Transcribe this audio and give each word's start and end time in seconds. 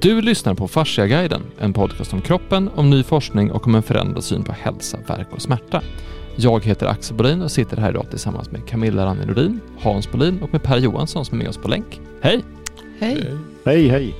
Du 0.00 0.20
lyssnar 0.20 0.54
på 0.54 0.68
Fasciaguiden, 0.68 1.42
en 1.58 1.72
podcast 1.72 2.12
om 2.12 2.20
kroppen, 2.20 2.70
om 2.74 2.90
ny 2.90 3.02
forskning 3.02 3.52
och 3.52 3.66
om 3.66 3.74
en 3.74 3.82
förändrad 3.82 4.24
syn 4.24 4.42
på 4.44 4.52
hälsa, 4.52 4.98
verk 5.06 5.26
och 5.30 5.42
smärta. 5.42 5.82
Jag 6.36 6.64
heter 6.64 6.86
Axel 6.86 7.16
Bolin 7.16 7.42
och 7.42 7.50
sitter 7.50 7.76
här 7.76 7.90
idag 7.90 8.06
tillsammans 8.10 8.50
med 8.50 8.66
Camilla 8.66 9.06
Ranelodin, 9.06 9.60
Hans 9.80 10.12
Bolin 10.12 10.42
och 10.42 10.52
med 10.52 10.62
Per 10.62 10.78
Johansson 10.78 11.24
som 11.24 11.38
är 11.38 11.42
med 11.42 11.48
oss 11.48 11.56
på 11.56 11.68
länk. 11.68 12.00
Hej! 12.22 12.44
Hej! 12.98 13.34
Hej, 13.64 13.88
hej! 13.88 14.14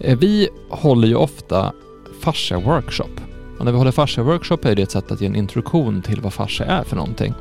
Eh, 0.00 0.18
Vi 0.18 0.48
håller 0.68 1.08
ju 1.08 1.14
ofta 1.14 1.72
fascia 2.20 2.58
workshop. 2.58 3.20
Och 3.58 3.64
när 3.64 3.72
vi 3.72 3.78
håller 3.78 3.90
fascia 3.92 4.22
workshop 4.24 4.58
är 4.64 4.74
det 4.74 4.82
ett 4.82 4.90
sätt 4.90 5.12
att 5.12 5.20
ge 5.20 5.26
en 5.26 5.36
introduktion 5.36 6.02
till 6.02 6.20
vad 6.20 6.32
fascia 6.32 6.66
är 6.66 6.82
för 6.82 6.96
någonting. 6.96 7.34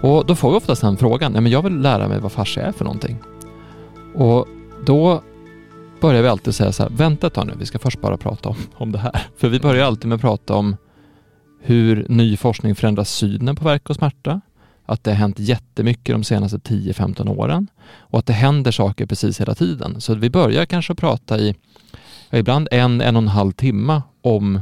Och 0.00 0.26
då 0.26 0.34
får 0.34 0.50
vi 0.50 0.56
oftast 0.56 0.80
den 0.82 0.96
frågan, 0.96 1.34
ja 1.34 1.40
men 1.40 1.52
jag 1.52 1.62
vill 1.62 1.80
lära 1.80 2.08
mig 2.08 2.20
vad 2.20 2.32
fascia 2.32 2.62
är 2.62 2.72
för 2.72 2.84
någonting. 2.84 3.16
Och 4.14 4.48
då 4.86 5.22
börjar 6.04 6.22
vi 6.22 6.28
alltid 6.28 6.54
säga 6.54 6.72
så 6.72 6.82
här, 6.82 6.90
vänta 6.90 7.26
ett 7.26 7.34
tag 7.34 7.46
nu, 7.46 7.54
vi 7.58 7.66
ska 7.66 7.78
först 7.78 8.00
bara 8.00 8.16
prata 8.16 8.48
om, 8.48 8.56
om 8.74 8.92
det 8.92 8.98
här. 8.98 9.26
För 9.36 9.48
vi 9.48 9.60
börjar 9.60 9.86
alltid 9.86 10.08
med 10.08 10.16
att 10.16 10.20
prata 10.20 10.54
om 10.54 10.76
hur 11.62 12.06
ny 12.08 12.36
forskning 12.36 12.74
förändrar 12.74 13.04
synen 13.04 13.56
på 13.56 13.64
verk 13.64 13.90
och 13.90 13.96
smärta. 13.96 14.40
Att 14.86 15.04
det 15.04 15.10
har 15.10 15.16
hänt 15.16 15.38
jättemycket 15.38 16.14
de 16.14 16.24
senaste 16.24 16.56
10-15 16.56 17.28
åren 17.28 17.68
och 17.98 18.18
att 18.18 18.26
det 18.26 18.32
händer 18.32 18.70
saker 18.70 19.06
precis 19.06 19.40
hela 19.40 19.54
tiden. 19.54 20.00
Så 20.00 20.14
vi 20.14 20.30
börjar 20.30 20.66
kanske 20.66 20.94
prata 20.94 21.38
i 21.38 21.54
ibland 22.30 22.68
en, 22.70 23.00
en 23.00 23.16
och 23.16 23.22
en 23.22 23.28
halv 23.28 23.52
timme 23.52 24.02
om 24.22 24.60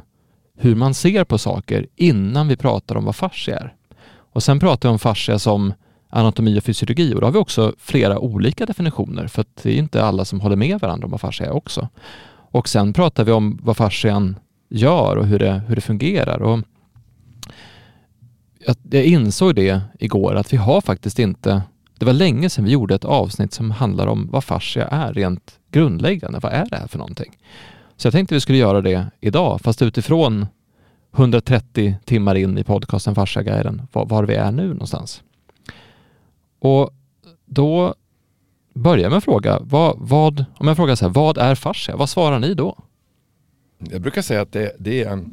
hur 0.59 0.74
man 0.74 0.95
ser 0.95 1.24
på 1.24 1.38
saker 1.38 1.87
innan 1.97 2.49
vi 2.49 2.57
pratar 2.57 2.97
om 2.97 3.05
vad 3.05 3.16
fascia 3.16 3.59
är. 3.59 3.74
Och 4.33 4.43
sen 4.43 4.61
pratar 4.61 4.88
vi 4.88 4.93
om 4.93 4.99
fascia 4.99 5.38
som 5.38 5.74
anatomi 6.12 6.59
och 6.59 6.65
fysiologi 6.65 7.15
och 7.15 7.21
då 7.21 7.27
har 7.27 7.33
vi 7.33 7.39
också 7.39 7.75
flera 7.79 8.19
olika 8.19 8.66
definitioner 8.66 9.27
för 9.27 9.41
att 9.41 9.62
det 9.62 9.73
är 9.73 9.77
inte 9.77 10.05
alla 10.05 10.25
som 10.25 10.41
håller 10.41 10.57
med 10.57 10.80
varandra 10.80 11.05
om 11.05 11.11
vad 11.11 11.21
fascia 11.21 11.47
är 11.47 11.52
också. 11.52 11.88
Och 12.52 12.69
sen 12.69 12.93
pratar 12.93 13.25
vi 13.25 13.33
om 13.33 13.59
vad 13.62 13.77
fascian 13.77 14.37
gör 14.69 15.16
och 15.16 15.27
hur 15.27 15.38
det, 15.38 15.63
hur 15.68 15.74
det 15.74 15.80
fungerar. 15.80 16.43
Och 16.43 16.60
jag, 18.90 19.05
insåg 19.05 19.55
det 19.55 19.80
igår 19.99 20.35
att 20.35 20.52
vi 20.52 20.57
har 20.57 20.80
faktiskt 20.80 21.18
inte, 21.18 21.63
det 21.99 22.05
var 22.05 22.13
länge 22.13 22.51
sedan 22.51 22.65
vi 22.65 22.71
gjorde 22.71 22.95
ett 22.95 23.05
avsnitt 23.05 23.52
som 23.52 23.71
handlar 23.71 24.07
om 24.07 24.29
vad 24.33 24.45
fascia 24.45 24.87
är 24.87 25.13
rent 25.13 25.59
grundläggande. 25.71 26.38
Vad 26.43 26.52
är 26.52 26.66
det 26.71 26.77
här 26.77 26.87
för 26.87 26.99
någonting? 26.99 27.38
Så 27.96 28.07
jag 28.07 28.13
tänkte 28.13 28.35
vi 28.35 28.40
skulle 28.40 28.59
göra 28.59 28.80
det 28.80 29.07
idag, 29.21 29.60
fast 29.60 29.83
utifrån 29.83 30.46
130 31.16 31.96
timmar 32.05 32.35
in 32.35 32.59
i 32.59 32.65
podcasten 32.65 33.15
Fasciaguiden, 33.15 33.83
var, 33.93 34.07
var 34.07 34.24
vi 34.24 34.35
är 34.35 34.52
nu 34.52 34.68
någonstans. 34.68 35.23
Och 36.63 36.91
då 37.45 37.95
börjar 38.74 39.02
jag 39.02 39.10
med 39.10 39.16
att 39.16 39.24
fråga, 39.24 39.59
vad, 39.63 39.96
vad, 39.99 40.45
om 40.55 40.68
jag 40.68 40.77
frågar 40.77 40.95
så 40.95 41.05
här, 41.05 41.13
vad 41.13 41.38
är 41.38 41.55
fascia? 41.55 41.96
Vad 41.96 42.09
svarar 42.09 42.38
ni 42.38 42.55
då? 42.55 42.79
Jag 43.79 44.02
brukar 44.02 44.23
säga 44.23 44.41
att 44.41 44.52
det, 44.52 44.77
det, 44.79 45.02
är, 45.02 45.24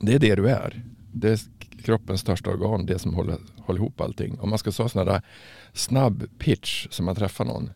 det 0.00 0.14
är 0.14 0.18
det 0.18 0.34
du 0.34 0.48
är. 0.48 0.82
Det 1.12 1.28
är 1.28 1.40
kroppens 1.82 2.20
största 2.20 2.50
organ, 2.50 2.86
det 2.86 2.98
som 2.98 3.14
håller, 3.14 3.36
håller 3.58 3.80
ihop 3.80 4.00
allting. 4.00 4.40
Om 4.40 4.50
man 4.50 4.58
ska 4.58 4.72
säga 4.72 4.88
sådana 4.88 5.12
där 5.12 5.22
snabb 5.72 6.24
pitch 6.38 6.86
som 6.90 7.06
man 7.06 7.16
träffar 7.16 7.44
någon. 7.44 7.70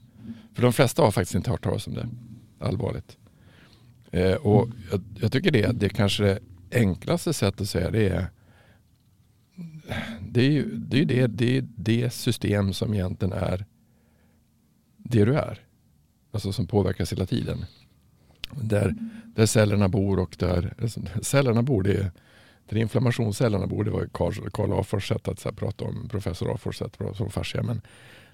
För 0.54 0.62
de 0.62 0.72
flesta 0.72 1.02
har 1.02 1.10
faktiskt 1.10 1.34
inte 1.34 1.50
hört 1.50 1.64
talas 1.64 1.86
om 1.86 1.94
det. 1.94 2.08
Allvarligt. 2.58 3.16
Eh, 4.10 4.34
och 4.34 4.68
jag, 4.90 5.00
jag, 5.14 5.32
tycker 5.32 5.50
det, 5.50 5.72
det 5.72 5.88
kanske 5.88 6.24
det 6.24 6.38
enklaste 6.72 7.32
sättet 7.32 7.60
att 7.60 7.68
säga 7.68 7.90
det 7.90 8.08
är 8.08 8.26
det 10.20 10.40
är 10.40 10.50
ju 10.50 10.76
det, 10.76 11.00
är 11.00 11.04
det, 11.04 11.26
det, 11.26 11.56
är 11.56 11.64
det 11.76 12.12
system 12.12 12.72
som 12.72 12.94
egentligen 12.94 13.32
är 13.32 13.64
det 14.96 15.24
du 15.24 15.34
är. 15.34 15.58
Alltså 16.32 16.52
som 16.52 16.66
påverkas 16.66 17.12
hela 17.12 17.26
tiden. 17.26 17.64
Där, 18.50 18.94
där 19.34 19.46
cellerna 19.46 19.88
bor 19.88 20.18
och 20.18 20.36
där 20.38 20.74
alltså, 20.82 21.00
cellerna 21.22 21.62
bor, 21.62 21.82
det 21.82 21.92
är, 21.92 22.10
där 22.68 22.76
inflammationscellerna 22.76 23.66
bor, 23.66 23.84
det 23.84 23.90
var 23.90 24.08
Karl, 24.12 24.50
Karl 24.52 24.72
Afors 24.72 25.08
sätt 25.08 25.28
att 25.28 25.44
här, 25.44 25.52
prata 25.52 25.84
om, 25.84 26.08
professor 26.08 26.54
Afors 26.54 26.78
sätt 26.78 26.86
att 26.86 26.98
prata 26.98 27.24
om 27.24 27.30
fascia. 27.30 27.62
Men, 27.62 27.80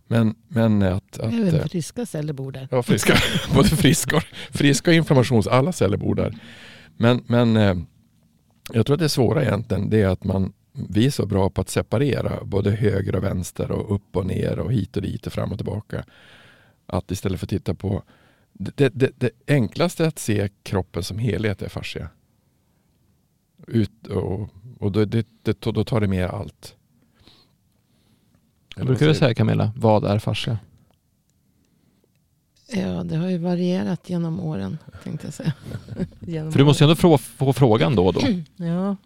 men, 0.06 0.34
men 0.48 0.82
att, 0.82 1.18
att, 1.18 1.32
Även 1.32 1.68
friska 1.68 2.06
celler 2.06 2.32
bor 2.32 2.52
där. 2.52 2.68
Ja, 2.70 2.82
friska, 2.82 3.14
både 3.54 3.68
friska 3.68 4.16
och, 4.16 4.22
friska 4.50 4.90
och 4.90 4.94
inflammations, 4.94 5.46
alla 5.46 5.72
celler 5.72 5.96
bor 5.96 6.14
där. 6.14 6.34
Men, 6.96 7.24
men 7.26 7.56
jag 8.72 8.86
tror 8.86 8.94
att 8.94 9.00
det 9.00 9.08
svåra 9.08 9.42
egentligen 9.42 9.90
det 9.90 10.02
är 10.02 10.08
att 10.08 10.24
man, 10.24 10.52
vi 10.88 11.06
är 11.06 11.10
så 11.10 11.26
bra 11.26 11.50
på 11.50 11.60
att 11.60 11.68
separera 11.68 12.44
både 12.44 12.70
höger 12.70 13.16
och 13.16 13.24
vänster 13.24 13.70
och 13.70 13.94
upp 13.94 14.16
och 14.16 14.26
ner 14.26 14.58
och 14.58 14.72
hit 14.72 14.96
och 14.96 15.02
dit 15.02 15.26
och 15.26 15.32
fram 15.32 15.52
och 15.52 15.58
tillbaka. 15.58 16.04
Att 16.86 17.10
istället 17.10 17.40
för 17.40 17.46
att 17.46 17.50
titta 17.50 17.74
på 17.74 18.02
det, 18.52 18.88
det, 18.88 19.10
det 19.16 19.30
enklaste 19.46 20.06
att 20.06 20.18
se 20.18 20.48
kroppen 20.62 21.02
som 21.02 21.18
helhet 21.18 21.62
är 21.62 21.68
fascia. 21.68 22.08
Ut, 23.66 24.06
och 24.06 24.50
och 24.78 24.92
då, 24.92 25.04
det, 25.04 25.26
det, 25.42 25.60
då 25.60 25.84
tar 25.84 26.00
det 26.00 26.06
med 26.06 26.26
allt. 26.26 26.74
Vad 28.76 28.86
brukar 28.86 29.06
du 29.06 29.14
säga 29.14 29.34
Camilla, 29.34 29.72
vad 29.76 30.04
är 30.04 30.18
fascia? 30.18 30.58
Ja, 32.72 33.04
det 33.04 33.16
har 33.16 33.28
ju 33.28 33.38
varierat 33.38 34.10
genom 34.10 34.40
åren, 34.40 34.78
tänkte 35.04 35.26
jag 35.26 35.34
säga. 35.34 35.52
För 36.50 36.58
du 36.58 36.64
måste 36.64 36.84
ju 36.84 36.90
ändå 36.90 36.96
få, 36.96 37.18
få 37.18 37.52
frågan 37.52 37.94
då 37.94 38.06
och 38.06 38.12
då. 38.12 38.20
Ja. 38.56 38.96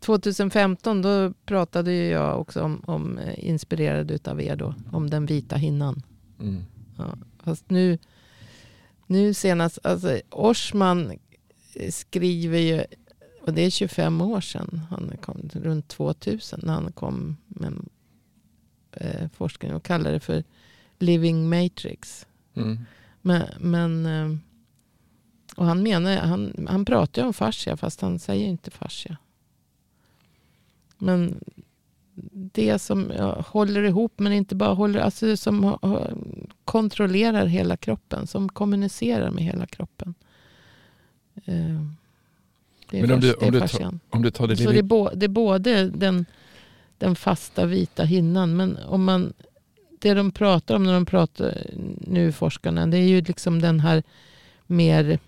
2015 0.00 1.02
då 1.02 1.32
pratade 1.46 1.92
ju 1.92 2.08
jag 2.08 2.40
också 2.40 2.62
om, 2.62 2.82
om 2.86 3.20
inspirerad 3.36 4.10
utav 4.10 4.40
er 4.40 4.56
då, 4.56 4.74
om 4.92 5.10
den 5.10 5.26
vita 5.26 5.56
hinnan. 5.56 6.02
Mm. 6.40 6.64
Ja, 6.96 7.18
fast 7.44 7.70
nu, 7.70 7.98
nu 9.06 9.34
senast, 9.34 9.78
alltså 9.82 10.20
Orsman 10.30 11.18
skriver 11.90 12.58
ju, 12.58 12.84
och 13.46 13.54
det 13.54 13.62
är 13.62 13.70
25 13.70 14.20
år 14.20 14.40
sedan, 14.40 14.80
han 14.90 15.12
kom 15.20 15.50
runt 15.52 15.88
2000 15.88 16.60
när 16.62 16.72
han 16.72 16.92
kom 16.92 17.36
med 17.46 17.72
eh, 18.92 19.28
forskning 19.28 19.74
och 19.74 19.84
kallade 19.84 20.14
det 20.14 20.20
för 20.20 20.44
Living 20.98 21.48
Matrix. 21.48 22.26
Mm. 22.54 22.78
Men, 23.22 23.42
men 23.58 24.06
och 25.56 25.66
han 25.66 25.82
menar, 25.82 26.16
han, 26.16 26.66
han 26.68 26.84
pratar 26.84 27.22
ju 27.22 27.26
om 27.26 27.34
fascia 27.34 27.76
fast 27.76 28.00
han 28.00 28.18
säger 28.18 28.46
inte 28.46 28.70
fascia. 28.70 29.16
Men 30.98 31.40
det 32.32 32.78
som 32.78 33.12
håller 33.46 33.82
ihop 33.82 34.12
men 34.16 34.32
inte 34.32 34.54
bara 34.54 34.74
håller, 34.74 35.00
alltså 35.00 35.36
som 35.36 35.78
kontrollerar 36.64 37.46
hela 37.46 37.76
kroppen, 37.76 38.26
som 38.26 38.48
kommunicerar 38.48 39.30
med 39.30 39.44
hela 39.44 39.66
kroppen. 39.66 40.14
Eh, 41.44 41.82
det 42.90 42.98
är, 42.98 43.02
Men 43.02 43.10
om 43.10 43.20
du, 43.20 43.34
om, 43.34 43.52
du 43.52 43.60
tar, 43.60 43.98
om 44.10 44.22
du 44.22 44.30
tar 44.30 44.46
det, 44.46 44.56
Så 44.56 44.70
det 44.70 44.78
är, 44.78 44.82
bo, 44.82 45.08
det 45.14 45.26
är 45.26 45.28
både 45.28 45.88
den, 45.88 46.26
den 46.98 47.16
fasta 47.16 47.66
vita 47.66 48.04
hinnan 48.04 48.56
men 48.56 48.78
om 48.86 49.04
man 49.04 49.32
det 50.00 50.14
de 50.14 50.30
pratar 50.30 50.74
om 50.74 50.84
när 50.84 50.92
de 50.92 51.06
pratar 51.06 51.66
nu 52.00 52.32
forskarna 52.32 52.86
det 52.86 52.98
är 52.98 53.08
ju 53.08 53.20
liksom 53.20 53.60
den 53.62 53.80
här 53.80 54.02
mer 54.66 55.18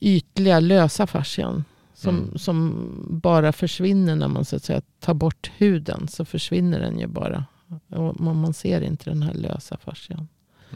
ytliga 0.00 0.60
lösa 0.60 1.06
fascian. 1.06 1.64
Som, 1.98 2.18
Mm. 2.18 2.38
som 2.38 2.90
bara 3.22 3.52
försvinner 3.52 4.16
när 4.16 4.28
man 4.28 4.44
så 4.44 4.56
att 4.56 4.64
säga 4.64 4.82
tar 5.00 5.14
bort 5.14 5.50
huden. 5.56 6.08
Så 6.08 6.24
försvinner 6.24 6.80
den 6.80 6.98
ju 6.98 7.06
bara. 7.06 7.44
Och 7.88 8.20
man 8.20 8.54
ser 8.54 8.80
inte 8.80 9.10
den 9.10 9.22
här 9.22 9.34
lösa 9.34 9.76
fascian. 9.76 10.28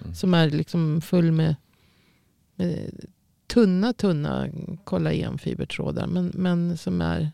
Mm. 0.03 0.15
Som 0.15 0.35
är 0.35 0.51
liksom 0.51 1.01
full 1.01 1.33
med, 1.33 1.57
med 2.57 2.91
tunna, 3.47 3.93
tunna 3.93 4.49
kollagenfibertrådar. 4.85 6.07
Men, 6.07 6.33
men 6.35 6.77
som 6.77 7.01
är, 7.01 7.31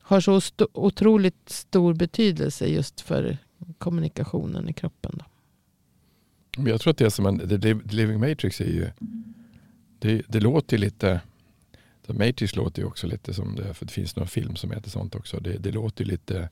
har 0.00 0.20
så 0.20 0.40
sto, 0.40 0.68
otroligt 0.72 1.48
stor 1.48 1.94
betydelse 1.94 2.66
just 2.66 3.00
för 3.00 3.38
kommunikationen 3.78 4.68
i 4.68 4.72
kroppen. 4.72 5.12
Då. 5.18 5.24
Jag 6.70 6.80
tror 6.80 6.90
att 6.90 6.98
det 6.98 7.04
är 7.04 7.10
som 7.10 7.26
en, 7.26 7.38
det, 7.38 7.92
Living 7.92 8.20
Matrix 8.20 8.60
är 8.60 8.64
ju, 8.64 8.90
det, 9.98 10.22
det 10.28 10.40
låter 10.40 10.78
lite, 10.78 11.20
The 12.06 12.12
Matrix 12.12 12.56
låter 12.56 12.82
ju 12.82 12.88
också 12.88 13.06
lite 13.06 13.34
som 13.34 13.56
det, 13.56 13.74
för 13.74 13.86
det 13.86 13.92
finns 13.92 14.16
någon 14.16 14.26
film 14.28 14.56
som 14.56 14.70
heter 14.70 14.90
sånt 14.90 15.14
också. 15.14 15.40
Det, 15.40 15.58
det 15.58 15.70
låter 15.70 16.04
ju 16.04 16.10
lite 16.10 16.42
o, 16.42 16.48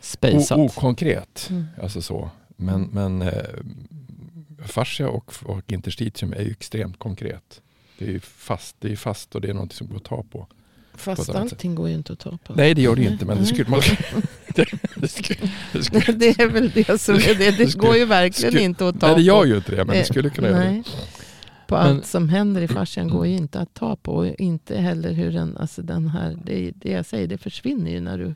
Spejsat. 0.00 0.58
okonkret. 0.58 1.46
Mm. 1.50 1.66
Alltså 1.82 2.02
så. 2.02 2.30
Men, 2.56 2.82
men 2.92 3.22
eh, 3.22 3.32
fascia 4.66 5.08
och, 5.08 5.32
och 5.44 5.72
interstitium 5.72 6.32
är 6.32 6.42
ju 6.42 6.50
extremt 6.50 6.98
konkret. 6.98 7.60
Det 7.98 8.04
är 8.04 8.10
ju 8.10 8.20
fast, 8.20 8.76
det 8.80 8.92
är 8.92 8.96
fast 8.96 9.34
och 9.34 9.40
det 9.40 9.48
är 9.50 9.54
något 9.54 9.72
som 9.72 9.88
går 9.88 9.96
att 9.96 10.04
ta 10.04 10.22
på. 10.22 10.46
Fast 10.94 11.32
På 11.32 11.38
allting 11.38 11.74
går 11.74 11.88
ju 11.88 11.94
inte 11.94 12.12
att 12.12 12.18
ta 12.18 12.38
på. 12.44 12.54
Nej 12.54 12.74
det 12.74 12.82
gör 12.82 12.96
det 12.96 13.02
ju 13.02 13.08
inte 13.08 13.24
men 13.26 13.38
det 13.38 13.46
skulle 13.46 13.68
man... 13.70 13.80
det, 14.54 14.66
det 14.96 15.08
skulle, 15.08 15.50
det 15.72 15.82
skulle, 15.84 16.12
det 16.18 16.40
är 16.40 16.46
väl 16.46 16.70
det 16.70 17.00
som 17.00 17.14
är 17.14 17.34
det. 17.34 17.50
Det 17.50 17.74
går 17.78 17.96
ju 17.96 18.04
verkligen 18.04 18.50
skulle- 18.52 18.64
inte 18.64 18.88
att 18.88 19.00
ta 19.00 19.06
nej 19.06 19.14
det 19.16 19.20
på. 19.30 19.36
gör 19.36 19.44
ju 19.44 19.56
inte 19.56 19.70
det 19.76 19.84
men 19.84 19.96
det 19.96 20.04
skulle 20.04 20.30
kunna 20.30 20.48
göra 20.48 20.58
det. 20.64 20.82
På 21.68 21.74
Men- 21.74 21.86
allt 21.86 22.06
som 22.06 22.28
händer 22.28 22.62
i 22.62 22.68
fascian 22.68 23.08
går 23.08 23.26
ju 23.26 23.36
inte 23.36 23.60
att 23.60 23.74
ta 23.74 23.96
på. 23.96 24.12
Och 24.12 24.26
inte 24.26 24.76
heller 24.78 25.12
hur 25.12 25.32
den, 25.32 25.56
alltså 25.56 25.82
den 25.82 26.08
här, 26.08 26.38
det, 26.44 26.70
det 26.74 26.90
jag 26.90 27.06
säger, 27.06 27.26
det 27.26 27.38
försvinner 27.38 27.90
ju 27.90 28.00
när 28.00 28.18
du 28.18 28.34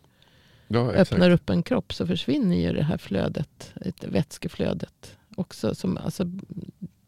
Ja, 0.69 0.91
öppnar 0.93 1.31
upp 1.31 1.51
en 1.51 1.63
kropp. 1.63 1.95
Så 1.95 2.07
försvinner 2.07 2.57
ju 2.57 2.73
det 2.73 2.83
här 2.83 2.99
flödet, 2.99 3.73
ett 3.81 4.05
vätskeflödet 4.05 5.17
också. 5.37 5.75
Som, 5.75 5.97
alltså, 5.97 6.25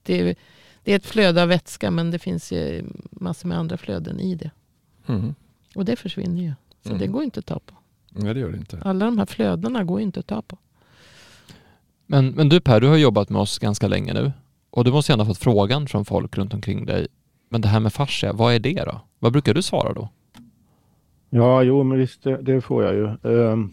det, 0.02 0.34
Det 0.84 0.92
är 0.92 0.96
ett 0.96 1.06
flöde 1.06 1.42
av 1.42 1.48
vätska 1.48 1.90
men 1.90 2.10
det 2.10 2.18
finns 2.18 2.52
ju 2.52 2.84
massor 3.10 3.48
med 3.48 3.58
andra 3.58 3.76
flöden 3.76 4.20
i 4.20 4.34
det. 4.34 4.50
Mm. 5.06 5.34
Och 5.74 5.84
det 5.84 5.96
försvinner 5.96 6.42
ju. 6.42 6.52
Så 6.82 6.88
Mm. 6.88 7.00
det 7.00 7.06
går 7.06 7.22
inte 7.24 7.40
att 7.40 7.46
ta 7.46 7.58
på. 7.58 7.74
Nej, 8.10 8.34
det 8.34 8.40
gör 8.40 8.50
det 8.50 8.56
inte. 8.58 8.78
Alla 8.84 9.04
de 9.04 9.18
här 9.18 9.26
flödena 9.26 9.84
går 9.84 10.00
inte 10.00 10.20
att 10.20 10.26
ta 10.26 10.42
på. 10.42 10.58
Men, 12.06 12.28
men 12.28 12.48
du 12.48 12.60
Per, 12.60 12.80
du 12.80 12.86
har 12.88 12.96
jobbat 12.96 13.30
med 13.30 13.40
oss 13.40 13.58
ganska 13.58 13.88
länge 13.88 14.12
nu 14.14 14.32
och 14.74 14.84
du 14.84 14.92
måste 14.92 15.12
gärna 15.12 15.24
ha 15.24 15.28
fått 15.28 15.42
frågan 15.42 15.86
från 15.86 16.04
folk 16.04 16.38
runt 16.38 16.54
omkring 16.54 16.86
dig. 16.86 17.06
Men 17.48 17.60
det 17.60 17.68
här 17.68 17.80
med 17.80 17.92
fascia, 17.92 18.32
vad 18.32 18.54
är 18.54 18.58
det 18.58 18.84
då? 18.84 19.00
Vad 19.18 19.32
brukar 19.32 19.54
du 19.54 19.62
svara 19.62 19.92
då? 19.92 20.08
Ja, 21.30 21.62
jo, 21.62 21.82
men 21.82 21.98
visst, 21.98 22.22
det, 22.22 22.42
det 22.42 22.60
får 22.60 22.84
jag 22.84 22.94
ju. 22.94 23.06
Ehm, 23.06 23.70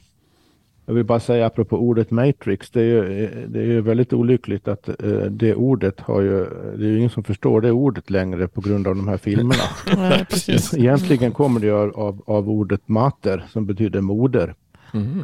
jag 0.85 0.93
vill 0.93 1.03
bara 1.03 1.19
säga 1.19 1.45
apropå 1.45 1.77
ordet 1.77 2.11
matrix, 2.11 2.69
det 2.69 2.81
är 2.81 2.85
ju, 2.85 3.29
det 3.47 3.59
är 3.59 3.63
ju 3.63 3.81
väldigt 3.81 4.13
olyckligt 4.13 4.67
att 4.67 4.89
eh, 4.89 5.21
det 5.29 5.55
ordet 5.55 5.99
har 5.99 6.21
ju, 6.21 6.45
det 6.77 6.85
är 6.85 6.89
ju 6.89 6.97
ingen 6.97 7.09
som 7.09 7.23
förstår 7.23 7.61
det 7.61 7.71
ordet 7.71 8.09
längre 8.09 8.47
på 8.47 8.61
grund 8.61 8.87
av 8.87 8.95
de 8.95 9.07
här 9.07 9.17
filmerna. 9.17 9.63
Ja, 9.87 10.25
precis. 10.29 10.73
Egentligen 10.77 11.31
kommer 11.31 11.59
det 11.59 11.65
ju 11.65 11.73
av, 11.73 12.21
av 12.25 12.49
ordet 12.49 12.87
mater 12.87 13.45
som 13.51 13.65
betyder 13.65 14.01
moder. 14.01 14.55
Mm. 14.93 15.21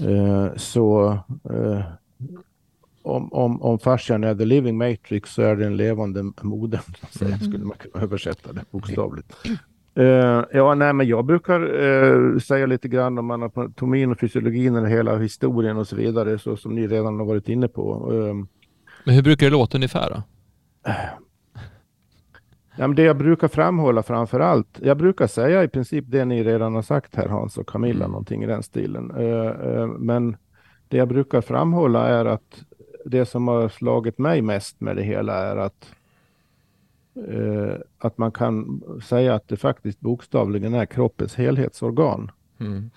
Eh, 0.00 0.56
så 0.56 1.18
eh, 1.44 1.80
om, 3.02 3.32
om, 3.32 3.62
om 3.62 3.78
fascian 3.78 4.24
är 4.24 4.34
the 4.34 4.44
living 4.44 4.78
matrix 4.78 5.30
så 5.34 5.42
är 5.42 5.56
det 5.56 5.66
en 5.66 5.76
levande 5.76 6.32
modern, 6.42 6.80
att 7.00 7.14
säga, 7.14 7.38
skulle 7.38 7.64
man 7.64 7.76
kunna 7.78 8.04
översätta 8.04 8.52
det 8.52 8.64
bokstavligt. 8.70 9.36
Eh, 9.94 10.44
ja, 10.52 10.74
nej, 10.74 10.92
men 10.92 11.08
jag 11.08 11.24
brukar 11.24 11.60
eh, 11.84 12.38
säga 12.38 12.66
lite 12.66 12.88
grann 12.88 13.18
om 13.18 13.30
anatomin 13.30 14.10
och 14.12 14.20
fysiologin 14.20 14.76
och 14.76 14.88
hela 14.88 15.18
historien 15.18 15.76
och 15.76 15.86
så 15.86 15.96
vidare, 15.96 16.38
så 16.38 16.56
som 16.56 16.74
ni 16.74 16.86
redan 16.86 17.18
har 17.18 17.26
varit 17.26 17.48
inne 17.48 17.68
på. 17.68 18.12
Eh, 18.12 18.34
Men 19.04 19.14
hur 19.14 19.22
brukar 19.22 19.46
det 19.46 19.52
låta 19.52 19.78
ungefär 19.78 20.10
då? 20.10 20.22
Ja, 22.76 22.86
men 22.86 22.94
det 22.94 23.02
jag 23.02 23.16
brukar 23.16 23.48
framhålla 23.48 24.02
framför 24.02 24.40
allt, 24.40 24.78
jag 24.82 24.96
brukar 24.96 25.26
säga 25.26 25.64
i 25.64 25.68
princip 25.68 26.04
det 26.08 26.24
ni 26.24 26.44
redan 26.44 26.74
har 26.74 26.82
sagt 26.82 27.16
här 27.16 27.28
Hans 27.28 27.58
och 27.58 27.68
Camilla, 27.68 28.04
Mm. 28.04 28.10
någonting 28.10 28.42
i 28.42 28.46
den 28.46 28.62
stilen. 28.62 29.10
Eh, 29.10 29.46
eh, 29.70 29.86
men 29.86 30.36
det 30.88 30.96
jag 30.96 31.08
brukar 31.08 31.40
framhålla 31.40 32.08
är 32.08 32.24
att 32.24 32.62
det 33.04 33.26
som 33.26 33.48
har 33.48 33.68
slagit 33.68 34.18
mig 34.18 34.42
mest 34.42 34.80
med 34.80 34.96
det 34.96 35.02
hela 35.02 35.34
är 35.34 35.56
att 35.56 35.94
eh, 37.28 37.74
att 37.98 38.18
man 38.18 38.32
kan 38.32 38.82
säga 39.04 39.34
att 39.34 39.48
det 39.48 39.56
faktiskt 39.56 40.00
bokstavligen 40.00 40.74
är 40.74 40.86
kroppens 40.86 41.34
helhetsorgan. 41.34 42.30
Mm. 42.60 42.90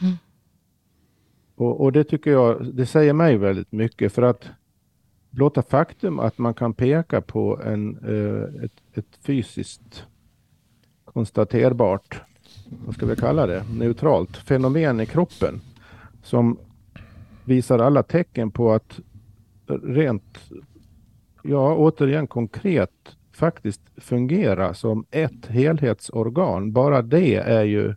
Och, 1.56 1.82
och 1.82 1.92
det 1.92 2.04
tycker 2.04 2.32
jag, 2.32 2.76
det 2.76 2.86
säger 2.86 3.14
mig 3.14 3.38
väldigt 3.38 3.72
mycket 3.72 4.14
för 4.14 4.22
att 4.22 4.50
blotta 5.30 5.62
faktum 5.62 6.20
att 6.20 6.38
man 6.38 6.54
kan 6.54 6.74
peka 6.74 7.22
på 7.22 7.62
en, 7.64 7.98
eh, 7.98 8.64
ett, 8.64 8.72
ett 8.94 9.18
fysiskt 9.22 10.06
konstaterbart, 11.06 12.22
vad 12.86 12.96
ska 12.96 13.06
vi 13.06 13.16
kalla 13.16 13.48
det, 13.48 13.64
neutralt 13.74 14.38
fenomen 14.38 15.00
i 15.00 15.06
kroppen 15.06 15.62
som 16.24 16.58
visar 17.46 17.80
alla 17.80 18.04
tecken 18.04 18.52
på 18.52 18.72
att 18.72 19.00
rent, 19.68 20.40
ja 21.44 21.76
återigen 21.76 22.28
konkret 22.28 23.18
faktiskt 23.36 23.82
fungera 23.98 24.74
som 24.74 25.06
ett 25.12 25.46
helhetsorgan. 25.46 26.72
Bara 26.74 27.02
det 27.02 27.36
är 27.36 27.64
ju 27.64 27.96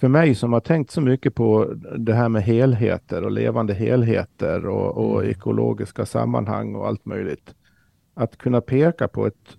för 0.00 0.08
mig 0.08 0.34
som 0.34 0.52
har 0.52 0.60
tänkt 0.60 0.90
så 0.90 1.00
mycket 1.00 1.34
på 1.34 1.74
det 1.98 2.14
här 2.14 2.28
med 2.28 2.42
helheter 2.42 3.24
och 3.24 3.30
levande 3.30 3.74
helheter 3.74 4.66
och, 4.66 4.96
och 4.96 5.24
ekologiska 5.24 6.06
sammanhang 6.06 6.74
och 6.74 6.86
allt 6.86 7.04
möjligt. 7.04 7.54
Att 8.14 8.38
kunna 8.38 8.60
peka 8.60 9.08
på 9.08 9.26
ett 9.26 9.56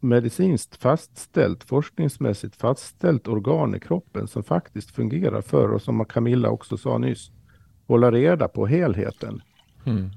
medicinskt 0.00 0.76
fastställt, 0.76 1.64
forskningsmässigt 1.64 2.56
fastställt 2.56 3.28
organ 3.28 3.74
i 3.74 3.80
kroppen 3.80 4.26
som 4.28 4.42
faktiskt 4.42 4.90
fungerar 4.90 5.40
för 5.40 5.72
och 5.72 5.82
som 5.82 6.04
Camilla 6.04 6.50
också 6.50 6.76
sa 6.76 6.98
nyss, 6.98 7.30
hålla 7.86 8.10
reda 8.10 8.48
på 8.48 8.66
helheten 8.66 9.42
Mm. 9.84 10.10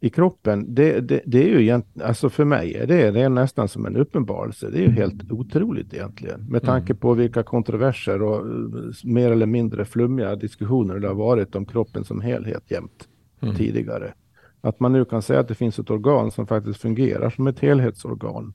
i 0.00 0.10
kroppen, 0.10 0.74
det, 0.74 1.00
det, 1.00 1.22
det 1.26 1.44
är 1.44 1.48
ju 1.48 1.62
egentligen, 1.62 2.08
alltså 2.08 2.30
för 2.30 2.44
mig 2.44 2.74
är 2.74 2.86
det, 2.86 3.10
det 3.10 3.20
är 3.20 3.28
nästan 3.28 3.68
som 3.68 3.86
en 3.86 3.96
uppenbarelse. 3.96 4.70
Det 4.70 4.78
är 4.78 4.82
ju 4.82 4.90
helt 4.90 5.32
otroligt 5.32 5.94
egentligen. 5.94 6.46
Med 6.48 6.62
tanke 6.62 6.94
på 6.94 7.14
vilka 7.14 7.42
kontroverser 7.42 8.22
och 8.22 8.36
eh, 8.36 8.92
mer 9.04 9.30
eller 9.30 9.46
mindre 9.46 9.84
flummiga 9.84 10.36
diskussioner 10.36 10.98
det 10.98 11.08
har 11.08 11.14
varit 11.14 11.54
om 11.56 11.66
kroppen 11.66 12.04
som 12.04 12.20
helhet 12.20 12.70
jämt 12.70 13.08
Mm. 13.42 13.54
tidigare. 13.54 14.14
Att 14.60 14.80
man 14.80 14.92
nu 14.92 15.04
kan 15.04 15.22
säga 15.22 15.40
att 15.40 15.48
det 15.48 15.54
finns 15.54 15.78
ett 15.78 15.90
organ 15.90 16.30
som 16.30 16.46
faktiskt 16.46 16.80
fungerar 16.80 17.30
som 17.30 17.46
ett 17.46 17.58
helhetsorgan 17.58 18.54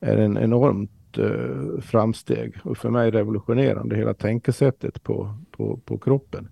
är 0.00 0.16
en 0.16 0.38
enormt 0.38 1.18
eh, 1.18 1.80
framsteg 1.80 2.54
och 2.64 2.78
för 2.78 2.90
mig 2.90 3.10
revolutionerande 3.10 3.96
hela 3.96 4.14
tänkesättet 4.14 5.02
på, 5.02 5.34
på, 5.50 5.76
på 5.84 5.98
kroppen. 5.98 6.48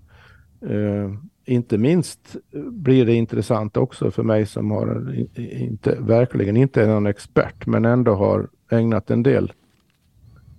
Eh, 0.60 1.10
inte 1.44 1.78
minst 1.78 2.36
blir 2.70 3.06
det 3.06 3.14
intressant 3.14 3.76
också 3.76 4.10
för 4.10 4.22
mig 4.22 4.46
som 4.46 4.70
har 4.70 5.14
inte, 5.36 5.96
verkligen 6.00 6.56
inte 6.56 6.82
är 6.82 6.86
någon 6.86 7.06
expert 7.06 7.66
men 7.66 7.84
ändå 7.84 8.14
har 8.14 8.48
ägnat 8.70 9.10
en 9.10 9.22
del 9.22 9.52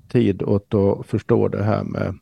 tid 0.07 0.43
åt 0.43 0.73
att 0.73 1.05
förstå 1.05 1.47
det 1.47 1.63
här 1.63 1.83
med 1.83 2.15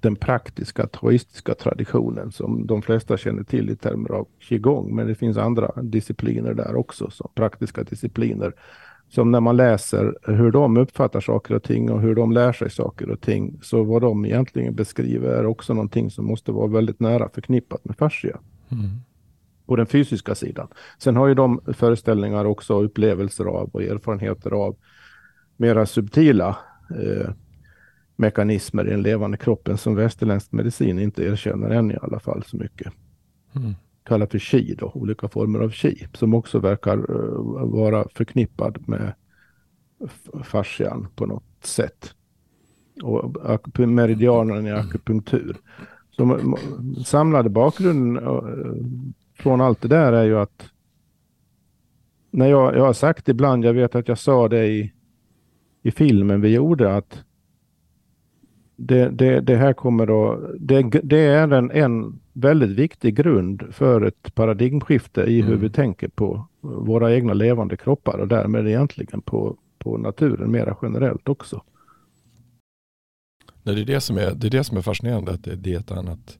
den 0.00 0.16
praktiska 0.16 0.86
taoistiska 0.86 1.54
traditionen 1.54 2.32
som 2.32 2.66
de 2.66 2.82
flesta 2.82 3.16
känner 3.16 3.42
till 3.42 3.70
i 3.70 3.76
termer 3.76 4.10
av 4.10 4.28
qigong. 4.40 4.94
Men 4.94 5.06
det 5.06 5.14
finns 5.14 5.36
andra 5.36 5.82
discipliner 5.82 6.54
där 6.54 6.76
också, 6.76 7.10
som 7.10 7.30
praktiska 7.34 7.82
discipliner. 7.84 8.52
Som 9.08 9.30
när 9.30 9.40
man 9.40 9.56
läser 9.56 10.14
hur 10.22 10.50
de 10.50 10.76
uppfattar 10.76 11.20
saker 11.20 11.54
och 11.54 11.62
ting 11.62 11.90
och 11.90 12.00
hur 12.00 12.14
de 12.14 12.32
lär 12.32 12.52
sig 12.52 12.70
saker 12.70 13.10
och 13.10 13.20
ting. 13.20 13.58
Så 13.62 13.84
vad 13.84 14.02
de 14.02 14.24
egentligen 14.24 14.74
beskriver 14.74 15.28
är 15.28 15.46
också 15.46 15.74
någonting 15.74 16.10
som 16.10 16.24
måste 16.26 16.52
vara 16.52 16.66
väldigt 16.66 17.00
nära 17.00 17.28
förknippat 17.28 17.84
med 17.84 17.96
fascia 17.96 18.38
Mm. 18.70 18.90
på 19.66 19.76
den 19.76 19.86
fysiska 19.86 20.34
sidan. 20.34 20.68
Sen 20.98 21.16
har 21.16 21.26
ju 21.26 21.34
de 21.34 21.60
föreställningar 21.74 22.44
också 22.44 22.82
upplevelser 22.82 23.44
av 23.44 23.70
och 23.72 23.82
erfarenheter 23.82 24.50
av 24.50 24.76
mera 25.56 25.86
subtila 25.86 26.56
eh, 26.90 27.30
mekanismer 28.16 28.86
i 28.86 28.90
den 28.90 29.02
levande 29.02 29.36
kroppen 29.36 29.78
som 29.78 29.94
västerländsk 29.94 30.52
medicin 30.52 30.98
inte 30.98 31.24
erkänner 31.24 31.70
än 31.70 31.90
i 31.90 31.96
alla 32.02 32.20
fall 32.20 32.42
så 32.46 32.56
mycket. 32.56 32.92
Mm. 33.56 33.74
Kallar 34.06 34.26
för 34.26 34.38
chi, 34.38 34.74
då, 34.78 34.92
olika 34.94 35.28
former 35.28 35.60
av 35.60 35.70
chi, 35.70 36.06
som 36.12 36.34
också 36.34 36.58
verkar 36.58 36.96
eh, 36.98 37.66
vara 37.66 38.08
förknippad 38.14 38.88
med 38.88 39.12
fascian 40.44 41.08
på 41.14 41.26
något 41.26 41.64
sätt. 41.64 42.14
Och 43.02 43.78
meridianen 43.78 44.66
i 44.66 44.72
akupunktur. 44.72 45.56
Så 46.10 46.56
samlade 47.06 47.50
bakgrunden 47.50 48.24
eh, 48.24 48.42
från 49.42 49.60
allt 49.60 49.80
det 49.82 49.88
där 49.88 50.12
är 50.12 50.24
ju 50.24 50.38
att 50.38 50.70
när 52.30 52.46
jag, 52.46 52.76
jag 52.76 52.84
har 52.84 52.92
sagt 52.92 53.28
ibland, 53.28 53.64
jag 53.64 53.74
vet 53.74 53.94
att 53.94 54.08
jag 54.08 54.18
sa 54.18 54.48
det 54.48 54.66
i, 54.66 54.92
i 55.82 55.90
filmen 55.90 56.40
vi 56.40 56.48
gjorde 56.48 56.96
att 56.96 57.24
det, 58.76 59.08
det, 59.08 59.40
det 59.40 59.56
här 59.56 59.72
kommer 59.72 60.32
att, 60.32 60.40
det, 60.60 60.82
det 60.82 61.18
är 61.18 61.52
en, 61.52 61.70
en 61.70 62.20
väldigt 62.36 62.70
viktig 62.70 63.16
grund 63.16 63.62
för 63.70 64.02
ett 64.02 64.34
paradigmskifte 64.34 65.20
i 65.22 65.40
hur 65.42 65.48
Mm. 65.48 65.60
vi 65.60 65.70
tänker 65.70 66.08
på 66.08 66.46
våra 66.60 67.14
egna 67.14 67.34
levande 67.34 67.76
kroppar 67.76 68.18
och 68.18 68.28
därmed 68.28 68.68
egentligen 68.68 69.22
på, 69.22 69.56
på 69.78 69.98
naturen 69.98 70.50
mera 70.50 70.76
generellt 70.82 71.28
också. 71.28 71.62
Nej, 73.62 73.74
det, 73.74 73.80
är 73.80 73.84
det, 73.84 74.00
som 74.00 74.16
är, 74.18 74.34
det 74.34 74.46
är 74.46 74.50
det 74.50 74.64
som 74.64 74.76
är 74.76 74.82
fascinerande. 74.82 75.32
Att 75.32 75.44
det, 75.44 75.56
det 75.56 75.74
är 75.74 75.78
ett 75.78 75.90
annat. 75.90 76.38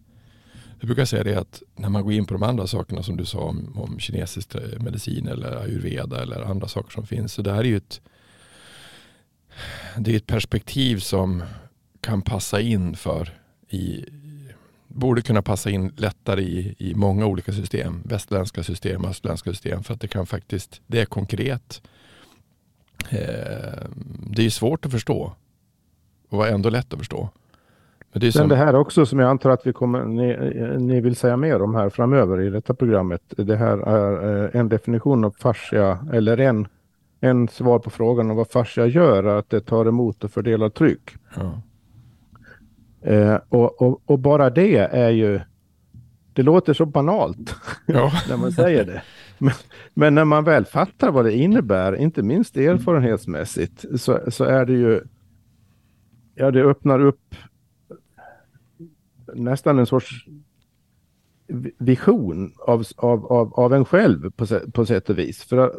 Jag 0.81 0.87
brukar 0.87 1.05
säga 1.05 1.25
det 1.25 1.35
att 1.37 1.63
när 1.77 1.89
man 1.89 2.03
går 2.03 2.13
in 2.13 2.27
på 2.27 2.35
de 2.35 2.43
andra 2.43 2.67
sakerna 2.67 3.03
som 3.03 3.17
du 3.17 3.25
sa 3.25 3.39
om, 3.39 3.73
om 3.77 3.99
kinesisk 3.99 4.55
eh, 4.55 4.81
medicin 4.81 5.29
eller 5.29 5.57
ayurveda 5.57 6.23
eller 6.23 6.43
andra 6.43 6.69
saker 6.69 6.91
som 6.91 7.07
finns. 7.07 7.33
Så 7.33 7.43
det 7.43 7.53
här 7.53 7.61
är 7.61 7.65
ju 7.65 7.77
ett, 7.77 8.01
det 9.99 10.13
är 10.13 10.17
ett 10.17 10.27
perspektiv 10.27 10.97
som 10.99 11.43
kan 12.01 12.23
passa 12.23 12.61
in 12.61 12.97
för 12.97 13.39
i, 13.69 14.05
borde 14.97 15.23
kunna 15.23 15.43
passa 15.43 15.71
in 15.71 15.93
lättare 15.97 16.43
i, 16.43 16.75
i 16.79 16.95
många 16.95 17.27
olika 17.27 17.53
system. 17.53 18.03
Västerländska 18.05 18.63
system, 18.63 19.05
östländska 19.05 19.51
system. 19.51 19.83
För 19.83 19.95
att 19.95 20.01
det 20.01 20.09
kan 20.09 20.27
faktiskt, 20.27 20.81
det 20.87 21.01
är 21.01 21.05
konkret. 21.05 21.83
Eh, 23.11 23.89
det 24.31 24.47
är 24.47 24.51
svårt 24.51 24.87
att 24.87 24.93
förstå. 24.93 25.33
Och 26.29 26.39
var 26.39 26.47
ändå 26.47 26.71
lätt 26.71 26.93
att 26.93 26.99
förstå. 26.99 27.29
Men 28.13 28.21
det 28.21 28.27
är 28.27 28.31
Sen 28.31 28.41
som, 28.41 28.49
det 28.49 28.57
här 28.57 28.75
också 28.75 29.07
som 29.07 29.19
jag 29.19 29.31
antar 29.31 29.51
att 29.51 29.67
vi 29.67 29.73
kommer, 29.73 30.05
ni, 30.05 30.79
ni 30.79 31.01
vill 31.01 31.17
säga 31.17 31.37
mer 31.37 31.63
om 31.63 31.75
här 31.75 31.91
framöver 31.91 32.41
i 32.41 32.51
detta 32.51 32.75
programmet. 32.75 33.23
Det 33.29 33.57
här 33.57 33.79
är 33.79 34.45
eh, 34.45 34.61
en 34.61 34.69
definition 34.69 35.25
av 35.25 35.35
fascia 35.39 36.07
eller 36.13 36.41
en, 36.41 36.69
en 37.21 37.49
svar 37.49 37.79
på 37.79 37.91
frågan 37.91 38.31
om 38.31 38.37
vad 38.37 38.51
fascia 38.51 38.87
gör, 38.87 39.25
att 39.25 39.51
det 39.51 39.61
tar 39.61 39.87
emot 39.87 40.25
och 40.25 40.31
fördelar 40.31 40.69
tryck. 40.69 41.15
ja. 41.37 41.63
Eh, 43.07 43.39
och, 43.49 43.83
och, 43.83 44.03
och 44.07 44.19
bara 44.19 44.51
det 44.51 44.77
är 44.77 45.11
ju, 45.11 45.41
det 46.33 46.43
låter 46.43 46.75
så 46.75 46.87
banalt 46.87 47.55
Ja. 47.87 48.13
när 48.29 48.37
man 48.37 48.53
säger 48.53 48.85
det. 48.85 49.03
Men, 49.39 49.55
men, 49.95 50.15
när 50.15 50.25
man 50.25 50.45
väl 50.45 50.65
fattar 50.65 51.11
vad 51.11 51.25
det 51.25 51.37
innebär, 51.37 51.97
inte 51.97 52.23
minst 52.23 52.57
erfarenhetsmässigt, 52.57 53.85
så, 54.01 54.21
så 54.29 54.45
är 54.45 54.65
det 54.65 54.73
ju... 54.73 55.01
Ja, 56.35 56.51
det 56.51 56.63
öppnar 56.63 57.01
upp 57.01 57.35
nästan 59.35 59.79
en 59.79 59.87
sorts 59.87 60.27
vision 61.79 62.53
av, 62.59 62.85
av, 62.97 63.27
av, 63.27 63.55
av 63.55 63.75
en 63.75 63.85
själv 63.85 64.31
på, 64.31 64.47
på 64.73 64.87
sätt 64.87 65.11
och 65.11 65.19
vis. 65.19 65.43
För 65.43 65.73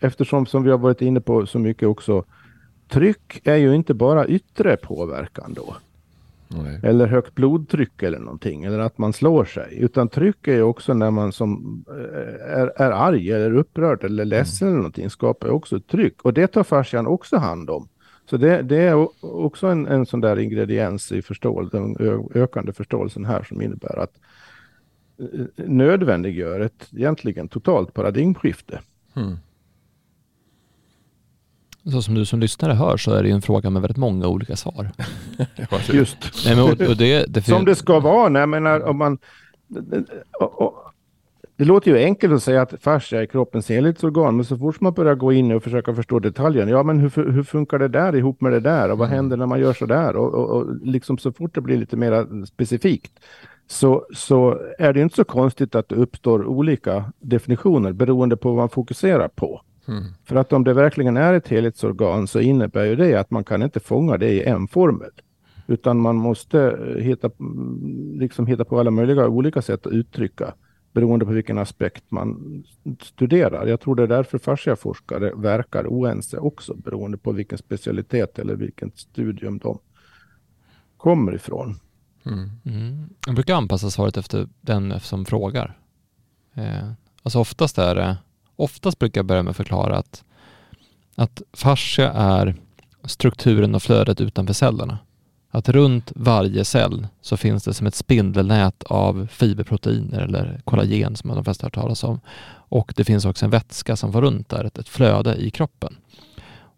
eftersom, 0.00 0.46
som 0.46 0.62
vi 0.62 0.70
har 0.70 0.78
varit 0.78 1.02
inne 1.02 1.20
på 1.20 1.46
så 1.46 1.58
mycket 1.58 1.88
också, 1.88 2.24
tryck 2.88 3.40
är 3.44 3.56
ju 3.56 3.74
inte 3.74 3.94
bara 3.94 4.26
yttre 4.26 4.76
påverkan 4.76 5.54
då. 5.54 5.76
Nej. 6.50 6.80
Eller 6.82 7.06
högt 7.06 7.34
blodtryck 7.34 8.02
eller 8.02 8.18
någonting, 8.18 8.64
eller 8.64 8.78
att 8.78 8.98
man 8.98 9.12
slår 9.12 9.44
sig. 9.44 9.78
Utan 9.80 10.08
tryck 10.08 10.48
är 10.48 10.62
också 10.62 10.94
när 10.94 11.10
man 11.10 11.32
som 11.32 11.84
eh, 11.88 12.58
är, 12.58 12.72
är 12.76 12.90
arg 12.90 13.32
eller 13.32 13.54
upprörd 13.54 14.04
eller 14.04 14.24
ledsen 14.24 14.68
mm. 14.68 14.74
eller 14.74 14.82
någonting, 14.82 15.10
skapar 15.10 15.48
också 15.48 15.76
ett 15.76 15.86
tryck. 15.86 16.22
Och 16.22 16.34
det 16.34 16.46
tar 16.46 16.64
fascian 16.64 17.06
också 17.06 17.36
hand 17.36 17.70
om. 17.70 17.88
Så 18.30 18.36
det, 18.36 18.62
det 18.62 18.76
är 18.76 19.08
också 19.20 19.66
en, 19.66 19.86
en 19.86 20.06
sån 20.06 20.20
där 20.20 20.38
ingrediens 20.38 21.12
i 21.12 21.22
förståelsen, 21.22 21.94
den 21.94 22.28
ökande 22.34 22.72
förståelsen 22.72 23.24
här 23.24 23.42
som 23.42 23.62
innebär 23.62 23.98
att 23.98 24.12
eh, 25.18 25.66
nödvändiggör 25.66 26.60
ett 26.60 26.88
egentligen 26.92 27.48
totalt 27.48 27.94
paradigmskifte. 27.94 28.80
Mm. 29.16 29.36
Så 31.84 32.02
som 32.02 32.14
du 32.14 32.24
som 32.24 32.40
lyssnare 32.40 32.72
hör 32.72 32.96
så 32.96 33.12
är 33.12 33.22
det 33.22 33.28
ju 33.28 33.34
en 33.34 33.42
fråga 33.42 33.70
med 33.70 33.82
väldigt 33.82 33.96
många 33.96 34.26
olika 34.26 34.56
svar. 34.56 34.90
Just. 35.92 36.18
Nej, 36.46 36.56
men, 36.56 36.64
och, 36.64 36.70
och 36.70 36.96
det, 36.96 37.26
det 37.28 37.42
som 37.42 37.64
det 37.64 37.74
ska 37.74 38.00
vara. 38.00 38.28
Nej, 38.28 38.46
menar, 38.46 38.80
om 38.80 38.98
man, 38.98 39.18
och, 40.40 40.62
och, 40.62 40.74
det 41.56 41.64
låter 41.64 41.90
ju 41.90 41.98
enkelt 42.04 42.32
att 42.32 42.42
säga 42.42 42.62
att 42.62 42.74
fascia 42.80 43.22
är 43.22 43.26
kroppens 43.26 43.68
helhetsorgan, 43.68 44.36
men 44.36 44.44
så 44.44 44.58
fort 44.58 44.80
man 44.80 44.92
börjar 44.92 45.14
gå 45.14 45.32
in 45.32 45.52
och 45.52 45.62
försöka 45.62 45.94
förstå 45.94 46.18
detaljen, 46.18 46.68
ja 46.68 46.82
men 46.82 46.98
hur, 46.98 47.32
hur 47.32 47.42
funkar 47.42 47.78
det 47.78 47.88
där 47.88 48.16
ihop 48.16 48.40
med 48.40 48.52
det 48.52 48.60
där 48.60 48.90
och 48.90 48.98
vad 48.98 49.08
mm. 49.08 49.16
händer 49.16 49.36
när 49.36 49.46
man 49.46 49.60
gör 49.60 49.72
så 49.72 49.86
där? 49.86 50.16
Och, 50.16 50.34
och, 50.34 50.50
och, 50.50 50.76
liksom 50.82 51.18
så 51.18 51.32
fort 51.32 51.54
det 51.54 51.60
blir 51.60 51.76
lite 51.76 51.96
mer 51.96 52.46
specifikt 52.46 53.12
så, 53.66 54.06
så 54.14 54.60
är 54.78 54.92
det 54.92 55.00
inte 55.00 55.16
så 55.16 55.24
konstigt 55.24 55.74
att 55.74 55.88
det 55.88 55.94
uppstår 55.94 56.46
olika 56.46 57.12
definitioner 57.20 57.92
beroende 57.92 58.36
på 58.36 58.48
vad 58.48 58.56
man 58.56 58.68
fokuserar 58.68 59.28
på. 59.28 59.60
Mm. 59.88 60.04
För 60.24 60.36
att 60.36 60.52
om 60.52 60.64
det 60.64 60.74
verkligen 60.74 61.16
är 61.16 61.34
ett 61.34 61.48
helhetsorgan 61.48 62.26
så 62.26 62.40
innebär 62.40 62.84
ju 62.84 62.96
det 62.96 63.14
att 63.14 63.30
man 63.30 63.44
kan 63.44 63.62
inte 63.62 63.80
fånga 63.80 64.16
det 64.16 64.30
i 64.30 64.42
en 64.42 64.68
formel. 64.68 65.10
Utan 65.66 66.00
man 66.00 66.16
måste 66.16 66.78
hitta, 67.00 67.30
liksom 68.14 68.46
hitta 68.46 68.64
på 68.64 68.80
alla 68.80 68.90
möjliga 68.90 69.28
olika 69.28 69.62
sätt 69.62 69.86
att 69.86 69.92
uttrycka 69.92 70.54
beroende 70.92 71.24
på 71.24 71.32
vilken 71.32 71.58
aspekt 71.58 72.04
man 72.08 72.62
studerar. 73.02 73.66
Jag 73.66 73.80
tror 73.80 73.94
det 73.94 74.02
är 74.02 74.06
därför 74.06 74.38
fasciaforskare 74.38 75.32
verkar 75.34 75.86
oense 75.86 76.38
också 76.38 76.74
beroende 76.74 77.18
på 77.18 77.32
vilken 77.32 77.58
specialitet 77.58 78.38
eller 78.38 78.54
vilket 78.56 78.98
studium 78.98 79.58
de 79.58 79.78
kommer 80.96 81.34
ifrån. 81.34 81.80
Mm. 82.26 82.50
Mm. 82.64 83.08
Jag 83.26 83.34
brukar 83.34 83.54
anpassa 83.54 83.90
svaret 83.90 84.16
efter 84.16 84.48
den 84.60 85.00
som 85.00 85.24
frågar. 85.24 85.78
Eh, 86.54 86.92
alltså 87.22 87.38
oftast 87.38 87.78
är 87.78 87.94
det, 87.94 88.16
oftast 88.60 88.98
brukar 88.98 89.18
jag 89.18 89.26
börja 89.26 89.42
med 89.42 89.50
att 89.50 89.56
förklara 89.56 89.96
att, 89.96 90.24
att 91.14 91.42
fascia 91.52 92.12
är 92.12 92.54
strukturen 93.04 93.74
och 93.74 93.82
flödet 93.82 94.20
utanför 94.20 94.54
cellerna 94.54 94.98
att 95.50 95.68
runt 95.68 96.12
varje 96.14 96.64
cell 96.64 97.06
så 97.20 97.36
finns 97.36 97.64
det 97.64 97.74
som 97.74 97.86
ett 97.86 97.94
spindelnät 97.94 98.82
av 98.82 99.28
fiberproteiner 99.30 100.20
eller 100.20 100.60
kollagen 100.64 101.16
som 101.16 101.30
de 101.30 101.44
flesta 101.44 101.64
har 101.64 101.68
hört 101.68 101.74
talas 101.74 102.04
om. 102.04 102.20
Och 102.52 102.92
det 102.96 103.04
finns 103.04 103.24
också 103.24 103.44
en 103.44 103.50
vätska 103.50 103.96
som 103.96 104.12
får 104.12 104.22
runt 104.22 104.48
där, 104.48 104.64
ett, 104.64 104.78
ett 104.78 104.88
flöde 104.88 105.34
i 105.34 105.50
kroppen. 105.50 105.96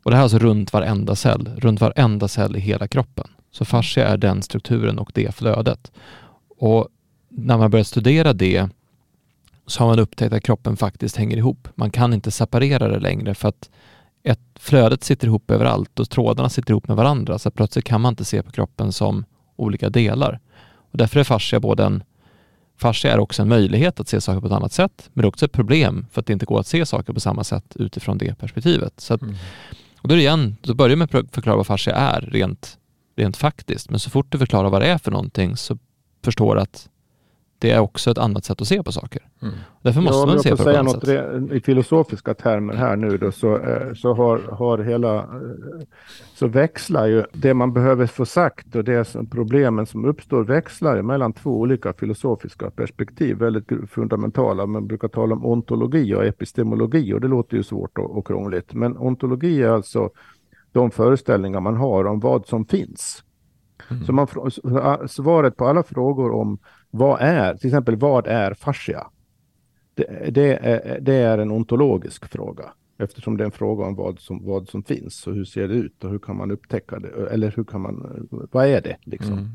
Och 0.02 0.10
det 0.10 0.16
här 0.16 0.20
är 0.20 0.22
alltså 0.22 0.38
runt 0.38 0.72
varenda 0.72 1.16
cell, 1.16 1.50
runt 1.56 1.80
varenda 1.80 2.28
cell 2.28 2.56
i 2.56 2.60
hela 2.60 2.88
kroppen. 2.88 3.28
Så 3.50 3.64
fascia 3.64 4.08
är 4.08 4.16
den 4.16 4.42
strukturen 4.42 4.98
och 4.98 5.10
det 5.14 5.34
flödet. 5.34 5.92
Och 6.58 6.88
när 7.28 7.58
man 7.58 7.70
börjar 7.70 7.84
studera 7.84 8.32
det 8.32 8.68
så 9.72 9.82
har 9.82 9.88
man 9.88 9.98
upptäckt 9.98 10.32
att 10.32 10.42
kroppen 10.42 10.76
faktiskt 10.76 11.16
hänger 11.16 11.36
ihop. 11.36 11.68
Man 11.74 11.90
kan 11.90 12.12
inte 12.12 12.30
separera 12.30 12.88
det 12.88 12.98
längre 12.98 13.34
för 13.34 13.48
att 13.48 13.70
ett, 14.22 14.40
flödet 14.54 15.04
sitter 15.04 15.26
ihop 15.26 15.50
överallt 15.50 16.00
och 16.00 16.10
trådarna 16.10 16.48
sitter 16.48 16.70
ihop 16.70 16.88
med 16.88 16.96
varandra 16.96 17.38
så 17.38 17.50
plötsligt 17.50 17.84
kan 17.84 18.00
man 18.00 18.12
inte 18.12 18.24
se 18.24 18.42
på 18.42 18.50
kroppen 18.50 18.92
som 18.92 19.24
olika 19.56 19.90
delar. 19.90 20.40
Och 20.74 20.98
därför 20.98 21.20
är 21.20 21.24
fascia 21.24 21.60
både 21.60 21.84
en 21.84 22.02
Fascia 22.76 23.12
är 23.12 23.18
också 23.18 23.42
en 23.42 23.48
möjlighet 23.48 24.00
att 24.00 24.08
se 24.08 24.20
saker 24.20 24.40
på 24.40 24.46
ett 24.46 24.52
annat 24.52 24.72
sätt, 24.72 25.10
men 25.12 25.22
det 25.22 25.26
är 25.26 25.28
också 25.28 25.44
ett 25.44 25.52
problem 25.52 26.06
för 26.10 26.20
att 26.20 26.26
det 26.26 26.32
inte 26.32 26.46
går 26.46 26.60
att 26.60 26.66
se 26.66 26.86
saker 26.86 27.12
på 27.12 27.20
samma 27.20 27.44
sätt 27.44 27.76
utifrån 27.76 28.18
det 28.18 28.38
perspektivet. 28.38 29.00
Så 29.00 29.14
att, 29.14 29.22
mm. 29.22 29.34
och 30.00 30.08
då, 30.08 30.14
är 30.14 30.16
det 30.16 30.22
igen, 30.22 30.56
då 30.62 30.74
börjar 30.74 30.96
med 30.96 31.14
att 31.14 31.34
förklara 31.34 31.56
vad 31.56 31.66
fascia 31.66 31.94
är 31.94 32.20
rent, 32.20 32.78
rent 33.16 33.36
faktiskt, 33.36 33.90
men 33.90 34.00
så 34.00 34.10
fort 34.10 34.26
du 34.32 34.38
förklarar 34.38 34.70
vad 34.70 34.82
det 34.82 34.86
är 34.86 34.98
för 34.98 35.10
någonting 35.10 35.56
så 35.56 35.78
förstår 36.24 36.54
du 36.54 36.60
att 36.60 36.88
det 37.62 37.71
är 37.71 37.81
också 37.81 38.11
ett 38.11 38.19
annat 38.19 38.45
sätt 38.45 38.61
att 38.61 38.69
se 38.69 38.83
på 38.83 38.92
saker. 38.92 39.23
Mm. 39.42 39.54
Därför 39.83 40.00
måste 40.00 40.19
ja, 40.19 40.26
man 40.26 40.40
se 40.40 40.50
på 40.50 40.57
säga 40.57 40.83
något 40.83 41.07
sätt. 41.07 41.52
i 41.52 41.61
filosofiska 41.61 42.35
termer 42.35 42.75
här 42.75 42.97
nu 42.97 43.19
då, 43.19 43.33
så, 43.33 43.59
eh, 43.59 43.95
så 43.95 44.14
har, 44.14 44.38
har 44.38 44.78
hela, 44.78 45.16
eh, 45.16 45.25
så 46.35 46.47
växlar 46.47 47.07
ju 47.07 47.25
det 47.33 47.54
man 47.54 47.73
behöver 47.73 48.07
få 48.07 48.26
sagt 48.26 48.76
och 48.76 48.85
det 48.85 49.04
som 49.04 49.26
problemen 49.26 49.87
som 49.87 50.04
uppstår 50.04 50.45
växlar 50.45 51.02
mellan 51.02 51.33
två 51.33 51.50
olika 51.50 51.92
filosofiska 51.92 52.71
perspektiv, 52.71 53.37
väldigt 53.37 53.90
fundamentala. 53.90 54.66
Man 54.66 54.87
brukar 54.87 55.09
tala 55.09 55.35
om 55.35 55.47
ontologi 55.47 56.14
och 56.14 56.25
epistemologi 56.25 57.12
och 57.12 57.21
det 57.21 57.28
låter 57.28 57.57
ju 57.57 57.62
svårt 57.62 57.99
och, 57.99 58.19
och 58.19 58.26
krångligt. 58.26 58.75
Men 58.75 58.97
ontologi 58.97 59.62
är 59.62 59.69
alltså 59.69 60.11
de 60.73 60.90
föreställningar 60.90 61.61
man 61.61 61.76
har 61.76 62.04
om 62.04 62.21
vad 62.21 62.47
som 62.47 62.64
finns. 62.64 63.25
Mm. 63.90 64.04
Så 64.04 64.12
man, 64.12 64.26
svaret 65.09 65.57
på 65.57 65.66
alla 65.66 65.83
frågor 65.83 66.33
om 66.33 66.59
vad 66.94 67.20
är, 67.20 67.54
till 67.54 67.68
exempel 67.68 67.96
vad 67.96 68.26
är 68.26 68.54
fascia? 68.54 69.06
Det, 69.94 70.34
det, 70.34 70.58
är, 70.62 71.00
det 71.00 71.14
är 71.14 71.38
en 71.38 71.50
ontologisk 71.50 72.26
fråga 72.32 72.72
eftersom 72.99 73.37
det 73.37 73.44
är 73.44 73.46
en 73.46 73.52
fråga 73.52 73.84
om 73.84 73.94
vad 73.94 74.20
som, 74.20 74.46
vad 74.46 74.68
som 74.68 74.82
finns 74.82 75.26
och 75.26 75.34
hur 75.34 75.44
ser 75.44 75.68
det 75.68 75.75
ut 75.75 76.04
och 76.04 76.11
hur 76.11 76.18
kan 76.18 76.37
man 76.37 76.50
upptäcka 76.50 76.99
det 76.99 77.08
eller 77.30 77.52
hur 77.56 77.64
kan 77.64 77.80
man, 77.80 78.28
vad 78.30 78.66
är 78.66 78.80
det 78.80 78.96
liksom? 79.04 79.32
Mm. 79.32 79.49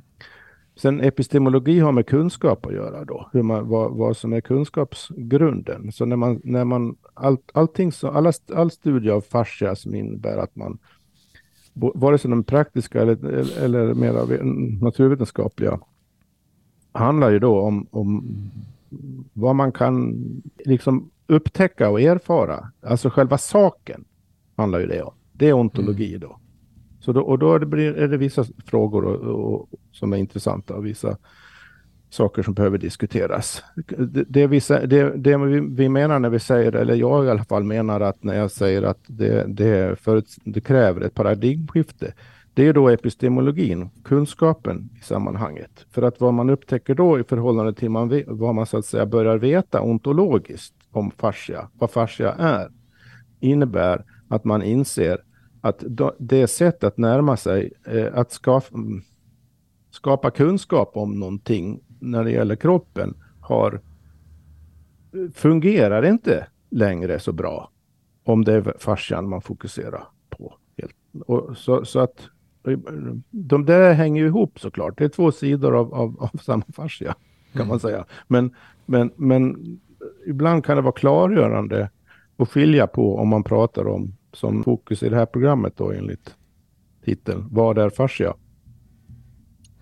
Sen 0.75 1.01
epistemologi 1.01 1.79
har 1.79 1.91
med 1.91 2.07
kunskap 2.07 2.65
att 2.65 2.73
göra 2.73 3.05
då, 3.05 3.29
hur 3.33 3.41
man, 3.41 3.67
vad, 3.67 3.91
vad 3.91 4.17
som 4.17 4.33
är 4.33 4.41
kunskapsgrunden. 4.41 5.91
Så 5.91 6.05
när 6.05 6.15
man, 6.15 6.41
när 6.43 6.65
man 6.65 6.95
all, 7.13 7.37
allting, 7.53 7.91
så, 7.91 8.07
alla, 8.07 8.33
all 8.55 8.71
studie 8.71 9.09
av 9.09 9.21
fascia 9.21 9.75
som 9.75 9.95
innebär 9.95 10.37
att 10.37 10.55
man, 10.55 10.77
vare 11.73 12.17
sig 12.17 12.29
de 12.29 12.43
praktiska 12.43 13.01
eller, 13.01 13.25
eller 13.63 13.93
mer 13.93 14.43
naturvetenskapliga 14.83 15.79
handlar 16.97 17.29
ju 17.29 17.39
då 17.39 17.59
om, 17.59 17.87
om 17.91 18.23
vad 19.33 19.55
man 19.55 19.71
kan 19.71 20.15
liksom 20.65 21.09
upptäcka 21.27 21.89
och 21.89 22.01
erfara. 22.01 22.71
Alltså 22.81 23.09
själva 23.09 23.37
saken 23.37 24.05
handlar 24.55 24.79
ju 24.79 24.87
det 24.87 25.01
om. 25.01 25.13
Det 25.33 25.49
är 25.49 25.53
ontologi 25.53 26.09
mm. 26.09 26.19
då. 26.19 26.39
Så 26.99 27.13
då, 27.13 27.21
och 27.21 27.39
då 27.39 27.53
är 27.53 27.59
det, 27.59 27.83
är 27.85 28.07
det 28.07 28.17
vissa 28.17 28.45
frågor 28.65 29.05
och, 29.05 29.53
och, 29.53 29.69
som 29.91 30.13
är 30.13 30.17
intressanta 30.17 30.75
och 30.75 30.85
vissa 30.85 31.17
saker 32.09 32.43
som 32.43 32.53
behöver 32.53 32.77
diskuteras. 32.77 33.63
Det, 33.97 34.23
det, 34.27 34.47
vi, 34.47 34.59
det, 34.69 35.17
det 35.17 35.37
vi, 35.37 35.59
vi, 35.59 35.89
menar 35.89 36.19
när 36.19 36.29
vi 36.29 36.39
säger, 36.39 36.75
eller 36.75 36.95
jag 36.95 37.25
i 37.25 37.29
alla 37.29 37.43
fall 37.43 37.63
menar 37.63 38.01
att 38.01 38.23
när 38.23 38.35
jag 38.35 38.51
säger 38.51 38.83
att 38.83 38.99
det, 39.07 39.45
det, 39.47 39.99
förut, 39.99 40.35
det 40.43 40.61
kräver 40.61 41.01
ett 41.01 41.13
paradigmskifte, 41.13 42.13
det 42.57 42.67
är 42.67 42.73
då 42.73 42.89
epistemologin, 42.89 43.89
kunskapen 44.03 44.89
i 44.99 45.03
sammanhanget. 45.03 45.85
För 45.89 46.01
att 46.01 46.21
vad 46.21 46.33
man 46.33 46.49
upptäcker 46.49 46.95
då 46.95 47.19
i 47.19 47.23
förhållande 47.23 47.73
till 47.73 47.89
man, 47.89 48.23
vad 48.27 48.55
man 48.55 48.65
så 48.65 48.77
att 48.77 48.85
säga 48.85 49.05
börjar 49.05 49.37
veta 49.37 49.81
ontologiskt 49.81 50.73
om 50.91 51.11
fascia, 51.11 51.69
vad 51.73 51.91
fascia 51.91 52.33
är, 52.33 52.71
innebär 53.39 54.05
att 54.27 54.43
man 54.43 54.63
inser 54.63 55.23
att 55.61 55.83
det 56.19 56.47
sätt 56.47 56.83
att 56.83 56.97
närma 56.97 57.37
sig, 57.37 57.73
eh, 57.87 58.07
att 58.13 58.31
skapa, 58.31 58.77
mm, 58.77 59.01
skapa 59.91 60.31
kunskap 60.31 60.91
om 60.93 61.19
någonting 61.19 61.79
när 61.99 62.23
det 62.23 62.31
gäller 62.31 62.55
kroppen 62.55 63.13
har 63.41 63.73
eh, 63.73 65.31
fungerar 65.33 66.05
inte 66.05 66.47
längre 66.69 67.19
så 67.19 67.31
bra 67.31 67.71
om 68.23 68.43
det 68.43 68.53
är 68.53 68.75
fascian 68.79 69.29
man 69.29 69.41
fokuserar 69.41 70.07
på. 70.29 70.53
Och 71.25 71.57
så, 71.57 71.85
så 71.85 71.99
att 71.99 72.29
de 73.31 73.65
där 73.65 73.93
hänger 73.93 74.21
ju 74.21 74.27
ihop 74.27 74.59
såklart. 74.59 74.97
Det 74.97 75.03
är 75.03 75.09
två 75.09 75.31
sidor 75.31 75.75
av, 75.75 75.93
av, 75.93 76.15
av 76.19 76.37
samma 76.41 76.63
fascia 76.73 77.15
kan 77.51 77.61
mm. 77.61 77.67
man 77.67 77.79
säga. 77.79 78.05
Men, 78.27 78.55
men, 78.85 79.11
men 79.15 79.55
ibland 80.27 80.65
kan 80.65 80.75
det 80.75 80.81
vara 80.81 80.93
klargörande 80.93 81.89
att 82.37 82.49
skilja 82.49 82.87
på 82.87 83.17
om 83.17 83.27
man 83.27 83.43
pratar 83.43 83.87
om, 83.87 84.13
som 84.33 84.63
fokus 84.63 85.03
i 85.03 85.09
det 85.09 85.15
här 85.15 85.25
programmet 85.25 85.77
då 85.77 85.91
enligt 85.91 86.35
titeln, 87.05 87.47
vad 87.51 87.77
är 87.77 87.89
fascia? 87.89 88.33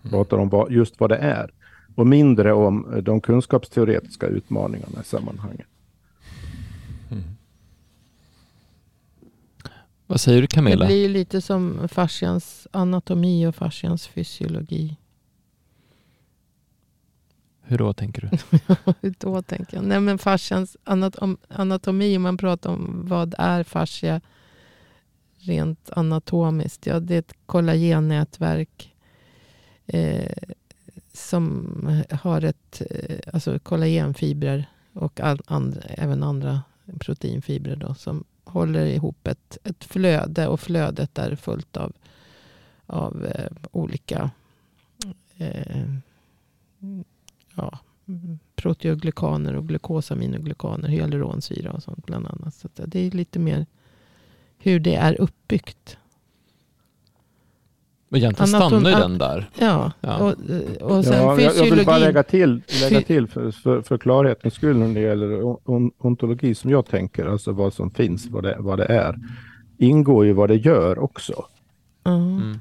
Mm. 0.02 0.12
Pratar 0.12 0.38
om 0.38 0.50
vad, 0.50 0.72
just 0.72 1.00
vad 1.00 1.10
det 1.10 1.18
är 1.18 1.52
och 1.96 2.08
mindre 2.08 2.54
om 2.54 3.02
de 3.02 3.22
kunskapsteoretiska 3.22 4.28
utmaningarna 4.28 5.02
i 5.02 5.06
sammanhanget. 5.06 5.68
Vad 10.08 10.22
säger 10.22 10.42
du 10.42 10.48
Det 10.48 10.56
Camilla? 10.56 10.86
blir 10.86 11.02
ju 11.02 11.08
lite 11.08 11.42
som 11.42 11.88
fascians 11.88 12.68
anatomi 12.72 13.48
och 13.48 13.56
fascians 13.56 14.08
fysiologi. 14.08 14.98
Hur 17.62 17.78
då 17.78 17.94
tänker 17.94 18.22
du? 18.22 18.58
Hur 19.02 19.16
då 19.20 19.42
tänker 19.42 19.78
jag? 19.78 19.86
Nej 19.86 20.00
men 20.00 20.18
fascians 20.18 20.78
anatom 20.84 21.38
anatomi, 21.48 22.18
om 22.18 22.24
man 22.24 22.38
pratar 22.38 22.70
om 22.70 23.06
vad 23.08 23.36
är 23.38 23.64
fascia 23.64 24.22
rent 25.38 25.90
anatomiskt. 25.90 26.86
Ja, 26.86 27.00
det 27.00 27.16
är 27.16 27.20
ett 27.20 27.34
kollagennätverk 27.46 28.94
eh, 29.86 30.32
som 31.14 32.04
har 32.12 32.42
ett, 32.42 32.82
eh, 32.90 33.20
alltså 33.34 33.60
kollagenfibrer 33.60 34.66
och 34.94 35.20
all, 35.20 35.42
and, 35.48 35.82
även 35.90 36.24
andra 36.24 36.62
proteinfibrer 37.00 37.76
då, 37.76 37.94
som 37.94 38.24
håller 38.46 38.86
ihop 38.86 39.28
ett, 39.28 39.58
ett 39.64 39.84
flöde 39.84 40.48
och 40.48 40.60
flödet 40.60 41.18
är 41.18 41.36
fullt 41.36 41.78
av, 41.78 41.94
av 42.86 43.26
eh, 43.26 43.52
olika 43.72 44.32
eh, 45.38 45.86
ja, 47.56 47.80
proteoglykaner 48.56 49.56
och 49.56 49.68
glukosaminoglykaner, 49.68 50.90
hyaluronsyra 50.90 51.72
och 51.72 51.84
sånt 51.84 52.06
bland 52.06 52.28
annat. 52.28 52.56
Så 52.56 52.70
det 52.76 53.00
är 53.00 53.12
lite 53.12 53.40
mer 53.40 53.66
hur 54.58 54.80
det 54.80 54.96
är 54.96 55.22
uppbyggt. 55.22 55.98
Men 58.10 58.20
Egentligen 58.22 58.48
stannar 58.48 58.90
ju 58.90 58.96
den 58.96 59.18
där. 59.18 59.50
Ja, 59.60 59.92
Ja. 60.02 60.18
och, 60.18 60.28
och 60.98 61.06
sen 61.06 61.14
Ja, 61.14 61.20
jag, 61.22 61.42
jag 61.42 61.52
fysiologi. 61.52 61.76
vill 61.76 61.86
bara 61.86 61.98
lägga 61.98 62.24
till, 62.24 62.62
lägga 62.82 63.02
till 63.02 63.28
för, 63.28 63.52
för, 63.52 63.82
för 63.82 63.98
klarhetens 63.98 64.54
skull 64.54 64.78
när 64.78 64.94
det 64.94 65.00
gäller 65.00 65.44
on, 65.70 65.92
ontologi 65.98 66.56
som 66.56 66.70
jag 66.72 66.86
tänker, 66.86 67.26
alltså 67.26 67.52
vad 67.52 67.74
som 67.74 67.92
finns, 67.92 68.26
vad 68.28 68.44
det, 68.44 68.56
vad 68.60 68.78
det 68.80 68.86
är, 68.86 69.20
ingår 69.78 70.26
ju 70.26 70.34
vad 70.34 70.50
det 70.50 70.56
gör 70.56 71.00
också. 71.00 71.46
Mm. 72.04 72.60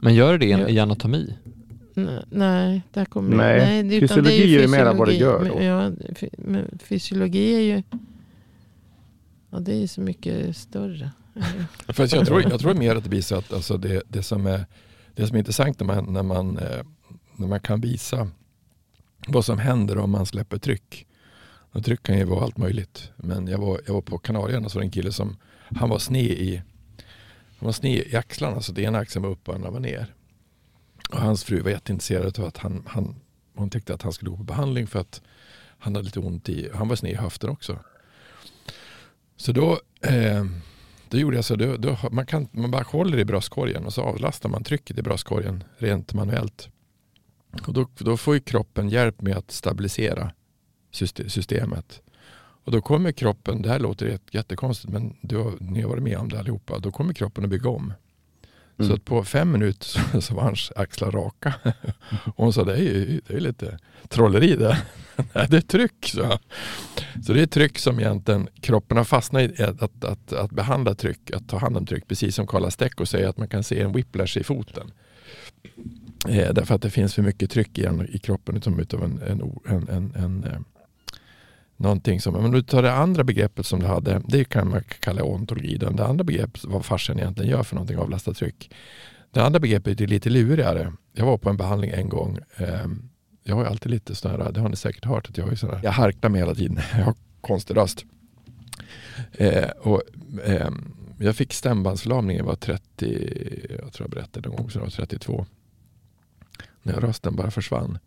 Men 0.00 0.14
gör 0.14 0.38
det 0.38 0.46
Ja. 0.46 0.68
i 0.68 0.78
anatomi? 0.78 1.34
Nej, 1.94 2.24
Nej, 2.30 2.82
där 2.92 3.04
kommer 3.04 3.36
Nej, 3.36 3.82
det- 3.82 3.96
utan 3.96 4.08
fysiologi 4.08 4.38
det 4.38 4.58
är 4.58 4.62
ju 4.62 4.68
mera 4.68 4.92
vad 4.92 5.08
det 5.08 5.12
fysiologi. 5.12 5.44
gör 5.46 5.48
då. 5.48 5.54
Men, 5.54 5.64
ja, 5.66 5.90
men 6.38 6.78
fysiologi 6.82 7.54
är 7.54 7.60
ju 7.76 7.82
ja, 9.50 9.58
det 9.60 9.82
är 9.82 9.86
så 9.86 10.00
mycket 10.00 10.56
större. 10.56 11.10
Fast 11.88 12.12
jag, 12.12 12.26
tror, 12.26 12.42
jag 12.42 12.60
tror 12.60 12.74
mer 12.74 12.96
att 12.96 13.02
det 13.02 13.10
blir 13.10 13.22
så 13.22 13.36
att 13.36 13.52
alltså 13.52 13.76
det, 13.76 14.02
det, 14.08 14.22
som 14.22 14.46
är, 14.46 14.66
det 15.14 15.26
som 15.26 15.34
är 15.34 15.38
intressant 15.38 15.80
när 15.80 15.86
man, 15.86 16.12
när, 16.12 16.22
man, 16.22 16.58
eh, 16.58 16.84
när 17.36 17.48
man 17.48 17.60
kan 17.60 17.80
visa 17.80 18.30
vad 19.26 19.44
som 19.44 19.58
händer 19.58 19.98
om 19.98 20.10
man 20.10 20.26
släpper 20.26 20.58
tryck. 20.58 21.06
Och 21.72 21.84
tryck 21.84 22.02
kan 22.02 22.18
ju 22.18 22.24
vara 22.24 22.44
allt 22.44 22.56
möjligt. 22.56 23.10
Men 23.16 23.46
jag 23.48 23.58
var, 23.58 23.80
jag 23.86 23.94
var 23.94 24.00
på 24.00 24.18
Kanarieöarna 24.18 24.64
och 24.66 24.72
så 24.72 24.78
var 24.78 24.82
det 24.82 24.86
en 24.86 24.90
kille 24.90 25.12
som 25.12 25.36
han 25.76 25.88
var 25.88 25.98
sned 25.98 26.30
i, 26.30 26.62
han 27.58 27.66
var 27.66 27.72
sned 27.72 28.06
i 28.06 28.16
axlarna 28.16 28.60
så 28.60 28.72
det 28.72 28.82
ena 28.82 28.98
axeln 28.98 29.22
var 29.22 29.30
upp 29.30 29.48
och 29.48 29.54
andra 29.54 29.70
var 29.70 29.80
ner. 29.80 30.14
Och 31.10 31.18
hans 31.18 31.44
fru 31.44 31.60
var 31.60 31.70
jätteintresserad 31.70 32.38
av 32.38 32.44
att 32.44 32.56
han, 32.58 32.82
han, 32.86 33.14
hon 33.54 33.70
tyckte 33.70 33.94
att 33.94 34.02
han 34.02 34.12
skulle 34.12 34.30
gå 34.30 34.36
på 34.36 34.42
behandling 34.42 34.86
för 34.86 35.00
att 35.00 35.22
han 35.78 35.94
hade 35.94 36.04
lite 36.04 36.20
ont 36.20 36.48
i, 36.48 36.68
han 36.74 36.88
var 36.88 36.96
sned 36.96 37.12
i 37.12 37.16
höften 37.16 37.50
också. 37.50 37.78
Så 39.36 39.52
då 39.52 39.80
eh, 40.00 40.44
då 41.12 41.18
gjorde 41.18 41.36
jag 41.36 41.44
så, 41.44 41.56
då, 41.56 41.76
då, 41.76 41.98
man, 42.10 42.26
kan, 42.26 42.48
man 42.52 42.70
bara 42.70 42.82
håller 42.82 43.18
i 43.18 43.24
bröstkorgen 43.24 43.84
och 43.84 43.92
så 43.92 44.02
avlastar 44.02 44.48
man 44.48 44.64
trycket 44.64 44.98
i 44.98 45.02
bröstkorgen 45.02 45.64
rent 45.78 46.12
manuellt. 46.12 46.68
Och 47.66 47.72
då, 47.72 47.86
då 47.98 48.16
får 48.16 48.34
ju 48.34 48.40
kroppen 48.40 48.88
hjälp 48.88 49.20
med 49.20 49.36
att 49.36 49.50
stabilisera 49.50 50.30
systemet. 51.26 52.02
Och 52.64 52.72
då 52.72 52.80
kommer 52.80 53.12
kroppen, 53.12 53.62
det 53.62 53.68
här 53.68 53.78
låter 53.78 54.18
jättekonstigt 54.30 54.92
men 54.92 55.16
du 55.20 55.36
har, 55.36 55.52
ni 55.60 55.82
har 55.82 55.88
varit 55.88 56.02
med 56.02 56.18
om 56.18 56.28
det 56.28 56.38
allihopa, 56.38 56.78
då 56.78 56.90
kommer 56.90 57.14
kroppen 57.14 57.44
att 57.44 57.50
bygga 57.50 57.70
om. 57.70 57.92
Så 58.76 58.82
Mm. 58.84 58.94
att 58.94 59.04
på 59.04 59.24
fem 59.24 59.52
minuter 59.52 59.86
så, 59.86 60.20
så 60.20 60.34
var 60.34 60.42
hans 60.42 60.72
axlar 60.76 61.10
raka. 61.10 61.54
Och 62.24 62.44
hon 62.44 62.52
sa 62.52 62.64
det 62.64 62.72
är 62.74 62.78
ju 62.82 63.20
det 63.26 63.34
är 63.34 63.40
lite 63.40 63.78
trolleri 64.08 64.56
det. 64.56 64.78
Nej, 65.32 65.46
det 65.50 65.56
är 65.56 65.60
tryck. 65.60 66.06
Så. 66.14 66.38
så 67.26 67.32
det 67.32 67.42
är 67.42 67.46
tryck 67.46 67.78
som 67.78 68.00
egentligen 68.00 68.48
kroppen 68.60 68.96
har 68.96 69.04
fastnat 69.04 69.42
i 69.42 69.62
att, 69.62 69.82
att, 69.82 70.04
att, 70.04 70.32
att 70.32 70.50
behandla 70.50 70.94
tryck, 70.94 71.30
att 71.30 71.48
ta 71.48 71.58
hand 71.58 71.76
om 71.76 71.86
tryck. 71.86 72.08
Precis 72.08 72.34
som 72.34 72.46
Karla 72.46 72.70
Stecco 72.70 73.06
säger 73.06 73.28
att 73.28 73.38
man 73.38 73.48
kan 73.48 73.62
se 73.62 73.80
en 73.80 73.92
whiplash 73.92 74.38
i 74.38 74.44
foten. 74.44 74.90
Eh, 76.28 76.52
därför 76.54 76.74
att 76.74 76.82
det 76.82 76.90
finns 76.90 77.14
för 77.14 77.22
mycket 77.22 77.50
tryck 77.50 77.78
i, 77.78 77.84
en, 77.84 78.08
i 78.14 78.18
kroppen 78.18 78.56
utom 78.56 78.80
utav 78.80 79.04
en, 79.04 79.22
en, 79.22 79.42
en, 79.68 79.88
en, 79.88 80.14
en 80.14 80.44
eh, 80.44 80.58
någonting 81.76 82.20
som, 82.20 82.34
men 82.34 82.50
du 82.50 82.62
tar 82.62 82.82
det 82.82 82.92
andra 82.92 83.24
begreppet 83.24 83.66
som 83.66 83.80
du 83.80 83.86
hade, 83.86 84.22
det 84.28 84.44
kan 84.44 84.70
man 84.70 84.82
kalla 85.00 85.24
ontologi. 85.24 85.76
Det 85.76 86.06
andra 86.06 86.24
begreppet, 86.24 86.64
vad 86.64 86.84
farsen 86.84 87.18
egentligen 87.18 87.50
gör 87.50 87.62
för 87.62 87.74
någonting, 87.74 87.98
avlasta 87.98 88.34
tryck. 88.34 88.70
Det 89.30 89.40
andra 89.40 89.60
begreppet 89.60 90.00
är 90.00 90.06
lite 90.06 90.30
lurigare. 90.30 90.92
Jag 91.12 91.26
var 91.26 91.38
på 91.38 91.50
en 91.50 91.56
behandling 91.56 91.90
en 91.90 92.08
gång. 92.08 92.38
Ehm, 92.56 93.08
jag 93.44 93.54
har 93.54 93.62
ju 93.62 93.68
alltid 93.68 93.90
lite 93.90 94.14
sådana 94.14 94.44
här, 94.44 94.52
det 94.52 94.60
har 94.60 94.68
ni 94.68 94.76
säkert 94.76 95.04
hört, 95.04 95.28
att 95.28 95.38
jag, 95.38 95.52
är 95.52 95.66
här, 95.66 95.80
jag 95.82 95.92
harklar 95.92 96.30
mig 96.30 96.40
hela 96.40 96.54
tiden. 96.54 96.80
Jag 96.96 97.04
har 97.04 97.14
konstig 97.40 97.76
röst. 97.76 98.04
Eh, 99.32 99.70
och, 99.70 100.02
eh, 100.44 100.70
jag 101.18 101.36
fick 101.36 101.52
stämbandsförlamning, 101.52 102.36
jag 102.36 102.44
var 102.44 102.54
30, 102.54 103.78
jag 103.82 103.92
tror 103.92 104.06
jag 104.06 104.10
berättade 104.10 104.48
någon 104.48 104.56
gång, 104.56 104.70
så 104.70 104.78
jag 104.78 104.82
var 104.82 104.90
32. 104.90 105.46
När 106.82 106.92
rösten 106.92 107.36
bara 107.36 107.50
försvann. 107.50 107.98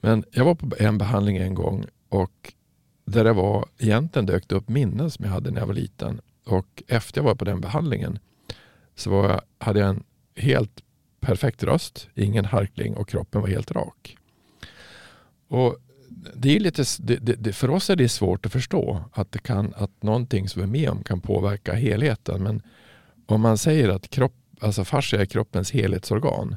Men 0.00 0.24
jag 0.30 0.44
var 0.44 0.54
på 0.54 0.70
en 0.78 0.98
behandling 0.98 1.36
en 1.36 1.54
gång 1.54 1.84
och 2.08 2.52
där 3.12 3.24
det 3.24 3.32
var, 3.32 3.68
egentligen 3.78 4.26
dök 4.26 4.48
det 4.48 4.54
upp 4.54 4.68
minnen 4.68 5.10
som 5.10 5.24
jag 5.24 5.32
hade 5.32 5.50
när 5.50 5.60
jag 5.60 5.66
var 5.66 5.74
liten. 5.74 6.20
Och 6.44 6.82
efter 6.88 7.18
jag 7.20 7.24
var 7.24 7.34
på 7.34 7.44
den 7.44 7.60
behandlingen 7.60 8.18
så 8.94 9.10
var 9.10 9.30
jag, 9.30 9.40
hade 9.58 9.80
jag 9.80 9.88
en 9.88 10.04
helt 10.36 10.82
perfekt 11.20 11.62
röst, 11.62 12.08
ingen 12.14 12.44
harkling 12.44 12.96
och 12.96 13.08
kroppen 13.08 13.40
var 13.40 13.48
helt 13.48 13.70
rak. 13.70 14.16
Och 15.48 15.76
det 16.34 16.56
är 16.56 16.60
lite, 16.60 16.84
det, 16.98 17.16
det, 17.16 17.34
det, 17.34 17.52
för 17.52 17.70
oss 17.70 17.90
är 17.90 17.96
det 17.96 18.08
svårt 18.08 18.46
att 18.46 18.52
förstå 18.52 19.04
att, 19.12 19.32
det 19.32 19.38
kan, 19.38 19.74
att 19.76 20.02
någonting 20.02 20.48
som 20.48 20.62
vi 20.62 20.64
är 20.64 20.70
med 20.70 20.90
om 20.90 21.04
kan 21.04 21.20
påverka 21.20 21.74
helheten. 21.74 22.42
Men 22.42 22.62
om 23.26 23.40
man 23.40 23.58
säger 23.58 23.88
att 23.88 24.08
kropp, 24.08 24.34
alltså 24.60 24.84
fascia 24.84 25.20
är 25.20 25.24
kroppens 25.24 25.70
helhetsorgan. 25.72 26.56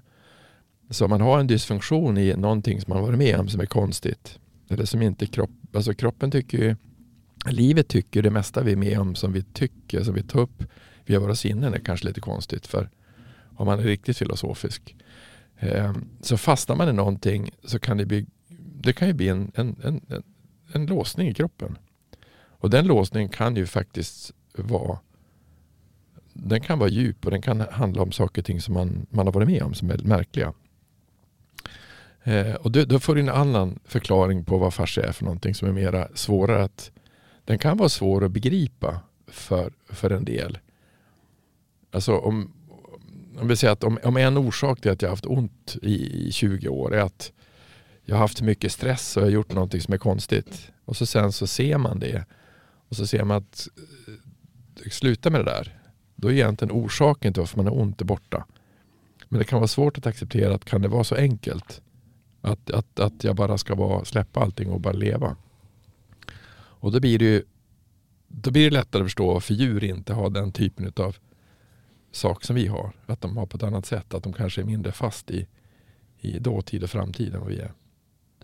Så 0.90 1.06
om 1.06 1.10
man 1.10 1.22
har 1.22 1.40
en 1.40 1.48
dysfunktion 1.48 2.18
i 2.18 2.36
någonting 2.36 2.82
som 2.82 2.94
man 2.94 3.04
varit 3.04 3.18
med 3.18 3.40
om 3.40 3.50
som 3.50 3.62
är 3.62 3.66
konstigt. 3.66 4.40
Eller 4.70 4.86
som 4.86 5.02
inte 5.02 5.26
kropp, 5.26 5.52
alltså 5.74 5.94
kroppen 5.94 6.32
tycker 6.32 6.58
ju, 6.58 6.76
livet 7.50 7.88
tycker 7.88 8.22
det 8.22 8.30
mesta 8.30 8.64
vi 8.64 8.72
är 8.72 8.76
med 8.76 9.00
om 9.00 9.16
som 9.16 9.34
vi 9.34 9.44
tycker, 9.44 10.04
som 10.04 10.14
vi 10.14 10.24
tar 10.24 10.40
upp 10.40 10.64
via 11.06 11.20
våra 11.20 11.36
sinnen 11.36 11.74
är 11.74 11.80
kanske 11.80 12.08
lite 12.08 12.22
konstigt. 12.22 12.68
För 12.68 12.90
om 13.56 13.66
man 13.66 13.80
är 13.80 13.84
riktigt 13.84 14.18
filosofisk. 14.18 14.96
Eh, 15.60 15.94
så 16.22 16.38
fastnar 16.38 16.76
man 16.76 16.90
i 16.90 16.94
någonting 16.94 17.50
så 17.64 17.80
kan 17.80 17.98
det 17.98 18.06
bli, 18.06 18.26
det 18.82 18.94
kan 18.94 19.08
ju 19.08 19.14
bli 19.14 19.28
en, 19.28 19.52
en, 19.56 19.76
en, 19.84 20.02
en, 20.08 20.24
en 20.74 20.86
låsning 20.86 21.28
i 21.28 21.34
kroppen. 21.34 21.78
Och 22.48 22.70
den 22.70 22.88
låsningen 22.88 23.30
kan 23.30 23.56
ju 23.56 23.66
faktiskt 23.66 24.32
vara 24.58 25.00
den 26.38 26.62
kan 26.62 26.80
vara 26.80 26.90
djup 26.90 27.26
och 27.26 27.32
den 27.32 27.42
kan 27.42 27.60
handla 27.60 28.02
om 28.02 28.12
saker 28.12 28.42
och 28.42 28.46
ting 28.46 28.62
som 28.62 28.74
man, 28.74 29.06
man 29.10 29.28
har 29.28 29.34
varit 29.34 29.48
med 29.48 29.64
om 29.64 29.74
som 29.74 29.90
är 29.90 29.98
märkliga. 29.98 30.54
Eh, 32.28 32.56
och 32.56 32.72
då, 32.72 32.86
då 32.86 33.00
får 33.00 33.16
du 33.16 33.22
en 33.22 33.30
annan 33.30 33.80
förklaring 33.86 34.46
på 34.46 34.58
vad 34.58 34.74
fascia 34.74 35.04
är 35.04 35.12
för 35.12 35.24
någonting 35.24 35.56
som 35.56 35.68
är 35.68 35.72
mera 35.72 36.08
svårare 36.14 36.64
att 36.64 36.92
den 37.46 37.58
kan 37.58 37.78
vara 37.78 37.90
svår 37.90 38.26
att 38.26 38.32
begripa 38.32 39.00
för, 39.28 39.74
för 39.90 40.10
en 40.10 40.26
del. 40.26 40.58
Alltså 41.92 42.18
om, 42.18 42.52
om 43.40 43.48
vi 43.48 43.56
säger 43.56 43.74
att 43.74 43.84
om, 43.84 44.00
om 44.04 44.18
en 44.18 44.38
orsak 44.38 44.82
till 44.82 44.92
att 44.92 45.02
jag 45.02 45.10
har 45.10 45.12
haft 45.12 45.26
ont 45.26 45.78
i, 45.82 46.28
i 46.28 46.32
20 46.32 46.68
år 46.68 46.94
är 46.94 47.02
att 47.02 47.32
jag 48.06 48.16
har 48.16 48.22
haft 48.22 48.42
mycket 48.42 48.72
stress 48.72 49.18
och 49.18 49.22
jag 49.22 49.28
har 49.28 49.32
gjort 49.32 49.54
någonting 49.54 49.82
som 49.82 49.94
är 49.94 49.98
konstigt. 49.98 50.72
Och 50.86 50.98
så 50.98 51.06
sen 51.06 51.32
så 51.32 51.48
ser 51.48 51.78
man 51.78 52.00
det. 52.00 52.26
Och 52.90 52.96
så 52.96 53.08
ser 53.08 53.24
man 53.24 53.38
att 53.38 53.68
eh, 54.86 54.90
sluta 54.92 55.30
med 55.30 55.40
det 55.40 55.52
där. 55.52 55.80
Då 56.16 56.28
är 56.28 56.34
egentligen 56.34 56.72
orsaken 56.72 57.34
till 57.34 57.42
varför 57.42 57.58
man 57.58 57.68
har 57.68 57.80
ont 57.82 58.02
är 58.02 58.06
borta. 58.06 58.46
Men 59.30 59.40
det 59.40 59.46
kan 59.46 59.60
vara 59.60 59.68
svårt 59.68 59.98
att 59.98 60.06
acceptera 60.06 60.56
att 60.56 60.66
kan 60.66 60.82
det 60.82 60.88
vara 60.88 61.04
så 61.04 61.16
enkelt? 61.16 61.82
Att, 62.46 62.72
att, 62.72 63.00
att 63.00 63.24
jag 63.24 63.36
bara 63.36 63.58
ska 63.58 63.76
vara, 63.76 64.06
släppa 64.06 64.40
allting 64.40 64.70
och 64.70 64.82
bara 64.82 64.94
leva. 64.94 65.36
Och 66.56 66.92
då 66.92 67.00
blir 67.00 67.20
det 67.20 67.26
ju 67.26 67.44
då 68.28 68.52
blir 68.52 68.70
det 68.70 68.78
lättare 68.78 69.02
att 69.02 69.06
förstå 69.06 69.34
varför 69.34 69.54
djur 69.54 69.84
inte 69.84 70.14
har 70.14 70.30
den 70.30 70.52
typen 70.52 70.92
av 70.96 71.16
sak 72.12 72.44
som 72.44 72.56
vi 72.56 72.68
har. 72.68 72.92
Att 73.06 73.22
de 73.22 73.38
har 73.38 73.46
på 73.46 73.58
ett 73.58 73.64
annat 73.64 73.86
sätt. 73.86 74.14
Att 74.14 74.24
de 74.24 74.34
kanske 74.34 74.62
är 74.62 74.66
mindre 74.66 74.92
fast 74.92 75.32
i, 75.32 75.48
i 76.20 76.40
dåtid 76.40 76.84
och 76.84 76.90
framtid 76.90 77.34
än 77.34 77.40
vad 77.40 77.50
vi 77.50 77.60
är. 77.60 77.72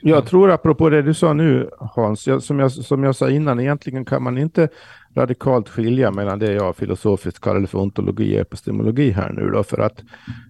Jag 0.02 0.26
tror 0.26 0.52
apropå 0.52 0.90
det 0.90 1.02
du 1.02 1.14
sa 1.14 1.34
nu 1.34 1.70
Hans, 1.80 2.28
jag, 2.28 2.44
som, 2.44 2.60
jag, 2.60 2.72
som 2.72 3.04
jag 3.04 3.16
sa 3.16 3.30
innan, 3.30 3.60
egentligen 3.60 4.06
kan 4.06 4.24
man 4.24 4.38
inte 4.38 4.70
radikalt 5.16 5.70
skilja 5.70 6.12
mellan 6.12 6.40
det 6.40 6.54
jag 6.54 6.76
filosofiskt 6.76 7.42
kallar 7.42 7.66
för 7.66 7.78
ontologi 7.78 8.36
och 8.36 8.42
epistemologi 8.42 9.12
här 9.12 9.32
nu 9.32 9.50
då, 9.50 9.64
för 9.64 9.78
att 9.78 10.04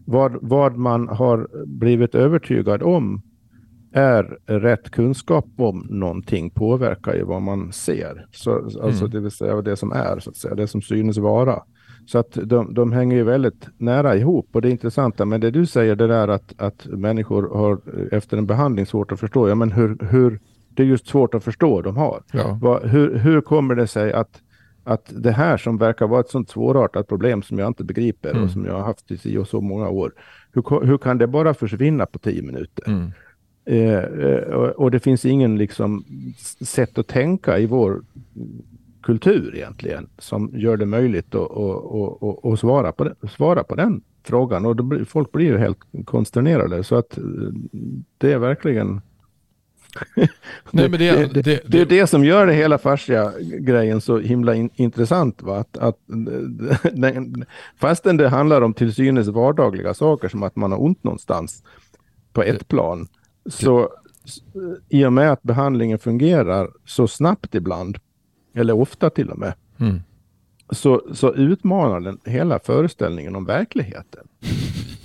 vad, 0.05 0.37
vad 0.41 0.77
man 0.77 1.07
har 1.07 1.65
blivit 1.65 2.15
övertygad 2.15 2.83
om 2.83 3.21
är 3.93 4.37
rätt 4.45 4.89
kunskap 4.91 5.45
om 5.57 5.87
någonting 5.89 6.49
påverkar 6.49 7.13
ju 7.15 7.23
vad 7.23 7.41
man 7.41 7.71
ser. 7.71 8.25
Så, 8.31 8.55
alltså 8.55 9.05
Mm. 9.05 9.09
det 9.11 9.19
vill 9.19 9.31
säga 9.31 9.61
det 9.61 9.75
som 9.75 9.91
är, 9.91 10.19
så 10.19 10.29
att 10.29 10.35
säga, 10.35 10.55
det 10.55 10.67
som 10.67 10.81
synes 10.81 11.17
vara. 11.17 11.59
Så 12.05 12.17
att 12.17 12.31
de, 12.43 12.73
de 12.73 12.91
hänger 12.91 13.15
ju 13.17 13.23
väldigt 13.23 13.67
nära 13.77 14.15
ihop 14.15 14.49
och 14.51 14.61
det 14.61 14.69
är 14.69 14.71
intressanta. 14.71 15.25
Men 15.25 15.41
det 15.41 15.51
du 15.51 15.65
säger 15.65 15.95
det 15.95 16.07
där 16.07 16.27
att, 16.27 16.53
att 16.61 16.85
människor 16.87 17.49
har 17.57 17.79
efter 18.11 18.37
en 18.37 18.45
behandling 18.45 18.85
svårt 18.85 19.11
att 19.11 19.19
förstå. 19.19 19.49
Ja, 19.49 19.55
men 19.55 19.71
hur, 19.71 19.97
hur, 20.09 20.39
det 20.69 20.83
är 20.83 20.87
just 20.87 21.07
svårt 21.07 21.33
att 21.33 21.43
förstå 21.43 21.81
de 21.81 21.97
har. 21.97 22.23
Ja. 22.33 22.59
Vad, 22.61 22.83
hur, 22.89 23.15
hur 23.17 23.41
kommer 23.41 23.75
det 23.75 23.87
sig 23.87 24.13
att, 24.13 24.41
att 24.83 25.13
det 25.15 25.31
här 25.31 25.57
som 25.57 25.77
verkar 25.77 26.07
vara 26.07 26.19
ett 26.19 26.29
sånt 26.29 26.49
svårartat 26.49 27.07
problem 27.07 27.41
som 27.41 27.59
jag 27.59 27.67
inte 27.67 27.83
begriper 27.83 28.29
Mm. 28.31 28.43
och 28.43 28.49
som 28.49 28.65
jag 28.65 28.73
har 28.73 28.81
haft 28.83 29.11
i 29.11 29.17
si 29.17 29.37
och 29.37 29.47
så 29.47 29.61
många 29.61 29.89
år. 29.89 30.11
Hur, 30.53 30.85
hur 30.85 30.97
kan 30.97 31.17
det 31.17 31.27
bara 31.27 31.53
försvinna 31.53 32.05
på 32.05 32.19
tio 32.19 32.41
minuter? 32.41 32.87
Mm. 32.87 33.11
Eh, 33.65 33.97
eh, 33.97 34.53
och, 34.53 34.91
det 34.91 34.99
finns 34.99 35.25
ingen 35.25 35.57
liksom 35.57 36.05
sätt 36.61 36.97
att 36.97 37.07
tänka 37.07 37.59
i 37.59 37.65
vår 37.65 38.01
kultur 39.03 39.55
egentligen 39.55 40.07
som 40.17 40.51
gör 40.53 40.77
det 40.77 40.85
möjligt 40.85 41.35
att, 41.35 41.51
att, 41.51 42.23
att, 42.23 42.45
att, 42.45 42.59
svara, 42.59 42.91
på 42.91 43.03
den, 43.03 43.15
svara 43.35 43.63
på 43.63 43.75
den 43.75 44.01
frågan. 44.23 44.65
Och 44.65 44.75
blir, 44.75 45.05
folk 45.05 45.31
blir 45.31 45.45
ju 45.45 45.57
helt 45.57 45.79
konsternerade. 46.05 46.83
Så 46.83 46.95
att 46.95 47.17
eh, 47.17 47.23
det 48.17 48.31
är 48.31 48.37
verkligen 48.37 49.01
Nej, 50.71 50.89
men 50.89 50.99
det, 50.99 51.33
det, 51.33 51.41
det, 51.41 51.61
det 51.65 51.81
är 51.81 51.85
det 51.85 52.07
som 52.07 52.25
gör 52.25 52.47
det 52.47 52.53
hela 52.53 52.77
fascia 52.77 53.33
grejen 53.39 54.01
så 54.01 54.19
himla 54.19 54.55
in, 54.55 54.69
intressant. 54.75 55.41
Va? 55.41 55.57
Att, 55.57 55.77
att, 55.77 55.97
den, 56.93 57.45
fastän 57.77 58.17
det 58.17 58.29
handlar 58.29 58.61
om 58.61 58.73
till 58.73 58.93
synes 58.93 59.27
vardagliga 59.27 59.93
saker 59.93 60.29
som 60.29 60.43
att 60.43 60.55
man 60.55 60.71
har 60.71 60.81
ont 60.81 61.03
någonstans 61.03 61.63
på 62.33 62.43
ett 62.43 62.67
plan. 62.67 63.07
Så 63.49 63.89
i 64.89 65.05
och 65.05 65.13
med 65.13 65.31
att 65.31 65.43
behandlingen 65.43 65.99
fungerar 65.99 66.69
så 66.85 67.07
snabbt 67.07 67.55
ibland, 67.55 67.97
eller 68.55 68.73
ofta 68.73 69.09
till 69.09 69.29
och 69.29 69.37
med, 69.39 69.53
Mm. 69.79 70.01
så, 70.69 71.01
så 71.13 71.33
utmanar 71.33 71.99
den 71.99 72.19
hela 72.25 72.59
föreställningen 72.59 73.35
om 73.35 73.45
verkligheten. 73.45 74.27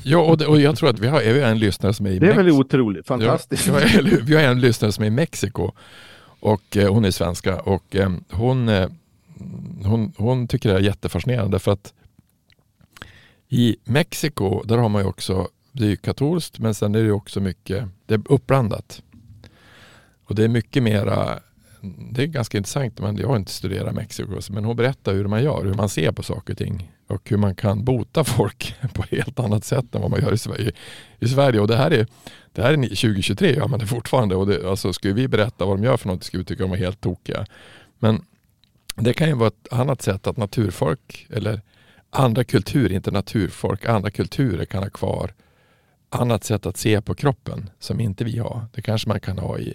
Ja, 0.02 0.18
och, 0.18 0.38
det, 0.38 0.46
och 0.46 0.60
jag 0.60 0.76
tror 0.76 0.88
att 0.90 0.98
vi 0.98 1.06
har, 1.06 1.20
vi 1.20 1.40
har 1.42 1.50
en 1.50 1.58
lyssnare 1.58 1.92
som 1.94 2.06
är 2.06 2.10
i 2.10 2.18
Det 2.18 2.26
är 2.30 2.34
väl 2.36 2.46
Mex- 2.46 2.58
otroligt 2.60 3.06
fantastiskt. 3.06 3.66
Ja, 3.66 3.80
vi 4.22 4.34
har 4.34 4.42
en 4.42 4.60
lyssnare 4.60 4.92
som 4.92 5.04
är 5.04 5.08
i 5.08 5.10
Mexiko 5.10 5.70
och 6.40 6.76
eh, 6.76 6.92
hon 6.92 7.04
är 7.04 7.10
svenska 7.10 7.60
och 7.60 7.96
eh, 7.96 8.10
hon, 8.30 8.68
eh, 8.68 8.88
hon, 9.84 10.12
hon 10.16 10.48
tycker 10.48 10.68
det 10.68 10.74
är 10.74 10.80
jättefascinerande 10.80 11.58
för 11.58 11.72
att 11.72 11.92
i 13.48 13.76
Mexiko 13.84 14.62
där 14.64 14.78
har 14.78 14.88
man 14.88 15.02
ju 15.02 15.08
också, 15.08 15.48
det 15.76 15.84
är 15.84 15.88
ju 15.88 15.96
katolskt 15.96 16.58
men 16.58 16.74
sen 16.74 16.94
är 16.94 17.02
det 17.02 17.12
också 17.12 17.40
mycket, 17.40 17.84
det 18.06 18.14
är 18.14 18.22
uppblandat. 18.28 19.02
Och 20.24 20.34
det 20.34 20.44
är 20.44 20.48
mycket 20.48 20.82
mera, 20.82 21.40
det 22.12 22.22
är 22.22 22.26
ganska 22.26 22.58
intressant, 22.58 23.00
men 23.00 23.16
jag 23.16 23.28
har 23.28 23.36
inte 23.36 23.52
studerat 23.52 23.94
Mexiko, 23.94 24.40
men 24.50 24.64
hon 24.64 24.76
berättar 24.76 25.14
hur 25.14 25.26
man 25.26 25.42
gör, 25.42 25.64
hur 25.64 25.74
man 25.74 25.88
ser 25.88 26.12
på 26.12 26.22
saker 26.22 26.52
och 26.52 26.58
ting 26.58 26.92
och 27.06 27.30
hur 27.30 27.36
man 27.36 27.54
kan 27.54 27.84
bota 27.84 28.24
folk 28.24 28.74
på 28.94 29.02
ett 29.02 29.10
helt 29.10 29.40
annat 29.40 29.64
sätt 29.64 29.94
än 29.94 30.00
vad 30.00 30.10
man 30.10 30.20
gör 30.20 30.32
i 30.32 30.38
Sverige. 30.38 30.72
I 31.20 31.28
Sverige. 31.28 31.60
Och 31.60 31.68
det 31.68 31.76
här 31.76 31.90
är, 31.90 32.06
det 32.52 32.62
här 32.62 32.72
är 32.72 32.76
2023, 32.76 33.54
gör 33.54 33.68
man 33.68 33.78
det 33.78 33.86
fortfarande. 33.86 34.36
Och 34.36 34.46
det, 34.46 34.70
alltså, 34.70 34.92
skulle 34.92 35.14
vi 35.14 35.28
berätta 35.28 35.64
vad 35.64 35.78
de 35.78 35.84
gör 35.84 35.96
för 35.96 36.08
något 36.08 36.24
skulle 36.24 36.40
vi 36.40 36.44
tycka 36.44 36.62
de 36.62 36.70
var 36.70 36.76
helt 36.76 37.00
tokiga. 37.00 37.46
Men 37.98 38.24
det 38.96 39.12
kan 39.12 39.28
ju 39.28 39.34
vara 39.34 39.48
ett 39.48 39.72
annat 39.72 40.02
sätt 40.02 40.26
att 40.26 40.36
naturfolk 40.36 41.26
eller 41.30 41.60
andra 42.10 42.44
kulturer, 42.44 42.92
inte 42.92 43.10
naturfolk, 43.10 43.84
andra 43.84 44.10
kulturer 44.10 44.64
kan 44.64 44.82
ha 44.82 44.90
kvar 44.90 45.32
annat 46.16 46.44
sätt 46.44 46.66
att 46.66 46.76
se 46.76 47.00
på 47.00 47.14
kroppen 47.14 47.70
som 47.78 48.00
inte 48.00 48.24
vi 48.24 48.38
har. 48.38 48.66
Det 48.74 48.82
kanske 48.82 49.08
man 49.08 49.20
kan 49.20 49.38
ha 49.38 49.58
i, 49.58 49.74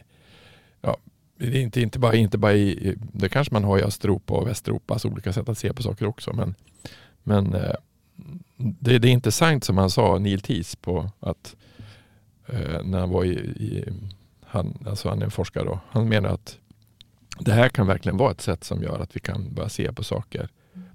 ja, 0.82 0.97
det 1.38 1.58
är 1.58 1.62
inte, 1.62 1.82
inte 1.82 1.99
bara, 1.99 2.15
inte 2.15 2.38
bara 2.38 2.54
i, 2.54 2.95
det 3.13 3.30
kanske 3.30 3.54
man 3.54 3.63
har 3.63 3.80
i 3.80 3.84
Östeuropa 3.84 4.34
och 4.34 4.47
Västeuropa, 4.47 4.93
alltså 4.93 5.08
olika 5.08 5.34
sätt 5.34 5.49
att 5.49 5.58
se 5.58 5.73
på 5.73 5.84
saker 5.84 6.06
också. 6.06 6.34
Men, 6.34 6.56
men 7.23 7.54
eh, 7.54 7.75
det, 8.58 8.99
det 8.99 9.08
är 9.08 9.12
intressant 9.12 9.63
som 9.63 9.77
han 9.77 9.89
sa, 9.89 10.17
Neil 10.17 10.41
Thies, 10.41 10.75
på 10.75 11.10
att 11.19 11.56
eh, 12.47 12.84
när 12.84 12.99
han 12.99 13.10
var 13.10 13.23
i, 13.23 13.34
i 13.39 13.86
han, 14.45 14.86
alltså 14.88 15.10
han 15.10 15.21
är 15.21 15.25
en 15.25 15.32
forskare 15.32 15.63
då, 15.63 15.80
han 15.89 16.10
menar 16.10 16.30
att 16.30 16.58
det 17.39 17.51
här 17.51 17.69
kan 17.69 17.88
verkligen 17.88 18.17
vara 18.17 18.32
ett 18.32 18.41
sätt 18.41 18.63
som 18.63 18.84
gör 18.84 18.99
att 18.99 19.15
vi 19.15 19.19
kan 19.19 19.54
börja 19.54 19.69
se 19.69 19.93
på 19.93 20.04
saker 20.04 20.49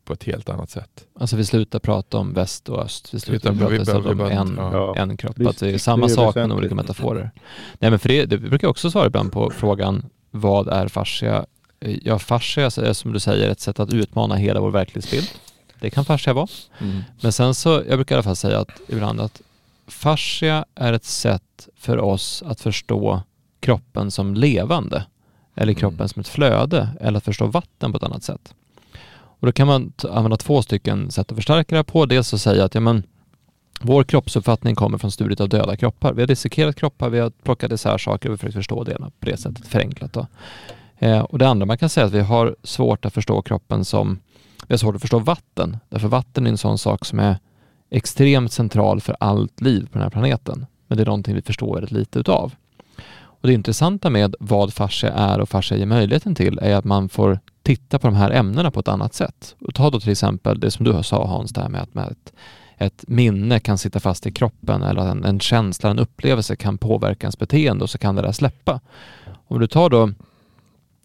på 0.07 0.13
ett 0.13 0.25
helt 0.25 0.49
annat 0.49 0.71
sätt. 0.71 1.05
Alltså 1.21 1.37
vi 1.37 1.45
slutar 1.45 1.79
prata 1.79 2.19
om 2.19 2.33
väst 2.35 2.69
och 2.69 2.83
öst. 2.85 3.15
Vi 3.15 3.21
slutar 3.21 3.51
Utan 3.53 3.71
vi 3.71 3.77
prata 3.79 3.85
behöver- 3.85 4.11
om 4.11 4.19
vi 4.19 4.25
behöver- 4.25 4.41
en, 4.41 4.57
ja. 4.73 4.97
en 4.97 5.17
kropp. 5.17 5.39
Visst, 5.39 5.51
att 5.51 5.59
det 5.59 5.69
är 5.69 5.73
det 5.73 5.79
samma 5.79 6.05
är 6.07 6.11
sak 6.11 6.35
med 6.35 6.53
olika 6.53 6.75
metaforer. 6.75 7.31
Nej 7.79 7.91
men 7.91 7.99
för 7.99 8.09
det, 8.09 8.27
det 8.27 8.39
brukar 8.39 8.65
jag 8.67 8.71
också 8.71 8.91
svara 8.91 9.07
ibland 9.07 9.33
på 9.33 9.51
frågan 9.51 10.07
vad 10.31 10.69
är 10.69 10.89
fascia? 10.89 11.47
Ja, 11.81 12.19
fascia 12.19 12.65
är 12.67 12.93
som 12.93 13.13
du 13.13 13.21
säger 13.21 13.51
ett 13.51 13.61
sätt 13.61 13.81
att 13.81 13.93
utmana 13.93 14.35
hela 14.35 14.61
vår 14.61 14.71
verklighetsbild. 14.71 15.29
Det 15.81 15.91
kan 15.91 16.05
fascia 16.05 16.33
vara. 16.33 16.47
Men 17.21 17.33
sen 17.33 17.55
så, 17.55 17.83
jag 17.89 17.99
brukar 17.99 18.15
i 18.15 18.17
alla 18.17 18.23
fall 18.23 18.37
säga 18.37 18.59
att 18.61 18.81
ibland 18.89 19.21
att 19.21 19.41
fascia 19.87 20.65
är 20.75 20.93
ett 20.93 21.05
sätt 21.05 21.69
för 21.77 21.99
oss 21.99 22.43
att 22.47 22.61
förstå 22.61 23.23
kroppen 23.61 24.11
som 24.11 24.35
levande. 24.35 25.05
Eller 25.55 25.73
kroppen 25.75 25.97
Mm. 25.99 26.09
som 26.09 26.21
ett 26.21 26.29
flöde. 26.29 26.89
Eller 27.01 27.17
att 27.19 27.25
förstå 27.25 27.47
vatten 27.47 27.93
på 27.93 27.97
ett 27.97 28.03
annat 28.03 28.23
sätt. 28.23 28.55
Och 29.41 29.47
då 29.47 29.53
kan 29.53 29.67
man 29.67 29.93
använda 30.11 30.37
två 30.37 30.63
stycken 30.63 31.11
sätt 31.11 31.31
att 31.31 31.37
förstärka 31.37 31.67
det 31.69 31.77
här 31.77 31.83
på. 31.83 32.07
Dels 32.07 32.35
att 32.35 32.41
säga 32.41 32.65
att 32.65 32.75
ja, 32.75 32.81
men, 32.81 33.03
vår 33.81 34.05
kroppsuppfattning 34.05 34.75
kommer 34.75 34.99
från 34.99 35.11
studiet 35.11 35.41
av 35.41 35.49
döda 35.49 35.77
kroppar. 35.77 36.13
Vi 36.13 36.23
har 36.23 36.27
dissekerat 36.27 36.77
kroppar, 36.77 37.11
vi 37.11 37.19
har 37.19 37.31
plockat 37.31 37.73
isär 37.73 37.99
saker 37.99 38.29
och 38.29 38.33
vi 38.33 38.39
försökt 38.39 38.55
förstå 38.55 38.85
det 38.85 38.99
på 38.99 39.27
det 39.27 39.37
sättet, 39.37 39.67
förenklat. 39.67 40.13
Då. 40.13 40.27
Eh, 40.99 41.21
och 41.21 41.39
det 41.39 41.49
andra 41.49 41.67
man 41.67 41.79
kan 41.79 41.89
säga 41.89 42.05
är 42.05 42.09
att 42.09 42.15
vi 42.15 42.21
har 42.21 42.57
svårt 42.63 43.05
att 43.05 43.15
förstå 43.15 43.43
kroppen 43.43 43.85
som, 43.85 44.19
vi 44.67 44.73
har 44.73 44.79
svårt 44.79 44.95
att 44.95 45.01
förstå 45.01 45.19
vatten. 45.19 45.77
Därför 45.89 46.09
vatten 46.09 46.47
är 46.47 46.51
en 46.51 46.59
sån 46.59 46.79
sak 46.79 47.05
som 47.05 47.19
är 47.19 47.39
extremt 47.91 48.53
central 48.53 49.01
för 49.01 49.17
allt 49.21 49.61
liv 49.61 49.87
på 49.87 49.93
den 49.93 50.03
här 50.03 50.11
planeten. 50.11 50.67
Men 50.87 50.99
det 50.99 51.05
är 51.05 51.07
någonting 51.07 51.35
vi 51.35 51.43
förstår 51.43 51.75
väldigt 51.75 51.93
lite 51.93 52.19
utav. 52.19 52.55
Och 53.15 53.49
det 53.49 53.55
intressanta 53.55 54.11
med 54.11 54.35
vad 54.41 54.75
fascia 54.75 55.13
är 55.13 55.41
och 55.41 55.49
fascia 55.49 55.79
ger 55.79 55.87
möjligheten 55.87 56.35
till 56.35 56.59
är 56.63 56.75
att 56.75 56.85
man 56.85 57.09
får 57.09 57.41
titta 57.67 57.99
på 57.99 58.07
de 58.07 58.17
här 58.17 58.31
ämnena 58.31 58.71
på 58.71 58.81
ett 58.81 58.89
annat 58.89 59.15
sätt. 59.15 59.57
Och 59.61 59.75
ta 59.75 59.91
då 59.91 60.01
till 60.01 60.13
exempel 60.13 60.61
det 60.61 60.71
som 60.71 60.85
du 60.85 61.03
sa 61.03 61.27
Hans, 61.27 61.53
det 61.53 61.61
här 61.61 61.69
med 61.69 61.83
att 61.83 61.95
med 61.95 62.09
ett, 62.09 62.33
ett 62.77 63.05
minne 63.09 63.61
kan 63.61 63.79
sitta 63.79 64.01
fast 64.01 64.27
i 64.27 64.33
kroppen 64.33 64.83
eller 64.83 65.01
att 65.01 65.11
en, 65.11 65.25
en 65.25 65.41
känsla, 65.41 65.91
en 65.91 65.99
upplevelse 65.99 66.57
kan 66.57 66.79
påverka 66.79 67.25
ens 67.25 67.39
beteende 67.39 67.85
och 67.85 67.91
så 67.91 67.99
kan 67.99 68.15
det 68.15 68.23
där 68.23 68.33
släppa. 68.33 68.81
Om 69.49 69.61
du 69.61 69.67
tar 69.67 69.91
då, 69.91 70.11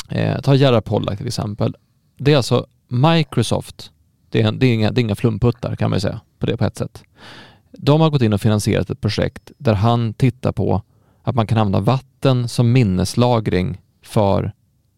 eh, 0.09 0.41
ta 0.41 0.55
Gerhard 0.55 0.85
Pollack 0.85 1.17
till 1.17 1.27
exempel. 1.27 1.75
Det 2.17 2.33
är 2.33 2.37
alltså 2.37 2.65
Microsoft, 2.87 3.91
det 4.29 4.41
är, 4.41 4.51
det, 4.51 4.65
är 4.65 4.73
inga, 4.73 4.91
det 4.91 5.01
är 5.01 5.03
inga 5.03 5.15
flumputtar 5.15 5.75
kan 5.75 5.89
man 5.89 5.97
ju 5.97 6.01
säga 6.01 6.21
på 6.39 6.45
det 6.45 6.57
på 6.57 6.65
ett 6.65 6.77
sätt. 6.77 7.03
De 7.71 8.01
har 8.01 8.09
gått 8.09 8.21
in 8.21 8.33
och 8.33 8.41
finansierat 8.41 8.89
ett 8.89 9.01
projekt 9.01 9.51
där 9.57 9.73
han 9.73 10.13
tittar 10.13 10.51
på 10.51 10.81
att 11.23 11.35
man 11.35 11.47
kan 11.47 11.57
använda 11.57 11.79
vatten 11.79 12.47
som 12.47 12.71
minneslagring 12.71 13.81
för 14.01 14.53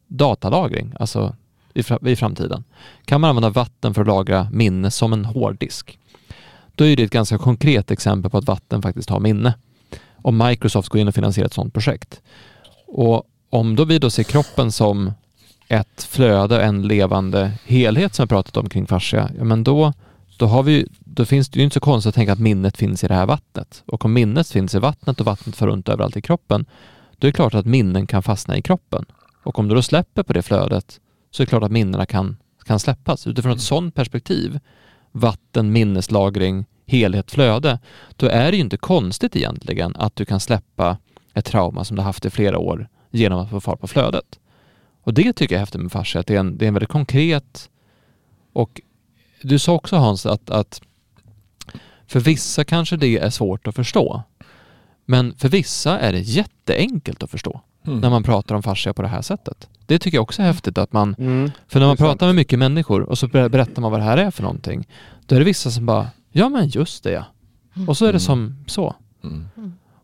datalagring, 0.08 0.94
alltså 1.00 1.36
i, 1.74 1.84
i 2.12 2.16
framtiden. 2.16 2.64
Kan 3.06 3.22
man 3.22 3.30
använda 3.30 3.50
vatten 3.50 3.94
för 3.94 4.02
att 4.02 4.08
lagra 4.08 4.48
minne 4.52 4.92
som 4.92 5.14
en 5.14 5.26
hårddisk? 5.26 6.00
Då 6.76 6.86
är 6.86 6.96
det 6.96 7.04
ett 7.04 7.12
ganska 7.12 7.38
konkret 7.38 7.92
exempel 7.92 8.32
på 8.32 8.38
att 8.38 8.48
vatten 8.48 8.82
faktiskt 8.82 9.10
har 9.10 9.20
minne. 9.20 9.54
Om 10.16 10.38
Microsoft 10.38 10.90
går 10.90 11.02
in 11.02 11.08
och 11.08 11.16
finansierar 11.16 11.46
ett 11.46 11.54
sådant 11.54 11.74
projekt. 11.74 12.22
Och 12.88 13.24
om 13.50 13.76
då 13.76 13.86
vi 13.86 14.00
då 14.00 14.10
ser 14.10 14.24
kroppen 14.24 14.72
som 14.72 15.12
ett 15.68 16.04
flöde, 16.04 16.64
en 16.64 16.88
levande 16.88 17.52
helhet 17.66 18.16
som 18.16 18.24
jag 18.24 18.30
pratat 18.30 18.58
om 18.58 18.70
kring 18.70 18.88
fascia, 18.88 19.30
ja 19.38 19.44
men 19.44 19.64
då, 19.64 19.94
då, 20.38 20.46
har 20.46 20.64
vi, 20.64 20.88
då 21.00 21.26
finns 21.26 21.50
det 21.50 21.60
ju 21.60 21.64
inte 21.64 21.74
så 21.74 21.80
konstigt 21.80 22.10
att 22.10 22.16
tänka 22.16 22.34
att 22.34 22.40
minnet 22.40 22.78
finns 22.78 23.04
i 23.04 23.08
det 23.08 23.14
här 23.14 23.26
vattnet. 23.26 23.84
Och 23.86 24.06
om 24.06 24.14
minnet 24.14 24.50
finns 24.50 24.76
i 24.76 24.80
vattnet 24.80 25.20
och 25.20 25.26
vattnet 25.26 25.56
far 25.56 25.68
runt 25.68 25.90
överallt 25.90 26.18
i 26.18 26.22
kroppen, 26.22 26.66
då 27.18 27.28
är 27.28 27.32
det 27.32 27.36
klart 27.36 27.54
att 27.54 27.66
minnen 27.66 28.08
kan 28.08 28.24
fastna 28.24 28.58
i 28.58 28.62
kroppen. 28.62 29.06
Och 29.44 29.60
om 29.60 29.68
du 29.68 29.76
då 29.76 29.82
släpper 29.82 30.24
på 30.24 30.34
det 30.34 30.42
flödet 30.42 31.00
så 31.34 31.44
är 31.44 31.46
det 31.46 31.50
klart 31.50 31.64
att 31.64 31.72
minnena 31.72 32.06
kan, 32.06 32.38
kan 32.66 32.80
släppas. 32.80 33.28
Utifrån 33.28 33.52
ett 33.52 33.62
sådant 33.62 33.96
perspektiv, 33.96 34.60
vatten, 35.12 35.72
minneslagring, 35.72 36.66
helhet, 36.86 37.32
flöde, 37.32 37.80
då 38.16 38.28
är 38.28 38.52
det 38.52 38.58
ju 38.58 38.64
inte 38.64 38.78
konstigt 38.78 39.36
egentligen 39.36 39.96
att 39.96 40.16
du 40.16 40.26
kan 40.26 40.40
släppa 40.40 40.98
ett 41.34 41.46
trauma 41.46 41.84
som 41.84 41.96
du 41.98 42.02
haft 42.04 42.26
i 42.26 42.30
flera 42.30 42.58
år 42.58 42.88
genom 43.12 43.40
att 43.40 43.50
få 43.50 43.62
fart 43.62 43.80
på 43.80 43.88
flödet. 43.88 44.40
Och 45.04 45.14
det 45.14 45.34
tycker 45.34 45.56
jag 45.56 45.58
är 45.58 45.62
häftigt 45.62 45.82
med 45.82 45.92
fascia, 45.92 46.22
att 46.22 46.28
det 46.28 46.36
är 46.36 46.40
en, 46.40 46.58
det 46.58 46.66
är 46.66 46.68
en 46.68 46.74
väldigt 46.74 46.90
konkret 46.90 47.70
och 48.54 48.82
du 49.42 49.60
sa 49.60 49.74
också 49.74 49.96
Hans 49.96 50.26
att, 50.26 50.50
att 50.50 50.82
för 52.08 52.20
vissa 52.20 52.64
kanske 52.64 52.98
det 52.98 53.18
är 53.18 53.30
svårt 53.30 53.68
att 53.68 53.76
förstå. 53.76 54.24
Men 55.06 55.36
för 55.36 55.50
vissa 55.50 56.00
är 56.00 56.12
det 56.12 56.20
jätteenkelt 56.20 57.24
att 57.24 57.32
förstå 57.32 57.62
Mm. 57.88 58.00
när 58.00 58.10
man 58.10 58.24
pratar 58.24 58.56
om 58.56 58.64
fascia 58.64 58.94
på 58.94 59.02
det 59.02 59.08
här 59.08 59.22
sättet. 59.22 59.70
Det 59.94 60.00
tycker 60.00 60.18
jag 60.18 60.24
också 60.24 60.42
är 60.42 60.46
häftigt 60.46 60.78
att 60.78 60.94
man, 60.94 61.16
Mm. 61.20 61.52
för 61.68 61.80
när 61.80 61.88
man 61.88 61.98
pratar 61.98 62.26
med 62.26 62.36
mycket 62.36 62.60
människor 62.60 63.02
och 63.02 63.18
så 63.18 63.28
ber- 63.28 63.50
berättar 63.50 63.82
man 63.82 63.92
vad 63.92 64.00
det 64.00 64.04
här 64.04 64.18
är 64.18 64.32
för 64.32 64.44
någonting, 64.44 64.88
då 65.26 65.36
är 65.36 65.40
det 65.40 65.46
vissa 65.46 65.72
som 65.72 65.86
bara, 65.86 66.08
ja 66.32 66.50
men 66.50 66.68
just 66.68 67.04
det 67.04 67.12
ja. 67.12 67.26
Och 67.88 67.98
så 67.98 68.06
är 68.06 68.10
det 68.10 68.12
Mm. 68.12 68.20
som 68.20 68.56
så. 68.68 68.96
Mm. 69.24 69.46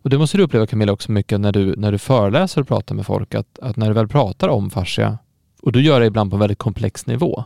Och 0.02 0.10
det 0.10 0.18
måste 0.18 0.38
du 0.38 0.44
uppleva 0.44 0.68
Camilla 0.68 0.92
också 0.92 1.12
mycket 1.12 1.40
när 1.40 1.52
du, 1.52 1.76
när 1.76 1.92
du 1.92 1.98
föreläser 1.98 2.62
och 2.62 2.68
pratar 2.68 2.96
med 2.96 3.06
folk, 3.06 3.36
att, 3.36 3.60
att 3.60 3.78
när 3.78 3.88
du 3.88 3.94
väl 3.94 4.08
pratar 4.08 4.48
om 4.50 4.70
fascia, 4.70 5.18
och 5.62 5.72
du 5.72 5.82
gör 5.82 6.00
det 6.00 6.06
ibland 6.06 6.30
på 6.32 6.36
en 6.36 6.40
väldigt 6.40 6.58
komplex 6.58 7.06
nivå, 7.08 7.44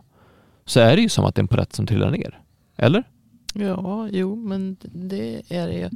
så 0.65 0.79
är 0.79 0.95
det 0.95 1.01
ju 1.01 1.10
som 1.10 1.25
att 1.25 1.36
det 1.36 1.39
är 1.39 1.43
en 1.43 1.47
polett 1.47 1.73
som 1.73 1.86
trillar 1.88 2.12
ner. 2.12 2.39
Eller? 2.77 3.03
Ja, 3.53 4.08
jo, 4.12 4.36
men 4.36 4.77
det 4.82 5.41
är 5.49 5.67
det 5.67 5.73
ju. 5.73 5.89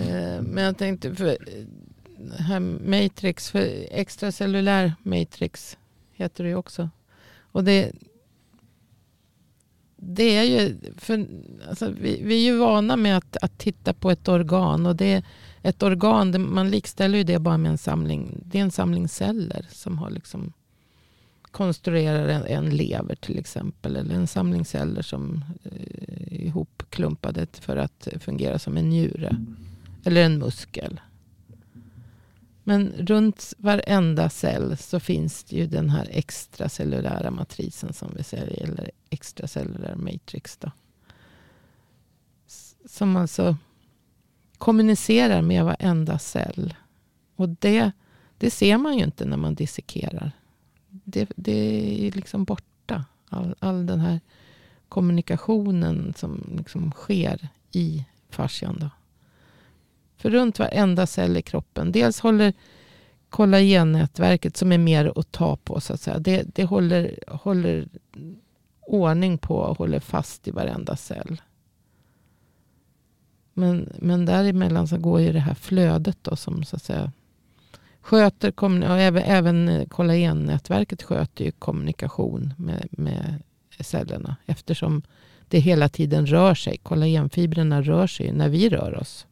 Eh, 0.00 0.42
men 0.42 0.64
jag 0.64 0.76
tänkte, 0.78 1.14
för 1.14 1.36
här 2.38 2.60
matrix, 2.60 3.50
för 3.50 3.86
extracellulär 3.90 4.94
matrix 5.02 5.78
heter 6.12 6.44
det 6.44 6.50
ju 6.50 6.56
också. 6.56 6.90
Och 7.52 7.64
det, 7.64 7.92
det 9.96 10.36
är 10.36 10.44
ju, 10.44 10.76
för, 10.96 11.26
alltså, 11.68 11.90
vi, 12.00 12.22
vi 12.22 12.34
är 12.34 12.52
ju 12.52 12.58
vana 12.58 12.96
med 12.96 13.16
att, 13.16 13.36
att 13.42 13.58
titta 13.58 13.94
på 13.94 14.10
ett 14.10 14.28
organ. 14.28 14.86
Och 14.86 14.96
det, 14.96 15.24
ett 15.62 15.82
organ, 15.82 16.52
man 16.52 16.70
likställer 16.70 17.18
ju 17.18 17.24
det 17.24 17.38
bara 17.38 17.58
med 17.58 17.70
en 17.70 17.78
samling, 17.78 18.42
det 18.44 18.58
är 18.58 18.62
en 18.62 18.70
samling 18.70 19.08
celler 19.08 19.66
som 19.70 19.98
har 19.98 20.10
liksom 20.10 20.52
konstruerar 21.50 22.28
en, 22.28 22.46
en 22.46 22.76
lever 22.76 23.14
till 23.14 23.38
exempel. 23.38 23.96
Eller 23.96 24.14
en 24.14 24.26
samling 24.26 24.64
celler 24.64 25.02
som 25.02 25.44
är 25.62 25.70
eh, 25.70 26.46
ihopklumpade 26.46 27.46
för 27.52 27.76
att 27.76 28.08
fungera 28.20 28.58
som 28.58 28.76
en 28.76 28.88
njure. 28.88 29.36
Eller 30.04 30.24
en 30.24 30.38
muskel. 30.38 31.00
Men 32.64 32.92
runt 32.98 33.54
varenda 33.58 34.30
cell 34.30 34.76
så 34.76 35.00
finns 35.00 35.44
det 35.44 35.56
ju 35.56 35.66
den 35.66 35.90
här 35.90 36.08
extracellulära 36.10 37.30
matrisen 37.30 37.92
som 37.92 38.12
vi 38.16 38.22
säger. 38.22 38.62
Eller 38.62 38.90
extracellulär 39.10 39.94
matrix. 39.94 40.56
Då. 40.56 40.70
Som 42.86 43.16
alltså 43.16 43.56
kommunicerar 44.58 45.42
med 45.42 45.64
varenda 45.64 46.18
cell. 46.18 46.74
Och 47.36 47.48
det, 47.48 47.92
det 48.38 48.50
ser 48.50 48.78
man 48.78 48.98
ju 48.98 49.04
inte 49.04 49.24
när 49.24 49.36
man 49.36 49.54
dissekerar. 49.54 50.32
Det, 50.88 51.30
det 51.36 52.06
är 52.06 52.12
liksom 52.12 52.44
borta. 52.44 53.04
All, 53.28 53.54
all 53.58 53.86
den 53.86 54.00
här 54.00 54.20
kommunikationen 54.88 56.14
som 56.16 56.54
liksom 56.56 56.92
sker 56.92 57.48
i 57.72 58.04
fascian. 58.30 58.76
Då. 58.80 58.90
För 60.20 60.30
runt 60.30 60.58
varenda 60.58 61.06
cell 61.06 61.36
i 61.36 61.42
kroppen. 61.42 61.92
Dels 61.92 62.20
håller 62.20 62.52
kollagennätverket 63.30 64.56
som 64.56 64.72
är 64.72 64.78
mer 64.78 65.12
att 65.16 65.32
ta 65.32 65.56
på. 65.56 65.80
så 65.80 65.92
att 65.92 66.00
säga. 66.00 66.18
Det, 66.18 66.42
det 66.54 66.64
håller, 66.64 67.18
håller 67.28 67.88
ordning 68.80 69.38
på 69.38 69.56
och 69.56 69.78
håller 69.78 70.00
fast 70.00 70.48
i 70.48 70.50
varenda 70.50 70.96
cell. 70.96 71.40
Men, 73.54 73.92
men 73.98 74.26
däremellan 74.26 74.88
så 74.88 74.98
går 74.98 75.20
ju 75.20 75.32
det 75.32 75.40
här 75.40 75.54
flödet 75.54 76.18
då 76.22 76.36
som 76.36 76.64
så 76.64 76.76
att 76.76 76.82
säga 76.82 77.12
sköter, 78.00 78.64
och 78.64 79.00
även, 79.00 79.22
även 79.22 79.86
kollagennätverket 79.88 81.02
sköter 81.02 81.44
ju 81.44 81.50
kommunikation 81.50 82.54
med, 82.56 82.88
med 82.90 83.42
cellerna. 83.80 84.36
Eftersom 84.46 85.02
det 85.48 85.58
hela 85.58 85.88
tiden 85.88 86.26
rör 86.26 86.54
sig. 86.54 86.76
Kollagenfibrerna 86.76 87.82
rör 87.82 88.06
sig 88.06 88.32
när 88.32 88.48
vi 88.48 88.68
rör 88.68 88.94
oss. 88.94 89.26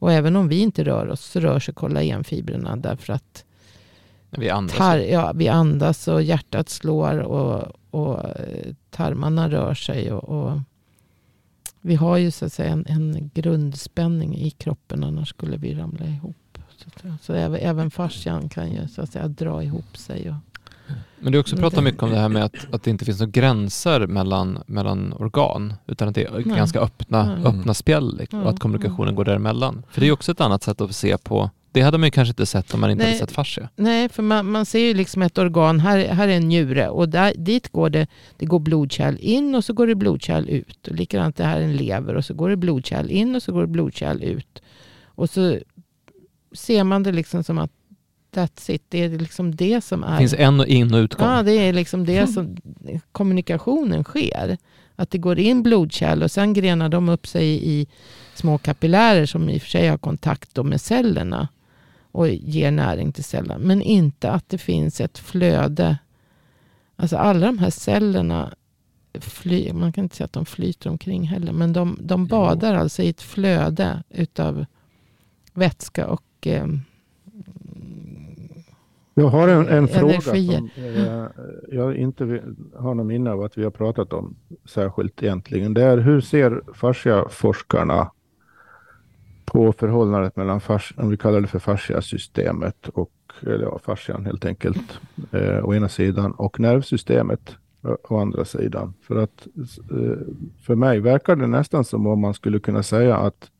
Och 0.00 0.12
även 0.12 0.36
om 0.36 0.48
vi 0.48 0.58
inte 0.60 0.84
rör 0.84 1.08
oss 1.08 1.20
så 1.24 1.40
rör 1.40 1.60
sig 1.60 1.74
kollagenfibrerna 1.74 2.76
därför 2.76 3.12
att 3.12 3.44
vi 4.30 4.50
andas. 4.50 4.76
Tar, 4.76 4.98
ja, 4.98 5.32
vi 5.34 5.48
andas 5.48 6.08
och 6.08 6.22
hjärtat 6.22 6.68
slår 6.68 7.18
och, 7.18 7.72
och 7.90 8.24
eh, 8.24 8.74
tarmarna 8.90 9.50
rör 9.50 9.74
sig. 9.74 10.12
Och, 10.12 10.24
och, 10.24 10.60
vi 11.80 11.94
har 11.94 12.16
ju 12.16 12.30
så 12.30 12.44
att 12.44 12.52
säga 12.52 12.72
en, 12.72 12.86
en 12.88 13.30
grundspänning 13.34 14.36
i 14.36 14.50
kroppen 14.50 15.04
annars 15.04 15.28
skulle 15.28 15.56
vi 15.56 15.74
ramla 15.74 16.06
ihop. 16.06 16.58
Så, 16.76 17.14
så 17.22 17.32
även, 17.32 17.60
även 17.60 17.90
fascian 17.90 18.48
kan 18.48 18.72
ju 18.72 18.88
så 18.88 19.02
att 19.02 19.12
säga 19.12 19.28
dra 19.28 19.62
ihop 19.62 19.96
sig. 19.96 20.30
Och, 20.30 20.36
men 21.20 21.32
du 21.32 21.38
har 21.38 21.40
också 21.40 21.56
pratat 21.56 21.84
mycket 21.84 22.02
om 22.02 22.10
det 22.10 22.16
här 22.16 22.28
med 22.28 22.44
att, 22.44 22.74
att 22.74 22.82
det 22.82 22.90
inte 22.90 23.04
finns 23.04 23.20
några 23.20 23.30
gränser 23.30 24.06
mellan, 24.06 24.58
mellan 24.66 25.12
organ, 25.12 25.74
utan 25.86 26.08
att 26.08 26.14
det 26.14 26.24
är 26.24 26.32
Nej. 26.32 26.56
ganska 26.56 26.80
öppna, 26.80 27.34
Nej. 27.34 27.44
öppna 27.44 27.74
spjäll 27.74 28.26
och 28.32 28.50
att 28.50 28.60
kommunikationen 28.60 29.14
går 29.14 29.24
däremellan. 29.24 29.82
För 29.90 30.00
det 30.00 30.08
är 30.08 30.12
också 30.12 30.32
ett 30.32 30.40
annat 30.40 30.62
sätt 30.62 30.80
att 30.80 30.94
se 30.94 31.18
på 31.18 31.50
det 31.72 31.80
hade 31.80 31.98
man 31.98 32.06
ju 32.06 32.10
kanske 32.10 32.30
inte 32.30 32.46
sett 32.46 32.74
om 32.74 32.80
man 32.80 32.90
inte 32.90 33.04
Nej. 33.04 33.12
hade 33.12 33.18
sett 33.18 33.32
fascia. 33.32 33.68
Nej, 33.76 34.08
för 34.08 34.22
man, 34.22 34.50
man 34.50 34.66
ser 34.66 34.78
ju 34.78 34.94
liksom 34.94 35.22
ett 35.22 35.38
organ. 35.38 35.80
Här, 35.80 36.08
här 36.08 36.28
är 36.28 36.36
en 36.36 36.48
njure 36.48 36.88
och 36.88 37.08
där, 37.08 37.34
dit 37.36 37.68
går 37.68 37.90
det, 37.90 38.06
det 38.36 38.46
går 38.46 38.58
blodkärl 38.58 39.16
in 39.20 39.54
och 39.54 39.64
så 39.64 39.72
går 39.72 39.86
det 39.86 39.94
blodkärl 39.94 40.48
ut. 40.48 40.88
Och 40.88 40.94
likadant 40.94 41.36
det 41.36 41.44
här 41.44 41.60
är 41.60 41.64
en 41.64 41.76
lever 41.76 42.14
och 42.14 42.24
så 42.24 42.34
går 42.34 42.48
det 42.48 42.56
blodkärl 42.56 43.10
in 43.10 43.36
och 43.36 43.42
så 43.42 43.52
går 43.52 43.60
det 43.60 43.66
blodkärl 43.66 44.22
ut. 44.22 44.62
Och 45.04 45.30
så 45.30 45.58
ser 46.52 46.84
man 46.84 47.02
det 47.02 47.12
liksom 47.12 47.44
som 47.44 47.58
att 47.58 47.72
that's 48.32 48.70
it. 48.70 48.82
Det 48.88 49.04
är 49.04 49.08
liksom 49.08 49.54
det 49.54 49.80
som 49.80 50.04
är... 50.04 50.12
Det 50.12 50.18
finns 50.18 50.34
en 50.34 50.66
in 50.66 50.94
och 50.94 50.98
utgång. 50.98 51.28
Ja, 51.28 51.42
det 51.42 51.52
är 51.52 51.72
liksom 51.72 52.04
det 52.04 52.26
som 52.26 52.56
kommunikationen 53.12 54.04
sker. 54.04 54.58
Att 54.96 55.10
det 55.10 55.18
går 55.18 55.38
in 55.38 55.62
blodkärl 55.62 56.22
och 56.22 56.30
sen 56.30 56.52
grenar 56.52 56.88
de 56.88 57.08
upp 57.08 57.26
sig 57.26 57.70
i 57.70 57.86
små 58.34 58.58
kapillärer 58.58 59.26
som 59.26 59.48
i 59.48 59.58
och 59.58 59.62
för 59.62 59.68
sig 59.68 59.88
har 59.88 59.98
kontakt 59.98 60.64
med 60.64 60.80
cellerna 60.80 61.48
och 62.12 62.28
ger 62.28 62.70
näring 62.70 63.12
till 63.12 63.24
cellerna. 63.24 63.58
Men 63.58 63.82
inte 63.82 64.30
att 64.30 64.48
det 64.48 64.58
finns 64.58 65.00
ett 65.00 65.18
flöde. 65.18 65.98
Alltså 66.96 67.16
alla 67.16 67.46
de 67.46 67.58
här 67.58 67.70
cellerna, 67.70 68.54
fly, 69.20 69.72
man 69.72 69.92
kan 69.92 70.04
inte 70.04 70.16
säga 70.16 70.24
att 70.24 70.32
de 70.32 70.46
flyter 70.46 70.90
omkring 70.90 71.28
heller, 71.28 71.52
men 71.52 71.72
de, 71.72 71.98
de 72.00 72.26
badar 72.26 72.74
jo. 72.74 72.80
alltså 72.80 73.02
i 73.02 73.08
ett 73.08 73.22
flöde 73.22 74.02
utav 74.10 74.66
vätska 75.52 76.06
och 76.06 76.46
eh, 76.46 76.66
jag 79.18 79.28
har 79.28 79.48
en, 79.48 79.68
en 79.68 79.88
fråga 79.88 80.20
som 80.20 80.36
jag, 80.36 81.28
jag 81.68 81.96
inte 81.96 82.42
har 82.76 82.94
någon 82.94 83.06
minne 83.06 83.30
av 83.30 83.42
att 83.42 83.58
vi 83.58 83.64
har 83.64 83.70
pratat 83.70 84.12
om 84.12 84.36
särskilt 84.64 85.22
egentligen. 85.22 85.74
Det 85.74 85.82
är 85.82 85.98
hur 85.98 86.20
ser 86.20 86.62
fasciaforskarna 86.74 88.10
på 89.44 89.72
förhållandet 89.72 90.36
mellan, 90.36 90.60
fars, 90.60 90.94
om 90.96 91.08
vi 91.08 91.16
kallar 91.16 91.40
det 91.40 91.46
för 91.46 91.58
fasciasystemet 91.58 92.88
och 92.88 93.10
eller 93.42 93.64
ja, 93.64 93.78
fascian 93.84 94.26
helt 94.26 94.44
enkelt, 94.44 95.00
eh, 95.32 95.64
å 95.64 95.74
ena 95.74 95.88
sidan 95.88 96.32
och 96.32 96.60
nervsystemet 96.60 97.56
å 97.82 98.18
andra 98.18 98.44
sidan. 98.44 98.94
För 99.02 99.16
att 99.16 99.46
eh, 99.90 100.18
för 100.66 100.74
mig 100.74 101.00
verkar 101.00 101.36
det 101.36 101.46
nästan 101.46 101.84
som 101.84 102.06
om 102.06 102.20
man 102.20 102.34
skulle 102.34 102.58
kunna 102.58 102.82
säga 102.82 103.16
att 103.16 103.50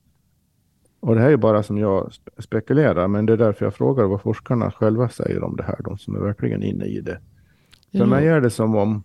och 1.00 1.14
det 1.14 1.20
här 1.20 1.30
är 1.30 1.36
bara 1.36 1.62
som 1.62 1.78
jag 1.78 2.12
spekulerar, 2.38 3.08
men 3.08 3.26
det 3.26 3.32
är 3.32 3.36
därför 3.36 3.66
jag 3.66 3.74
frågar 3.74 4.04
vad 4.04 4.20
forskarna 4.20 4.70
själva 4.70 5.08
säger 5.08 5.44
om 5.44 5.56
det 5.56 5.62
här, 5.62 5.76
de 5.84 5.98
som 5.98 6.16
är 6.16 6.20
verkligen 6.20 6.62
inne 6.62 6.84
i 6.84 7.00
det. 7.00 7.20
För 7.90 7.98
mm. 7.98 8.10
mig 8.10 8.28
är 8.28 8.40
det 8.40 8.50
som 8.50 8.74
om 8.76 9.02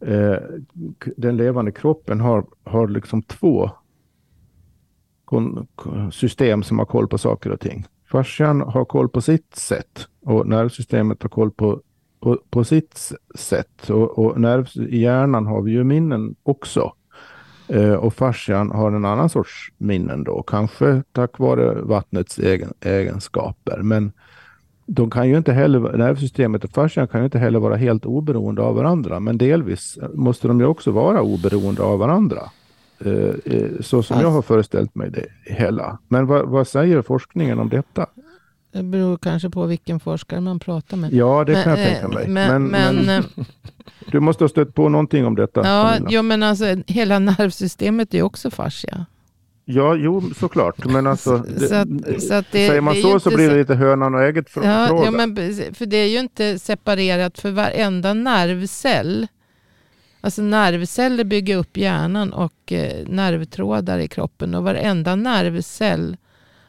eh, 0.00 0.36
den 1.16 1.36
levande 1.36 1.72
kroppen 1.72 2.20
har, 2.20 2.46
har 2.64 2.88
liksom 2.88 3.22
två 3.22 3.70
system 6.12 6.62
som 6.62 6.78
har 6.78 6.86
koll 6.86 7.08
på 7.08 7.18
saker 7.18 7.50
och 7.50 7.60
ting. 7.60 7.84
Fascian 8.10 8.60
har 8.60 8.84
koll 8.84 9.08
på 9.08 9.20
sitt 9.20 9.56
sätt 9.56 10.08
och 10.20 10.48
nervsystemet 10.48 11.22
har 11.22 11.28
koll 11.28 11.50
på, 11.50 11.82
på, 12.20 12.40
på 12.50 12.64
sitt 12.64 13.12
sätt. 13.34 13.90
Och, 13.90 14.18
och 14.18 14.40
nerv, 14.40 14.68
i 14.88 15.00
hjärnan 15.00 15.46
har 15.46 15.62
vi 15.62 15.72
ju 15.72 15.84
minnen 15.84 16.36
också. 16.42 16.92
Eh, 17.68 17.94
och 17.94 18.14
fascian 18.14 18.70
har 18.70 18.92
en 18.92 19.04
annan 19.04 19.28
sorts 19.28 19.72
minnen 19.78 20.24
då, 20.24 20.42
kanske 20.42 21.02
tack 21.12 21.38
vare 21.38 21.82
vattnets 21.82 22.38
egen, 22.38 22.74
egenskaper. 22.80 23.78
Men 23.82 24.12
de 24.86 25.10
kan 25.10 25.28
ju 25.28 25.36
inte 25.36 25.52
heller, 25.52 25.80
nervsystemet 25.80 26.64
och 26.64 26.70
fascian 26.70 27.08
kan 27.08 27.20
ju 27.20 27.24
inte 27.24 27.38
heller 27.38 27.58
vara 27.58 27.76
helt 27.76 28.06
oberoende 28.06 28.62
av 28.62 28.74
varandra. 28.74 29.20
Men 29.20 29.38
delvis 29.38 29.98
måste 30.14 30.48
de 30.48 30.60
ju 30.60 30.66
också 30.66 30.90
vara 30.90 31.22
oberoende 31.22 31.82
av 31.82 31.98
varandra. 31.98 32.40
Eh, 32.98 33.34
eh, 33.44 33.70
så 33.80 34.02
som 34.02 34.20
jag 34.20 34.30
har 34.30 34.42
föreställt 34.42 34.94
mig 34.94 35.10
det 35.10 35.54
hela. 35.54 35.98
Men 36.08 36.26
vad, 36.26 36.48
vad 36.48 36.68
säger 36.68 37.02
forskningen 37.02 37.58
om 37.58 37.68
detta? 37.68 38.06
Det 38.72 38.82
beror 38.82 39.16
kanske 39.16 39.50
på 39.50 39.66
vilken 39.66 40.00
forskare 40.00 40.40
man 40.40 40.58
pratar 40.58 40.96
med. 40.96 41.12
Ja, 41.12 41.44
det 41.44 41.52
men, 41.52 41.62
kan 41.64 41.78
jag 41.78 41.88
tänka 41.88 42.08
mig. 42.08 42.28
Men, 42.28 42.66
men, 42.66 42.96
men 42.96 43.24
du 44.12 44.20
måste 44.20 44.44
ha 44.44 44.48
stött 44.48 44.74
på 44.74 44.88
någonting 44.88 45.26
om 45.26 45.34
detta. 45.34 45.60
Ja, 45.64 45.94
jo, 46.08 46.22
men 46.22 46.42
alltså 46.42 46.76
hela 46.86 47.18
nervsystemet 47.18 48.14
är 48.14 48.22
också 48.22 48.50
fascia. 48.50 49.06
Ja, 49.68 49.94
jo, 49.94 50.22
såklart. 50.36 50.84
Men 50.84 51.06
alltså, 51.06 51.38
det, 51.38 51.68
så 51.68 51.74
att, 51.74 51.88
så 52.22 52.34
att 52.34 52.46
det, 52.52 52.68
säger 52.68 52.80
man 52.80 52.94
så 52.94 53.20
så 53.20 53.30
blir 53.30 53.48
det 53.48 53.56
lite 53.56 53.74
hönan 53.74 54.14
och 54.14 54.22
ägget 54.22 54.50
fråga. 54.50 54.88
Ja, 54.88 55.04
ja, 55.04 55.10
men, 55.10 55.36
för 55.74 55.86
det 55.86 55.96
är 55.96 56.08
ju 56.08 56.18
inte 56.18 56.58
separerat 56.58 57.38
för 57.38 57.50
varenda 57.50 58.14
nervcell. 58.14 59.26
Alltså 60.20 60.42
nervceller 60.42 61.24
bygger 61.24 61.56
upp 61.56 61.76
hjärnan 61.76 62.32
och 62.32 62.72
eh, 62.72 63.08
nervtrådar 63.08 63.98
i 63.98 64.08
kroppen. 64.08 64.54
Och 64.54 64.64
varenda 64.64 65.16
nervcell 65.16 66.16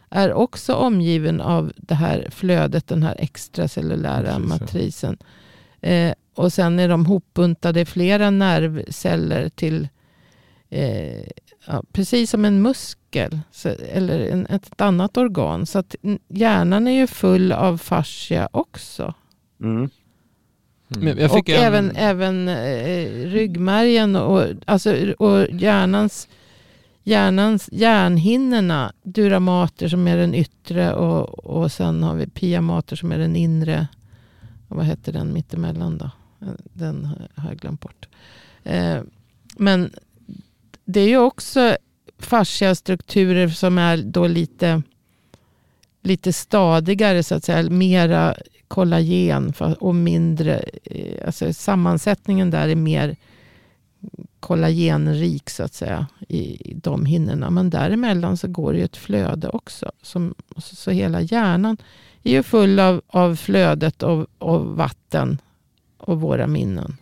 är 0.09 0.33
också 0.33 0.73
omgiven 0.73 1.41
av 1.41 1.73
det 1.77 1.95
här 1.95 2.27
flödet, 2.31 2.87
den 2.87 3.03
här 3.03 3.15
extracellulära 3.19 4.39
matrisen. 4.39 5.17
Eh, 5.81 6.13
och 6.35 6.53
sen 6.53 6.79
är 6.79 6.89
de 6.89 7.05
hopbuntade 7.05 7.85
flera 7.85 8.29
nervceller 8.29 9.49
till 9.49 9.87
eh, 10.69 11.23
ja, 11.67 11.83
precis 11.91 12.29
som 12.29 12.45
en 12.45 12.61
muskel 12.61 13.39
så, 13.51 13.69
eller 13.69 14.19
en, 14.19 14.45
ett 14.45 14.81
annat 14.81 15.17
organ. 15.17 15.65
Så 15.65 15.79
att 15.79 15.95
hjärnan 16.27 16.87
är 16.87 16.91
ju 16.91 17.07
full 17.07 17.51
av 17.51 17.77
fascia 17.77 18.49
också. 18.51 19.13
Mm. 19.61 19.89
Jag 20.89 21.31
Och 21.31 21.49
en, 21.49 21.63
även, 21.63 21.95
även 21.95 22.47
eh, 22.47 23.29
ryggmärgen 23.29 24.15
och, 24.15 24.43
alltså, 24.65 25.13
och 25.19 25.47
hjärnans, 25.51 26.27
hjärnans 27.07 27.69
hjärnhinnorna. 27.71 28.93
Duramater 29.03 29.87
som 29.87 30.07
är 30.07 30.17
den 30.17 30.35
yttre 30.35 30.93
och, 30.93 31.45
och 31.45 31.71
sen 31.71 32.03
har 32.03 32.15
vi 32.15 32.27
piamater 32.27 32.95
som 32.95 33.11
är 33.11 33.17
den 33.17 33.35
inre. 33.35 33.87
Och 34.67 34.75
vad 34.75 34.85
heter 34.85 35.13
den 35.13 35.33
mittemellan 35.33 35.97
då? 35.97 36.11
Den 36.73 37.05
har 37.35 37.49
jag 37.49 37.57
glömt 37.57 37.81
bort. 37.81 38.07
Eh, 38.63 39.01
men 39.57 39.91
det 40.85 40.99
är 40.99 41.07
ju 41.07 41.17
också 41.17 41.77
fascia-strukturer 42.19 43.47
som 43.47 43.77
är 43.77 43.97
då 43.97 44.27
lite, 44.27 44.81
lite 46.01 46.33
stadigare 46.33 47.23
så 47.23 47.35
att 47.35 47.43
säga. 47.43 47.69
Mera 47.69 48.35
kollagen 48.67 49.53
och 49.79 49.95
mindre, 49.95 50.63
eh, 50.83 51.25
alltså 51.25 51.53
sammansättningen 51.53 52.51
där 52.51 52.67
är 52.67 52.75
mer 52.75 53.15
kollagenrik 54.47 55.49
så 55.49 55.63
att 55.63 55.73
säga 55.73 56.07
i 56.27 56.73
de 56.83 57.05
hinnorna. 57.05 57.49
Men 57.49 57.69
däremellan 57.69 58.37
så 58.37 58.47
går 58.47 58.73
det 58.73 58.79
ju 58.79 58.85
ett 58.85 58.97
flöde 58.97 59.49
också. 59.49 59.91
Som, 60.01 60.35
så, 60.57 60.91
hela 60.91 61.21
hjärnan 61.21 61.77
är 62.23 62.31
ju 62.31 62.43
full 62.43 62.79
av, 62.79 63.01
av 63.07 63.35
flödet 63.35 64.03
av, 64.03 64.27
av 64.39 64.75
vatten 64.75 65.37
och 65.97 66.21
våra 66.21 66.47
minnen. 66.47 66.97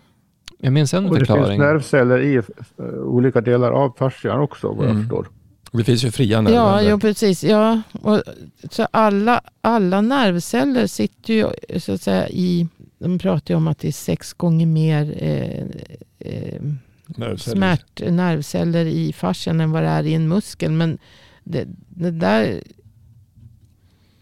jag 0.59 0.73
minns 0.73 0.93
en 0.93 1.05
Och 1.05 1.11
det 1.13 1.17
finns 1.19 1.27
förklaring. 1.27 1.59
nervceller 1.59 2.19
i 2.19 2.35
eh, 2.35 2.85
olika 3.03 3.41
delar 3.41 3.71
av 3.71 3.95
fascian 3.97 4.39
också 4.39 4.67
vad 4.67 4.85
jag 4.85 4.91
Mm. 4.91 5.03
förstår. 5.03 5.27
Det 5.71 5.83
finns 5.83 6.03
ju 6.03 6.11
fria 6.11 6.41
nerver. 6.41 6.57
Ja, 6.57 6.81
jo, 6.81 6.99
precis. 6.99 7.43
Ja, 7.43 7.81
och, 8.01 8.21
så 8.71 8.87
alla, 8.91 9.41
alla 9.61 10.01
nervceller 10.01 10.87
sitter 10.87 11.33
ju 11.33 11.47
så 11.79 11.93
att 11.93 12.01
säga 12.01 12.29
i, 12.29 12.67
de 12.99 13.19
pratar 13.19 13.53
ju 13.53 13.57
om 13.57 13.67
att 13.67 13.79
det 13.79 13.87
är 13.87 13.91
sex 13.91 14.33
gånger 14.33 14.65
mer 14.65 15.13
eh, 15.17 15.65
eh, 16.19 16.61
Nervceller. 17.07 17.55
smärt, 17.57 18.01
nervceller 18.11 18.85
i 18.85 19.13
fascian 19.13 19.61
än 19.61 19.71
vad 19.71 19.83
det 19.83 19.89
är 19.89 20.03
i 20.03 20.13
en 20.13 20.27
muskel. 20.27 20.71
Men 20.71 20.97
det, 21.43 21.67
det 21.89 22.11
där, 22.11 22.61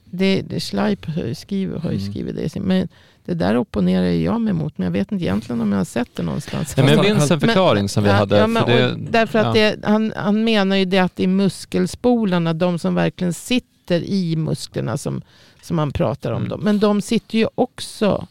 det, 0.05 0.41
det 0.41 0.59
Schleip 0.59 1.05
skrivit, 1.35 1.81
har 1.81 1.91
ju 1.91 1.97
Mm. 1.97 2.11
skrivit 2.11 2.35
det. 2.53 2.59
Men 2.59 2.87
det 3.25 3.33
där 3.33 3.57
opponerar 3.57 4.05
jag 4.05 4.41
mig 4.41 4.51
emot. 4.51 4.77
Men 4.77 4.85
jag 4.85 4.91
vet 4.91 5.11
inte 5.11 5.25
egentligen 5.25 5.61
om 5.61 5.71
jag 5.71 5.79
har 5.79 5.85
sett 5.85 6.15
det 6.15 6.23
någonstans. 6.23 6.77
Nej, 6.77 6.85
men 6.85 6.95
jag 6.95 7.15
minns 7.15 7.31
en 7.31 7.39
förklaring 7.39 7.89
som 7.89 8.03
vi 8.03 8.09
Ja, 8.09 8.15
hade. 8.15 8.37
Ja, 8.37 8.47
men, 8.47 8.63
för 8.65 8.71
det, 8.71 8.95
därför 9.11 9.39
att 9.39 9.45
ja. 9.45 9.53
det, 9.75 9.79
han, 9.87 10.13
han 10.15 10.43
menar 10.43 10.75
ju 10.75 10.85
det 10.85 10.99
att 10.99 11.15
det 11.15 11.23
är 11.23 11.27
muskelspolarna, 11.27 12.53
de 12.53 12.79
som 12.79 12.95
verkligen 12.95 13.33
sitter 13.33 13.99
i 14.03 14.35
musklerna 14.35 14.97
som, 14.97 15.21
som 15.61 15.75
man 15.75 15.91
pratar 15.91 16.31
om. 16.31 16.37
Mm. 16.37 16.49
Dem. 16.49 16.61
Men 16.63 16.79
de 16.79 17.01
sitter 17.01 17.37
ju 17.37 17.47
också 17.55 18.27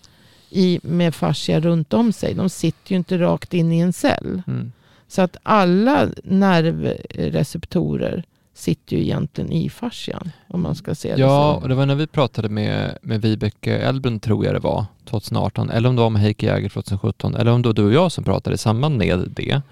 i, 0.52 0.80
med 0.82 1.14
fascia 1.14 1.60
runt 1.60 1.92
om 1.92 2.12
sig. 2.12 2.34
De 2.34 2.48
sitter 2.48 2.92
ju 2.92 2.96
inte 2.96 3.18
rakt 3.18 3.54
in 3.54 3.72
i 3.72 3.78
en 3.78 3.92
cell. 3.92 4.42
Mm. 4.46 4.72
Så 5.08 5.22
att 5.22 5.36
alla 5.42 6.08
nervreceptorer 6.24 8.24
sitter 8.54 8.96
ju 8.96 9.02
egentligen 9.02 9.52
i 9.52 9.70
fascian. 9.70 10.30
Om 10.48 10.62
man 10.62 10.74
ska 10.74 10.94
se 10.94 11.14
det 11.14 11.20
Ja, 11.20 11.54
och 11.62 11.68
det 11.68 11.74
var 11.74 11.86
när 11.86 11.94
vi 11.94 12.06
pratade 12.06 12.48
med, 12.48 12.98
med 13.02 13.22
Vibeke 13.22 13.78
Elbrun 13.78 14.20
tror 14.20 14.44
jag 14.44 14.54
det 14.54 14.60
var, 14.60 14.84
2018, 15.04 15.70
eller 15.70 15.88
om 15.88 15.96
det 15.96 16.02
var 16.02 16.10
med 16.10 16.22
Heike 16.22 16.46
Jäger 16.46 16.68
2017, 16.68 17.34
eller 17.34 17.52
om 17.52 17.62
det 17.62 17.68
var 17.68 17.74
du 17.74 17.84
och 17.84 17.92
jag 17.92 18.12
som 18.12 18.24
pratade 18.24 18.54
i 18.54 18.58
samband 18.58 18.96
med 18.96 19.28
det. 19.30 19.62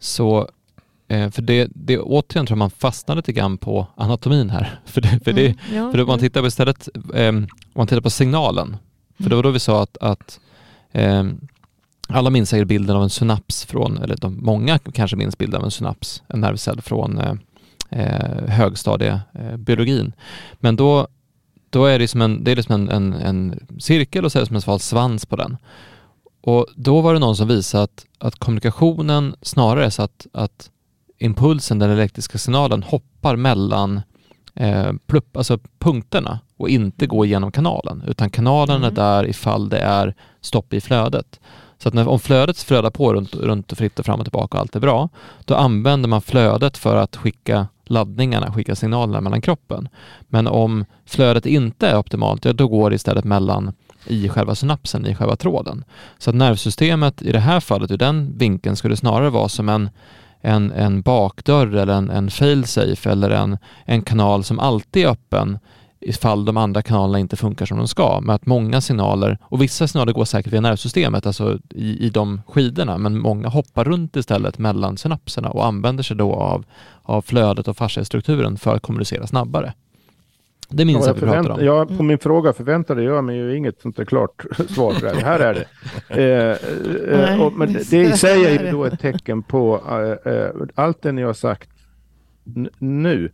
Så, 0.00 0.48
eh, 1.08 1.30
för 1.30 1.42
det, 1.42 1.68
det 1.74 1.98
återigen 1.98 2.46
tror 2.46 2.56
jag 2.56 2.58
man 2.58 2.70
fastnar 2.70 3.16
lite 3.16 3.32
grann 3.32 3.58
på 3.58 3.86
anatomin 3.96 4.50
här. 4.50 4.80
För 4.84 5.00
det, 5.00 5.20
för 5.24 5.32
det, 5.32 5.46
Mm, 5.46 5.58
ja, 5.74 5.92
för 5.92 6.00
om 6.00 6.06
man 6.06 6.18
ja. 6.18 6.20
tittar 6.20 6.40
på 6.40 6.46
istället, 6.46 6.88
eh, 7.14 7.28
om 7.28 7.46
man 7.74 7.86
tittar 7.86 8.00
på 8.00 8.10
signalen, 8.10 8.76
för 9.22 9.30
det 9.30 9.36
var 9.36 9.42
då 9.42 9.50
vi 9.50 9.60
sa 9.60 9.82
att, 9.82 9.96
att 10.00 10.40
eh, 10.92 11.24
alla 12.08 12.30
minns 12.30 12.50
säkert 12.50 12.68
bilden 12.68 12.96
av 12.96 13.02
en 13.02 13.10
synaps 13.10 13.64
från, 13.64 13.98
eller 13.98 14.16
de, 14.16 14.44
många 14.44 14.78
kanske 14.78 15.16
minns 15.16 15.38
bilden 15.38 15.60
av 15.60 15.64
en 15.64 15.70
synaps, 15.70 16.22
en 16.28 16.40
nervcell 16.40 16.80
från 16.80 17.18
eh, 17.18 17.34
eh, 17.90 18.48
högstadiebiologin. 18.48 20.12
Men 20.60 20.76
då, 20.76 21.08
då 21.70 21.86
är 21.86 21.98
det 21.98 22.08
som 22.08 22.22
en, 22.22 22.44
det 22.44 22.50
är 22.50 22.56
liksom 22.56 22.74
en, 22.74 22.88
en, 22.88 23.12
en 23.12 23.66
cirkel 23.78 24.24
och 24.24 24.32
så 24.32 24.38
är 24.38 24.40
det 24.40 24.46
som 24.46 24.56
en 24.56 24.62
sval 24.62 24.80
svans 24.80 25.26
på 25.26 25.36
den. 25.36 25.56
Och 26.40 26.66
då 26.76 27.00
var 27.00 27.14
det 27.14 27.20
någon 27.20 27.36
som 27.36 27.48
visade 27.48 27.84
att, 27.84 28.06
att 28.18 28.38
kommunikationen 28.38 29.34
snarare 29.42 29.86
är 29.86 29.90
så 29.90 30.02
att, 30.02 30.26
att 30.32 30.70
impulsen, 31.18 31.78
den 31.78 31.90
elektriska 31.90 32.38
signalen, 32.38 32.82
hoppar 32.82 33.36
mellan 33.36 34.00
eh, 34.54 34.92
plupp, 35.06 35.36
alltså 35.36 35.58
punkterna 35.78 36.40
och 36.64 36.70
inte 36.70 37.06
går 37.06 37.26
genom 37.26 37.52
kanalen. 37.52 38.02
Utan 38.06 38.30
kanalen 38.30 38.76
är 38.82 38.88
Mm. 38.88 38.94
där 38.94 39.28
ifall 39.28 39.68
det 39.68 39.78
är 39.78 40.14
stopp 40.40 40.72
i 40.74 40.80
flödet. 40.80 41.40
Så 41.78 41.88
att 41.88 41.94
när, 41.94 42.08
om 42.08 42.18
flödet 42.18 42.58
flödar 42.58 42.90
på 42.90 43.14
runt, 43.14 43.34
runt 43.34 43.72
och 43.72 43.78
fritt 43.78 43.98
och 43.98 44.06
fram 44.06 44.20
och 44.20 44.26
tillbaka 44.26 44.56
och 44.56 44.60
allt 44.60 44.76
är 44.76 44.80
bra, 44.80 45.08
då 45.44 45.54
använder 45.54 46.08
man 46.08 46.22
flödet 46.22 46.78
för 46.78 46.96
att 46.96 47.16
skicka 47.16 47.66
laddningarna, 47.84 48.52
skicka 48.52 48.74
signalerna 48.74 49.20
mellan 49.20 49.40
kroppen. 49.40 49.88
Men 50.20 50.46
om 50.46 50.84
flödet 51.06 51.46
inte 51.46 51.88
är 51.88 51.98
optimalt, 51.98 52.44
ja, 52.44 52.52
då 52.52 52.68
går 52.68 52.90
det 52.90 52.96
istället 52.96 53.24
mellan 53.24 53.72
i 54.06 54.28
själva 54.28 54.54
synapsen, 54.54 55.06
i 55.06 55.14
själva 55.14 55.36
tråden. 55.36 55.84
Så 56.18 56.30
att 56.30 56.36
nervsystemet 56.36 57.22
i 57.22 57.32
det 57.32 57.40
här 57.40 57.60
fallet, 57.60 57.90
ur 57.90 57.96
den 57.96 58.38
vinkeln, 58.38 58.76
skulle 58.76 58.96
snarare 58.96 59.30
vara 59.30 59.48
som 59.48 59.68
en, 59.68 59.90
en, 60.40 60.72
en 60.72 61.02
bakdörr 61.02 61.76
eller 61.76 61.94
en, 61.94 62.10
en 62.10 62.30
failsafe 62.30 63.10
eller 63.10 63.30
en, 63.30 63.58
en 63.84 64.02
kanal 64.02 64.44
som 64.44 64.58
alltid 64.58 65.04
är 65.04 65.10
öppen 65.10 65.58
ifall 66.04 66.44
de 66.44 66.56
andra 66.56 66.82
kanalerna 66.82 67.18
inte 67.18 67.36
funkar 67.36 67.66
som 67.66 67.78
de 67.78 67.88
ska. 67.88 68.20
Med 68.20 68.34
att 68.34 68.46
många 68.46 68.80
signaler, 68.80 69.38
och 69.42 69.62
vissa 69.62 69.88
signaler 69.88 70.12
går 70.12 70.24
säkert 70.24 70.52
via 70.52 70.60
nervsystemet, 70.60 71.26
alltså 71.26 71.58
i, 71.70 72.06
i 72.06 72.10
de 72.10 72.42
skidorna, 72.48 72.98
men 72.98 73.18
många 73.18 73.48
hoppar 73.48 73.84
runt 73.84 74.16
istället 74.16 74.58
mellan 74.58 74.96
synapserna 74.96 75.50
och 75.50 75.66
använder 75.66 76.02
sig 76.02 76.16
då 76.16 76.32
av, 76.34 76.64
av 77.02 77.22
flödet 77.22 77.68
och 77.68 77.76
fasciastrukturen 77.76 78.56
för 78.56 78.74
att 78.76 78.82
kommunicera 78.82 79.26
snabbare. 79.26 79.72
Det 80.68 80.84
minns 80.84 81.00
Ja, 81.00 81.06
jag 81.06 81.14
vi 81.14 81.20
pratade 81.20 81.52
om. 81.54 81.64
ja, 81.64 81.86
på 81.96 82.02
min 82.02 82.18
fråga 82.18 82.52
förväntade 82.52 83.02
jag 83.02 83.24
mig 83.24 83.36
ju 83.36 83.56
inget 83.56 83.80
sånt 83.80 83.96
där 83.96 84.04
klart 84.04 84.44
svar. 84.68 84.94
det 85.00 85.24
Här, 85.24 85.40
är 85.40 85.54
det. 86.08 86.58
Eh, 87.14 87.30
eh, 87.32 87.42
och, 87.42 87.52
men 87.52 87.72
det- 87.72 87.92
i 87.92 88.12
sig 88.12 88.44
är 88.44 88.64
ju 88.64 88.70
då 88.72 88.84
ett 88.84 89.00
tecken 89.00 89.42
på 89.42 89.80
eh, 90.26 90.32
eh, 90.32 90.48
allt 90.74 91.02
det 91.02 91.12
ni 91.12 91.22
har 91.22 91.32
sagt 91.34 91.70
nu 92.78 93.32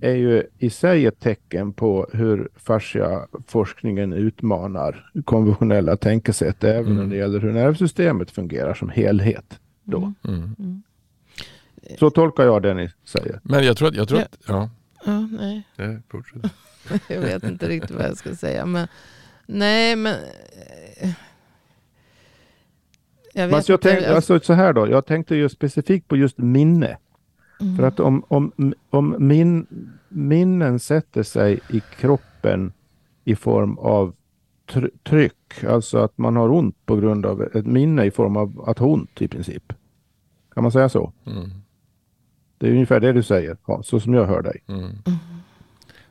är 0.00 0.14
ju 0.14 0.46
i 0.58 0.70
sig 0.70 1.06
ett 1.06 1.20
tecken 1.20 1.72
på 1.72 2.08
hur 2.12 2.48
fascia-forskningen 2.56 4.12
utmanar 4.12 5.10
konventionella 5.24 5.96
tänkesätt 5.96 6.64
även 6.64 6.92
Mm. 6.92 6.96
när 6.96 7.06
det 7.06 7.16
gäller 7.16 7.38
hur 7.40 7.52
nervsystemet 7.52 8.30
fungerar 8.30 8.74
som 8.74 8.88
helhet. 8.90 9.60
Då. 9.84 10.12
Mm. 10.28 10.82
Så 11.98 12.10
tolkar 12.10 12.44
jag 12.44 12.62
det 12.62 12.74
ni 12.74 12.90
säger. 13.04 13.40
Men 13.42 13.64
jag 13.64 13.76
tror 13.76 13.88
att, 13.88 13.94
jag 13.96 14.08
tror 14.08 14.20
att, 14.20 14.38
ja, 14.48 14.70
Ja, 15.04 15.28
nej. 15.76 15.98
fortsätter. 16.08 16.50
Jag 17.08 17.20
vet 17.20 17.44
inte 17.44 17.68
riktigt 17.68 17.90
vad 17.90 18.04
jag 18.04 18.16
ska 18.16 18.34
säga. 18.34 18.66
Men, 18.66 18.88
nej, 19.46 19.96
men... 19.96 20.14
Jag 23.34 23.46
vet 23.46 23.56
Fast 23.56 23.68
jag 23.68 23.80
tänkte, 23.80 24.14
alltså, 24.14 24.40
så 24.40 24.52
här 24.52 24.72
då, 24.72 24.88
jag 24.90 25.06
tänkte 25.06 25.36
ju 25.36 25.48
specifikt 25.48 26.08
på 26.08 26.16
just 26.16 26.38
minne. 26.38 26.98
Mm. 27.60 27.76
För 27.76 27.82
att 27.82 28.00
om, 28.00 28.22
om, 28.28 28.52
om 28.90 29.16
min, 29.18 29.66
minnen 30.08 30.78
sätter 30.78 31.22
sig 31.22 31.60
i 31.70 31.80
kroppen 31.98 32.72
i 33.24 33.34
form 33.36 33.78
av 33.78 34.14
tr- 34.70 34.90
tryck, 35.08 35.64
alltså 35.68 35.98
att 35.98 36.18
man 36.18 36.36
har 36.36 36.48
ont 36.52 36.86
på 36.86 36.96
grund 36.96 37.26
av 37.26 37.42
ett 37.42 37.66
minne 37.66 38.04
i 38.04 38.10
form 38.10 38.36
av 38.36 38.64
att 38.66 38.78
ha 38.78 38.86
ont 38.86 39.22
i 39.22 39.28
princip. 39.28 39.72
Kan 40.54 40.62
man 40.62 40.72
säga 40.72 40.88
så? 40.88 41.12
Mm. 41.26 41.50
Det 42.58 42.66
är 42.68 42.72
ungefär 42.72 43.00
det 43.00 43.12
du 43.12 43.22
säger, 43.22 43.56
ja, 43.66 43.82
så 43.82 44.00
som 44.00 44.14
jag 44.14 44.26
hör 44.26 44.42
dig. 44.42 44.62
Mm. 44.68 44.90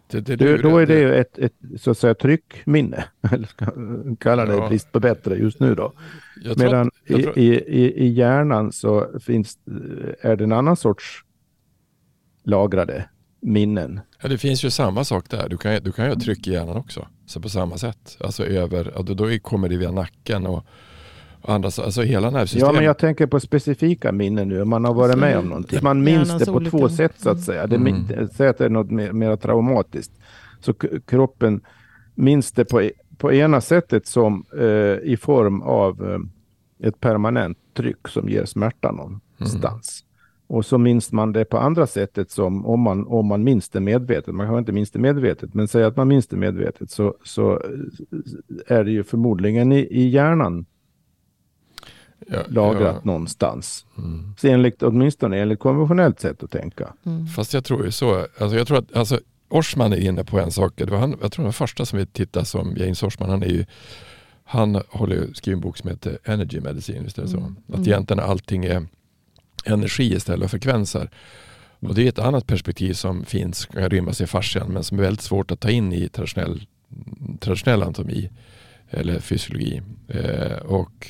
Det, 0.07 0.21
det, 0.21 0.35
Du, 0.35 0.57
då 0.57 0.77
är 0.77 0.85
det 0.87 0.99
ju 0.99 1.13
ett, 1.15 1.37
ett 1.37 1.53
så 1.77 1.91
att 1.91 1.97
säga 1.97 2.13
tryckminne, 2.13 3.03
eller 3.31 3.47
ska 3.47 3.65
kalla 4.19 4.45
det 4.45 4.55
Ja. 4.55 4.67
brist 4.67 4.91
på 4.91 4.99
bättre 4.99 5.35
just 5.35 5.59
nu 5.59 5.75
då. 5.75 5.93
Medan 6.57 6.87
att, 6.87 7.09
i, 7.37 7.49
i, 7.65 8.05
i 8.05 8.07
hjärnan 8.07 8.71
så 8.71 9.19
finns, 9.19 9.57
är 10.21 10.35
det 10.35 10.43
en 10.43 10.51
annan 10.51 10.75
sorts 10.75 11.25
lagrade 12.49 13.05
minnen. 13.41 13.99
ja, 14.21 14.29
det 14.29 14.37
finns 14.37 14.63
ju 14.65 14.69
samma 14.69 15.03
sak 15.03 15.29
där. 15.29 15.49
Du 15.49 15.57
kan, 15.57 15.73
ju- 15.73 15.79
du 15.79 15.91
kan 15.91 16.05
ju 16.05 16.11
ha 16.11 16.19
tryck 16.19 16.47
i 16.47 16.51
hjärnan 16.51 16.77
också. 16.77 17.07
Så 17.25 17.41
på 17.41 17.49
samma 17.49 17.77
sätt. 17.77 18.17
Alltså 18.19 18.45
över, 18.45 18.93
då, 19.03 19.13
då 19.13 19.39
kommer 19.41 19.69
det 19.69 19.77
via 19.77 19.91
nacken 19.91 20.47
och, 20.47 20.65
och 21.41 21.53
andra, 21.53 21.71
så- 21.71 21.83
alltså 21.83 22.01
hela 22.01 22.29
nervsystemet. 22.29 22.67
Ja, 22.73 22.73
men 22.73 22.85
jag 22.85 22.97
tänker 22.97 23.27
på 23.27 23.39
specifika 23.39 24.11
minnen 24.11 24.47
nu. 24.49 24.65
Man 24.65 24.85
har 24.85 24.93
varit 24.93 25.17
med 25.17 25.37
om 25.37 25.45
någonting. 25.45 25.79
Man 25.83 26.03
minns 26.03 26.37
det 26.37 26.45
på 26.45 26.51
olika- 26.51 26.69
två 26.77 26.89
sätt 26.89 27.13
så 27.17 27.29
att 27.29 27.41
säga. 27.41 27.67
Det, 27.67 27.75
Mm. 27.75 28.05
Säg 28.35 28.47
att 28.47 28.57
det 28.57 28.65
är 28.65 28.69
något 28.69 28.91
mer, 28.91 29.11
mer 29.11 29.35
traumatiskt. 29.35 30.11
Så 30.59 30.73
kroppen 31.07 31.61
minns 32.15 32.51
det 32.51 32.65
på, 32.65 32.81
e- 32.81 32.91
på 33.17 33.33
ena 33.33 33.61
sättet 33.61 34.07
som 34.07 34.45
eh, 34.59 35.11
i 35.11 35.17
form 35.21 35.61
av 35.61 36.09
eh, 36.11 36.87
ett 36.87 36.99
permanent 36.99 37.57
tryck 37.77 38.07
som 38.07 38.29
ger 38.29 38.45
smärta 38.45 38.91
någonstans. 38.91 40.03
Och 40.49 40.65
så 40.65 40.77
minns 40.77 41.11
man 41.11 41.33
det 41.33 41.45
på 41.45 41.57
andra 41.57 41.87
sättet 41.87 42.31
som 42.31 42.65
om 42.65 42.79
man, 42.79 43.07
om 43.07 43.27
man 43.27 43.43
minns 43.43 43.69
det 43.69 43.79
medvetet. 43.79 44.35
Man 44.35 44.47
kanske 44.47 44.59
inte 44.59 44.71
minns 44.71 44.91
det 44.91 44.99
medvetet, 44.99 45.53
men 45.53 45.67
säg 45.67 45.83
att 45.83 45.95
man 45.97 46.07
minns 46.07 46.27
det 46.27 46.37
medvetet 46.37 46.91
så, 46.91 47.15
så 47.23 47.61
är 48.67 48.83
det 48.83 48.91
ju 48.91 49.03
förmodligen 49.03 49.71
i, 49.71 49.79
i 49.79 50.07
hjärnan 50.09 50.65
Ja, 52.27 52.43
lagrat 52.47 52.95
ja. 52.95 53.01
någonstans. 53.03 53.85
Mm. 53.97 54.33
Så 54.37 54.47
enligt, 54.47 54.83
åtminstone 54.83 55.37
enligt 55.39 55.59
konventionellt 55.59 56.19
sätt 56.19 56.43
att 56.43 56.51
tänka. 56.51 56.93
Mm. 57.05 57.27
Fast 57.27 57.53
jag 57.53 57.65
tror 57.65 57.85
ju 57.85 57.91
så. 57.91 58.25
Alltså 58.39 58.57
jag 58.57 58.67
tror 58.67 58.77
att 58.77 58.95
alltså, 58.95 59.19
Orsman 59.49 59.93
är 59.93 59.97
inne 59.97 60.23
på 60.23 60.39
en 60.39 60.51
sak. 60.51 60.73
Det 60.75 60.85
var 60.85 60.97
han, 60.97 61.15
jag 61.21 61.31
tror 61.31 61.43
den 61.43 61.53
första 61.53 61.85
som 61.85 61.99
vi 61.99 62.05
tittade 62.05 62.45
som 62.45 62.73
James 62.77 63.03
Orsman. 63.03 63.29
Han, 63.29 63.43
är 63.43 63.47
ju, 63.47 63.65
han 64.43 64.81
håller 64.89 65.15
ju 65.15 65.33
skrivit 65.33 65.57
en 65.57 65.61
bok 65.61 65.77
som 65.77 65.89
heter 65.89 66.17
Energy 66.23 66.59
Medicine. 66.59 67.03
Visst 67.03 67.17
är 67.17 67.21
det 67.21 67.27
så? 67.27 67.37
Mm. 67.37 67.55
Att 67.67 67.75
Mm. 67.75 67.87
egentligen 67.87 68.23
allting 68.23 68.65
är 68.65 68.87
energi 69.65 70.15
istället 70.15 70.49
för 70.49 70.57
frekvenser. 70.57 71.09
Och 71.79 71.95
det 71.95 72.03
är 72.03 72.09
ett 72.09 72.19
annat 72.19 72.47
perspektiv 72.47 72.93
som 72.93 73.25
finns, 73.25 73.65
kan 73.65 73.89
rymmas 73.89 74.21
i 74.21 74.27
fascian 74.27 74.73
men 74.73 74.83
som 74.83 74.99
är 74.99 75.03
väldigt 75.03 75.21
svårt 75.21 75.51
att 75.51 75.59
ta 75.59 75.69
in 75.69 75.93
i 75.93 76.09
traditionell, 76.09 76.65
traditionell 77.39 77.83
anatomi 77.83 78.29
eller 78.89 79.19
fysiologi. 79.19 79.81
Eh, 80.07 80.57
och 80.57 81.07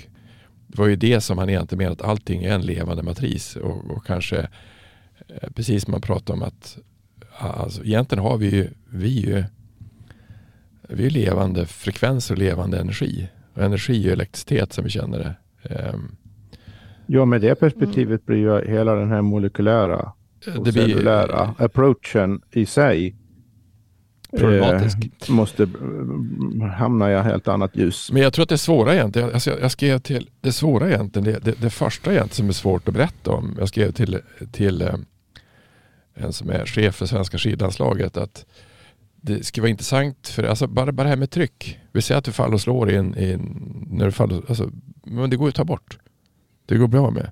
det 0.67 0.77
var 0.77 0.87
ju 0.87 0.95
det 0.95 1.21
som 1.21 1.37
han 1.37 1.49
egentligen 1.49 1.77
menade 1.77 2.03
att 2.03 2.09
allting 2.09 2.43
är 2.43 2.53
en 2.53 2.61
levande 2.61 3.03
matris 3.03 3.55
och, 3.55 3.91
och 3.91 4.05
kanske 4.05 4.47
eh, 5.27 5.49
precis 5.55 5.83
som 5.83 5.91
man 5.91 6.01
pratar 6.01 6.33
om 6.33 6.41
att 6.41 6.77
alltså, 7.37 7.83
egentligen 7.83 8.23
har 8.23 8.37
vi 8.37 8.49
ju, 8.49 8.69
vi 8.89 9.09
ju 9.09 9.43
vi 10.89 11.05
är 11.05 11.09
levande 11.09 11.65
frekvenser 11.65 12.33
och 12.33 12.39
levande 12.39 12.79
energi. 12.79 13.27
Och 13.53 13.63
energi 13.63 13.93
är 13.93 14.03
ju 14.03 14.11
elektricitet 14.11 14.73
som 14.73 14.83
vi 14.83 14.89
känner 14.89 15.19
det. 15.19 15.35
Eh, 15.75 15.93
Ja, 17.11 17.25
med 17.25 17.41
det 17.41 17.55
perspektivet 17.55 18.25
blir 18.25 18.37
ju 18.37 18.71
hela 18.71 18.95
den 18.95 19.11
här 19.11 19.21
molekylära 19.21 20.11
och 20.57 20.65
det 20.65 20.71
blir, 20.71 20.87
cellulära 20.87 21.55
approachen 21.57 22.41
i 22.51 22.65
sig 22.65 23.15
Problematisk. 24.37 24.97
eh, 25.27 25.33
måste 25.33 25.63
eh, 25.63 26.65
hamna 26.67 27.11
i 27.11 27.13
ett 27.13 27.23
helt 27.23 27.47
annat 27.47 27.75
ljus. 27.75 28.11
Men 28.11 28.21
jag 28.21 28.33
tror 28.33 28.43
att 28.43 28.49
det 28.49 28.57
svåra 28.57 28.93
egentligen, 28.93 29.33
alltså 29.33 29.49
jag, 29.49 29.61
jag 29.61 29.71
skrev 29.71 29.99
till, 29.99 30.29
det 30.41 30.51
svåra 30.51 30.89
egentligen, 30.89 31.23
det, 31.33 31.39
det, 31.39 31.61
det 31.61 31.69
första 31.69 32.11
egentligen 32.11 32.35
som 32.35 32.49
är 32.49 32.53
svårt 32.53 32.87
att 32.87 32.93
berätta 32.93 33.31
om, 33.31 33.55
jag 33.59 33.69
skrev 33.69 33.91
till, 33.91 34.19
till 34.51 34.81
eh, 34.81 34.95
en 36.13 36.33
som 36.33 36.49
är 36.49 36.65
chef 36.65 36.95
för 36.95 37.05
svenska 37.05 37.37
skidlandslaget 37.37 38.17
att 38.17 38.45
det 39.21 39.45
skulle 39.45 39.61
vara 39.61 39.69
intressant 39.69 40.27
för 40.27 40.43
alltså 40.43 40.67
bara, 40.67 40.91
bara 40.91 41.03
det 41.03 41.09
här 41.09 41.17
med 41.17 41.31
tryck. 41.31 41.79
Vi 41.91 42.01
säger 42.01 42.19
att 42.19 42.25
du 42.25 42.31
faller 42.31 42.53
och 42.53 42.61
slår 42.61 42.91
i 42.91 42.95
en, 42.95 43.17
i 43.17 43.31
en 43.31 43.85
när 43.89 44.05
du 44.05 44.11
faller, 44.11 44.41
alltså, 44.49 44.71
men 45.03 45.29
det 45.29 45.35
går 45.35 45.47
ju 45.47 45.49
att 45.49 45.55
ta 45.55 45.63
bort. 45.63 45.97
Det 46.69 46.77
går 46.77 46.87
bra 46.87 47.11
med. 47.11 47.31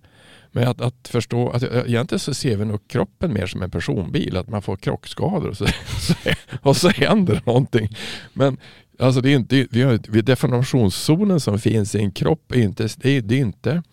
Men 0.52 0.68
att, 0.68 0.82
att 0.82 1.08
förstå, 1.08 1.50
att 1.50 1.64
egentligen 1.64 2.20
så 2.20 2.34
ser 2.34 2.58
vi 2.58 2.66
nog 2.66 2.88
kroppen 2.88 3.34
mer 3.34 3.46
som 3.46 3.62
en 3.62 3.72
personbil, 3.72 4.38
att 4.38 4.50
man 4.50 4.62
får 4.62 4.76
krockskador 4.76 5.50
och 5.50 5.58
så, 5.58 5.66
och 6.62 6.78
så 6.78 6.90
händer 6.90 7.42
någonting. 7.46 7.96
Men 8.34 8.58
alltså 9.00 9.22
det 9.22 9.30
är 9.30 9.36
inte, 9.36 9.68
vi 9.72 9.82
har, 9.82 10.00
vi, 10.10 10.22
deformationszonen 10.22 11.40
som 11.40 11.60
finns 11.60 11.96
i 11.96 12.00
en 12.00 12.12
kropp 12.12 12.52
är 12.52 12.60
inte, 12.62 12.88
det 12.98 13.10
är, 13.10 13.22
det 13.22 13.36
är 13.36 13.40
inte, 13.40 13.84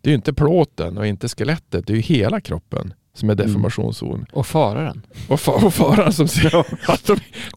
det 0.00 0.10
är 0.10 0.14
inte 0.14 0.32
plåten 0.32 0.98
och 0.98 1.06
inte 1.06 1.28
skelettet, 1.28 1.86
det 1.86 1.92
är 1.92 1.96
ju 1.96 2.02
hela 2.02 2.40
kroppen 2.40 2.94
som 3.14 3.30
är 3.30 3.34
deformationszon. 3.34 4.26
Och 4.32 4.46
föraren. 4.46 5.02
Och, 5.28 5.38
fa- 5.38 5.64
och 5.64 5.74
faran 5.74 6.12
som 6.12 6.28
ser 6.28 6.56
att 6.92 7.06
de, 7.06 7.12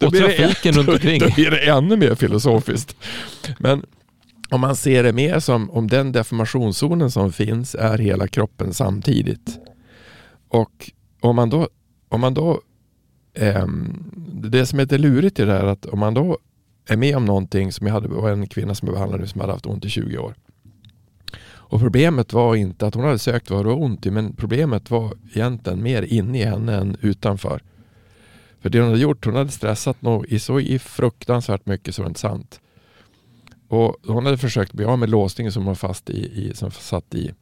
Och 0.05 0.11
det 0.11 0.19
trafiken 0.19 0.73
än- 0.73 0.77
runt 0.77 0.89
omkring. 0.89 1.19
Då 1.19 1.29
blir 1.35 1.51
det 1.51 1.59
ännu 1.69 1.97
mer 1.97 2.15
filosofiskt. 2.15 2.95
Men 3.59 3.85
om 4.49 4.61
man 4.61 4.75
ser 4.75 5.03
det 5.03 5.13
mer 5.13 5.39
som 5.39 5.69
om 5.71 5.87
den 5.87 6.11
deformationszonen 6.11 7.11
som 7.11 7.31
finns 7.31 7.75
är 7.75 7.97
hela 7.97 8.27
kroppen 8.27 8.73
samtidigt. 8.73 9.59
Och 10.47 10.91
om 11.21 11.35
man 11.35 11.49
då, 11.49 11.69
om 12.09 12.21
man 12.21 12.33
då 12.33 12.61
ehm, 13.33 14.03
det 14.43 14.65
som 14.65 14.79
är 14.79 14.83
lite 14.83 14.97
lurigt 14.97 15.39
i 15.39 15.45
det 15.45 15.51
här 15.51 15.63
är 15.63 15.67
att 15.67 15.85
om 15.85 15.99
man 15.99 16.13
då 16.13 16.37
är 16.87 16.97
med 16.97 17.17
om 17.17 17.25
någonting 17.25 17.71
som 17.71 17.87
jag 17.87 17.93
hade, 17.93 18.07
det 18.07 18.13
var 18.13 18.31
en 18.31 18.47
kvinna 18.47 18.75
som 18.75 18.85
jag 18.87 18.95
behandlade 18.95 19.23
nu 19.23 19.27
som 19.27 19.41
hade 19.41 19.53
haft 19.53 19.65
ont 19.65 19.85
i 19.85 19.89
20 19.89 20.17
år. 20.17 20.35
Och 21.69 21.79
problemet 21.79 22.33
var 22.33 22.55
inte 22.55 22.87
att 22.87 22.95
hon 22.95 23.03
hade 23.03 23.19
sökt 23.19 23.49
vad 23.49 23.65
det 23.65 23.69
var 23.69 23.81
ont 23.81 24.05
i 24.05 24.11
men 24.11 24.35
problemet 24.35 24.91
var 24.91 25.13
egentligen 25.33 25.83
mer 25.83 26.01
inne 26.01 26.39
i 26.39 26.45
henne 26.45 26.75
än 26.75 26.97
utanför. 27.01 27.61
För 28.59 28.69
det 28.69 28.79
hon 28.79 28.87
hade 28.87 29.01
gjort, 29.01 29.25
hon 29.25 29.35
hade 29.35 29.51
stressat 29.51 30.01
nog 30.01 30.25
i 30.25 30.39
så 30.39 30.59
i 30.59 30.79
fruktansvärt 30.79 31.65
mycket 31.65 31.95
så 31.95 32.01
det 32.01 32.03
var 32.03 32.09
inte 32.09 32.19
sant. 32.19 32.61
Och 33.68 33.95
hon 34.05 34.26
hade 34.26 34.38
försökt 34.38 34.74
bli 34.74 34.86
av 34.86 34.99
med 34.99 35.09
låsningen 35.09 35.51
som 35.51 35.65
var 35.65 35.76
fast 35.76 36.09
i, 36.09 36.47
i 36.47 36.53
som 36.55 36.72
satt 36.72 37.15
i 37.15 37.34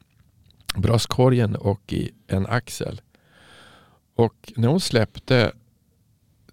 bröstkorgen 0.75 1.55
och 1.55 1.93
i 1.93 2.11
en 2.27 2.45
axel. 2.45 3.01
Och 4.15 4.53
när 4.55 4.67
hon 4.67 4.79
släppte 4.79 5.51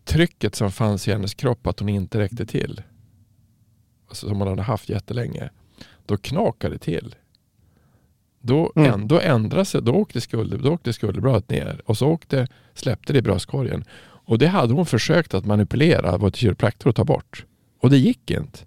trycket 0.04 0.54
som 0.54 0.72
fanns 0.72 1.08
i 1.08 1.12
hennes 1.12 1.34
kropp 1.34 1.66
att 1.66 1.80
hon 1.80 1.88
inte 1.88 2.18
räckte 2.18 2.46
till. 2.46 2.82
Alltså 4.08 4.28
som 4.28 4.38
hon 4.38 4.48
hade 4.48 4.62
haft 4.62 4.88
jättelänge. 4.88 5.50
Då 6.06 6.16
knakade 6.16 6.74
det 6.74 6.78
till. 6.78 7.14
Då, 8.40 8.72
Mm. 8.76 8.92
ändå 8.92 9.20
ändrade 9.20 9.64
sig, 9.64 9.82
då 9.82 9.92
åkte, 9.92 10.20
skulder, 10.20 10.58
då 10.58 10.72
åkte 10.72 10.92
skulderbladet 10.92 11.50
ner 11.50 11.82
och 11.84 11.98
så 11.98 12.08
åkte, 12.08 12.46
släppte 12.74 13.12
det 13.12 13.18
i 13.18 13.22
bröstkorgen. 13.22 13.84
Och 14.04 14.38
det 14.38 14.46
hade 14.46 14.74
hon 14.74 14.86
försökt 14.86 15.34
att 15.34 15.44
manipulera, 15.46 16.30
till 16.30 16.40
kiropraktor 16.40 16.90
och 16.90 16.96
ta 16.96 17.04
bort. 17.04 17.46
Och 17.80 17.90
det 17.90 17.98
gick 17.98 18.30
inte. 18.30 18.58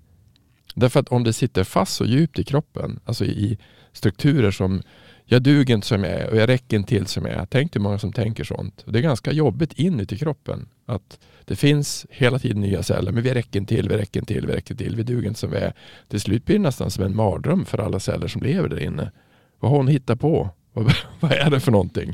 Därför 0.75 0.99
att 0.99 1.09
om 1.09 1.23
det 1.23 1.33
sitter 1.33 1.63
fast 1.63 1.95
så 1.95 2.05
djupt 2.05 2.39
i 2.39 2.43
kroppen, 2.43 2.99
alltså 3.05 3.25
i 3.25 3.57
strukturer 3.91 4.51
som 4.51 4.81
jag 5.25 5.41
duger 5.41 5.73
inte 5.73 5.87
som 5.87 6.03
jag 6.03 6.13
är 6.13 6.29
och 6.29 6.37
jag 6.37 6.49
räcker 6.49 6.77
inte 6.77 6.89
till 6.89 7.07
som 7.07 7.25
jag 7.25 7.33
är. 7.33 7.45
Tänk 7.45 7.75
hur 7.75 7.81
många 7.81 7.99
som 7.99 8.13
tänker 8.13 8.43
sånt. 8.43 8.83
Och 8.85 8.91
det 8.91 8.99
är 8.99 9.03
ganska 9.03 9.31
jobbigt 9.31 9.73
inuti 9.73 10.17
kroppen. 10.17 10.67
Att 10.85 11.19
det 11.45 11.55
finns 11.55 12.05
hela 12.09 12.39
tiden 12.39 12.61
nya 12.61 12.83
celler, 12.83 13.11
men 13.11 13.23
vi 13.23 13.33
räcker 13.33 13.59
inte 13.59 13.75
till, 13.75 13.89
vi 13.89 13.97
räcker 13.97 14.19
inte 14.19 14.33
till, 14.33 14.47
vi 14.47 14.53
räcker 14.53 14.75
till, 14.75 14.95
vi 14.95 15.03
duger 15.03 15.27
inte 15.27 15.39
som 15.39 15.51
vi 15.51 15.57
är. 15.57 15.73
Till 16.07 16.21
slut 16.21 16.45
blir 16.45 16.55
det 16.55 16.61
nästan 16.61 16.91
som 16.91 17.03
en 17.03 17.15
mardröm 17.15 17.65
för 17.65 17.77
alla 17.77 17.99
celler 17.99 18.27
som 18.27 18.41
lever 18.41 18.69
där 18.69 18.79
inne. 18.79 19.11
Vad 19.59 19.71
har 19.71 19.77
hon 19.77 19.87
hittat 19.87 20.19
på? 20.19 20.49
Vad, 20.73 20.93
vad 21.19 21.31
är 21.31 21.49
det 21.49 21.59
för 21.59 21.71
någonting? 21.71 22.13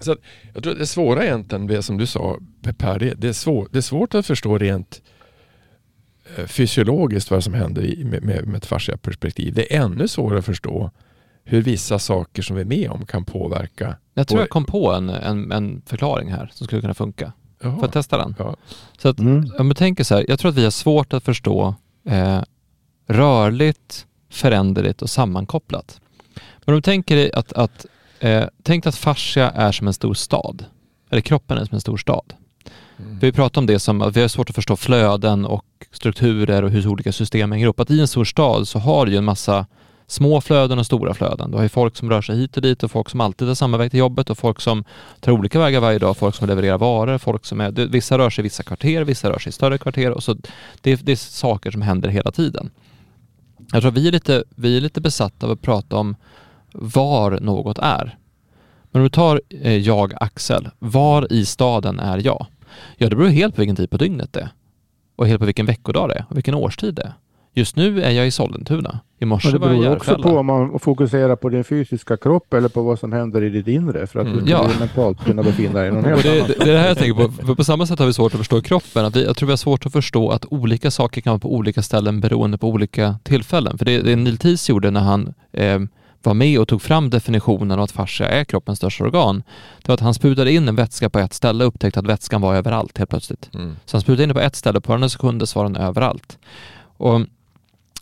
Så 0.00 0.16
jag 0.54 0.62
tror 0.62 0.72
att 0.72 0.78
det 0.78 0.86
svåra 0.86 1.24
egentligen, 1.24 1.66
det 1.66 1.82
som 1.82 1.98
du 1.98 2.06
sa 2.06 2.38
Per, 2.78 2.98
det, 2.98 3.14
det, 3.14 3.28
är 3.28 3.32
svår, 3.32 3.68
det 3.72 3.78
är 3.78 3.82
svårt 3.82 4.14
att 4.14 4.26
förstå 4.26 4.58
rent 4.58 5.02
eh, 5.06 5.11
fysiologiskt 6.46 7.30
vad 7.30 7.44
som 7.44 7.54
händer 7.54 7.82
i, 7.82 8.04
med, 8.04 8.22
med, 8.22 8.46
med 8.46 8.56
ett 8.56 8.66
fasciaperspektiv. 8.66 9.54
Det 9.54 9.76
är 9.76 9.82
ännu 9.82 10.08
svårare 10.08 10.38
att 10.38 10.44
förstå 10.44 10.90
hur 11.44 11.62
vissa 11.62 11.98
saker 11.98 12.42
som 12.42 12.56
vi 12.56 12.62
är 12.62 12.66
med 12.66 12.90
om 12.90 13.06
kan 13.06 13.24
påverka. 13.24 13.96
Jag 14.14 14.28
tror 14.28 14.40
jag 14.40 14.50
kom 14.50 14.64
på 14.64 14.92
en, 14.92 15.10
en, 15.10 15.52
en 15.52 15.82
förklaring 15.86 16.32
här 16.32 16.50
som 16.54 16.66
skulle 16.66 16.80
kunna 16.80 16.94
funka. 16.94 17.32
Jaha. 17.62 17.74
Får 17.74 17.84
jag 17.84 17.92
testa 17.92 18.16
den? 18.18 18.34
Ja. 18.38 18.56
Så 18.98 19.08
att, 19.08 19.18
Mm. 19.18 19.50
om 19.58 19.68
du 19.68 19.74
tänker 19.74 20.04
så 20.04 20.14
här, 20.14 20.24
jag 20.28 20.38
tror 20.38 20.50
att 20.50 20.56
vi 20.56 20.64
har 20.64 20.70
svårt 20.70 21.12
att 21.12 21.24
förstå 21.24 21.74
eh, 22.08 22.42
rörligt, 23.08 24.06
föränderligt 24.30 25.02
och 25.02 25.10
sammankopplat. 25.10 26.00
Men 26.64 26.74
om 26.74 26.78
du 26.78 26.82
tänker 26.82 27.16
dig 27.16 27.32
att, 27.32 27.52
att 27.52 27.86
eh, 28.20 28.44
tänk 28.62 28.86
att 28.86 28.96
fascia 28.96 29.50
är 29.50 29.72
som 29.72 29.86
en 29.86 29.92
stor 29.92 30.14
stad. 30.14 30.64
Eller 31.10 31.22
kroppen 31.22 31.58
är 31.58 31.64
som 31.64 31.74
en 31.74 31.80
stor 31.80 31.96
stad. 31.96 32.34
Mm. 33.02 33.18
Vi 33.18 33.32
pratar 33.32 33.60
om 33.60 33.66
det 33.66 33.78
som 33.78 34.02
att 34.02 34.16
vi 34.16 34.20
har 34.20 34.28
svårt 34.28 34.50
att 34.50 34.56
förstå 34.56 34.76
flöden 34.76 35.46
och 35.46 35.64
strukturer 35.92 36.62
och 36.62 36.70
hur 36.70 36.88
olika 36.88 37.12
system 37.12 37.52
hänger 37.52 37.64
ihop. 37.64 37.80
Att 37.80 37.90
i 37.90 38.00
en 38.00 38.08
stor 38.08 38.24
stad 38.24 38.68
så 38.68 38.78
har 38.78 39.06
du 39.06 39.12
ju 39.12 39.18
en 39.18 39.24
massa 39.24 39.66
små 40.06 40.40
flöden 40.40 40.78
och 40.78 40.86
stora 40.86 41.14
flöden. 41.14 41.50
Du 41.50 41.56
har 41.56 41.62
ju 41.62 41.68
folk 41.68 41.96
som 41.96 42.10
rör 42.10 42.22
sig 42.22 42.36
hit 42.36 42.56
och 42.56 42.62
dit 42.62 42.82
och 42.82 42.90
folk 42.90 43.10
som 43.10 43.20
alltid 43.20 43.48
har 43.48 43.54
samma 43.54 43.76
väg 43.76 43.90
till 43.90 44.00
jobbet 44.00 44.30
och 44.30 44.38
folk 44.38 44.60
som 44.60 44.84
tar 45.20 45.32
olika 45.32 45.58
vägar 45.58 45.80
varje 45.80 45.98
dag, 45.98 46.16
folk 46.16 46.34
som 46.34 46.48
levererar 46.48 46.78
varor, 46.78 47.18
folk 47.18 47.44
som 47.44 47.60
är, 47.60 47.70
vissa 47.70 48.18
rör 48.18 48.30
sig 48.30 48.42
i 48.42 48.46
vissa 48.46 48.62
kvarter, 48.62 49.04
vissa 49.04 49.30
rör 49.30 49.38
sig 49.38 49.50
i 49.50 49.52
större 49.52 49.78
kvarter 49.78 50.10
och 50.10 50.22
så 50.22 50.36
det, 50.80 50.96
det 50.96 51.12
är 51.12 51.16
saker 51.16 51.70
som 51.70 51.82
händer 51.82 52.08
hela 52.08 52.30
tiden. 52.30 52.70
Jag 53.72 53.82
tror 53.82 53.92
vi 53.92 54.08
är 54.08 54.12
lite, 54.12 54.44
vi 54.54 54.76
är 54.76 54.80
lite 54.80 55.00
besatta 55.00 55.46
av 55.46 55.52
att 55.52 55.62
prata 55.62 55.96
om 55.96 56.16
var 56.72 57.40
något 57.40 57.78
är. 57.78 58.18
Men 58.90 59.00
om 59.00 59.02
du 59.02 59.10
tar 59.10 59.40
eh, 59.48 59.76
jag 59.76 60.14
Axel, 60.20 60.68
var 60.78 61.32
i 61.32 61.46
staden 61.46 62.00
är 62.00 62.18
jag? 62.24 62.46
Ja, 62.96 63.08
det 63.08 63.16
beror 63.16 63.28
helt 63.28 63.54
på 63.54 63.60
vilken 63.60 63.76
tid 63.76 63.90
på 63.90 63.96
dygnet 63.96 64.32
det 64.32 64.40
är. 64.40 64.48
Och 65.16 65.26
helt 65.26 65.40
på 65.40 65.46
vilken 65.46 65.66
veckodag 65.66 66.08
det 66.08 66.14
är 66.14 66.24
och 66.28 66.36
vilken 66.36 66.54
årstid 66.54 66.94
det 66.94 67.02
är. 67.02 67.12
Just 67.54 67.76
nu 67.76 68.02
är 68.02 68.10
jag 68.10 68.26
i 68.26 68.30
Sollentuna. 68.30 69.00
I 69.18 69.24
morse 69.24 69.50
det 69.50 69.58
var 69.58 69.66
jag 69.68 69.76
i 69.76 69.80
beror 69.80 69.96
också 69.96 70.10
Järfälla. 70.10 70.28
på 70.28 70.38
om 70.38 70.46
man 70.46 70.78
fokuserar 70.78 71.36
på 71.36 71.48
din 71.48 71.64
fysiska 71.64 72.16
kropp 72.16 72.54
eller 72.54 72.68
på 72.68 72.82
vad 72.82 72.98
som 72.98 73.12
händer 73.12 73.42
i 73.44 73.48
ditt 73.50 73.66
inre 73.66 74.06
för 74.06 74.20
att 74.20 74.26
Mm. 74.26 74.44
du 74.44 74.50
Ja. 74.50 74.70
mentalt 74.78 75.24
kunna 75.24 75.42
befinna 75.42 75.78
dig 75.78 75.88
i 75.88 75.92
någon 75.92 76.04
helt 76.04 76.22
det, 76.22 76.32
annan. 76.32 76.48
det, 76.48 76.64
det 76.64 76.70
är 76.70 76.72
det 76.74 76.78
här 76.78 76.88
jag 76.88 76.98
tänker 76.98 77.26
på. 77.26 77.32
För 77.46 77.54
på 77.54 77.64
samma 77.64 77.86
sätt 77.86 77.98
har 77.98 78.06
vi 78.06 78.12
svårt 78.12 78.32
att 78.34 78.38
förstå 78.38 78.60
kroppen. 78.60 79.04
Att 79.04 79.16
vi, 79.16 79.24
jag 79.24 79.36
tror 79.36 79.46
vi 79.46 79.52
har 79.52 79.56
svårt 79.56 79.86
att 79.86 79.92
förstå 79.92 80.30
att 80.30 80.44
olika 80.52 80.90
saker 80.90 81.20
kan 81.20 81.30
vara 81.30 81.38
på 81.40 81.54
olika 81.54 81.82
ställen 81.82 82.20
beroende 82.20 82.58
på 82.58 82.68
olika 82.68 83.16
tillfällen. 83.22 83.78
För 83.78 83.84
det, 83.84 83.98
det 84.02 84.16
Neil 84.16 84.38
Teese 84.38 84.72
gjorde 84.72 84.90
när 84.90 85.00
han 85.00 85.34
eh, 85.52 85.80
var 86.26 86.34
med 86.34 86.60
och 86.60 86.68
tog 86.68 86.82
fram 86.82 87.10
definitionen 87.10 87.78
av 87.78 87.84
att 87.84 87.92
fascia 87.92 88.28
är 88.28 88.44
kroppens 88.44 88.78
största 88.78 89.04
organ. 89.04 89.42
Det 89.82 89.88
var 89.88 89.94
att 89.94 90.00
han 90.00 90.14
sprutade 90.14 90.52
in 90.52 90.68
en 90.68 90.76
vätska 90.76 91.10
på 91.10 91.18
ett 91.18 91.32
ställe 91.32 91.64
och 91.64 91.68
upptäckte 91.68 92.00
att 92.00 92.06
vätskan 92.06 92.40
var 92.40 92.54
överallt 92.54 92.98
helt 92.98 93.10
plötsligt. 93.10 93.50
Mm. 93.54 93.76
Så 93.84 93.96
han 93.96 94.02
sprutade 94.02 94.22
in 94.22 94.28
det 94.28 94.34
på 94.34 94.40
ett 94.40 94.56
ställe, 94.56 94.80
på 94.80 94.92
några 94.92 95.08
sekunder 95.08 95.46
så 95.46 95.58
var 95.58 95.64
den 95.64 95.76
överallt. 95.76 96.38
Och 96.96 97.20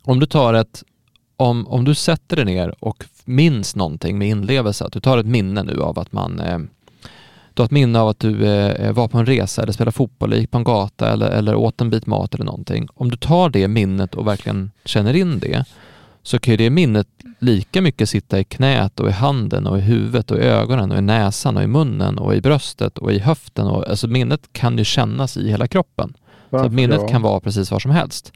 om 0.03 0.21
du 0.21 0.27
tar 0.27 0.55
ett 0.55 0.83
om, 1.37 1.66
om 1.66 1.85
du 1.85 1.95
sätter 1.95 2.37
dig 2.37 2.45
ner 2.45 2.75
och 2.79 3.05
minns 3.25 3.77
någonting 3.77 4.18
med 4.18 4.29
inlevelse, 4.29 4.85
att 4.85 4.93
du 4.93 5.01
tar 5.01 5.18
ett 5.18 5.27
minne 5.27 5.62
nu 5.62 5.83
av 5.83 5.99
att 5.99 6.12
man 6.12 6.41
eh, 6.41 6.59
du 7.55 7.62
har 7.62 7.64
ett 7.64 7.71
minne 7.71 8.01
av 8.01 8.09
att 8.09 8.18
du 8.18 8.47
eh, 8.47 8.93
var 8.93 9.09
på 9.09 9.18
en 9.18 9.27
resa 9.27 9.62
eller 9.62 9.73
spelade 9.73 9.93
fotboll, 9.93 10.33
eller 10.33 10.41
gick 10.41 10.51
på 10.51 10.59
en 10.59 10.64
gata 10.64 11.12
eller, 11.12 11.31
eller 11.31 11.55
åt 11.55 11.81
en 11.81 11.91
bit 11.91 12.07
mat 12.07 12.35
eller 12.35 12.45
någonting. 12.45 12.89
Om 12.95 13.11
du 13.11 13.16
tar 13.16 13.51
det 13.51 13.68
minnet 13.68 14.14
och 14.14 14.27
verkligen 14.27 14.71
känner 14.85 15.16
in 15.16 15.39
det 15.39 15.64
så 16.23 16.39
kan 16.39 16.53
ju 16.53 16.57
det 16.57 16.71
minnet 16.71 17.09
lika 17.39 17.83
mycket 17.83 18.09
sitta 18.09 18.39
i 18.41 18.45
knät 18.45 19.01
och 19.01 19.09
i 19.09 19.12
handen 19.12 19.66
och 19.66 19.79
i 19.79 19.81
huvudet 19.81 20.31
och 20.31 20.39
i 20.39 20.41
ögonen 20.41 20.93
och 20.93 20.99
i 20.99 21.01
näsan 21.01 21.57
och 21.57 21.62
i 21.62 21.66
munnen 21.66 22.18
och 22.18 22.35
i 22.35 22.41
bröstet 22.41 22.99
och 22.99 23.12
i 23.12 23.18
höften. 23.18 23.66
Och, 23.66 23.89
alltså 23.89 24.09
minnet 24.09 24.53
kan 24.53 24.79
ju 24.79 24.85
kännas 24.85 25.37
i 25.37 25.51
hela 25.51 25.68
kroppen. 25.68 26.14
Varför 26.51 26.64
så 26.64 26.66
att 26.66 26.75
minnet 26.75 27.01
då? 27.01 27.09
kan 27.09 27.23
vara 27.23 27.41
precis 27.41 27.71
var 27.71 27.79
som 27.79 27.91
helst. 27.91 28.33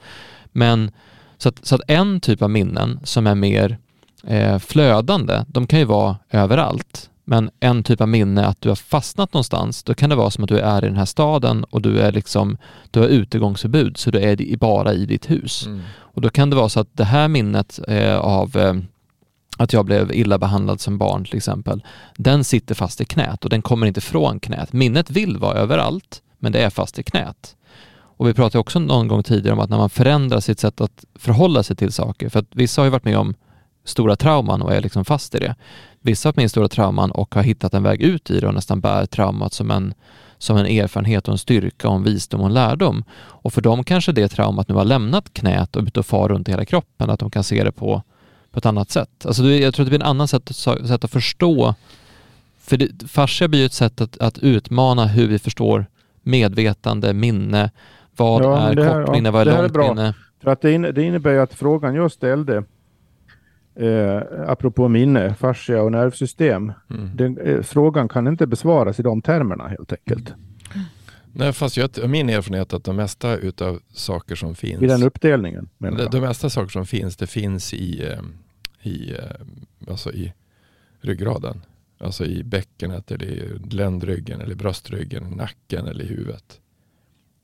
Men 0.53 0.91
så 1.39 1.49
att, 1.49 1.67
så 1.67 1.75
att 1.75 1.81
en 1.89 2.21
typ 2.21 2.43
av 2.43 2.51
minnen 2.51 3.01
som 3.05 3.27
är 3.27 3.35
mer 3.35 3.79
eh, 4.27 4.59
flödande, 4.59 5.45
de 5.49 5.67
kan 5.67 5.79
ju 5.79 5.85
vara 5.85 6.17
överallt. 6.31 7.11
Men 7.25 7.51
en 7.61 7.83
typ 7.83 8.01
av 8.01 8.09
minne 8.09 8.47
att 8.47 8.61
du 8.61 8.69
har 8.69 8.77
fastnat 8.77 9.33
någonstans, 9.33 9.83
då 9.83 9.95
kan 9.95 10.11
det 10.11 10.17
vara 10.17 10.31
som 10.31 10.45
att 10.45 10.49
du 10.49 10.59
är 10.59 10.85
i 10.85 10.89
den 10.89 10.97
här 10.97 11.05
staden 11.05 11.65
och 11.65 11.83
du 11.83 12.01
är 12.01 12.13
liksom, 12.13 12.57
du 12.91 13.01
har 13.01 13.07
utegångsförbud 13.07 13.97
så 13.97 14.11
du 14.11 14.23
är 14.23 14.57
bara 14.57 14.93
i 14.93 15.07
ditt 15.07 15.31
hus. 15.31 15.67
Mm. 15.67 15.83
Och 15.97 16.21
då 16.21 16.31
kan 16.31 16.51
det 16.51 16.57
vara 16.57 16.69
så 16.69 16.81
att 16.81 16.89
det 16.93 17.05
här 17.05 17.29
minnet 17.29 17.81
eh, 17.89 18.17
av 18.17 18.57
eh, 18.57 18.75
att 19.57 19.73
jag 19.73 19.85
blev 19.85 20.13
illa 20.13 20.39
behandlad 20.39 20.81
som 20.81 20.99
barn 20.99 21.25
till 21.25 21.37
exempel, 21.37 21.85
den 22.17 22.45
sitter 22.45 22.75
fast 22.75 23.01
i 23.01 23.05
knät 23.05 23.45
och 23.45 23.51
den 23.51 23.63
kommer 23.63 23.87
inte 23.87 24.01
från 24.01 24.41
knät. 24.41 24.73
Minnet 24.73 25.11
vill 25.11 25.39
vara 25.39 25.59
överallt, 25.59 26.23
men 26.39 26.53
det 26.53 26.63
är 26.63 26.71
fast 26.71 26.99
i 26.99 27.03
knät. 27.03 27.57
Och 28.17 28.29
vi 28.29 28.35
pratade 28.35 28.59
också 28.59 28.79
någon 28.79 29.09
gång 29.09 29.23
tidigare 29.23 29.53
om 29.53 29.61
att 29.61 29.71
när 29.71 29.77
man 29.77 29.91
förändrar 29.91 30.41
sitt 30.41 30.61
sätt 30.61 30.81
att 30.81 31.05
förhålla 31.15 31.63
sig 31.63 31.77
till 31.77 31.93
saker, 31.93 32.29
för 32.29 32.39
att 32.39 32.49
vissa 32.51 32.81
har 32.81 32.87
ju 32.87 32.91
varit 32.91 33.05
med 33.05 33.19
om 33.19 33.35
stora 33.85 34.17
trauman 34.17 34.63
och 34.63 34.73
är 34.75 34.81
liksom 34.81 35.05
fast 35.05 35.35
i 35.35 35.39
det. 35.39 35.55
Vissa 36.01 36.33
har 36.37 36.43
i 36.43 36.49
stora 36.49 36.69
trauman 36.69 37.11
och 37.11 37.35
har 37.35 37.43
hittat 37.43 37.75
en 37.75 37.83
väg 37.83 38.03
ut 38.03 38.31
i 38.31 38.41
det 38.41 38.47
och 38.47 38.55
nästan 38.55 38.81
bär 38.81 39.07
traumat 39.07 39.53
som 39.53 39.71
en, 39.71 39.95
som 40.39 40.57
en 40.57 40.67
erfarenhet 40.67 41.29
och 41.29 41.33
en 41.33 41.39
styrka 41.39 41.89
och 41.89 41.95
en 41.95 42.03
visdom 42.03 42.41
och 42.41 42.47
en 42.47 42.55
lärdom. 42.55 43.05
Och 43.15 43.53
för 43.53 43.61
dem 43.63 43.85
kanske 43.85 44.13
det 44.13 44.29
traumat 44.29 44.69
nu 44.69 44.75
har 44.75 44.85
lämnat 44.85 45.33
knät 45.35 45.77
och 45.77 45.83
ut 45.83 45.97
och 45.97 46.07
far 46.07 46.29
runt 46.29 46.49
i 46.49 46.51
hela 46.51 46.65
kroppen, 46.65 47.11
att 47.11 47.21
de 47.21 47.31
kan 47.31 47.45
se 47.45 47.65
det 47.65 47.73
på, 47.73 48.03
på 48.51 48.59
ett 48.59 48.67
annat 48.67 48.91
sätt. 48.91 49.27
Alltså 49.27 49.43
det, 49.43 49.59
jag 49.59 49.75
tror 49.75 49.85
att 49.85 49.87
det 49.87 49.99
blir 49.99 50.07
en 50.07 50.11
annan 50.11 50.29
sätt, 50.29 50.57
sätt 50.57 51.05
att 51.05 51.11
förstå. 51.11 51.75
För 52.61 52.77
det, 52.77 53.09
fascia 53.09 53.49
blir 53.49 53.61
ju 53.61 53.67
ett 53.67 53.73
sätt 53.73 54.01
att, 54.01 54.19
att 54.19 54.39
utmana 54.39 55.07
hur 55.07 55.27
vi 55.29 55.39
förstår 55.39 55.87
medvetande, 56.23 57.13
minne, 57.13 57.71
vad 58.17 58.43
Ja, 58.45 58.59
är 58.59 58.77
här- 58.77 59.05
kort 59.05 59.15
minne, 59.15 59.29
ja, 59.29 59.33
vad 59.33 59.49
är 59.49 59.53
är 59.53 59.61
långt 59.63 59.73
bra. 59.73 59.89
minne? 59.95 60.15
För 60.43 60.51
att 60.51 60.61
det 60.61 61.03
innebär 61.03 61.33
ju 61.33 61.41
att 61.41 61.55
frågan 61.55 61.95
jag 61.95 62.13
ställde, 62.13 62.65
eh, 63.77 64.23
apropå 64.47 64.89
minne, 64.89 65.35
fascia 65.35 65.83
och 65.83 65.93
nervsystem, 65.93 66.73
Mm. 66.91 67.11
den, 67.17 67.39
eh, 67.39 67.63
frågan 67.63 68.09
kan 68.09 68.27
inte 68.29 68.47
besvaras 68.47 69.01
i 69.01 69.03
de 69.03 69.23
termerna 69.23 69.69
helt 69.69 69.93
enkelt. 69.93 70.33
Nej, 71.37 71.53
fast 71.53 71.77
jag, 71.77 71.91
min 72.11 72.29
erfarenhet 72.31 72.73
är 72.73 72.77
att 72.77 72.85
de 72.85 72.97
mesta 72.97 73.37
utav 73.37 73.81
saker 73.93 74.35
som 74.35 74.55
finns 74.55 74.83
I 74.83 74.87
den 74.87 75.03
uppdelningen 75.03 75.69
menar 75.79 75.97
de, 75.97 76.03
jag. 76.03 76.13
de 76.13 76.21
mesta 76.21 76.51
saker 76.51 76.69
som 76.71 76.87
finns, 76.87 77.17
det 77.17 77.27
finns 77.27 77.75
i, 77.75 78.03
eh, 78.07 78.21
i, 78.91 79.13
eh, 79.13 79.91
alltså 79.91 80.13
i 80.13 80.33
ryggraden. 81.01 81.61
Alltså 81.99 82.25
i 82.25 82.43
bäckenet, 82.45 83.11
eller 83.11 83.27
i 83.27 83.59
ländryggen, 83.71 84.41
eller 84.41 84.55
bröstryggen, 84.55 85.25
nacken 85.31 85.87
eller 85.87 86.05
i 86.05 86.07
huvudet. 86.07 86.61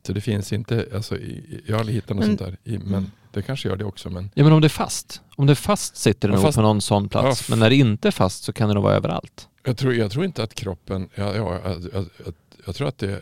Så 0.07 0.12
det 0.12 0.20
finns 0.20 0.53
inte, 0.53 0.86
alltså, 0.94 1.18
jag 1.66 1.74
har 1.74 1.80
aldrig 1.80 1.94
hittat 1.94 2.16
något 2.16 2.26
Men- 2.26 2.38
sånt 2.38 2.57
där. 2.64 2.78
Men 2.78 3.11
det 3.32 3.42
kanske 3.42 3.68
gör 3.68 3.76
det 3.76 3.84
också. 3.84 4.11
Men 4.11 4.30
Ja 4.34 4.44
men 4.44 4.53
om 4.53 4.61
det 4.61 4.66
är 4.66 4.68
fast, 4.68 5.22
om 5.36 5.46
det 5.46 5.53
är 5.53 5.55
fast 5.55 5.96
sitter 5.96 6.28
det 6.28 6.34
nog 6.34 6.42
fast- 6.42 6.57
på 6.57 6.62
någon 6.62 6.80
sån 6.80 7.09
plats. 7.09 7.24
Ja, 7.26 7.30
f- 7.32 7.46
men 7.51 7.59
när 7.59 7.70
det 7.70 7.76
inte 7.76 8.09
är 8.09 8.12
fast 8.12 8.44
så 8.44 8.53
kan 8.53 8.68
det 8.68 8.74
nog 8.74 8.82
vara 8.82 8.94
överallt. 8.94 9.48
jag, 9.64 9.76
tror, 9.76 9.94
jag 9.94 10.11
tror 10.11 10.24
inte 10.24 10.42
att 10.42 10.55
kroppen, 10.55 11.09
ja, 11.14 11.34
ja, 11.36 11.61
jag, 11.64 11.84
jag, 11.92 12.07
jag, 12.24 12.34
jag 12.66 12.74
tror 12.74 12.88
att 12.88 12.98
det, 12.98 13.20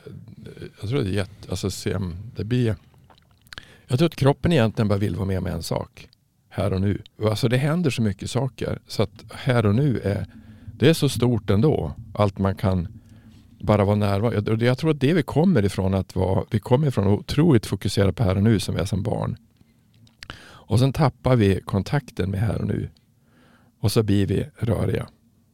jag 0.80 0.88
tror 0.90 0.98
att 0.98 1.04
det 1.04 1.10
är 1.10 1.14
jätte, 1.14 1.50
alltså, 1.50 1.70
se, 1.70 1.96
det 2.36 2.44
blir, 2.44 2.76
jag 3.88 3.98
tror 3.98 4.06
att 4.06 4.16
kroppen 4.16 4.52
egentligen 4.52 4.88
bara 4.88 4.98
vill 4.98 5.16
vara 5.16 5.26
med 5.26 5.42
med 5.42 5.52
en 5.52 5.62
sak. 5.62 6.08
Här 6.48 6.72
och 6.72 6.80
nu. 6.80 7.02
Och 7.18 7.28
Alltså 7.30 7.48
det 7.48 7.56
händer 7.56 7.90
så 7.90 8.02
mycket 8.02 8.30
saker. 8.30 8.78
Så 8.86 9.02
att 9.02 9.24
här 9.34 9.66
och 9.66 9.74
nu 9.74 10.00
är, 10.04 10.26
det 10.78 10.88
är 10.88 10.94
så 10.94 11.08
stort 11.08 11.50
ändå. 11.50 11.92
Allt 12.14 12.38
man 12.38 12.54
kan 12.54 12.88
bara 13.60 13.84
vara 13.84 13.96
närvarande. 13.96 14.50
Jag, 14.50 14.62
jag 14.62 14.78
tror 14.78 14.90
att 14.90 15.00
det 15.00 15.12
vi 15.12 15.22
kommer 15.22 15.64
ifrån 15.64 15.94
att 15.94 16.16
vara, 16.16 16.44
vi 16.50 16.58
kommer 16.58 16.86
ifrån 16.86 17.06
att 17.06 17.18
otroligt 17.18 17.66
fokusera 17.66 18.12
på 18.12 18.22
här 18.22 18.36
och 18.36 18.42
nu 18.42 18.60
som 18.60 18.74
vi 18.74 18.80
är 18.80 18.84
som 18.84 19.02
barn. 19.02 19.36
Och 20.40 20.78
sen 20.78 20.92
tappar 20.92 21.36
vi 21.36 21.60
kontakten 21.64 22.30
med 22.30 22.40
här 22.40 22.58
och 22.58 22.66
nu. 22.66 22.88
Och 23.80 23.92
så 23.92 24.02
blir 24.02 24.26
vi 24.26 24.46
röriga. 24.58 25.08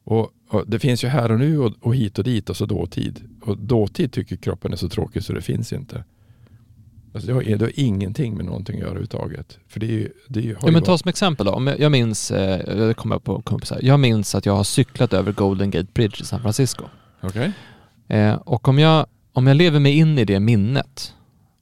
Och, 0.05 0.31
och 0.49 0.65
det 0.67 0.79
finns 0.79 1.05
ju 1.05 1.09
här 1.09 1.33
och 1.33 1.39
nu 1.39 1.59
och, 1.59 1.73
och 1.81 1.95
hit 1.95 2.19
och 2.19 2.25
dit 2.25 2.51
och 2.51 2.57
så 2.57 2.67
dåtid. 2.67 3.23
Och 3.43 3.59
dåtid 3.59 4.13
tycker 4.13 4.37
kroppen 4.37 4.73
är 4.73 4.77
så 4.77 4.89
tråkigt 4.89 5.25
så 5.25 5.33
det 5.33 5.43
finns 5.43 5.73
inte. 5.73 6.05
Alltså 7.15 7.29
det, 7.29 7.35
har, 7.35 7.43
det 7.43 7.65
har 7.65 7.73
ingenting 7.75 8.37
med 8.37 8.47
någonting 8.47 8.75
att 8.75 8.81
göra 8.81 8.91
överhuvudtaget. 8.91 9.59
För 9.69 9.81
det 9.81 9.87
är 9.87 9.91
ju, 9.91 10.09
det 10.29 10.41
är 10.41 10.45
ju, 10.45 10.57
Ja, 10.63 10.71
men 10.71 10.83
ta 10.83 10.99
som 10.99 11.09
exempel 11.09 11.47
då. 11.47 11.53
Om 11.53 11.67
jag, 11.67 11.81
jag 11.81 11.93
minns, 11.93 12.31
eh, 12.31 12.87
det 12.87 12.95
kommer 12.95 13.15
jag 13.15 13.25
på 13.25 13.43
kompisar. 13.43 13.79
Jag 13.83 14.01
minns 14.01 14.35
att 14.35 14.47
jag 14.47 14.57
har 14.57 14.65
cyklat 14.65 15.13
över 15.13 15.33
Golden 15.33 15.71
Gate 15.71 15.89
Bridge 15.95 16.17
i 16.21 16.25
San 16.25 16.43
Francisco. 16.43 16.85
Okej? 17.21 17.53
Eh, 18.09 18.35
och 18.35 18.69
om 18.69 18.79
jag, 18.79 19.07
om 19.33 19.47
jag 19.47 19.57
lever 19.57 19.81
mig 19.81 19.99
in 19.99 20.19
i 20.19 20.25
det 20.25 20.41
minnet 20.41 21.15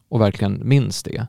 och 0.08 0.20
verkligen 0.20 0.60
minns 0.68 1.02
det, 1.02 1.26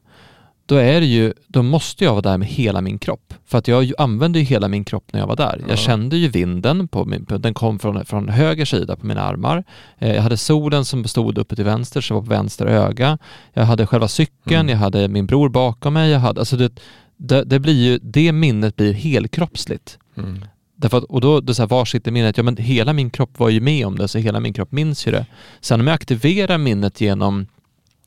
då 0.66 0.76
är 0.76 1.00
det 1.02 1.06
ju, 1.06 1.34
då 1.48 1.64
måste 1.64 2.04
jag 2.04 2.12
vara 2.12 2.22
där 2.22 2.38
med 2.38 2.48
hela 2.48 2.82
min 2.82 3.00
kropp. 3.00 3.34
För 3.46 3.58
att 3.58 3.68
jag 3.68 3.92
använde 3.98 4.40
ju 4.40 4.46
hela 4.46 4.68
min 4.68 4.84
kropp 4.86 5.14
när 5.14 5.20
jag 5.20 5.28
var 5.28 5.36
där. 5.36 5.58
Ja. 5.62 5.66
Jag 5.70 5.78
kände 5.78 6.18
ju 6.18 6.28
vinden, 6.28 6.88
på 6.88 7.06
min, 7.06 7.26
den 7.40 7.54
kom 7.54 7.80
från, 7.80 8.06
från 8.06 8.30
höger 8.30 8.66
sida 8.66 8.96
på 8.96 9.06
mina 9.06 9.22
armar. 9.22 9.64
Eh, 9.98 10.16
jag 10.16 10.22
hade 10.22 10.38
solen 10.38 10.86
som 10.86 11.04
stod 11.04 11.38
uppe 11.38 11.56
till 11.56 11.66
vänster, 11.66 12.02
så 12.02 12.12
jag 12.14 12.16
var 12.16 12.22
på 12.28 12.30
vänster 12.30 12.66
öga. 12.66 13.18
Jag 13.54 13.64
hade 13.64 13.88
själva 13.88 14.08
cykeln, 14.08 14.60
Mm. 14.62 14.70
jag 14.70 14.78
hade 14.78 15.08
min 15.08 15.26
bror 15.26 15.50
bakom 15.50 15.94
mig. 15.94 16.12
Jag 16.12 16.20
hade, 16.20 16.40
alltså 16.42 16.58
det, 16.58 16.72
det, 17.18 17.44
det 17.44 17.60
blir 17.60 17.84
ju, 17.84 18.00
det 18.02 18.32
minnet 18.32 18.76
blir 18.76 18.94
helkroppsligt. 18.94 19.98
Mm. 20.18 20.46
Därför 20.84 20.98
att, 20.98 21.04
och 21.04 21.22
då, 21.22 21.40
då 21.40 21.54
så 21.54 21.62
här, 21.62 21.68
var 21.70 21.86
sitter 21.86 22.12
minnet? 22.12 22.38
Ja 22.38 22.44
men 22.44 22.58
hela 22.58 22.94
min 22.94 23.10
kropp 23.10 23.40
var 23.40 23.50
ju 23.50 23.62
med 23.62 23.88
om 23.88 23.98
det, 23.98 24.08
så 24.08 24.18
hela 24.18 24.40
min 24.40 24.54
kropp 24.54 24.72
minns 24.72 25.08
ju 25.08 25.12
det. 25.12 25.26
Sen 25.62 25.80
om 25.80 25.88
jag 25.88 25.94
aktiverar 25.94 26.58
minnet 26.58 27.02
genom, 27.02 27.48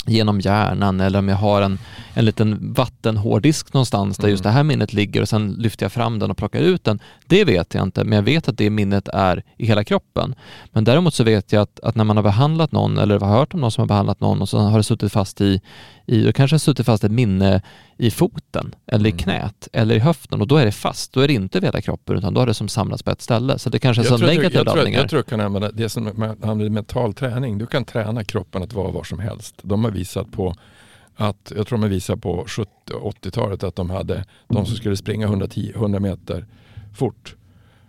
genom 0.07 0.41
hjärnan 0.41 1.01
eller 1.01 1.19
om 1.19 1.29
jag 1.29 1.37
har 1.37 1.63
en, 1.63 1.79
en 2.15 2.25
liten 2.25 2.73
vattenhårddisk 2.73 3.73
någonstans 3.73 4.17
där 4.17 4.25
Mm. 4.25 4.31
just 4.31 4.43
det 4.43 4.51
här 4.51 4.63
minnet 4.63 4.93
ligger 4.93 5.23
och 5.23 5.29
sen 5.29 5.53
lyfter 5.53 5.85
jag 5.85 5.93
fram 5.93 6.19
den 6.19 6.31
och 6.31 6.37
plockar 6.37 6.61
ut 6.61 6.85
den. 6.85 6.99
Det 7.27 7.45
vet 7.45 7.75
jag 7.75 7.83
inte, 7.83 8.05
men 8.05 8.17
jag 8.17 8.23
vet 8.23 8.49
att 8.49 8.59
det 8.59 8.71
minnet 8.71 9.09
är 9.09 9.43
i 9.57 9.67
hela 9.67 9.85
kroppen. 9.85 10.35
Men 10.73 10.85
däremot 10.85 11.15
så 11.15 11.25
vet 11.25 11.53
jag 11.53 11.63
att, 11.63 11.81
att 11.81 11.95
när 11.95 12.05
man 12.05 12.17
har 12.17 12.25
behandlat 12.25 12.73
någon 12.73 12.99
eller 12.99 13.21
har 13.21 13.39
hört 13.39 13.55
om 13.55 13.61
någon 13.61 13.73
som 13.73 13.83
har 13.83 13.89
behandlat 13.89 14.21
någon 14.21 14.41
och 14.41 14.49
så 14.49 14.59
har 14.59 14.79
det 14.79 14.85
suttit 14.85 15.13
fast 15.13 15.41
i, 15.41 15.61
i 16.07 16.25
då 16.25 16.33
kanske 16.33 16.55
har 16.55 16.59
suttit 16.59 16.87
fast 16.87 17.05
ett 17.05 17.13
minne 17.13 17.63
i 17.97 18.11
foten 18.11 18.75
eller 18.87 19.11
Mm. 19.11 19.19
i 19.19 19.23
knät 19.23 19.69
eller 19.73 19.95
i 19.95 19.99
höften 19.99 20.41
och 20.41 20.47
då 20.49 20.57
är 20.57 20.65
det 20.65 20.73
fast. 20.73 21.13
Då 21.13 21.21
är 21.21 21.29
det 21.29 21.35
inte 21.35 21.61
vid 21.61 21.65
hela 21.69 21.81
kroppen 21.81 22.17
utan 22.19 22.35
då 22.35 22.41
har 22.41 22.47
det 22.47 22.55
som 22.55 22.69
samlats 22.69 23.03
på 23.03 23.11
ett 23.11 23.23
ställe. 23.23 23.59
Så 23.59 23.71
det 23.71 23.79
kanske 23.79 24.03
är 24.03 24.05
Jag 24.11 24.19
så 24.21 24.27
negativa 24.27 24.55
jag, 24.55 24.69
att- 24.69 24.77
laddningar. 24.77 25.01
jag 25.01 25.11
tror 25.11 25.19
jag 25.19 25.27
kan 25.27 25.41
använda 25.41 25.71
det 25.73 25.89
som 25.89 26.05
man 26.15 26.29
använder 26.31 26.69
mental 26.71 27.15
träning. 27.15 27.59
Du 27.59 27.67
kan 27.67 27.85
träna 27.85 28.25
kroppen 28.25 28.63
att 28.63 28.73
vara 28.73 28.91
var 28.91 29.05
som 29.05 29.19
helst. 29.19 29.55
De 29.63 29.85
har 29.85 29.91
visat 29.91 30.33
på 30.33 30.55
att, 31.17 31.53
jag 31.57 31.67
tror 31.67 31.79
de 31.79 31.83
har 31.83 31.91
visat 31.91 32.21
på 32.23 32.45
70 32.47 32.71
80-talet 33.03 33.65
att 33.65 33.77
de 33.77 33.91
hade 33.91 34.25
de 34.49 34.67
som 34.67 34.77
skulle 34.77 34.97
springa 34.97 35.27
110, 35.27 35.73
100 35.75 36.01
meter 36.01 36.47
fort. 36.95 37.37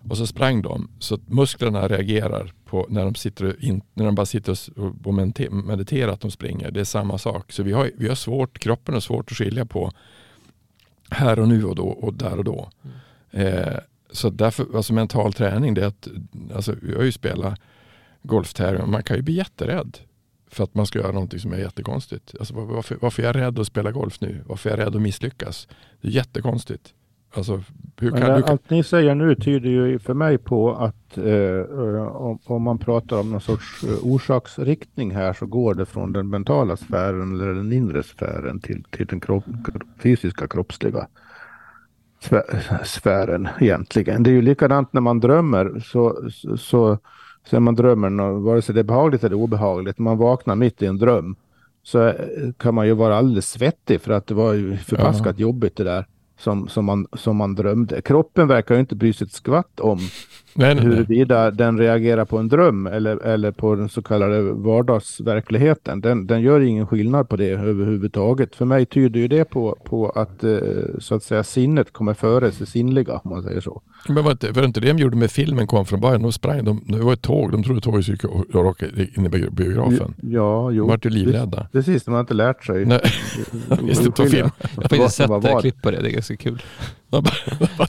Och 0.10 0.18
så 0.18 0.28
sprang 0.28 0.62
de 0.62 0.89
så 0.99 1.16
att 1.16 1.30
musklerna 1.30 1.88
reagerar 1.88 2.53
på 2.66 2.86
när 2.89 3.05
de, 3.05 3.16
sitter 3.16 3.66
in, 3.66 3.82
när 3.93 4.05
de 4.05 4.16
bara 4.16 4.26
sitter 4.26 4.58
och 5.05 5.14
mediterar 5.53 6.12
att 6.12 6.22
de 6.22 6.32
springer. 6.32 6.72
Det 6.72 6.80
är 6.80 6.84
samma 6.84 7.18
sak. 7.18 7.51
Så 7.51 7.64
vi 7.64 7.72
har, 7.72 7.91
vi 7.97 8.08
har 8.08 8.16
svårt, 8.16 8.60
kroppen 8.60 8.93
har 8.93 9.01
svårt 9.01 9.32
att 9.32 9.38
skilja 9.38 9.66
på 9.66 9.91
här 11.10 11.39
och 11.39 11.47
nu 11.47 11.64
och 11.66 11.76
då 11.76 11.88
och 11.88 12.14
där 12.14 12.38
och 12.38 12.43
då. 12.43 12.70
Eh, 13.32 13.78
så 14.12 14.30
därför, 14.30 14.66
alltså 14.76 14.93
mental 14.93 15.34
träning, 15.34 15.74
det 15.74 15.82
är 15.84 15.88
att, 15.88 16.08
alltså, 16.55 16.76
jag 16.89 16.97
har 16.97 17.03
ju 17.03 17.12
spelat 17.12 17.60
golftävlingar, 18.24 18.86
man 18.88 19.03
kan 19.03 19.16
ju 19.16 19.22
bli 19.22 19.34
jätterädd 19.34 19.97
för 20.49 20.64
att 20.64 20.76
man 20.76 20.86
ska 20.86 20.99
göra 20.99 21.12
någonting 21.12 21.39
som 21.39 21.53
är 21.53 21.58
jättekonstigt. 21.58 22.36
Alltså, 22.39 22.53
var- 22.53 22.66
varför, 22.66 22.97
varför 23.01 23.24
är 23.24 23.28
jag 23.28 23.36
rädd 23.36 23.60
att 23.60 23.68
spela 23.68 23.91
golf 23.91 24.22
nu? 24.22 24.43
Varför 24.45 24.70
är 24.70 24.78
jag 24.78 24.86
rädd 24.86 24.95
att 24.95 25.01
misslyckas? 25.01 25.68
Det 26.01 26.08
är 26.08 26.12
jättekonstigt. 26.12 26.93
Alltså, 27.38 27.62
hur 28.00 28.12
kan, 28.12 28.22
hur 28.22 28.42
kan, 28.42 28.52
allt 28.52 28.70
ni 28.70 28.84
säger 28.84 29.16
nu 29.16 29.36
tyder 29.36 29.70
ju 29.70 30.00
för 30.00 30.14
mig 30.14 30.38
på 30.38 30.76
att 30.76 31.18
eh, 31.18 31.26
eh, 31.26 32.16
om, 32.16 32.40
om 32.46 32.62
man 32.62 32.78
pratar 32.78 33.20
om 33.20 33.32
någon 33.32 33.42
sorts 33.42 33.84
eh, 33.84 33.90
orsaksriktning 34.04 35.16
här 35.16 35.34
så 35.34 35.46
går 35.46 35.74
det 35.74 35.86
från 35.86 36.14
den 36.14 36.30
mentala 36.30 36.78
sfären 36.78 37.36
eller 37.36 37.54
den 37.54 37.74
inre 37.74 38.04
sfären 38.04 38.60
till, 38.60 38.84
till 38.84 39.06
den 39.06 39.20
kropp, 39.20 39.44
fysiska 40.00 40.48
kroppsliga 40.48 41.08
sfä- 42.24 42.84
sfären 42.84 43.48
egentligen. 43.60 44.24
Det 44.24 44.30
är 44.30 44.34
ju 44.34 44.42
likadant 44.42 44.94
när 44.94 45.02
man 45.02 45.20
drömmer 45.20 45.84
så, 45.86 46.30
så, 46.58 46.98
så 47.50 47.60
man 47.60 47.76
drömmer, 47.76 48.32
vare 48.40 48.62
sig 48.62 48.76
det 48.76 48.82
är 48.82 48.84
behagligt 48.84 49.24
eller 49.24 49.36
obehagligt, 49.36 49.98
man 49.98 50.18
vaknar 50.18 50.56
mitt 50.56 50.82
i 50.82 50.86
en 50.86 50.98
dröm 50.98 51.36
så 51.84 52.08
eh, 52.08 52.14
kan 52.58 52.76
man 52.76 52.88
ju 52.88 52.94
vara 52.94 53.18
alldeles 53.18 53.50
svettig 53.50 54.02
för 54.02 54.12
att 54.12 54.28
det 54.28 54.34
var 54.34 54.54
ju 54.54 54.78
förbaskat 54.78 55.40
jobbigt 55.40 55.76
det 55.76 55.84
där. 55.84 56.06
Som, 56.38 56.68
som, 56.68 56.86
man, 56.86 57.08
som 57.14 57.38
man 57.38 57.56
drömde. 57.56 58.02
Kroppen 58.02 58.48
verkar 58.48 58.76
ju 58.76 58.82
inte 58.82 58.96
bry 58.96 59.14
sig 59.14 59.26
ett 59.26 59.34
skvatt 59.34 59.80
om 59.80 60.00
Nej, 60.58 60.76
nej, 60.76 60.86
nej. 60.86 60.96
huruvida 60.96 61.52
den 61.52 61.78
reagerar 61.78 62.26
på 62.26 62.38
en 62.38 62.48
dröm 62.48 62.88
eller, 62.88 63.18
eller 63.18 63.52
på 63.52 63.76
den 63.76 63.90
så 63.90 64.02
kallade 64.02 64.42
vardagsverkligheten. 64.42 66.02
Den, 66.02 66.28
den 66.28 66.42
gör 66.42 66.62
ingen 66.62 66.88
skillnad 66.88 67.30
på 67.30 67.36
det 67.36 67.50
överhuvudtaget. 67.50 68.56
För 68.56 68.66
mig 68.66 68.86
tyder 68.86 69.20
ju 69.20 69.28
det 69.28 69.46
på, 69.46 69.78
på 69.84 70.10
att 70.10 70.44
eh, 70.44 70.60
så 71.00 71.16
att 71.16 71.24
säga 71.24 71.44
sinnet 71.44 71.94
kommer 71.94 72.14
före 72.14 72.52
det 72.60 72.66
sinnliga 72.66 73.14
om 73.14 73.30
man 73.30 73.44
säger 73.44 73.62
så. 73.62 73.82
Men 74.10 74.24
var 74.24 74.32
inte, 74.32 74.52
var 74.52 74.62
det 74.62 74.66
inte 74.66 74.80
det 74.80 74.94
de 74.94 74.98
gjorde 74.98 75.18
med 75.18 75.32
filmen 75.32 75.68
kom 75.68 75.86
från 75.86 76.02
början? 76.02 76.22
De 76.22 76.32
sprang, 76.32 76.66
de, 76.66 76.82
det 76.88 76.98
var 76.98 77.14
ett 77.14 77.22
tåg, 77.22 77.52
de 77.52 77.64
trodde 77.64 77.82
tåget 77.82 78.06
skulle 78.06 78.18
raka 78.54 78.86
in 79.16 79.26
i 79.26 79.30
biografen. 79.30 80.14
Ja, 80.22 80.72
jo. 80.72 80.84
De 80.84 80.90
vart 80.90 81.06
ju 81.06 81.10
livrädda. 81.10 81.68
Precis, 81.72 82.04
de 82.04 82.14
har 82.14 82.22
inte 82.22 82.34
lärt 82.34 82.66
sig. 82.66 82.86
Nej. 82.86 83.02
Visst, 83.82 84.04
det 84.04 84.12
tog 84.12 84.30
film. 84.30 84.50
Jag 84.76 84.82
har 84.82 84.90
faktiskt 84.90 85.16
sett 85.16 85.42
det 85.42 85.58
klipp 85.62 85.82
på 85.82 85.92
det, 85.92 86.02
det 86.02 86.12
ganska 86.28 86.38
kul. 86.38 86.64
De 87.10 87.24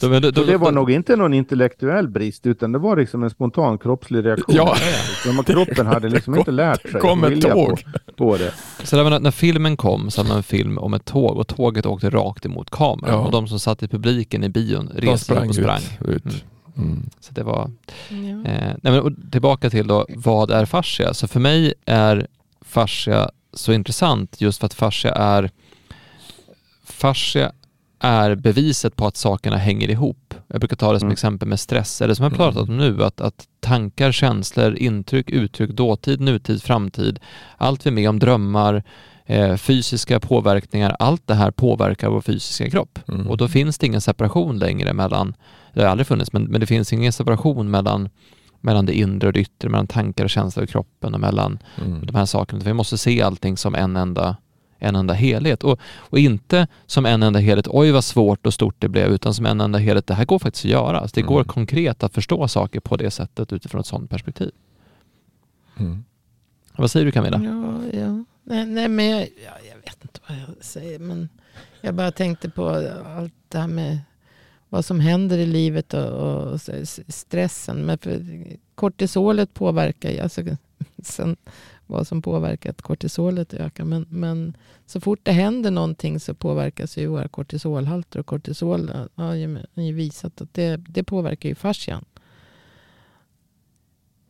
De- 0.00 0.20
de- 0.20 0.30
de- 0.30 0.46
det 0.46 0.56
var 0.56 0.72
nog 0.72 0.90
inte 0.90 1.16
någon 1.16 1.34
intellektuell 1.34 2.08
brist 2.08 2.46
utan 2.46 2.72
det 2.72 2.78
var 2.78 2.96
liksom 2.96 3.22
en 3.22 3.30
spontan 3.30 3.78
kroppslig 3.78 4.24
reaktion. 4.26 4.56
Ja. 4.56 4.76
Som 5.24 5.40
att 5.40 5.46
kroppen 5.46 5.86
hade 5.86 6.08
liksom 6.14 6.38
inte 6.38 6.50
lärt 6.50 6.82
sig 6.82 6.90
Det 6.92 6.98
kom 6.98 7.24
att 7.24 7.30
ett 7.30 7.40
tåg. 7.42 7.82
På, 8.06 8.12
på 8.16 8.36
det. 8.36 8.52
Så 8.84 8.96
där, 8.96 9.10
när, 9.10 9.20
när 9.20 9.30
filmen 9.30 9.76
kom 9.76 10.10
så 10.10 10.20
hade 10.20 10.28
man 10.28 10.36
en 10.36 10.42
film 10.42 10.78
om 10.78 10.94
ett 10.94 11.04
tåg 11.04 11.38
och 11.38 11.46
tåget 11.48 11.86
åkte 11.86 12.10
rakt 12.10 12.46
emot 12.46 12.70
kameran 12.70 13.14
Ja. 13.14 13.26
och 13.26 13.32
de 13.32 13.48
som 13.48 13.60
satt 13.60 13.82
i 13.82 13.88
publiken 13.88 14.44
i 14.44 14.48
bion 14.48 14.90
De 14.94 15.00
reste 15.06 15.24
sprang 15.24 15.48
och 15.48 15.54
sprang. 15.54 15.80
ut. 16.00 16.26
ut. 16.26 16.44
Mm. 16.76 17.10
Så 17.20 17.32
det 17.34 17.42
var, 17.42 17.70
eh, 18.10 18.14
nej 18.44 18.78
men, 18.82 19.00
och 19.00 19.12
tillbaka 19.32 19.70
till 19.70 19.86
då, 19.86 20.06
vad 20.08 20.50
är 20.50 20.64
fascia? 20.64 21.14
Så 21.14 21.28
för 21.28 21.40
mig 21.40 21.74
är 21.86 22.26
fascia 22.60 23.30
så 23.52 23.72
intressant 23.72 24.40
just 24.40 24.58
för 24.58 24.66
att 24.66 24.74
fascia 24.74 25.12
är 25.12 25.50
fascia 26.84 27.52
är 28.00 28.34
beviset 28.34 28.96
på 28.96 29.06
att 29.06 29.16
sakerna 29.16 29.56
hänger 29.56 29.90
ihop. 29.90 30.34
Jag 30.46 30.60
brukar 30.60 30.76
ta 30.76 30.92
det 30.92 30.98
som 31.00 31.06
Mm. 31.06 31.12
exempel 31.12 31.48
med 31.48 31.60
stress, 31.60 32.02
eller 32.02 32.14
som 32.14 32.22
jag 32.22 32.34
pratat 32.36 32.68
om 32.68 32.76
nu, 32.76 33.04
att, 33.04 33.20
att 33.20 33.44
tankar, 33.60 34.12
känslor, 34.12 34.76
intryck, 34.76 35.30
uttryck, 35.30 35.70
dåtid, 35.70 36.20
nutid, 36.20 36.62
framtid, 36.62 37.20
allt 37.56 37.86
vi 37.86 37.90
är 37.90 37.94
med 37.94 38.08
om, 38.08 38.18
drömmar, 38.18 38.82
eh, 39.26 39.56
fysiska 39.56 40.20
påverkningar, 40.20 40.96
allt 40.98 41.26
det 41.26 41.34
här 41.34 41.50
påverkar 41.50 42.08
vår 42.10 42.20
fysiska 42.20 42.70
kropp. 42.70 42.98
Mm. 43.08 43.26
Och 43.28 43.36
då 43.36 43.48
finns 43.48 43.78
det 43.78 43.86
ingen 43.86 44.00
separation 44.00 44.58
längre 44.58 44.92
mellan, 44.92 45.34
det 45.74 45.82
har 45.82 45.88
aldrig 45.88 46.06
funnits, 46.06 46.32
men, 46.32 46.44
men 46.44 46.60
det 46.60 46.66
finns 46.66 46.92
ingen 46.92 47.12
separation 47.12 47.70
mellan, 47.70 48.08
mellan 48.60 48.86
det 48.86 48.98
inre 48.98 49.26
och 49.26 49.32
det 49.32 49.40
yttre, 49.40 49.68
mellan 49.68 49.86
tankar 49.86 50.24
och 50.24 50.30
känslor 50.30 50.64
i 50.64 50.68
kroppen 50.68 51.14
och 51.14 51.20
mellan 51.20 51.58
Mm. 51.82 52.06
de 52.06 52.14
här 52.14 52.26
sakerna. 52.26 52.60
Vi 52.64 52.72
måste 52.72 52.98
se 52.98 53.22
allting 53.22 53.56
som 53.56 53.74
en 53.74 53.96
enda, 53.96 54.36
en 54.78 54.96
enda 54.96 55.14
helhet. 55.14 55.64
Och, 55.64 55.80
och 55.96 56.18
inte 56.18 56.66
som 56.86 57.06
en 57.06 57.22
enda 57.22 57.38
helhet, 57.38 57.68
oj 57.70 57.90
vad 57.90 58.04
svårt 58.04 58.46
och 58.46 58.54
stort 58.54 58.74
det 58.78 58.88
blev, 58.88 59.12
utan 59.12 59.34
som 59.34 59.46
en 59.46 59.60
enda 59.60 59.78
helhet, 59.78 60.06
det 60.06 60.14
här 60.14 60.24
går 60.24 60.38
faktiskt 60.38 60.64
att 60.64 60.70
göra. 60.70 61.00
Alltså 61.00 61.14
det 61.14 61.22
går 61.22 61.40
Mm. 61.40 61.48
konkret 61.48 62.02
att 62.02 62.14
förstå 62.14 62.48
saker 62.48 62.80
på 62.80 62.96
det 62.96 63.10
sättet 63.10 63.52
utifrån 63.52 63.80
ett 63.80 63.86
sådant 63.86 64.10
perspektiv. 64.10 64.50
Mm. 65.78 66.04
Vad 66.76 66.90
säger 66.90 67.06
du 67.06 67.12
Camilla? 67.12 67.40
Ja, 67.44 67.98
ja. 68.00 68.24
Nej, 68.44 68.66
nej 68.66 68.88
men 68.88 69.06
jag, 69.10 69.20
ja, 69.20 69.52
jag 69.70 69.76
vet 69.76 69.98
inte 70.02 70.20
vad 70.28 70.38
jag 70.38 70.64
säger. 70.64 70.98
Men 70.98 71.28
jag 71.80 71.94
bara 71.94 72.12
tänkte 72.12 72.50
på 72.50 72.68
allt 73.16 73.34
det 73.48 73.58
här 73.58 73.68
med 73.68 73.98
vad 74.68 74.84
som 74.84 75.00
händer 75.00 75.38
i 75.38 75.46
livet 75.46 75.94
och, 75.94 76.10
och 76.52 76.60
stressen. 77.08 77.86
Men 77.86 77.98
för 77.98 78.24
kortisolet 78.74 79.54
påverkar 79.54 80.10
ju, 80.10 80.20
alltså, 80.20 80.42
sen 81.02 81.36
vad 81.88 82.06
som 82.06 82.22
påverkar 82.22 82.70
att 82.70 82.82
kortisolet 82.82 83.54
ökar. 83.54 83.84
Men, 83.84 84.06
men 84.10 84.56
så 84.86 85.00
fort 85.00 85.20
det 85.22 85.32
händer 85.32 85.70
någonting 85.70 86.20
så 86.20 86.34
påverkas 86.34 86.96
ju 86.96 87.06
våra 87.06 87.28
kortisolhalter. 87.28 88.20
Och 88.20 88.26
kortisol 88.26 88.90
har 89.14 89.34
ju, 89.34 89.58
ju 89.74 89.92
visat 89.92 90.40
att 90.40 90.54
det, 90.54 90.76
det 90.76 91.04
påverkar 91.04 91.48
ju 91.48 91.54
fascian. 91.54 92.04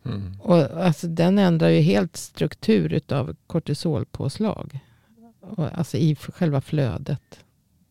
Mm. 0.05 0.41
Och 0.41 0.57
alltså, 0.57 1.07
den 1.07 1.39
ändrar 1.39 1.69
ju 1.69 1.81
helt 1.81 2.17
struktur 2.17 2.93
utav 2.93 3.37
kortisolpåslag. 3.47 4.79
Och, 5.41 5.79
alltså 5.79 5.97
i 5.97 6.17
själva 6.17 6.61
flödet. 6.61 7.45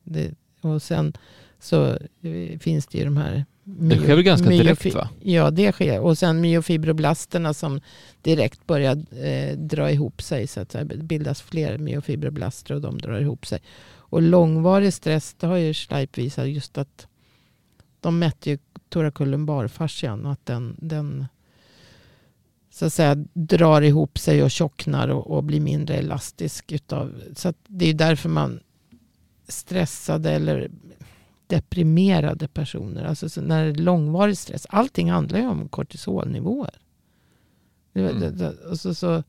Det, 0.03 0.33
och 0.61 0.81
sen 0.81 1.13
så 1.59 1.85
eh, 2.21 2.59
finns 2.59 2.87
det 2.87 2.97
ju 2.97 3.05
de 3.05 3.17
här... 3.17 3.45
Det 3.69 3.97
sker 3.97 4.15
väl 4.15 4.23
ganska 4.23 4.49
direkt, 4.49 4.95
va? 4.95 5.09
Ja, 5.21 5.51
det 5.51 5.71
sker. 5.71 5.99
Och 5.99 6.17
sen 6.17 6.41
myofibroblasterna 6.41 7.53
som 7.53 7.81
direkt 8.21 8.67
börjar 8.67 9.23
eh, 9.25 9.57
dra 9.57 9.91
ihop 9.91 10.21
sig. 10.21 10.47
Så 10.47 10.59
att 10.59 10.69
det 10.69 10.85
bildas 10.85 11.41
fler 11.41 11.77
myofibroblaster 11.77 12.75
och 12.75 12.81
de 12.81 12.97
drar 12.97 13.19
ihop 13.19 13.45
sig. 13.45 13.59
Och 14.09 14.21
långvarig 14.21 14.93
stress, 14.93 15.35
det 15.39 15.47
har 15.47 15.57
ju 15.57 15.73
Schleip 15.73 16.17
visat 16.17 16.49
just 16.49 16.77
att 16.77 17.07
de 17.99 18.19
mätte 18.19 18.49
ju 18.49 18.57
thoracolumbarfascian 18.89 20.25
och 20.25 20.31
att 20.31 20.45
den, 20.45 20.75
den 20.79 21.25
så 22.69 22.85
att 22.85 22.93
säga 22.93 23.15
drar 23.33 23.81
ihop 23.81 24.19
sig 24.19 24.43
och 24.43 24.51
tjocknar 24.51 25.07
och, 25.07 25.31
och 25.31 25.43
blir 25.43 25.59
mindre 25.59 25.95
elastisk. 25.95 26.71
Utav, 26.71 27.21
så 27.35 27.53
det 27.67 27.89
är 27.89 27.93
därför 27.93 28.29
man 28.29 28.59
stressade 29.47 30.31
eller 30.31 30.71
deprimerade 31.47 32.47
personer. 32.47 33.03
Alltså 33.03 33.29
så 33.29 33.41
när 33.41 33.65
det 33.65 33.69
är 33.69 33.75
långvarig 33.75 34.37
stress. 34.37 34.67
Allting 34.69 35.11
handlar 35.11 35.39
ju 35.39 35.47
om 35.47 35.67
kortisolnivåer. 35.67 36.79
Mm. 37.93 38.19
det, 38.19 38.29
det, 38.29 38.49
och 38.49 38.79
så, 38.79 39.23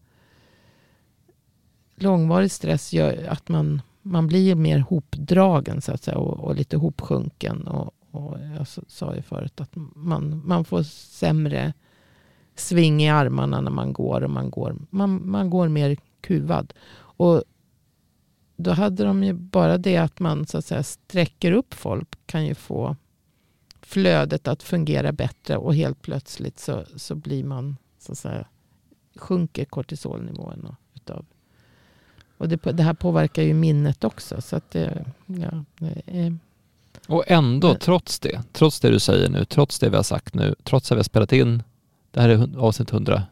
långvarig 1.95 2.51
stress 2.51 2.93
gör 2.93 3.27
att 3.29 3.49
man, 3.49 3.83
man 4.03 4.27
blir 4.27 4.55
mer 4.55 4.79
hopdragen 4.79 5.81
så 5.81 5.93
att 5.93 6.03
säga, 6.03 6.19
och, 6.19 6.41
och 6.41 6.55
lite 6.55 6.77
hopsjunken. 6.77 7.67
Och, 7.67 7.95
och 8.11 8.37
jag 8.57 8.67
sa 8.89 9.15
ju 9.15 9.23
förut 9.23 9.61
att 9.61 9.71
man, 9.95 10.43
man 10.45 10.65
får 10.65 10.83
sämre 10.83 11.73
sving 12.55 13.03
i 13.03 13.09
armarna 13.09 13.61
när 13.61 13.71
man 13.71 13.93
går. 13.93 14.23
Och 14.23 14.31
man, 14.31 14.51
går 14.51 14.77
man, 14.91 15.31
man 15.31 15.51
går 15.51 15.69
mer 15.69 15.97
kuvad. 16.21 16.73
Och 16.97 17.43
då 18.61 18.71
hade 18.71 19.05
de 19.05 19.25
ju 19.25 19.33
bara 19.33 19.79
det 19.79 19.97
att 19.97 20.21
man 20.21 20.47
så 20.47 20.59
att 20.59 20.65
säga 20.65 20.83
sträcker 20.83 21.53
upp 21.53 21.75
folk 21.75 22.09
kan 22.27 22.47
ju 22.47 22.55
få 22.55 22.97
flödet 23.83 24.49
att 24.49 24.63
fungera 24.63 25.13
bättre 25.13 25.57
och 25.57 25.75
helt 25.75 26.03
plötsligt 26.03 26.61
så, 26.61 26.85
så 26.97 27.15
blir 27.15 27.45
man 27.45 27.77
så 27.99 28.13
att 28.13 28.19
säga 28.19 28.47
sjunker 29.17 29.65
kortisolnivån 29.65 30.77
utav. 30.95 31.25
Och 32.39 32.49
det, 32.49 32.57
det 32.57 32.83
här 32.83 32.95
påverkar 32.95 33.43
ju 33.43 33.55
minnet 33.55 34.05
också 34.05 34.41
så 34.41 34.57
att 34.57 34.71
det, 34.71 35.05
ja, 35.27 35.65
det 35.79 36.03
är, 36.07 36.39
Och 37.09 37.25
ändå, 37.27 37.69
Men- 37.69 37.79
trots 37.79 38.21
det, 38.21 38.43
trots 38.53 38.81
det 38.81 38.91
du 38.91 38.99
säger 39.01 39.29
nu, 39.29 39.45
trots 39.45 39.79
det 39.79 39.91
vi 39.91 39.97
har 39.97 40.03
sagt 40.03 40.35
nu, 40.35 40.55
trots 40.65 40.93
att 40.93 40.97
vi 40.97 40.99
har 40.99 41.05
spelat 41.05 41.33
in, 41.33 41.63
det 42.11 42.21
här 42.21 42.29
är 42.29 42.59
avsnitt 42.59 42.93
100, 42.93 43.23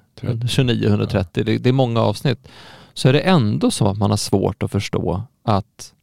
29, 0.48 0.88
130, 0.88 1.44
det, 1.44 1.58
det 1.58 1.68
är 1.68 1.72
många 1.72 2.00
avsnitt, 2.00 2.48
så 2.96 3.08
är 3.08 3.12
det 3.12 3.20
ändå 3.20 3.70
så 3.70 3.88
att 3.88 3.98
man 3.98 4.10
har 4.10 4.16
svårt 4.16 4.62
att 4.62 4.70
förstå 4.70 5.22
att 5.42 5.94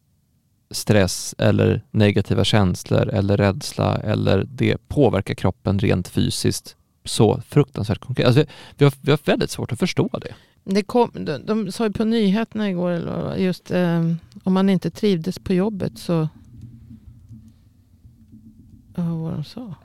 stress 0.72 1.36
eller 1.38 1.84
negativa 1.92 2.44
känslor 2.44 3.10
eller 3.10 3.38
rädsla 3.38 3.98
eller 3.98 4.44
det 4.44 4.88
påverkar 4.88 5.34
kroppen 5.34 5.80
rent 5.80 6.08
fysiskt 6.08 6.76
så 7.06 7.42
fruktansvärt 7.48 8.00
konkret. 8.00 8.28
Alltså, 8.28 8.46
vi, 8.78 8.86
har, 8.86 8.94
vi 9.02 9.12
har 9.12 9.20
väldigt 9.26 9.50
svårt 9.50 9.72
att 9.72 9.80
förstå 9.80 10.10
det. 10.22 10.34
det 10.64 10.84
kom, 10.84 11.12
de, 11.14 11.46
de 11.46 11.72
sa 11.72 11.86
ju 11.86 11.92
på 11.92 12.06
nyheterna 12.06 12.70
igår 12.70 13.02
just 13.38 13.72
eh, 13.72 14.14
om 14.44 14.54
man 14.54 14.70
inte 14.70 14.90
trivdes 14.92 15.40
på 15.40 15.54
jobbet 15.54 15.98
så 15.98 16.28
Ja, 18.96 19.04
vad 19.04 19.20
var 19.20 19.32
de 19.32 19.44
sa? 19.44 19.76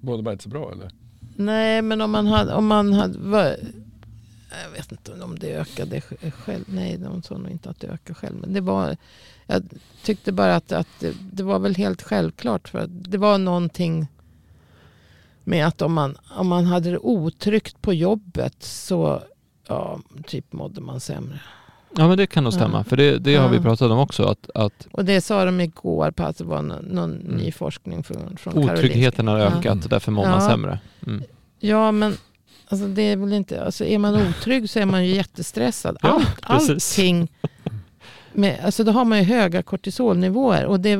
Mådde 0.00 0.22
man 0.22 0.32
inte 0.32 0.44
så 0.44 0.50
bra 0.50 0.72
eller? 0.72 0.90
Nej, 1.36 1.82
men 1.82 2.00
om 2.00 2.10
man 2.10 2.26
hade... 2.26 2.54
Om 2.54 2.66
man 2.66 2.92
hade 2.92 3.18
var, 3.18 3.56
jag 4.64 4.70
vet 4.70 4.92
inte 4.92 5.12
om 5.24 5.38
det 5.38 5.54
ökade 5.56 5.96
sj- 6.00 6.30
själv. 6.30 6.64
Nej, 6.66 6.96
de 6.98 7.22
sa 7.22 7.38
nog 7.38 7.50
inte 7.50 7.70
att 7.70 7.80
det 7.80 7.86
ökade 7.86 8.14
själv. 8.14 8.36
Men 8.40 8.52
det 8.52 8.60
var... 8.60 8.96
Jag 9.46 9.62
tyckte 10.02 10.32
bara 10.32 10.56
att, 10.56 10.72
att 10.72 10.88
det, 11.00 11.14
det 11.32 11.42
var 11.42 11.58
väl 11.58 11.74
helt 11.76 12.02
självklart. 12.02 12.68
För 12.68 12.78
att 12.78 12.90
det 13.10 13.18
var 13.18 13.38
någonting 13.38 14.06
med 15.44 15.66
att 15.66 15.82
om 15.82 15.92
man, 15.92 16.16
om 16.36 16.48
man 16.48 16.64
hade 16.64 16.90
det 16.90 16.98
otryggt 16.98 17.82
på 17.82 17.92
jobbet 17.94 18.62
så 18.62 19.22
ja, 19.68 20.00
typ 20.26 20.52
mådde 20.52 20.80
man 20.80 21.00
sämre. 21.00 21.40
Ja 21.96 22.08
men 22.08 22.18
det 22.18 22.26
kan 22.26 22.44
nog 22.44 22.52
stämma, 22.52 22.78
Ja. 22.78 22.84
för 22.84 22.96
det, 22.96 23.18
det 23.18 23.34
har 23.36 23.48
vi 23.48 23.56
Ja. 23.56 23.62
pratat 23.62 23.90
om 23.90 23.98
också, 23.98 24.22
att, 24.24 24.50
att 24.54 24.86
Och 24.92 25.04
det 25.04 25.20
sa 25.20 25.44
de 25.44 25.60
igår 25.60 26.10
på 26.10 26.22
att 26.22 26.36
det 26.38 26.44
var 26.44 26.62
någon, 26.62 26.84
någon 26.84 27.12
Mm. 27.20 27.36
ny 27.36 27.52
forskning 27.52 28.02
från, 28.04 28.36
från 28.36 28.52
Karolinska. 28.52 28.72
otryggheten 28.86 29.28
har 29.28 29.38
Ja. 29.38 29.44
ökat 29.46 29.84
och 29.84 29.90
därför 29.90 30.12
mår 30.12 30.24
man 30.24 30.42
Ja. 30.42 30.48
sämre. 30.48 30.78
Mm. 31.06 31.22
Ja, 31.58 31.92
men 31.92 32.16
alltså, 32.68 32.86
det 32.86 33.02
är 33.02 33.16
väl 33.16 33.32
inte... 33.32 33.64
Alltså, 33.64 33.84
är 33.84 33.98
man 33.98 34.28
otrygg 34.28 34.70
så 34.70 34.78
är 34.78 34.86
man 34.86 35.06
ju 35.06 35.14
jättestressad. 35.14 35.96
Ja, 36.02 36.08
Allt, 36.40 36.62
precis. 36.64 36.98
allting... 36.98 37.28
Med, 38.32 38.60
alltså, 38.64 38.84
då 38.84 38.92
har 38.92 39.04
man 39.04 39.18
ju 39.18 39.24
höga 39.24 39.62
kortisolnivåer. 39.62 40.64
Och 40.66 40.80
det, 40.80 40.90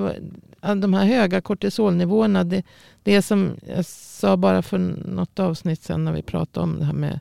ja, 0.61 0.75
de 0.75 0.95
här 0.95 1.05
höga 1.07 1.41
kortisolnivåerna, 1.41 2.45
det, 2.45 2.63
det 3.03 3.15
är 3.15 3.21
som 3.23 3.51
jag 3.77 3.85
sa 3.87 4.37
bara 4.37 4.63
för 4.63 4.79
något 4.79 5.39
avsnitt 5.39 5.83
sen 5.83 6.05
när 6.05 6.13
vi 6.13 6.23
pratade 6.23 6.65
om 6.65 6.79
det 6.79 6.85
här 6.85 6.93
med 6.93 7.21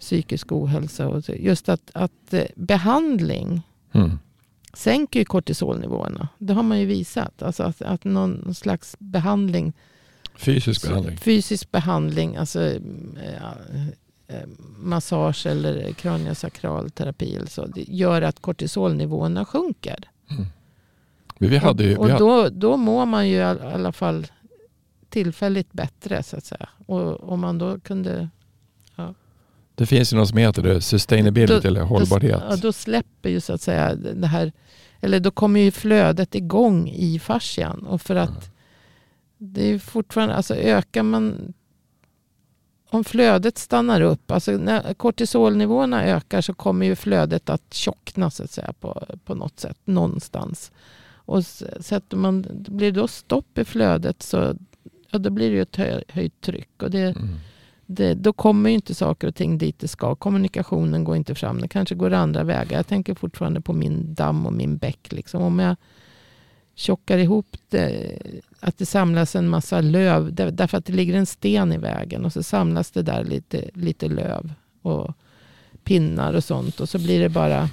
psykisk 0.00 0.52
ohälsa. 0.52 1.08
Och 1.08 1.22
just 1.28 1.68
att, 1.68 1.90
att 1.92 2.32
eh, 2.32 2.44
behandling 2.54 3.62
Mm. 3.92 4.18
sänker 4.72 5.18
ju 5.18 5.24
kortisolnivåerna. 5.24 6.28
Det 6.38 6.52
har 6.54 6.62
man 6.62 6.80
ju 6.80 6.86
visat. 6.86 7.42
Alltså 7.42 7.62
att, 7.62 7.82
att 7.82 8.04
någon 8.04 8.54
slags 8.54 8.96
behandling, 8.98 9.72
Fysisk 10.36 10.82
behandling. 10.88 11.16
fysisk 11.18 11.70
behandling, 11.70 12.36
alltså 12.36 12.62
eh, 12.62 12.76
eh, 14.28 14.46
massage 14.78 15.46
eller 15.46 15.92
kraniosakral 15.92 16.90
terapi 16.90 17.36
eller 17.36 17.46
så, 17.46 17.66
det 17.66 17.82
gör 17.88 18.22
att 18.22 18.40
kortisolnivåerna 18.40 19.44
sjunker. 19.44 19.98
Mm. 20.30 20.46
Vi 21.38 21.56
hade 21.56 21.84
ju, 21.84 21.96
och 21.96 22.06
vi 22.06 22.10
hade, 22.10 22.24
då, 22.24 22.48
då 22.48 22.76
mår 22.76 23.06
man 23.06 23.28
ju 23.28 23.34
i 23.36 23.42
all- 23.42 23.60
alla 23.60 23.92
fall 23.92 24.26
tillfälligt 25.08 25.72
bättre 25.72 26.22
så 26.22 26.36
att 26.36 26.44
säga. 26.44 26.68
Och 26.86 27.28
om 27.32 27.40
man 27.40 27.58
då 27.58 27.80
kunde... 27.80 28.28
det 29.74 29.86
finns 29.86 30.12
ju 30.12 30.16
något 30.16 30.28
som 30.28 30.38
heter 30.38 30.62
det, 30.62 30.80
sustainability 30.80 31.60
Då- 31.60 31.68
eller 31.68 31.82
hållbarhet. 31.82 32.40
Då, 32.40 32.46
ja, 32.50 32.56
då 32.56 32.72
släpper 32.72 33.30
ju 33.30 33.40
så 33.40 33.52
att 33.52 33.60
säga 33.60 33.94
det 33.94 34.26
här, 34.26 34.52
eller 35.00 35.20
då 35.20 35.30
kommer 35.30 35.60
ju 35.60 35.70
flödet 35.70 36.34
igång 36.34 36.88
i 36.88 37.18
fascian. 37.18 37.86
Och 37.86 38.02
för 38.02 38.16
att 38.16 38.53
det 39.52 39.62
är 39.72 39.78
fortfarande, 39.78 40.34
alltså 40.34 40.54
ökar 40.54 41.02
man, 41.02 41.52
om 42.90 43.04
flödet 43.04 43.58
stannar 43.58 44.00
upp, 44.00 44.30
alltså 44.30 44.52
när 44.52 44.94
kortisolnivåerna 44.94 46.04
ökar 46.04 46.40
så 46.40 46.54
kommer 46.54 46.86
ju 46.86 46.96
flödet 46.96 47.50
att 47.50 47.74
tjockna 47.74 48.30
så 48.30 48.42
att 48.44 48.50
säga 48.50 48.72
på, 48.72 49.06
på 49.24 49.34
något 49.34 49.60
sätt, 49.60 49.78
någonstans. 49.84 50.72
Och 51.26 51.44
sätter 51.80 52.16
man, 52.16 52.46
blir 52.68 52.92
det 52.92 53.00
då 53.00 53.08
stopp 53.08 53.58
i 53.58 53.64
flödet 53.64 54.22
så 54.22 54.54
ja, 55.10 55.18
då 55.18 55.30
blir 55.30 55.50
det 55.50 55.56
ju 55.56 55.62
ett 55.62 55.76
hö, 55.76 56.00
höjt 56.08 56.40
tryck. 56.40 56.82
Och 56.82 56.90
det, 56.90 56.98
Mm. 57.16 57.28
det, 57.86 58.14
då 58.14 58.32
kommer 58.32 58.70
ju 58.70 58.74
inte 58.74 58.94
saker 58.94 59.28
och 59.28 59.34
ting 59.34 59.58
dit 59.58 59.78
det 59.78 59.88
ska. 59.88 60.14
Kommunikationen 60.14 61.04
går 61.04 61.16
inte 61.16 61.34
fram. 61.34 61.60
Det 61.60 61.68
kanske 61.68 61.94
går 61.94 62.12
andra 62.12 62.44
vägar. 62.44 62.76
Jag 62.76 62.86
tänker 62.86 63.14
fortfarande 63.14 63.60
på 63.60 63.72
min 63.72 64.14
damm 64.14 64.46
och 64.46 64.52
min 64.52 64.76
bäck. 64.76 65.12
Liksom. 65.12 65.42
Om 65.42 65.58
jag 65.58 65.76
tjockar 66.74 67.18
ihop 67.18 67.56
det, 67.68 68.18
att 68.64 68.78
det 68.78 68.86
samlas 68.86 69.36
en 69.36 69.48
massa 69.48 69.80
löv. 69.80 70.34
Därför 70.34 70.78
att 70.78 70.84
det 70.84 70.92
ligger 70.92 71.14
en 71.14 71.26
sten 71.26 71.72
i 71.72 71.78
vägen. 71.78 72.24
Och 72.24 72.32
så 72.32 72.42
samlas 72.42 72.90
det 72.90 73.02
där 73.02 73.24
lite, 73.24 73.70
lite 73.74 74.08
löv 74.08 74.52
och 74.82 75.14
pinnar 75.84 76.34
och 76.34 76.44
sånt. 76.44 76.80
Och 76.80 76.88
så 76.88 76.98
blir 76.98 77.20
det 77.20 77.28
bara 77.28 77.68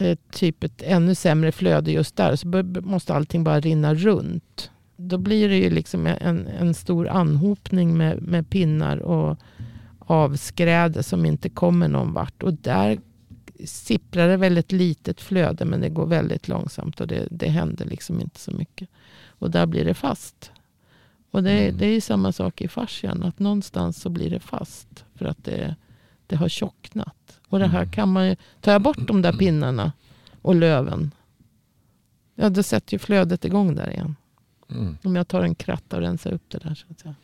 eh, 0.00 0.18
typ 0.30 0.64
ett 0.64 0.82
ännu 0.82 1.14
sämre 1.14 1.52
flöde 1.52 1.92
just 1.92 2.16
där. 2.16 2.36
Så 2.36 2.46
måste 2.82 3.14
allting 3.14 3.44
bara 3.44 3.60
rinna 3.60 3.94
runt 3.94 4.70
då 5.08 5.18
blir 5.18 5.48
det 5.48 5.56
ju 5.56 5.70
liksom 5.70 6.06
en, 6.06 6.46
en 6.46 6.74
stor 6.74 7.08
anhopning 7.08 7.96
med, 7.96 8.22
med 8.22 8.50
pinnar 8.50 8.96
och 8.96 9.38
avskräde 9.98 11.02
som 11.02 11.26
inte 11.26 11.48
kommer 11.48 11.88
någon 11.88 12.12
vart. 12.12 12.42
Och 12.42 12.54
där 12.54 12.98
sipprar 13.64 14.28
det 14.28 14.36
väldigt 14.36 14.72
litet 14.72 15.20
flöde 15.20 15.64
men 15.64 15.80
det 15.80 15.88
går 15.88 16.06
väldigt 16.06 16.48
långsamt 16.48 17.00
och 17.00 17.06
det, 17.06 17.28
det 17.30 17.48
händer 17.48 17.84
liksom 17.84 18.20
inte 18.20 18.40
så 18.40 18.50
mycket. 18.50 18.88
Och 19.40 19.50
där 19.50 19.66
blir 19.66 19.84
det 19.84 19.94
fast. 19.94 20.52
Och 21.30 21.42
det, 21.42 21.50
Mm. 21.50 21.76
det 21.78 21.86
är 21.86 21.92
ju 21.92 22.00
samma 22.00 22.32
sak 22.32 22.60
i 22.60 22.68
fascian, 22.68 23.22
att 23.22 23.38
någonstans 23.38 24.00
så 24.00 24.08
blir 24.10 24.30
det 24.30 24.40
fast 24.40 25.04
för 25.14 25.24
att 25.24 25.44
det, 25.44 25.76
det 26.26 26.36
har 26.36 26.48
tjocknat. 26.48 27.40
Och 27.48 27.58
det 27.58 27.66
här 27.66 27.78
Mm. 27.82 27.90
kan 27.92 28.12
man 28.12 28.26
ju, 28.28 28.36
tar 28.60 28.72
jag 28.72 28.82
bort 28.82 29.06
de 29.06 29.22
där 29.22 29.32
pinnarna 29.32 29.92
och 30.42 30.54
löven, 30.54 31.10
ja 32.34 32.50
då 32.50 32.62
sätter 32.62 32.92
ju 32.94 32.98
flödet 32.98 33.44
igång 33.44 33.74
där 33.74 33.90
igen. 33.90 34.16
Mm. 34.70 34.98
Om 35.04 35.16
jag 35.16 35.28
tar 35.28 35.42
en 35.42 35.54
kratta 35.54 35.96
och 35.96 36.02
rensar 36.02 36.32
upp 36.32 36.44
det 36.50 36.58
där. 36.58 36.74
Så 36.74 36.86
att 36.90 37.00
säga. 37.00 37.14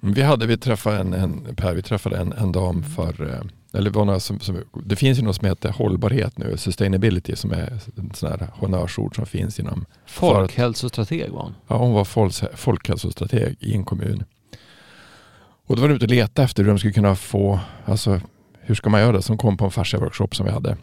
Vi 0.00 0.22
hade, 0.22 0.46
vi 0.46 0.56
träffade 0.56 0.98
en, 0.98 1.12
en, 1.12 1.54
Per, 1.54 1.74
vi 1.74 1.82
träffade 1.82 2.16
en, 2.16 2.32
en 2.32 2.52
dam 2.52 2.82
för, 2.82 3.30
eh, 3.30 3.40
eller 3.72 3.90
det 3.90 3.98
var 3.98 4.04
några 4.04 4.20
som, 4.20 4.40
som, 4.40 4.58
det 4.84 4.96
finns 4.96 5.18
ju 5.18 5.22
något 5.22 5.36
som 5.36 5.48
heter 5.48 5.70
hållbarhet 5.70 6.38
nu, 6.38 6.56
sustainability 6.56 7.36
som 7.36 7.52
är 7.52 7.72
ett 7.72 8.16
sånt 8.16 8.40
här 8.40 8.48
honnörsord 8.52 9.16
som 9.16 9.26
finns 9.26 9.60
inom, 9.60 9.84
Folkhälsostrateg 10.06 11.30
var 11.30 11.42
hon. 11.42 11.54
ja 11.68 11.76
hon 11.76 11.92
var 11.92 12.04
folkhälsostrateg 12.56 13.56
i 13.60 13.74
en 13.74 13.84
kommun. 13.84 14.24
Och 15.66 15.76
då 15.76 15.82
var 15.82 15.88
de 15.88 15.94
ute 15.94 16.04
och 16.04 16.10
letade 16.10 16.44
efter 16.44 16.62
hur 16.62 16.70
de 16.70 16.78
skulle 16.78 16.92
kunna 16.92 17.16
få, 17.16 17.60
alltså 17.84 18.20
hur 18.60 18.74
ska 18.74 18.90
man 18.90 19.00
göra 19.00 19.12
det 19.12 19.22
som 19.22 19.38
kom 19.38 19.56
på 19.56 19.64
en 19.64 19.70
fascia 19.70 20.00
workshop 20.00 20.28
som 20.32 20.46
vi 20.46 20.52
hade. 20.52 20.76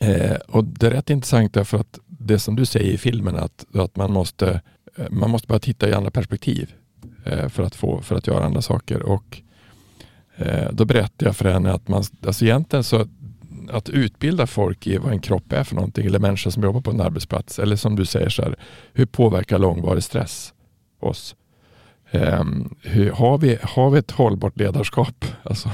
Eh, 0.00 0.36
och 0.48 0.64
det 0.64 0.86
är 0.86 0.90
rätt 0.90 1.10
intressant 1.10 1.54
därför 1.54 1.78
att 1.78 1.98
det 2.06 2.38
som 2.38 2.56
du 2.56 2.66
säger 2.66 2.92
i 2.92 2.98
filmen 2.98 3.36
att, 3.36 3.64
att 3.74 3.96
man 3.96 4.12
måste 4.12 4.60
eh, 4.96 5.06
man 5.10 5.30
måste 5.30 5.48
bara 5.48 5.58
titta 5.58 5.88
i 5.88 5.92
andra 5.92 6.10
perspektiv 6.10 6.74
Eh, 7.28 7.48
för, 7.48 7.62
att 7.62 7.74
få, 7.74 8.00
för 8.00 8.16
att 8.16 8.26
göra 8.26 8.44
andra 8.44 8.62
saker. 8.62 9.02
Och 9.02 9.42
eh, 10.36 10.72
då 10.72 10.84
berättade 10.84 11.24
jag 11.24 11.36
för 11.36 11.50
henne 11.50 11.72
att 11.72 11.88
man, 11.88 12.04
alltså 12.26 12.44
egentligen 12.44 12.84
så 12.84 13.06
att, 13.70 13.88
utbilda 13.88 14.46
folk 14.46 14.86
i 14.86 14.96
vad 14.96 15.12
en 15.12 15.20
kropp 15.20 15.52
är 15.52 15.64
för 15.64 15.74
någonting 15.74 16.06
eller 16.06 16.18
människor 16.18 16.50
som 16.50 16.62
jobbar 16.62 16.80
på 16.80 16.90
en 16.90 17.00
arbetsplats 17.00 17.58
eller 17.58 17.76
som 17.76 17.96
du 17.96 18.06
säger 18.06 18.28
så 18.28 18.42
här, 18.42 18.56
hur 18.92 19.06
påverkar 19.06 19.58
långvarig 19.58 20.02
stress 20.02 20.54
oss? 21.00 21.36
Um, 22.10 22.76
hur, 22.82 23.10
har, 23.10 23.38
vi, 23.38 23.58
har 23.62 23.90
vi 23.90 23.98
ett 23.98 24.10
hållbart 24.10 24.58
ledarskap? 24.58 25.24
Alltså, 25.42 25.70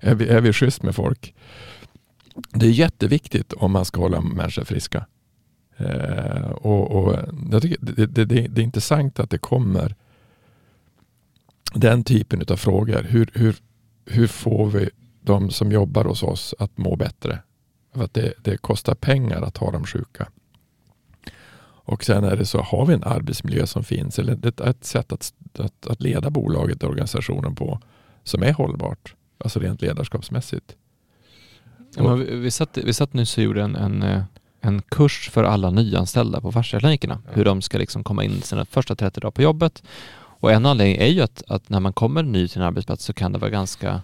är, 0.00 0.14
vi, 0.14 0.28
är 0.28 0.40
vi 0.40 0.52
schysst 0.52 0.82
med 0.82 0.94
folk? 0.94 1.34
Det 2.50 2.66
är 2.66 2.70
jätteviktigt 2.70 3.52
om 3.52 3.72
man 3.72 3.84
ska 3.84 4.00
hålla 4.00 4.20
människor 4.20 4.64
friska. 4.64 5.06
Uh, 5.80 6.50
och, 6.50 6.90
och 6.90 7.16
jag 7.52 7.62
tycker 7.62 7.78
det, 7.80 8.06
det, 8.06 8.24
det, 8.24 8.48
det 8.48 8.60
är 8.60 8.64
intressant 8.64 9.20
att 9.20 9.30
det 9.30 9.38
kommer 9.38 9.94
den 11.74 12.04
typen 12.04 12.44
av 12.48 12.56
frågor. 12.56 13.02
Hur, 13.02 13.30
hur, 13.34 13.56
hur 14.06 14.26
får 14.26 14.66
vi 14.66 14.90
de 15.20 15.50
som 15.50 15.72
jobbar 15.72 16.04
hos 16.04 16.22
oss 16.22 16.54
att 16.58 16.78
må 16.78 16.96
bättre? 16.96 17.38
För 17.94 18.04
att 18.04 18.14
det, 18.14 18.32
det 18.42 18.56
kostar 18.56 18.94
pengar 18.94 19.42
att 19.42 19.56
ha 19.56 19.70
dem 19.70 19.84
sjuka. 19.84 20.28
Och 21.84 22.04
sen 22.04 22.24
är 22.24 22.36
det 22.36 22.46
så, 22.46 22.60
har 22.60 22.86
vi 22.86 22.94
en 22.94 23.04
arbetsmiljö 23.04 23.66
som 23.66 23.84
finns 23.84 24.18
eller 24.18 24.46
ett, 24.46 24.60
ett 24.60 24.84
sätt 24.84 25.12
att, 25.12 25.32
att, 25.58 25.86
att 25.86 26.02
leda 26.02 26.30
bolaget 26.30 26.82
och 26.82 26.90
organisationen 26.90 27.54
på 27.54 27.80
som 28.24 28.42
är 28.42 28.52
hållbart, 28.52 29.14
alltså 29.38 29.60
rent 29.60 29.82
ledarskapsmässigt. 29.82 30.76
Ja, 31.96 32.02
men 32.02 32.18
vi, 32.18 32.36
vi, 32.36 32.50
satt, 32.50 32.78
vi 32.78 32.92
satt 32.92 33.12
nyss 33.12 33.38
och 33.38 33.44
gjorde 33.44 33.62
en, 33.62 33.76
en, 33.76 34.02
eh, 34.02 34.22
en 34.60 34.82
kurs 34.82 35.30
för 35.30 35.44
alla 35.44 35.70
nyanställda 35.70 36.40
på 36.40 36.52
fasciaklinikerna. 36.52 37.22
Ja. 37.26 37.32
Hur 37.34 37.44
de 37.44 37.62
ska 37.62 37.78
liksom 37.78 38.04
komma 38.04 38.24
in 38.24 38.42
sina 38.42 38.64
första 38.64 38.94
30 38.94 39.20
dagar 39.20 39.30
på 39.30 39.42
jobbet. 39.42 39.82
Och 40.42 40.52
en 40.52 40.66
anledning 40.66 40.96
är 40.96 41.06
ju 41.06 41.20
att, 41.20 41.42
att 41.48 41.68
när 41.68 41.80
man 41.80 41.92
kommer 41.92 42.22
ny 42.22 42.48
till 42.48 42.60
en 42.60 42.66
arbetsplats 42.66 43.04
så 43.04 43.12
kan 43.12 43.32
det 43.32 43.38
vara 43.38 43.50
ganska 43.50 44.02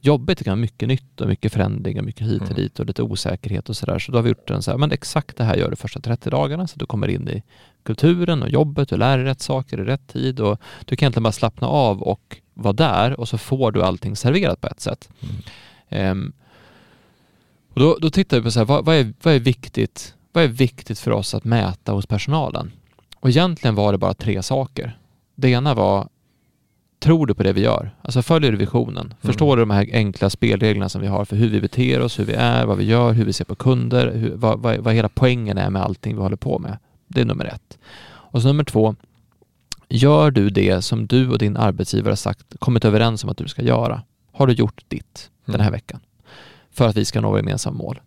jobbigt. 0.00 0.38
Det 0.38 0.44
kan 0.44 0.50
vara 0.50 0.60
mycket 0.60 0.88
nytt 0.88 1.20
och 1.20 1.28
mycket 1.28 1.52
förändringar, 1.52 2.02
mycket 2.02 2.26
hit 2.26 2.42
och 2.42 2.50
Mm. 2.50 2.62
dit 2.62 2.80
och 2.80 2.86
lite 2.86 3.02
osäkerhet 3.02 3.68
och 3.68 3.76
sådär. 3.76 3.98
Så 3.98 4.12
då 4.12 4.18
har 4.18 4.22
vi 4.22 4.28
gjort 4.28 4.50
en 4.50 4.62
så 4.62 4.70
här, 4.70 4.78
men 4.78 4.92
exakt 4.92 5.36
det 5.36 5.44
här 5.44 5.56
gör 5.56 5.70
du 5.70 5.76
första 5.76 6.00
30 6.00 6.30
dagarna 6.30 6.66
så 6.66 6.78
du 6.78 6.86
kommer 6.86 7.08
in 7.08 7.28
i 7.28 7.42
kulturen 7.82 8.42
och 8.42 8.48
jobbet, 8.48 8.88
du 8.88 8.96
lär 8.96 9.18
dig 9.18 9.26
rätt 9.26 9.40
saker 9.40 9.80
i 9.80 9.84
rätt 9.84 10.06
tid 10.06 10.40
och 10.40 10.60
du 10.84 10.96
kan 10.96 11.06
egentligen 11.06 11.22
bara 11.22 11.32
slappna 11.32 11.66
av 11.66 12.02
och 12.02 12.36
vara 12.54 12.72
där 12.72 13.20
och 13.20 13.28
så 13.28 13.38
får 13.38 13.72
du 13.72 13.82
allting 13.82 14.16
serverat 14.16 14.60
på 14.60 14.66
ett 14.66 14.80
sätt. 14.80 15.08
Mm. 15.20 15.36
Ehm, 15.88 16.32
och 17.74 17.80
då, 17.80 17.98
då 18.00 18.10
tittar 18.10 18.36
vi 18.36 18.42
på 18.42 18.50
så 18.50 18.58
här, 18.60 18.66
vad, 18.66 18.84
vad, 18.84 18.96
är, 18.96 19.12
vad, 19.22 19.34
är 19.34 19.40
viktigt, 19.40 20.14
vad 20.32 20.44
är 20.44 20.48
viktigt 20.48 20.98
för 20.98 21.10
oss 21.10 21.34
att 21.34 21.44
mäta 21.44 21.92
hos 21.92 22.06
personalen? 22.06 22.72
Och 23.20 23.28
egentligen 23.28 23.74
var 23.74 23.92
det 23.92 23.98
bara 23.98 24.14
tre 24.14 24.42
saker. 24.42 24.97
Det 25.40 25.48
ena 25.50 25.74
var, 25.74 26.08
tror 27.00 27.26
du 27.26 27.34
på 27.34 27.42
det 27.42 27.52
vi 27.52 27.60
gör? 27.60 27.90
Alltså 28.02 28.22
följer 28.22 28.50
du 28.50 28.56
visionen? 28.56 29.14
Förstår 29.20 29.56
du 29.56 29.62
de 29.62 29.70
här 29.70 29.88
enkla 29.92 30.30
spelreglerna 30.30 30.88
som 30.88 31.00
vi 31.00 31.06
har 31.06 31.24
för 31.24 31.36
hur 31.36 31.48
vi 31.48 31.60
beter 31.60 32.00
oss, 32.00 32.18
hur 32.18 32.24
vi 32.24 32.32
är, 32.32 32.66
vad 32.66 32.76
vi 32.78 32.84
gör, 32.84 33.12
hur 33.12 33.24
vi 33.24 33.32
ser 33.32 33.44
på 33.44 33.54
kunder, 33.54 34.12
hur, 34.14 34.34
vad, 34.34 34.58
vad, 34.60 34.78
vad 34.78 34.94
hela 34.94 35.08
poängen 35.08 35.58
är 35.58 35.70
med 35.70 35.82
allting 35.82 36.16
vi 36.16 36.22
håller 36.22 36.36
på 36.36 36.58
med. 36.58 36.78
Det 37.08 37.20
är 37.20 37.24
nummer 37.24 37.44
ett. 37.44 37.78
Och 38.06 38.42
så 38.42 38.48
nummer 38.48 38.64
två, 38.64 38.94
gör 39.88 40.30
du 40.30 40.50
det 40.50 40.82
som 40.82 41.06
du 41.06 41.28
och 41.30 41.38
din 41.38 41.56
arbetsgivare 41.56 42.10
har 42.10 42.16
sagt, 42.16 42.56
kommit 42.58 42.84
överens 42.84 43.24
om 43.24 43.30
att 43.30 43.36
du 43.36 43.48
ska 43.48 43.62
göra? 43.62 44.02
Har 44.32 44.46
du 44.46 44.52
gjort 44.52 44.84
ditt 44.88 45.30
den 45.44 45.60
här 45.60 45.68
Mm. 45.68 45.72
veckan? 45.72 46.00
För 46.70 46.88
att 46.88 46.96
vi 46.96 47.04
ska 47.04 47.20
nå 47.20 47.36
gemensamma 47.36 47.78
mål. 47.78 48.00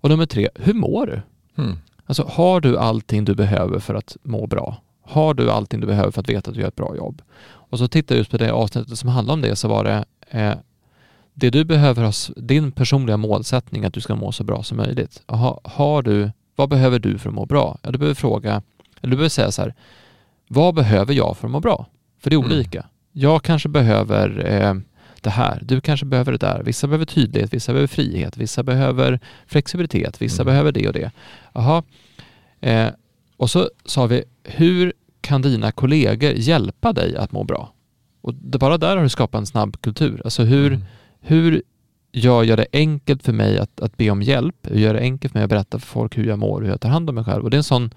Och 0.00 0.08
nummer 0.10 0.26
tre, 0.26 0.48
hur 0.54 0.74
mår 0.74 1.06
du? 1.06 1.22
Mm. 1.62 1.76
Alltså 2.06 2.22
har 2.30 2.60
du 2.60 2.78
allting 2.78 3.24
du 3.24 3.34
behöver 3.34 3.78
för 3.78 3.94
att 3.94 4.16
må 4.22 4.46
bra? 4.46 4.76
Har 5.04 5.34
du 5.34 5.50
allting 5.50 5.80
du 5.80 5.86
behöver 5.86 6.10
för 6.10 6.20
att 6.20 6.28
veta 6.28 6.50
att 6.50 6.54
du 6.54 6.60
gör 6.60 6.68
ett 6.68 6.76
bra 6.76 6.96
jobb? 6.96 7.22
Och 7.46 7.78
så 7.78 7.88
tittar 7.88 8.14
jag 8.14 8.18
just 8.18 8.30
på 8.30 8.36
det 8.36 8.52
avsnittet 8.52 8.98
som 8.98 9.08
handlar 9.08 9.34
om 9.34 9.40
det 9.40 9.56
så 9.56 9.68
var 9.68 9.84
det 9.84 10.04
eh, 10.30 10.54
det 11.34 11.50
du 11.50 11.64
behöver 11.64 12.02
ha, 12.04 12.12
din 12.36 12.72
personliga 12.72 13.16
målsättning 13.16 13.84
att 13.84 13.94
du 13.94 14.00
ska 14.00 14.14
må 14.14 14.32
så 14.32 14.44
bra 14.44 14.62
som 14.62 14.76
möjligt. 14.76 15.22
Ha, 15.26 15.60
har 15.64 16.02
du, 16.02 16.30
vad 16.56 16.68
behöver 16.68 16.98
du 16.98 17.18
för 17.18 17.28
att 17.28 17.34
må 17.34 17.46
bra? 17.46 17.78
Ja, 17.82 17.90
du 17.90 17.98
behöver 17.98 18.14
fråga, 18.14 18.62
eller 19.00 19.10
du 19.10 19.16
behöver 19.16 19.28
säga 19.28 19.50
så 19.50 19.62
här, 19.62 19.74
vad 20.48 20.74
behöver 20.74 21.14
jag 21.14 21.36
för 21.36 21.46
att 21.46 21.50
må 21.52 21.60
bra? 21.60 21.86
För 22.20 22.30
det 22.30 22.36
är 22.36 22.38
Mm. 22.38 22.52
olika. 22.52 22.86
Jag 23.12 23.42
kanske 23.42 23.68
behöver 23.68 24.52
eh, 24.52 24.74
det 25.20 25.30
här, 25.30 25.58
du 25.62 25.80
kanske 25.80 26.06
behöver 26.06 26.32
det 26.32 26.38
där. 26.38 26.62
Vissa 26.62 26.86
behöver 26.86 27.06
tydlighet, 27.06 27.52
vissa 27.54 27.72
behöver 27.72 27.86
frihet, 27.88 28.36
vissa 28.36 28.62
behöver 28.62 29.20
flexibilitet, 29.46 30.22
vissa 30.22 30.42
Mm. 30.42 30.52
behöver 30.52 30.72
det 30.72 30.86
och 30.88 30.92
det. 30.94 31.10
Jaha. 31.52 31.82
Eh, 32.60 32.88
och 33.36 33.50
så 33.50 33.70
sa 33.84 34.06
vi, 34.06 34.24
hur 34.44 34.92
kan 35.20 35.42
dina 35.42 35.72
kollegor 35.72 36.30
hjälpa 36.32 36.92
dig 36.92 37.16
att 37.16 37.32
må 37.32 37.44
bra? 37.44 37.72
Och 38.20 38.34
det, 38.34 38.58
bara 38.58 38.78
där 38.78 38.96
har 38.96 39.02
du 39.02 39.08
skapat 39.08 39.38
en 39.38 39.46
snabb 39.46 39.80
kultur. 39.80 40.20
Alltså 40.24 40.42
hur, 40.42 40.66
Mm. 40.72 40.82
hur 41.20 41.62
jag 42.10 42.44
gör 42.44 42.56
det 42.56 42.66
enkelt 42.72 43.22
för 43.22 43.32
mig 43.32 43.58
att, 43.58 43.80
att 43.80 43.96
be 43.96 44.10
om 44.10 44.22
hjälp, 44.22 44.56
jag 44.62 44.78
gör 44.78 44.94
det 44.94 45.00
enkelt 45.00 45.32
för 45.32 45.38
mig 45.38 45.44
att 45.44 45.50
berätta 45.50 45.78
för 45.78 45.86
folk 45.86 46.18
hur 46.18 46.24
jag 46.26 46.38
mår, 46.38 46.62
hur 46.62 46.68
jag 46.68 46.80
tar 46.80 46.88
hand 46.88 47.08
om 47.08 47.14
mig 47.14 47.24
själv. 47.24 47.44
Och 47.44 47.50
det 47.50 47.54
är 47.56 47.58
en 47.58 47.64
sån 47.64 47.90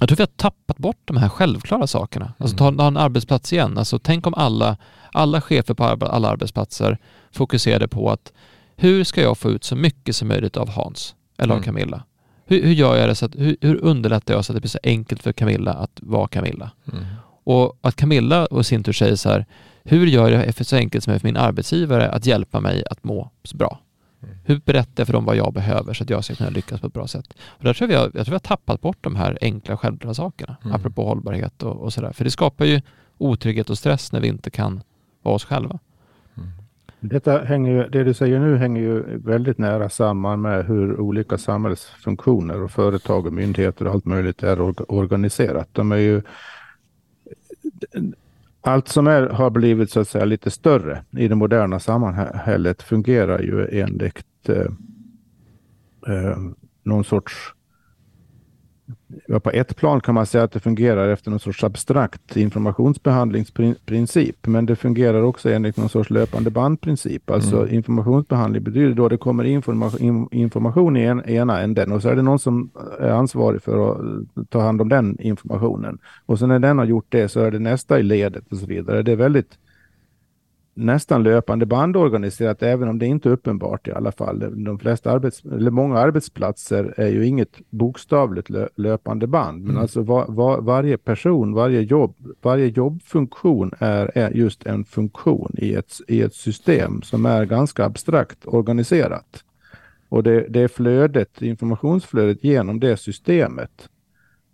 jag 0.00 0.08
tror 0.08 0.16
vi 0.16 0.22
har 0.22 0.26
tappat 0.26 0.78
bort 0.78 0.96
de 1.04 1.16
här 1.16 1.28
självklara 1.28 1.86
sakerna. 1.86 2.32
Alltså 2.38 2.56
ta, 2.56 2.72
ta 2.72 2.86
en 2.86 2.96
arbetsplats 2.96 3.52
igen. 3.52 3.78
Alltså 3.78 3.98
tänk 3.98 4.26
om 4.26 4.34
alla, 4.34 4.76
alla 5.12 5.40
chefer 5.40 5.74
på 5.74 5.84
alla 5.84 6.28
arbetsplatser 6.28 6.98
fokuserade 7.32 7.88
på 7.88 8.10
att 8.10 8.32
hur 8.76 9.04
ska 9.04 9.22
jag 9.22 9.38
få 9.38 9.50
ut 9.50 9.64
så 9.64 9.76
mycket 9.76 10.16
som 10.16 10.28
möjligt 10.28 10.56
av 10.56 10.68
Hans 10.68 11.14
eller 11.38 11.54
av 11.54 11.58
Mm. 11.58 11.64
Camilla? 11.64 12.02
Hur, 12.50 12.62
hur 12.62 12.72
gör 12.72 12.96
jag 12.96 13.08
det 13.08 13.14
så 13.14 13.26
att, 13.26 13.36
hur, 13.36 13.56
hur 13.60 13.84
underlättar 13.84 14.34
jag 14.34 14.44
så 14.44 14.52
att 14.52 14.56
det 14.56 14.60
blir 14.60 14.68
så 14.68 14.78
enkelt 14.82 15.22
för 15.22 15.32
Camilla 15.32 15.72
att 15.72 16.00
vara 16.02 16.28
Camilla? 16.28 16.70
Mm. 16.92 17.04
Och 17.44 17.78
att 17.80 17.96
Camilla 17.96 18.46
och 18.46 18.66
sin 18.66 18.82
tur 18.82 18.92
säger 18.92 19.16
så 19.16 19.28
här, 19.28 19.46
hur 19.84 20.06
gör 20.06 20.28
jag 20.28 20.54
det 20.56 20.64
så 20.64 20.76
enkelt 20.76 21.04
som 21.04 21.10
möjligt 21.10 21.20
för 21.22 21.28
min 21.28 21.36
arbetsgivare 21.36 22.10
att 22.10 22.26
hjälpa 22.26 22.60
mig 22.60 22.84
att 22.90 23.04
må 23.04 23.30
så 23.44 23.56
bra? 23.56 23.80
Mm. 24.22 24.36
Hur 24.44 24.60
berättar 24.64 24.92
jag 24.96 25.06
för 25.06 25.12
dem 25.12 25.24
vad 25.24 25.36
jag 25.36 25.52
behöver 25.52 25.94
så 25.94 26.04
att 26.04 26.10
jag 26.10 26.24
ska 26.24 26.34
kunna 26.34 26.50
lyckas 26.50 26.80
på 26.80 26.86
ett 26.86 26.92
bra 26.92 27.06
sätt? 27.06 27.34
Och 27.40 27.64
där 27.64 27.74
tror 27.74 27.90
jag, 27.90 28.02
jag 28.04 28.12
tror 28.12 28.24
vi 28.24 28.32
har 28.32 28.38
tappat 28.38 28.80
bort 28.80 28.98
de 29.00 29.16
här 29.16 29.38
enkla 29.40 29.76
självklara 29.76 30.14
sakerna, 30.14 30.56
Mm. 30.64 30.74
apropå 30.74 31.04
hållbarhet 31.04 31.62
och, 31.62 31.76
och 31.76 31.92
sådär. 31.92 32.12
För 32.12 32.24
det 32.24 32.30
skapar 32.30 32.64
ju 32.64 32.80
otrygghet 33.18 33.70
och 33.70 33.78
stress 33.78 34.12
när 34.12 34.20
vi 34.20 34.28
inte 34.28 34.50
kan 34.50 34.82
vara 35.22 35.34
oss 35.34 35.44
själva. 35.44 35.78
Detta 37.00 37.38
hänger 37.38 37.72
ju, 37.72 37.88
det 37.88 38.04
du 38.04 38.14
säger 38.14 38.40
nu 38.40 38.56
hänger 38.56 38.80
ju 38.80 39.18
väldigt 39.18 39.58
nära 39.58 39.88
samman 39.88 40.40
med 40.40 40.66
hur 40.66 41.00
olika 41.00 41.38
samhällsfunktioner 41.38 42.62
och 42.62 42.70
företag 42.70 43.26
och 43.26 43.32
myndigheter 43.32 43.86
och 43.86 43.94
allt 43.94 44.04
möjligt 44.04 44.42
är 44.42 44.60
organiserat. 44.92 45.68
De 45.72 45.92
är 45.92 45.96
ju, 45.96 46.22
allt 48.60 48.88
som 48.88 49.06
är, 49.06 49.22
har 49.22 49.50
blivit 49.50 49.90
så 49.90 50.00
att 50.00 50.08
säga 50.08 50.24
lite 50.24 50.50
större 50.50 51.04
i 51.10 51.28
det 51.28 51.34
moderna 51.34 51.80
samhället 51.80 52.82
fungerar 52.82 53.38
ju 53.38 53.80
enligt 53.80 54.48
eh, 54.48 54.66
eh, 56.14 56.38
någon 56.82 57.04
sorts 57.04 57.54
på 59.42 59.50
ett 59.50 59.76
plan 59.76 60.00
kan 60.00 60.14
man 60.14 60.26
säga 60.26 60.44
att 60.44 60.52
det 60.52 60.60
fungerar 60.60 61.08
efter 61.08 61.30
någon 61.30 61.40
sorts 61.40 61.64
abstrakt 61.64 62.36
informationsbehandlingsprincip, 62.36 64.46
men 64.46 64.66
det 64.66 64.76
fungerar 64.76 65.22
också 65.22 65.50
enligt 65.50 65.76
någon 65.76 65.88
sorts 65.88 66.10
löpande 66.10 66.50
bandprincip. 66.50 67.30
Alltså 67.30 67.56
Mm. 67.62 67.74
informationsbehandling 67.74 68.62
betyder 68.62 68.94
då 68.94 69.04
att 69.04 69.10
det 69.10 69.16
kommer 69.16 69.44
information, 69.44 70.00
in- 70.02 70.28
information 70.30 70.96
i 70.96 71.02
en, 71.04 71.24
ena 71.28 71.60
änden 71.60 71.92
och 71.92 72.02
så 72.02 72.08
är 72.08 72.16
det 72.16 72.22
någon 72.22 72.38
som 72.38 72.70
är 73.00 73.10
ansvarig 73.10 73.62
för 73.62 73.90
att 73.92 73.98
ta 74.50 74.60
hand 74.60 74.80
om 74.80 74.88
den 74.88 75.20
informationen. 75.20 75.98
Och 76.26 76.38
sen 76.38 76.48
när 76.48 76.58
den 76.58 76.78
har 76.78 76.84
gjort 76.84 77.06
det 77.08 77.28
så 77.28 77.40
är 77.40 77.50
det 77.50 77.58
nästa 77.58 77.98
i 77.98 78.02
ledet 78.02 78.44
och 78.50 78.56
så 78.56 78.66
vidare. 78.66 79.02
Det 79.02 79.12
är 79.12 79.16
väldigt 79.16 79.58
nästan 80.78 81.22
löpande 81.22 81.66
band 81.66 81.96
organiserat, 81.96 82.62
även 82.62 82.88
om 82.88 82.98
det 82.98 83.06
inte 83.06 83.28
är 83.28 83.32
uppenbart 83.32 83.88
i 83.88 83.92
alla 83.92 84.12
fall. 84.12 84.64
De 84.64 84.78
flesta 84.78 85.10
arbets, 85.10 85.44
eller 85.44 85.70
många 85.70 85.98
arbetsplatser 85.98 86.94
är 86.96 87.08
ju 87.08 87.26
inget 87.26 87.58
bokstavligt 87.70 88.50
lö, 88.50 88.68
löpande 88.76 89.26
band, 89.26 89.60
men 89.62 89.70
Mm. 89.70 89.82
alltså 89.82 90.02
var, 90.02 90.26
var, 90.28 90.60
varje 90.60 90.98
person, 90.98 91.54
varje 91.54 91.80
jobb, 91.80 92.16
varje 92.42 92.66
jobbfunktion 92.66 93.72
är, 93.78 94.10
är 94.14 94.30
just 94.30 94.66
en 94.66 94.84
funktion 94.84 95.54
i 95.58 95.74
ett, 95.74 95.92
i 96.08 96.22
ett 96.22 96.34
system 96.34 97.02
som 97.02 97.26
är 97.26 97.44
ganska 97.44 97.84
abstrakt 97.84 98.46
organiserat. 98.46 99.44
Och 100.08 100.22
det, 100.22 100.46
det 100.48 100.60
är 100.60 100.68
flödet, 100.68 101.42
informationsflödet 101.42 102.44
genom 102.44 102.80
det 102.80 102.96
systemet 102.96 103.88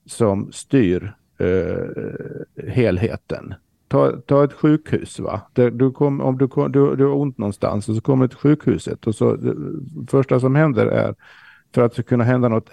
som 0.06 0.52
styr 0.52 1.14
eh, 1.38 2.66
helheten. 2.68 3.54
Ta, 3.94 4.12
ta 4.26 4.44
ett 4.44 4.52
sjukhus. 4.52 5.18
Va? 5.18 5.40
Du 5.52 5.90
kom, 5.90 6.20
om 6.20 6.38
du, 6.38 6.48
kom, 6.48 6.72
du, 6.72 6.96
du 6.96 7.04
har 7.04 7.14
ont 7.14 7.38
någonstans 7.38 7.88
och 7.88 7.94
så 7.94 8.00
kommer 8.00 8.24
du 8.24 8.28
till 8.28 8.38
sjukhuset 8.38 9.06
och 9.06 9.14
så 9.14 9.36
det 9.36 9.54
första 10.10 10.40
som 10.40 10.54
händer 10.54 10.86
är 10.86 11.14
för 11.74 11.82
att 11.82 11.90
det 11.90 11.94
ska 11.94 12.02
kunna 12.02 12.24
hända 12.24 12.48
något 12.48 12.70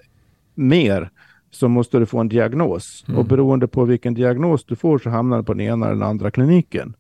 mer 0.55 1.09
så 1.51 1.67
måste 1.67 1.99
du 1.99 2.05
få 2.05 2.19
en 2.19 2.30
diagnos. 2.30 3.05
Mm. 3.07 3.19
Och 3.19 3.26
beroende 3.26 3.67
på 3.67 3.86
vilken 3.86 4.13
diagnos 4.13 4.65
du 4.65 4.76
får 4.76 4.99
så 4.99 5.09
hamnar 5.09 5.38
du 5.38 5.43
på 5.43 5.53
den 5.53 5.61
ena 5.61 5.86
eller 5.86 5.95
den 5.95 6.09
andra 6.09 6.32
kliniken. 6.32 6.93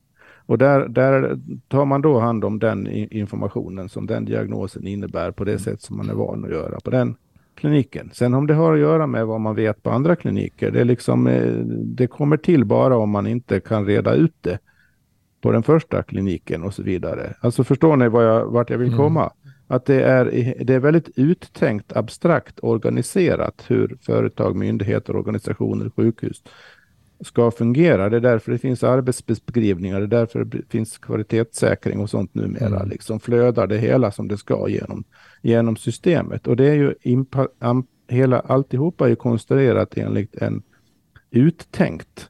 Och 0.45 0.57
där, 0.57 0.87
där 0.87 1.39
tar 1.67 1.85
man 1.85 2.01
då 2.01 2.19
hand 2.19 2.45
om 2.45 2.59
den 2.59 2.87
informationen 2.87 3.89
som 3.89 4.07
den 4.07 4.25
diagnosen 4.25 4.87
innebär 4.87 5.31
på 5.31 5.43
det 5.43 5.59
sätt 5.59 5.81
som 5.81 5.97
man 5.97 6.09
är 6.09 6.13
van 6.13 6.45
att 6.45 6.51
göra 6.51 6.79
på 6.79 6.89
den 6.89 7.15
kliniken. 7.61 8.09
Sen 8.13 8.33
om 8.33 8.47
det 8.47 8.53
har 8.53 8.73
att 8.73 8.79
göra 8.79 9.07
med 9.07 9.27
vad 9.27 9.41
man 9.41 9.55
vet 9.55 9.83
på 9.83 9.89
andra 9.89 10.15
kliniker, 10.15 10.71
det, 10.71 10.81
är 10.81 10.85
liksom, 10.85 11.27
eh, 11.27 11.53
det 11.85 12.07
kommer 12.07 12.37
till 12.37 12.65
bara 12.65 12.97
om 12.97 13.09
man 13.09 13.27
inte 13.27 13.59
kan 13.59 13.85
reda 13.85 14.13
ut 14.13 14.35
det 14.41 14.59
på 15.41 15.51
den 15.51 15.63
första 15.63 16.03
kliniken 16.03 16.63
och 16.63 16.73
så 16.73 16.83
vidare. 16.83 17.33
Alltså 17.41 17.63
förstår 17.63 17.95
ni 17.95 18.09
vad 18.09 18.25
jag, 18.25 18.45
vart 18.45 18.69
jag 18.69 18.77
vill 18.77 18.87
Mm. 18.87 18.97
komma? 18.99 19.31
Att 19.67 19.85
det 19.85 20.03
är, 20.03 20.25
det 20.65 20.73
är 20.73 20.79
väldigt 20.79 21.09
uttänkt, 21.15 21.93
abstrakt, 21.95 22.59
organiserat 22.61 23.63
hur 23.67 23.97
företag, 24.01 24.55
myndigheter, 24.55 25.15
organisationer, 25.15 25.91
sjukhus 25.95 26.43
ska 27.23 27.51
fungera. 27.51 28.09
Det 28.09 28.17
är 28.17 28.21
därför 28.21 28.51
det 28.51 28.57
finns 28.57 28.83
arbetsbeskrivningar, 28.83 29.99
det 29.99 30.05
är 30.05 30.19
därför 30.19 30.43
det 30.43 30.61
finns 30.69 30.97
kvalitetssäkring 30.97 31.99
och 31.99 32.09
sånt 32.09 32.35
numera. 32.35 32.79
Mm. 32.79 32.89
Liksom 32.89 33.19
flödar 33.19 33.67
det 33.67 33.77
hela 33.77 34.11
som 34.11 34.27
det 34.27 34.37
ska 34.37 34.69
genom, 34.69 35.03
genom 35.41 35.75
systemet. 35.75 36.47
Och 36.47 36.55
det 36.55 36.65
är 36.65 36.73
ju 36.73 36.95
impa, 37.01 37.47
am, 37.59 37.87
hela, 38.07 38.39
alltihopa 38.39 39.05
är 39.05 39.09
ju 39.09 39.15
konstruerat 39.15 39.97
enligt 39.97 40.35
en 40.35 40.63
uttänkt 41.31 42.29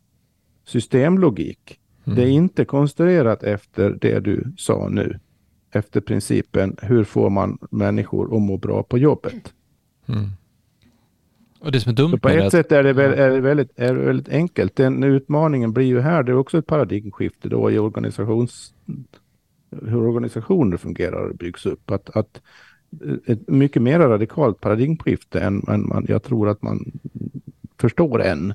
systemlogik. 0.65 1.79
Mm. 2.03 2.15
Det 2.15 2.23
är 2.23 2.29
inte 2.29 2.65
konstruerat 2.65 3.43
efter 3.43 3.97
det 4.01 4.19
du 4.19 4.53
sa 4.57 4.89
nu. 4.89 5.19
Efter 5.73 6.01
principen 6.01 6.75
hur 6.81 7.03
får 7.03 7.29
man 7.29 7.57
människor 7.71 8.35
att 8.35 8.41
må 8.41 8.57
bra 8.57 8.83
på 8.83 8.97
jobbet. 8.97 9.53
Mm. 10.07 10.29
Och 11.61 11.71
det 11.71 11.79
som 11.79 11.89
är 11.89 11.95
dumt 11.95 12.11
Så 12.11 12.17
på 12.17 12.29
ett 12.29 12.51
sätt 12.51 12.71
är 12.71 12.83
det, 12.83 12.93
väl, 12.93 13.19
är 13.19 13.29
det 13.29 13.41
väldigt, 13.41 13.71
är 13.75 13.93
det 13.95 14.05
väldigt 14.05 14.29
enkelt. 14.29 14.75
Den 14.75 15.03
utmaningen 15.03 15.73
blir 15.73 15.85
ju 15.85 15.99
här, 15.99 16.23
det 16.23 16.31
är 16.31 16.35
också 16.35 16.57
ett 16.57 16.67
paradigmskifte 16.67 17.49
då 17.49 17.71
i 17.71 17.79
organisations, 17.79 18.73
hur 19.81 19.97
organisationer 19.97 20.77
fungerar 20.77 21.29
och 21.29 21.35
byggs 21.35 21.65
upp. 21.65 21.91
Att, 21.91 22.09
att 22.09 22.41
ett 23.25 23.47
mycket 23.49 23.81
mer 23.81 23.99
radikalt 23.99 24.61
paradigmskifte 24.61 25.39
än, 25.39 25.63
än 25.67 25.87
man, 25.87 26.05
jag 26.09 26.23
tror 26.23 26.49
att 26.49 26.61
man 26.61 26.91
förstår 27.77 28.21
än 28.21 28.53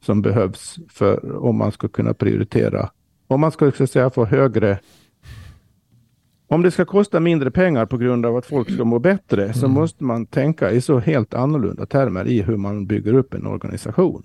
som 0.00 0.22
behövs 0.22 0.78
för 0.88 1.36
om 1.36 1.56
man 1.56 1.72
ska 1.72 1.88
kunna 1.88 2.14
prioritera. 2.14 2.90
Om 3.26 3.40
man 3.40 3.52
ska 3.52 3.72
så 3.72 3.86
säga, 3.86 4.10
få 4.10 4.24
högre 4.24 4.78
om 6.54 6.62
det 6.62 6.70
ska 6.70 6.84
kosta 6.84 7.20
mindre 7.20 7.50
pengar 7.50 7.86
på 7.86 7.96
grund 7.96 8.26
av 8.26 8.36
att 8.36 8.46
folk 8.46 8.70
ska 8.70 8.84
må 8.84 8.98
bättre 8.98 9.52
så 9.52 9.58
Mm. 9.58 9.70
måste 9.72 10.04
man 10.04 10.26
tänka 10.26 10.70
i 10.70 10.80
så 10.80 10.98
helt 10.98 11.34
annorlunda 11.34 11.86
termer 11.86 12.28
i 12.28 12.42
hur 12.42 12.56
man 12.56 12.86
bygger 12.86 13.14
upp 13.14 13.34
en 13.34 13.46
organisation. 13.46 14.22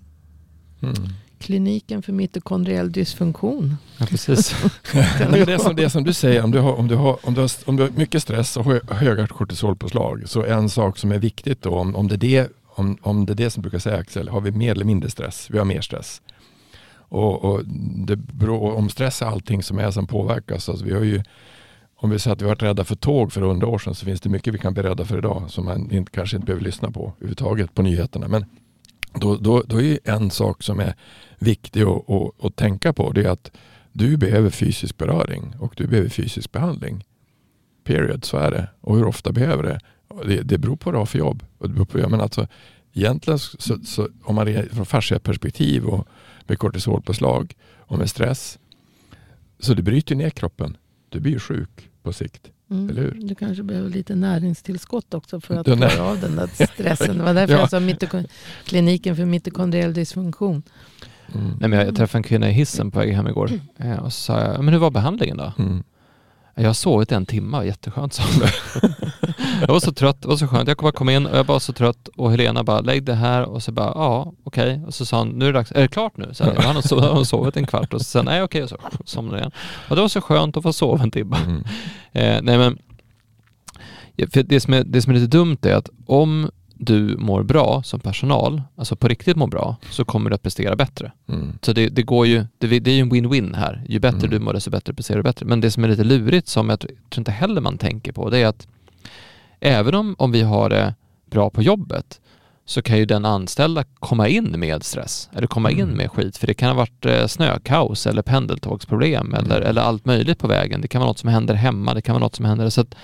Mm. 0.82 0.94
Kliniken 1.40 2.02
för 2.02 2.14
mitokondriell 2.14 2.92
dysfunktion. 2.92 3.76
Ja, 3.98 4.06
precis. 4.06 4.56
Det, 5.32 5.54
är 5.54 5.58
som, 5.58 5.76
det 5.76 5.84
är 5.84 5.90
som 5.90 6.04
du 6.04 6.14
säger, 6.14 6.44
om 6.44 6.52
du 6.52 6.60
har, 6.60 6.74
om 6.74 6.88
du 6.88 6.96
har, 6.96 7.18
om 7.24 7.34
du 7.34 7.42
har, 7.42 7.52
om 7.66 7.76
du 7.76 7.84
har 7.84 7.90
mycket 7.96 8.22
stress 8.24 8.58
och 8.58 8.66
hö, 8.66 8.80
höga 8.90 9.28
kortisolpåslag 9.28 10.24
så 10.26 10.44
en 10.44 10.70
sak 10.70 10.98
som 10.98 11.12
är 11.12 11.20
viktigt 11.20 11.62
då, 11.62 11.70
om, 11.70 11.96
om, 11.96 12.08
det 12.08 12.16
är 12.16 12.18
det, 12.18 12.52
om, 12.66 12.98
om 13.02 13.26
det 13.26 13.34
är 13.34 13.36
det 13.36 13.50
som 13.50 13.62
brukar 13.62 13.80
säga 13.80 13.98
Axel, 13.98 14.30
har 14.30 14.42
vi 14.42 14.52
mer 14.52 14.72
eller 14.72 14.86
mindre 14.86 15.10
stress? 15.10 15.48
Vi 15.52 15.58
har 15.58 15.66
mer 15.66 15.82
stress. 15.82 16.22
Och, 17.12 17.46
och 17.46 17.62
det 18.08 18.16
beror, 18.16 18.74
om 18.76 18.90
stress 18.90 19.22
är 19.22 19.26
allting 19.26 19.64
som 19.64 19.80
är 19.80 19.92
som 19.92 20.08
påverkas. 20.08 20.70
Alltså 20.70 20.86
vi 20.86 20.94
har 20.94 21.04
ju, 21.04 21.24
om 22.02 22.10
vi 22.10 22.20
säger 22.20 22.36
att 22.36 22.41
vi 22.41 22.45
varit 22.45 22.64
rädda 22.64 22.84
för 22.84 22.95
tåg 22.95 23.34
för 23.34 23.41
hundra 23.41 23.68
år 23.68 23.78
sedan 23.78 23.95
så 23.95 24.06
finns 24.06 24.22
det 24.22 24.30
mycket 24.30 24.54
vi 24.54 24.58
kan 24.58 24.74
bli 24.74 24.84
rädda 24.84 25.06
för 25.06 25.18
idag 25.18 25.43
som 25.47 25.66
man 25.66 25.91
inte, 25.91 26.12
kanske 26.12 26.36
inte 26.36 26.45
behöver 26.45 26.64
lyssna 26.64 26.91
på 26.91 27.14
överhuvudtaget 27.18 27.76
på 27.76 27.82
nyheterna. 27.82 28.28
Men 28.28 28.45
då, 29.14 29.36
då, 29.36 29.64
då 29.68 29.78
är 29.78 29.84
ju 29.84 30.00
en 30.04 30.32
sak 30.32 30.64
som 30.64 30.80
är 30.80 30.95
viktig 31.39 31.82
att, 31.82 32.10
att, 32.10 32.45
att 32.45 32.56
tänka 32.56 32.93
på 32.93 33.12
det 33.12 33.24
är 33.24 33.30
att 33.30 33.52
du 33.91 34.18
behöver 34.18 34.50
fysisk 34.50 34.97
beröring 34.97 35.56
och 35.60 35.74
du 35.78 35.88
behöver 35.88 36.10
fysisk 36.10 36.52
behandling. 36.52 37.06
Period, 37.84 38.26
så 38.26 38.38
är 38.38 38.52
det. 38.52 38.68
Och 38.82 38.95
hur 38.95 39.06
ofta 39.06 39.32
behöver 39.32 39.64
det? 39.64 39.80
Det, 40.26 40.41
det 40.41 40.58
beror 40.58 40.76
på 40.76 40.89
vad 40.89 40.93
du 40.93 40.97
har 40.97 41.06
för 41.06 41.20
jobb. 41.20 41.43
Och 41.58 41.68
det 41.70 41.74
beror 41.74 41.86
på, 41.86 42.10
men 42.10 42.22
alltså, 42.22 42.47
egentligen 42.93 43.39
så, 43.39 43.78
så, 43.84 44.10
om 44.24 44.36
man 44.36 44.47
är 44.47 44.64
från 44.64 44.86
fasciaperspektiv 44.86 45.86
och 45.86 46.08
med 46.47 46.60
kortisolpåslag 46.60 47.56
och 47.78 47.97
med 47.97 48.10
stress 48.10 48.60
så 49.60 49.74
det 49.74 49.82
bryter 49.82 50.16
ner 50.16 50.30
kroppen. 50.30 50.78
Du 51.10 51.20
blir 51.20 51.32
ju 51.32 51.39
sjuk 51.39 51.89
på 52.04 52.14
sikt. 52.14 52.52
Mm. 52.72 52.89
Eller 52.89 53.02
hur? 53.02 53.12
Du 53.22 53.36
kanske 53.36 53.64
behöver 53.64 53.89
lite 53.89 54.16
näringstillskott 54.16 55.14
också 55.14 55.41
för 55.41 55.56
att 55.58 55.66
klara 55.66 56.04
av 56.04 56.20
den 56.20 56.36
där 56.36 56.47
stressen. 56.47 57.18
Det 57.18 57.24
var 57.24 57.34
därför 57.34 57.54
Ja. 57.54 57.60
jag 57.60 57.70
sa 57.70 57.80
mitokon- 57.80 58.28
kliniken 58.66 59.16
för 59.16 59.26
mitokondriell 59.26 59.93
dysfunktion. 59.93 60.64
Mm. 61.34 61.47
Nej, 61.60 61.70
men 61.70 61.72
jag, 61.80 61.88
jag 61.88 61.95
träffade 61.95 62.20
en 62.20 62.24
kvinna 62.24 62.50
i 62.50 62.54
hissen 62.54 62.91
på 62.91 63.00
väg 63.00 63.14
hem 63.14 63.28
igår 63.28 63.52
eh, 63.78 63.95
och 64.00 64.14
så 64.14 64.20
sa 64.22 64.41
jag, 64.41 64.64
men 64.64 64.74
hur 64.74 64.80
var 64.82 64.91
behandlingen 64.91 65.38
då? 65.38 65.54
Mm. 65.58 65.84
Jag 66.56 66.66
har 66.70 66.74
sovit 66.74 67.12
en 67.12 67.26
timme, 67.26 67.64
jätteskönt 67.66 68.14
sa 68.14 68.24
hon. 68.24 68.47
Jag 69.62 69.68
var 69.68 69.80
så 69.80 69.92
trött, 69.92 70.22
det 70.22 70.28
var 70.28 70.36
så 70.36 70.48
skönt. 70.48 70.68
Jag 70.68 70.78
bara 70.78 70.92
kom 70.92 71.10
in 71.10 71.26
och 71.26 71.38
jag 71.38 71.44
var 71.44 71.60
så 71.60 71.74
trött 71.74 72.08
och 72.18 72.32
Helena 72.32 72.64
bara, 72.64 72.80
lägg 72.82 73.04
det 73.04 73.14
här 73.16 73.44
och 73.44 73.64
så 73.64 73.72
bara, 73.72 73.92
ja 73.96 74.34
okej. 74.44 74.82
Och 74.88 74.94
så 74.94 75.06
sa 75.06 75.18
hon, 75.20 75.30
nu 75.30 75.46
är 75.48 75.54
det 75.54 75.60
dags, 75.60 75.72
är 75.72 75.82
det 75.82 75.88
klart 75.88 76.18
nu? 76.18 76.30
Så 76.34 76.44
här, 76.44 76.56
han 76.56 76.76
har 76.76 76.82
sov- 76.82 77.02
han 77.02 77.18
har 77.18 77.24
sovit 77.24 77.58
en 77.58 77.68
kvart 77.68 77.94
och 77.94 78.02
så 78.02 78.06
sen, 78.06 78.26
nej 78.26 78.44
okej, 78.44 78.64
och 78.64 78.70
så 78.70 78.78
somnade 79.06 79.38
igen. 79.40 79.52
Och 79.90 79.96
det 79.96 80.02
var 80.02 80.10
så 80.10 80.22
skönt 80.22 80.58
att 80.58 80.64
få 80.64 80.74
sova 80.74 81.04
en 81.04 81.12
timme. 81.12 81.38
Mm. 81.46 81.64
Eh, 82.12 82.40
nej 82.44 82.58
men, 82.58 82.78
För 84.34 84.44
det, 84.44 84.60
som 84.60 84.74
är, 84.74 84.84
det 84.84 85.02
som 85.02 85.10
är 85.16 85.20
lite 85.20 85.38
dumt 85.38 85.58
är 85.62 85.76
att 85.76 85.90
om 86.06 86.50
du 86.82 87.18
mår 87.18 87.44
bra 87.44 87.84
som 87.84 88.00
personal, 88.00 88.62
alltså 88.76 88.96
på 88.96 89.08
riktigt 89.08 89.38
mår 89.38 89.48
bra, 89.48 89.76
så 89.90 90.06
kommer 90.06 90.30
du 90.30 90.36
att 90.36 90.44
prestera 90.44 90.76
bättre. 90.76 91.12
Mm. 91.30 91.54
Så 91.62 91.74
det, 91.74 91.88
det 91.90 92.04
går 92.04 92.28
ju, 92.28 92.46
det, 92.58 92.80
det 92.80 92.92
är 92.92 92.96
ju 92.96 93.02
en 93.02 93.12
win-win 93.12 93.56
här. 93.56 93.84
Ju 93.90 94.00
bättre 94.00 94.18
Mm. 94.18 94.30
du 94.30 94.40
mår, 94.40 94.54
desto 94.54 94.70
bättre 94.72 94.94
presterar 94.94 95.18
du 95.18 95.24
bättre. 95.24 95.46
Men 95.46 95.62
det 95.62 95.72
som 95.72 95.84
är 95.84 95.88
lite 95.88 96.04
lurigt, 96.04 96.48
som 96.48 96.70
jag 96.70 96.80
tror 96.80 96.92
inte 97.18 97.32
heller 97.32 97.62
man 97.62 97.78
tänker 97.78 98.12
på, 98.12 98.30
det 98.30 98.38
är 98.38 98.48
att 98.48 98.68
även 99.60 99.95
om, 99.95 100.16
om 100.18 100.32
vi 100.32 100.41
har 100.41 100.70
det 100.70 100.95
bra 101.26 101.49
på 101.49 101.62
jobbet, 101.62 102.22
så 102.66 102.82
kan 102.82 102.97
ju 102.97 103.05
den 103.05 103.26
anställda 103.26 103.84
komma 103.99 104.28
in 104.28 104.60
med 104.60 104.84
stress, 104.84 105.30
eller 105.36 105.47
komma 105.47 105.72
in 105.72 105.80
Mm. 105.80 105.97
med 105.97 106.12
skit, 106.12 106.38
för 106.38 106.47
det 106.47 106.53
kan 106.53 106.70
ha 106.70 106.76
varit 106.76 107.05
eh, 107.05 107.28
snökaos 107.28 108.07
eller 108.07 108.22
pendeltågsproblem 108.22 109.34
eller, 109.34 109.55
Mm. 109.57 109.70
eller 109.70 109.82
allt 109.82 110.05
möjligt 110.05 110.39
på 110.39 110.47
vägen. 110.47 110.82
Det 110.82 110.88
kan 110.88 110.99
vara 111.01 111.10
något 111.10 111.18
som 111.20 111.30
händer 111.30 111.53
hemma, 111.55 111.93
det 111.93 112.01
kan 112.01 112.14
vara 112.14 112.24
något 112.24 112.36
som 112.36 112.45
händer. 112.45 112.70
Så 112.70 112.82
att, 112.82 112.95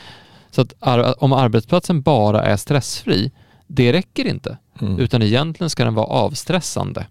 så 0.52 0.62
att 0.62 0.74
ar- 0.80 1.24
om 1.24 1.34
arbetsplatsen 1.34 2.02
bara 2.02 2.44
är 2.44 2.58
stressfri, 2.58 3.32
det 3.68 3.94
räcker 3.94 4.28
inte. 4.28 4.58
Mm. 4.82 5.00
Utan 5.00 5.22
egentligen 5.22 5.70
ska 5.70 5.86
den 5.86 5.94
vara 5.94 6.06
avstressande. 6.08 7.06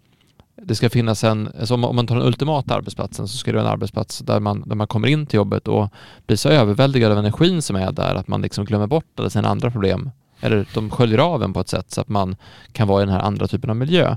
Det 0.63 0.75
ska 0.75 0.91
finnas 0.91 1.25
en, 1.25 1.49
alltså 1.61 1.75
om 1.75 1.97
man 1.97 2.07
tar 2.07 2.17
den 2.17 2.27
ultimata 2.27 2.75
arbetsplatsen 2.75 3.29
så 3.29 3.37
ska 3.37 3.53
det 3.53 3.59
vara 3.59 3.67
en 3.67 3.73
arbetsplats 3.73 4.19
där 4.19 4.41
man, 4.41 4.69
där 4.69 4.77
man 4.77 4.87
kommer 4.87 5.09
in 5.09 5.27
till 5.27 5.37
jobbet 5.37 5.69
och 5.69 5.89
blir 6.27 6.37
så 6.37 6.49
överväldigad 6.49 7.13
av 7.13 7.19
energin 7.19 7.63
som 7.63 7.77
är 7.77 7.93
där 7.93 8.15
att 8.15 8.29
man 8.29 8.43
liksom 8.43 8.65
glömmer 8.65 8.87
bort 8.87 9.19
alla 9.19 9.31
sina 9.31 9.49
andra 9.49 9.71
problem. 9.71 10.11
Eller 10.41 10.67
de 10.75 10.91
sköljer 10.91 11.19
av 11.19 11.43
en 11.43 11.53
på 11.53 11.61
ett 11.61 11.69
sätt 11.69 11.91
så 11.91 12.01
att 12.01 12.09
man 12.09 12.37
kan 12.73 12.89
vara 12.89 13.03
i 13.03 13.07
den 13.07 13.15
här 13.15 13.23
andra 13.23 13.47
typen 13.47 13.71
av 13.71 13.77
miljö. 13.77 14.17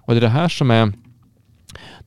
Och 0.00 0.14
det 0.14 0.18
är 0.18 0.20
det 0.20 0.28
här 0.28 0.48
som 0.48 0.70
är 0.70 0.92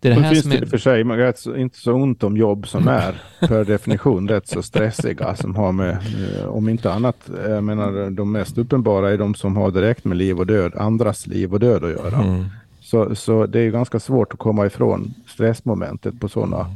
det 0.02 0.10
är 0.10 0.16
det 0.16 0.22
här 0.22 0.30
finns 0.30 0.42
som 0.42 0.52
det 0.52 0.58
är, 0.58 0.66
för 0.66 0.78
sig 0.78 1.04
rätt 1.04 1.40
så, 1.40 1.56
inte 1.56 1.78
så 1.78 1.94
ont 1.94 2.24
om 2.24 2.38
jobb 2.38 2.68
som 2.68 2.88
är 2.88 3.22
per 3.40 3.66
definition 3.66 4.28
rätt 4.28 4.48
så 4.48 4.62
stressiga 4.62 5.36
som 5.36 5.56
har 5.56 5.72
med, 5.72 5.90
eh, 5.92 6.46
om 6.46 6.70
inte 6.70 6.94
annat, 6.94 7.30
jag 7.48 7.64
menar 7.64 8.10
de 8.10 8.32
mest 8.32 8.58
uppenbara 8.58 9.12
är 9.12 9.18
de 9.18 9.36
som 9.36 9.58
har 9.58 9.72
direkt 9.72 10.06
med 10.06 10.18
liv 10.18 10.40
och 10.40 10.46
död, 10.46 10.76
andras 10.76 11.28
liv 11.28 11.54
och 11.54 11.60
död 11.60 11.84
att 11.84 11.92
göra. 11.92 12.18
Mm. 12.18 12.46
Så, 12.90 13.16
så 13.16 13.46
det 13.46 13.60
är 13.60 13.70
ganska 13.70 14.00
svårt 14.00 14.34
att 14.34 14.40
komma 14.40 14.66
ifrån 14.66 15.14
stressmomentet 15.28 16.20
på 16.20 16.30
sådana. 16.30 16.76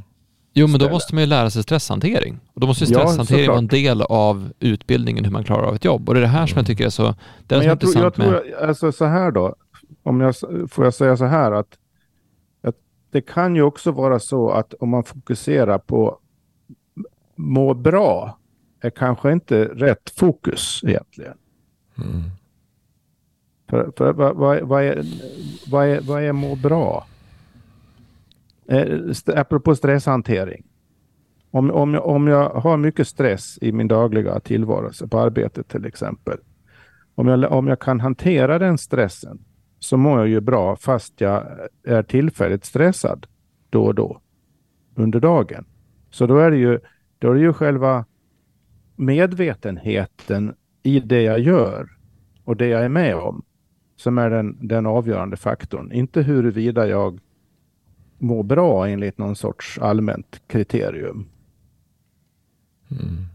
Jo 0.53 0.68
men 0.68 0.80
då 0.80 0.89
måste 0.89 1.16
man 1.16 1.24
ju 1.24 1.28
lära 1.28 1.49
sig 1.49 1.64
stresshantering. 1.64 2.39
Och 2.53 2.61
då 2.61 2.68
måste 2.68 2.86
ju 2.86 2.91
Ja, 2.91 2.99
stresshantering 2.99 3.47
vara 3.47 3.57
en 3.57 3.68
del 3.68 4.01
av 4.01 4.53
utbildningen 4.59 5.26
hur 5.26 5.32
man 5.32 5.43
klarar 5.43 5.64
av 5.64 5.76
ett 5.76 5.86
jobb. 5.86 6.09
Och 6.09 6.16
det 6.16 6.20
är 6.20 6.22
det 6.22 6.28
här 6.28 6.47
som 6.47 6.57
jag 6.57 6.68
tycker 6.68 6.86
är 6.86 6.89
så, 6.89 7.16
det 7.47 7.55
är 7.55 7.59
Men 7.59 7.64
så 7.64 7.70
jag 7.70 7.80
tror, 7.80 7.89
intressant 7.89 8.18
jag 8.18 8.32
med... 8.32 8.41
tror 8.41 8.68
alltså 8.68 8.91
så 8.91 9.05
här 9.05 9.32
då, 9.32 9.55
om 10.03 10.22
jag, 10.22 10.36
får 10.70 10.84
jag 10.84 10.93
säga 10.93 11.18
så 11.18 11.26
här 11.26 11.51
att, 11.51 11.78
att 12.64 12.76
det 13.11 13.22
kan 13.22 13.55
ju 13.55 13.61
också 13.61 13.91
vara 13.91 14.20
så 14.20 14.49
att 14.49 14.74
om 14.74 14.89
man 14.89 15.03
fokuserar 15.03 15.78
på 15.78 16.18
må 17.36 17.74
bra 17.74 18.38
är 18.82 18.89
kanske 18.89 19.32
inte 19.32 19.66
rätt 19.66 20.09
fokus 20.16 20.82
egentligen. 20.84 21.38
Mm. 21.97 22.24
För, 23.70 23.91
för 23.97 24.14
vad, 24.14 24.36
vad, 24.36 24.61
vad, 24.61 24.84
är, 24.84 25.03
vad, 25.72 25.88
är, 25.88 26.01
vad 26.01 26.24
är 26.24 26.32
må 26.34 26.55
bra? 26.55 27.07
Eh, 28.68 29.09
st- 29.09 29.36
apropå 29.36 29.76
stresshantering. 29.76 30.64
Om, 31.51 31.72
om, 31.72 31.93
jag, 31.93 32.05
om 32.05 32.28
jag 32.28 32.49
har 32.49 32.78
mycket 32.78 33.07
stress 33.07 33.57
i 33.61 33.72
min 33.72 33.88
dagliga 33.88 34.39
tillvaro, 34.39 35.07
på 35.07 35.20
arbetet 35.20 35.68
till 35.68 35.86
exempel. 35.86 36.38
Om 37.16 37.28
jag, 37.28 37.51
om 37.51 37.68
jag 37.68 37.80
kan 37.80 37.99
hantera 37.99 38.59
den 38.59 38.78
stressen 38.78 39.39
så 39.80 39.97
mår 39.97 40.20
jag 40.20 40.28
ju 40.28 40.41
bra 40.41 40.76
fast 40.76 41.22
jag 41.22 41.43
är 41.84 42.03
tillfälligt 42.03 42.66
stressad 42.66 43.28
då 43.70 43.84
och 43.86 43.95
då 43.95 44.22
under 44.95 45.20
dagen. 45.20 45.66
Så 46.09 46.26
då 46.26 46.38
är 46.38 46.51
det 46.51 46.57
ju, 46.57 46.80
då 47.20 47.30
är 47.32 47.34
det 47.36 47.41
ju 47.41 47.53
själva 47.53 48.05
medvetenheten 48.95 50.55
i 50.84 50.99
det 50.99 51.22
jag 51.22 51.39
gör 51.39 51.89
och 52.43 52.57
det 52.57 52.68
jag 52.68 52.84
är 52.86 52.89
med 52.89 53.16
om 53.16 53.43
som 54.03 54.17
är 54.17 54.29
den, 54.29 54.57
den 54.67 54.85
avgörande 54.85 55.37
faktorn. 55.37 55.91
Inte 55.91 56.21
huruvida 56.21 56.87
jag 56.87 57.19
mår 58.17 58.43
bra 58.43 58.87
enligt 58.87 59.17
någon 59.17 59.35
sorts 59.35 59.79
allmänt 59.81 60.41
kriterium. 60.47 61.25
Mm. 62.91 63.25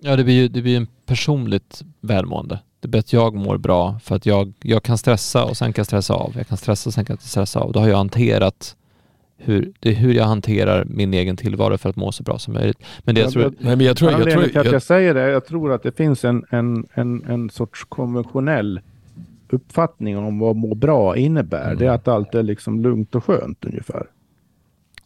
Ja, 0.00 0.16
det 0.16 0.24
blir 0.24 0.34
ju 0.34 0.48
det 0.48 0.62
blir 0.62 0.72
ju 0.72 0.76
en 0.76 0.86
personligt 1.06 1.82
välmående. 2.00 2.58
Det 2.80 2.88
blir 2.88 3.00
att 3.00 3.12
jag 3.12 3.34
mår 3.34 3.58
bra 3.58 3.98
för 4.02 4.16
att 4.16 4.26
jag, 4.26 4.52
jag 4.62 4.82
kan 4.82 4.98
stressa 4.98 5.44
och 5.44 5.56
sen 5.56 5.72
kan 5.72 5.80
jag 5.80 5.86
stressa 5.86 6.14
av. 6.14 6.32
Jag 6.36 6.46
kan 6.46 6.56
stressa 6.58 6.88
och 6.88 6.94
sen 6.94 7.04
kan 7.04 7.14
jag 7.14 7.22
stressa 7.22 7.60
av. 7.60 7.72
Då 7.72 7.80
har 7.80 7.88
jag 7.88 7.96
hanterat 7.96 8.76
hur, 9.36 9.72
det 9.80 9.88
är 9.90 9.94
hur 9.94 10.12
jag 10.14 10.24
hanterar 10.24 10.84
min 10.84 11.14
egen 11.14 11.36
tillvaro 11.36 11.78
för 11.78 11.88
att 11.90 11.96
må 11.96 12.12
så 12.12 12.22
bra 12.22 12.38
som 12.38 12.54
möjligt. 12.54 12.78
Men 13.04 13.14
det 13.14 13.20
jag 13.20 13.26
Jag- 13.26 13.32
tror, 13.32 13.44
jag- 13.44 13.54
Nej, 13.58 13.76
men 13.76 13.86
jag 13.86 13.96
tror, 13.96 14.10
jag 14.10 14.22
tror, 14.22 14.42
till 14.42 14.58
att 14.58 14.64
jag, 14.64 14.74
jag 14.74 14.82
säger 14.82 15.14
det, 15.14 15.30
jag 15.30 15.46
tror 15.46 15.72
att 15.72 15.82
det 15.82 15.96
finns 15.96 16.24
en, 16.24 16.44
en, 16.50 16.86
en, 16.94 17.24
en 17.24 17.50
sorts 17.50 17.84
konventionell 17.88 18.80
uppfattning 19.52 20.18
om 20.18 20.38
vad 20.38 20.56
må 20.56 20.74
bra 20.74 21.16
innebär. 21.16 21.66
Mm. 21.66 21.78
Det 21.78 21.86
är 21.86 21.90
att 21.90 22.08
allt 22.08 22.34
är 22.34 22.42
liksom 22.42 22.80
lugnt 22.80 23.14
och 23.14 23.24
skönt 23.24 23.64
ungefär. 23.64 24.06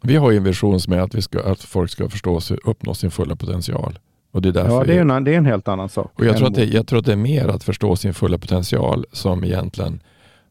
vi 0.03 0.17
har 0.17 0.31
ju 0.31 0.37
en 0.37 0.45
vision 0.45 0.81
som 0.81 0.93
är 0.93 0.99
att, 0.99 1.15
vi 1.15 1.23
ska, 1.23 1.43
att 1.43 1.61
folk 1.61 1.91
ska 1.91 2.09
förstå 2.09 2.41
sig, 2.41 2.59
uppnå 2.65 2.95
sin 2.95 3.11
fulla 3.11 3.37
potential. 3.37 3.99
Och 4.31 4.43
det 4.43 4.49
är 4.49 4.53
därför 4.53 4.71
Ja, 4.71 4.85
det 4.85 4.95
är, 4.95 5.01
en, 5.01 5.25
det 5.25 5.35
är 5.35 5.39
en 5.39 5.47
helt 5.47 5.69
annan 5.69 5.89
sak. 5.89 6.13
Och 6.15 6.27
jag 6.27 6.37
tror, 6.37 6.47
att 6.47 6.55
det, 6.55 6.65
jag 6.65 6.87
tror 6.87 6.99
att 6.99 7.07
det 7.07 7.13
är 7.13 7.17
mer 7.17 7.49
att 7.49 7.65
förstå 7.65 7.97
sin 7.97 8.15
fulla 8.15 8.39
potential 8.39 9.05
som 9.13 9.45
egentligen 9.45 10.01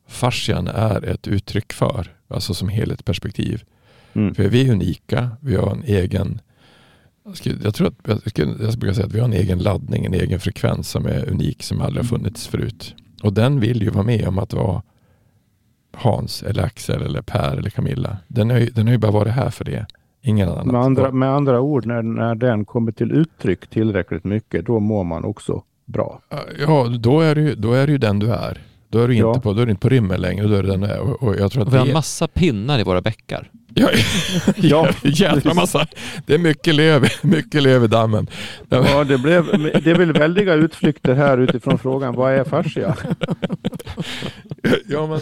fascian 0.08 0.68
är 0.68 1.06
ett 1.06 1.28
uttryck 1.28 1.74
för. 1.74 2.12
Alltså 2.28 2.54
som 2.54 2.70
helhetsperspektiv. 2.70 3.64
Mm. 4.14 4.36
För 4.36 4.44
vi 4.44 4.68
är 4.68 4.72
unika. 4.72 5.30
Vi 5.42 5.56
har 5.56 5.72
en 5.72 5.84
egen 5.84 6.42
jag, 7.64 7.76
tror 7.76 7.88
att 7.88 7.96
jag, 8.04 8.30
skulle, 8.30 8.56
jag 8.60 8.78
brukar 8.78 8.94
säga 8.94 9.06
att 9.06 9.14
vi 9.14 9.20
har 9.20 9.28
en 9.28 9.34
egen 9.34 9.60
laddning, 9.60 10.06
en 10.06 10.14
egen 10.14 10.40
frekvens 10.40 10.90
som 10.90 11.06
är 11.06 11.30
unik 11.30 11.64
som 11.64 11.82
aldrig 11.82 12.04
har 12.04 12.08
funnits 12.08 12.48
förut. 12.48 12.96
Och 13.24 13.34
den 13.34 13.60
vill 13.60 13.82
ju 13.82 13.90
vara 13.90 14.04
med 14.04 14.28
om 14.28 14.40
att 14.40 14.54
vara 14.54 14.82
Hans 15.94 16.44
eller 16.44 16.64
Axel 16.64 17.02
eller 17.02 17.22
Per 17.22 17.58
eller 17.58 17.70
Camilla. 17.70 18.18
Den 18.28 18.50
har 18.50 18.58
ju, 18.58 18.66
den 18.66 18.88
har 18.88 18.92
ju 18.94 19.00
bara 19.00 19.12
varit 19.12 19.34
här 19.34 19.50
för 19.50 19.66
det. 19.66 19.86
Ingen 20.22 20.50
annan. 20.50 20.68
Med 20.68 20.82
andra, 20.82 21.12
med 21.12 21.30
andra 21.30 21.62
ord, 21.62 21.86
när, 21.86 22.02
när 22.02 22.36
den 22.36 22.66
kommer 22.66 22.92
till 22.92 23.12
uttryck 23.12 23.68
tillräckligt 23.68 24.24
mycket, 24.24 24.66
då 24.66 24.80
mår 24.80 25.04
man 25.04 25.26
också 25.26 25.64
bra. 25.86 26.22
Ja, 26.60 26.88
då 27.00 27.22
är, 27.22 27.36
ju, 27.36 27.56
då 27.56 27.74
är 27.74 27.88
ju 27.88 27.98
den 27.98 28.20
du 28.20 28.34
är. 28.34 28.62
Då 28.96 29.02
är 29.02 29.08
du 29.08 29.14
inte, 29.14 29.22
Ja. 29.28 29.40
på, 29.40 29.54
då 29.54 29.62
är 29.62 29.66
du 29.66 29.70
inte 29.72 29.82
på 29.82 29.90
rymmen 29.90 30.22
längre, 30.22 30.48
då 30.48 30.56
är 30.56 30.64
den. 30.64 30.84
Och, 31.00 31.36
jag 31.40 31.52
tror 31.52 31.62
att 31.62 31.68
och 31.68 31.74
vi 31.74 31.78
har 31.78 31.86
det- 31.86 31.94
massa 31.94 32.28
pinnar 32.28 32.80
i 32.80 32.84
våra 32.84 33.02
bäckar. 33.02 33.50
Ja, 33.74 33.90
Ja. 34.56 34.90
jävla 35.04 35.54
massa. 35.54 35.88
Det 36.26 36.34
är 36.34 36.38
mycket 36.38 36.76
löv, 36.76 37.08
mycket 37.22 37.64
löv 37.64 37.84
i 37.84 37.88
dammen. 37.88 38.28
Ja, 38.70 39.04
det, 39.04 39.18
blev, 39.18 39.46
det 39.84 39.92
är 39.92 39.96
väl 39.96 40.14
väldiga 40.14 40.54
utflykter 40.54 41.16
här 41.16 41.38
utifrån 41.38 41.78
frågan, 41.78 42.16
vad 42.16 42.34
är 42.34 42.44
fascia? 42.44 42.96
Ja, 44.88 45.08
men, 45.08 45.20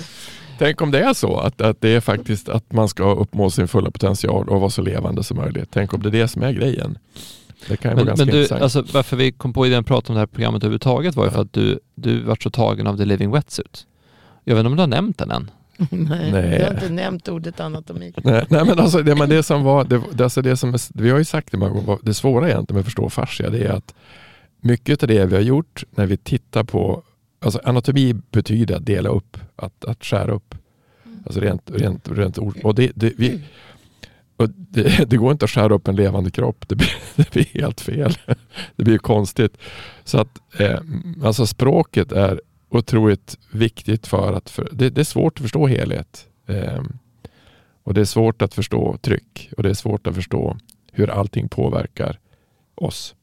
tänk 0.60 0.82
om 0.82 0.92
det 0.92 1.00
är 1.00 1.14
så 1.14 1.38
att, 1.38 1.62
att 1.62 1.82
det 1.82 1.90
är 1.90 2.00
faktiskt 2.00 2.50
att 2.50 2.72
man 2.74 2.90
ska 2.90 3.14
uppnå 3.16 3.50
sin 3.50 3.68
fulla 3.68 3.92
potential 3.92 4.50
och 4.50 4.60
vara 4.60 4.70
så 4.70 4.82
levande 4.82 5.24
som 5.24 5.38
möjligt. 5.38 5.70
Tänk 5.74 5.94
om 5.94 6.02
det 6.02 6.10
är 6.10 6.12
det 6.12 6.28
som 6.28 6.44
är 6.44 6.52
grejen. 6.52 6.98
Det 7.68 7.78
kan 7.78 7.92
ju 7.92 7.96
Men, 7.96 8.06
vara 8.06 8.16
ganska 8.16 8.26
men 8.26 8.34
du, 8.34 8.42
intressant. 8.42 8.62
alltså, 8.62 8.86
varför 8.94 9.18
vi 9.18 9.32
kom 9.32 9.54
på 9.54 9.68
idén 9.68 9.80
att 9.80 9.86
prata 9.86 10.08
om 10.08 10.14
det 10.14 10.20
här 10.20 10.28
programmet 10.28 10.64
överhuvudtaget 10.64 11.16
var 11.16 11.26
ju 11.26 11.32
för 11.32 11.42
att 11.42 11.54
du, 11.54 11.80
du 11.96 12.22
vart 12.24 12.44
så 12.44 12.50
tagen 12.50 12.88
av 12.88 12.98
The 12.98 13.06
Living 13.06 13.32
Wetsuit. 13.32 13.86
Jag 14.44 14.56
vet 14.56 14.60
inte 14.60 14.70
om 14.70 14.76
du 14.76 14.82
har 14.82 14.88
nämnt 14.88 15.18
den 15.18 15.32
än? 15.32 15.52
Nej, 15.92 16.32
Nej. 16.32 16.60
jag 16.60 16.68
har 16.68 16.74
inte 16.74 16.90
nämnt 16.90 17.28
ordet 17.28 17.60
anatomi. 17.60 18.14
Nej, 18.24 18.46
nej 18.50 18.66
men 18.66 18.80
alltså 18.80 19.02
det, 19.04 19.16
men 19.16 19.30
det 19.30 19.44
som 19.44 19.64
var, 19.64 19.84
det, 19.84 20.02
det, 20.14 20.24
alltså 20.24 20.42
det 20.42 20.58
som 20.58 20.74
är, 20.74 21.02
vi 21.02 21.10
har 21.10 21.18
ju 21.18 21.26
sagt 21.26 21.52
det 21.52 21.58
många 21.58 21.72
gånger, 21.72 21.98
det 22.02 22.14
svåra 22.14 22.50
egentligen 22.50 22.76
med 22.76 22.80
att 22.80 22.86
förstå 22.86 23.10
fascia 23.10 23.50
det 23.50 23.66
är 23.66 23.72
att 23.72 23.94
mycket 24.62 25.04
av 25.04 25.08
det 25.08 25.26
vi 25.26 25.36
har 25.36 25.42
gjort 25.42 25.84
när 25.92 26.06
vi 26.06 26.18
tittar 26.18 26.64
på, 26.64 27.04
alltså 27.40 27.60
anatomi 27.64 28.14
betyder 28.32 28.76
att 28.76 28.86
dela 28.86 29.10
upp, 29.10 29.38
att, 29.56 29.86
att 29.86 30.06
skära 30.06 30.32
upp. 30.32 30.56
Alltså 31.26 31.40
rent, 31.40 31.72
rent, 31.74 32.10
rent 32.12 32.38
ord. 32.38 32.58
Och 32.64 32.76
det, 32.76 32.92
det, 32.96 33.14
vi, 33.18 33.42
det, 34.48 35.06
det 35.10 35.18
går 35.18 35.32
inte 35.32 35.46
att 35.46 35.52
skära 35.52 35.74
upp 35.74 35.88
en 35.88 35.96
levande 35.96 36.32
kropp, 36.32 36.66
det 36.68 36.76
blir, 36.76 36.94
det 37.16 37.32
blir 37.32 37.46
helt 37.62 37.82
fel. 37.82 38.18
Det 38.76 38.84
blir 38.84 38.98
konstigt. 38.98 39.58
Så 40.04 40.18
att 40.18 40.60
eh, 40.60 40.80
alltså 41.24 41.46
språket 41.46 42.12
är 42.12 42.42
otroligt 42.70 43.38
viktigt 43.52 44.08
för 44.08 44.34
att, 44.34 44.50
för, 44.50 44.70
det, 44.72 44.90
det 44.90 45.02
är 45.02 45.06
svårt 45.06 45.38
att 45.38 45.42
förstå 45.42 45.68
helhet. 45.68 46.28
Eh, 46.48 46.84
och 47.84 47.94
det 47.94 48.02
är 48.02 48.06
svårt 48.06 48.42
att 48.42 48.54
förstå 48.54 48.98
tryck 49.02 49.50
och 49.58 49.64
det 49.64 49.70
är 49.70 49.74
svårt 49.74 50.08
att 50.08 50.16
förstå 50.16 50.58
hur 50.92 51.10
allting 51.10 51.50
påverkar 51.50 52.20
oss. 52.76 53.16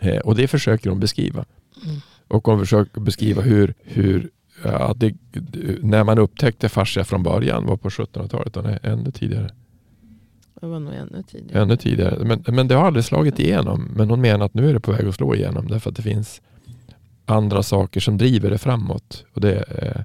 Eh, 0.00 0.18
och 0.18 0.34
det 0.34 0.48
försöker 0.48 0.90
de 0.90 1.00
beskriva. 1.00 1.44
Mm. 1.84 1.96
Och 2.28 2.42
de 2.44 2.58
försöker 2.58 3.00
beskriva 3.00 3.42
hur, 3.42 3.74
hur 3.82 4.30
ja, 4.64 4.94
det, 4.96 5.14
när 5.82 6.04
man 6.04 6.18
upptäckte 6.18 6.68
fascia 6.68 7.04
från 7.04 7.22
början 7.22 7.66
var 7.66 7.76
på 7.76 7.88
1700-talet, 7.88 8.56
och 8.56 8.64
ännu 8.82 9.10
tidigare. 9.10 9.50
Det 10.60 10.66
var 10.66 10.80
nog 10.80 10.94
ännu 10.94 11.22
tidigare. 11.22 11.62
Ännu 11.62 11.76
tidigare. 11.76 12.24
Men, 12.24 12.44
men 12.46 12.68
det 12.68 12.74
har 12.74 12.86
aldrig 12.86 13.04
slagit 13.04 13.38
igenom. 13.38 13.90
Men 13.96 14.10
hon 14.10 14.20
menar 14.20 14.46
att 14.46 14.54
nu 14.54 14.68
är 14.68 14.74
det 14.74 14.80
på 14.80 14.92
väg 14.92 15.06
att 15.06 15.14
slå 15.14 15.34
igenom 15.34 15.68
därför 15.68 15.90
att 15.90 15.96
det 15.96 16.02
finns 16.02 16.42
andra 17.24 17.62
saker 17.62 18.00
som 18.00 18.18
driver 18.18 18.50
det 18.50 18.58
framåt. 18.58 19.24
Och 19.32 19.40
det, 19.40 19.62
eh, 19.62 20.02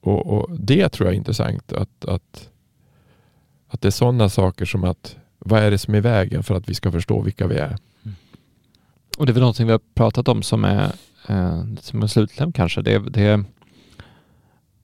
och, 0.00 0.26
och 0.26 0.58
det 0.58 0.88
tror 0.88 1.06
jag 1.06 1.14
är 1.14 1.18
intressant. 1.18 1.72
Att, 1.72 2.04
att, 2.04 2.50
att 3.68 3.80
det 3.80 3.88
är 3.88 3.92
sådana 3.92 4.28
saker 4.28 4.64
som 4.64 4.84
att 4.84 5.16
vad 5.38 5.62
är 5.62 5.70
det 5.70 5.78
som 5.78 5.94
är 5.94 5.98
i 5.98 6.00
vägen 6.00 6.42
för 6.42 6.54
att 6.54 6.68
vi 6.68 6.74
ska 6.74 6.92
förstå 6.92 7.22
vilka 7.22 7.46
vi 7.46 7.56
är? 7.56 7.76
och 9.16 9.26
det 9.26 9.32
är 9.32 9.34
väl 9.34 9.40
någonting 9.40 9.66
vi 9.66 9.72
har 9.72 9.80
pratat 9.94 10.28
om 10.28 10.42
som 10.42 10.64
är, 10.64 10.92
eh, 11.28 11.64
som 11.80 12.02
är 12.02 12.06
slutkläm 12.06 12.52
kanske. 12.52 12.82
Det, 12.82 12.98
det, 12.98 13.44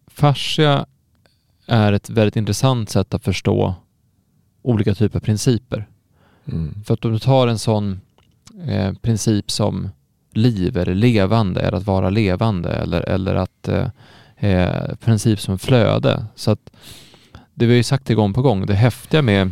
fascia 0.07 0.87
är 1.67 1.93
ett 1.93 2.11
väldigt 2.11 2.37
intressant 2.37 2.91
sätt 2.91 3.15
att 3.15 3.25
förstå 3.25 3.75
olika 4.63 4.95
typer 4.95 5.19
av 5.19 5.21
principer. 5.21 5.89
Mm. 6.47 6.75
För 6.85 6.95
att 6.95 7.05
om 7.05 7.13
du 7.13 7.19
tar 7.19 7.49
en 7.49 7.59
sån 7.59 8.01
eh, 8.67 8.93
princip 8.93 9.51
som 9.51 9.89
liv 10.33 10.77
eller 10.77 10.95
levande, 10.95 11.61
eller 11.61 11.79
att 11.79 11.87
vara 11.87 12.11
levande 12.11 12.71
eller, 12.71 13.01
eller 13.01 13.35
att 13.35 13.69
eh, 13.69 13.87
eh, 14.37 14.95
princip 14.95 15.41
som 15.41 15.59
flöde. 15.59 16.25
Så 16.35 16.51
att 16.51 16.71
det 17.55 17.67
vi 17.67 17.73
har 17.73 17.77
ju 17.77 17.83
sagt 17.83 18.07
det 18.07 18.15
gång 18.15 18.33
på 18.33 18.43
gång, 18.43 18.67
det 18.67 18.75
häftiga 18.75 19.23
med 19.23 19.51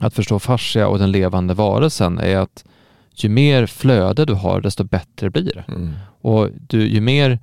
att 0.00 0.14
förstå 0.14 0.38
fascia 0.38 0.88
och 0.88 0.98
den 0.98 1.12
levande 1.12 1.54
varelsen 1.54 2.18
är 2.18 2.36
att 2.36 2.64
ju 3.14 3.28
mer 3.28 3.66
flöde 3.66 4.24
du 4.24 4.34
har 4.34 4.60
desto 4.60 4.84
bättre 4.84 5.30
blir 5.30 5.52
det. 5.54 5.64
Mm. 5.68 5.92
Och 6.20 6.48
du, 6.68 6.88
ju, 6.88 7.00
mer, 7.00 7.38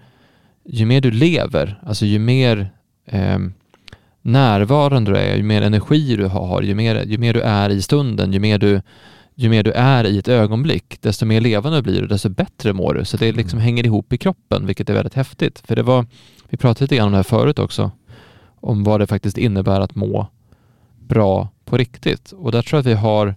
ju 0.65 0.86
mer 0.86 1.01
du 1.01 1.11
lever, 1.11 1.81
alltså 1.86 2.05
ju 2.05 2.19
mer 2.19 2.69
eh, 3.05 3.39
närvarande 4.26 5.11
du 5.11 5.17
är, 5.17 5.36
ju 5.36 5.43
mer 5.43 5.61
energi 5.61 6.15
du 6.15 6.26
har, 6.26 6.61
ju 6.61 6.76
mer, 6.76 7.03
ju 7.05 7.17
mer 7.17 7.34
du 7.34 7.41
är 7.41 7.69
i 7.69 7.82
stunden, 7.82 8.34
ju 8.34 8.39
mer 8.39 8.57
du, 8.57 8.82
ju 9.36 9.49
mer 9.49 9.63
du 9.63 9.71
är 9.71 10.03
i 10.03 10.17
ett 10.17 10.28
ögonblick, 10.28 11.01
desto 11.01 11.26
mer 11.26 11.41
levande 11.41 11.82
blir 11.82 12.01
du, 12.01 12.07
desto 12.07 12.30
bättre 12.30 12.73
mår 12.73 12.93
du. 12.93 13.05
Så 13.05 13.17
det 13.17 13.32
liksom 13.32 13.59
hänger 13.59 13.86
ihop 13.86 14.13
i 14.13 14.17
kroppen, 14.17 14.65
vilket 14.65 14.89
är 14.89 14.93
väldigt 14.93 15.13
häftigt. 15.13 15.63
För 15.67 15.76
det 15.76 15.84
var, 15.84 16.05
vi 16.49 16.57
pratade 16.57 16.84
lite 16.84 16.95
grann 16.95 17.05
om 17.05 17.11
det 17.11 17.17
här 17.17 17.23
förut 17.23 17.59
också, 17.59 17.91
om 18.59 18.84
vad 18.84 18.99
det 18.99 19.07
faktiskt 19.07 19.38
innebär 19.38 19.82
att 19.82 19.95
må 19.95 20.28
bra 20.99 21.49
på 21.65 21.78
riktigt. 21.78 22.32
Och 22.32 22.51
där 22.51 22.61
tror 22.61 22.78
jag 22.78 22.80
att 22.80 22.91
vi 22.91 22.93
har 22.93 23.36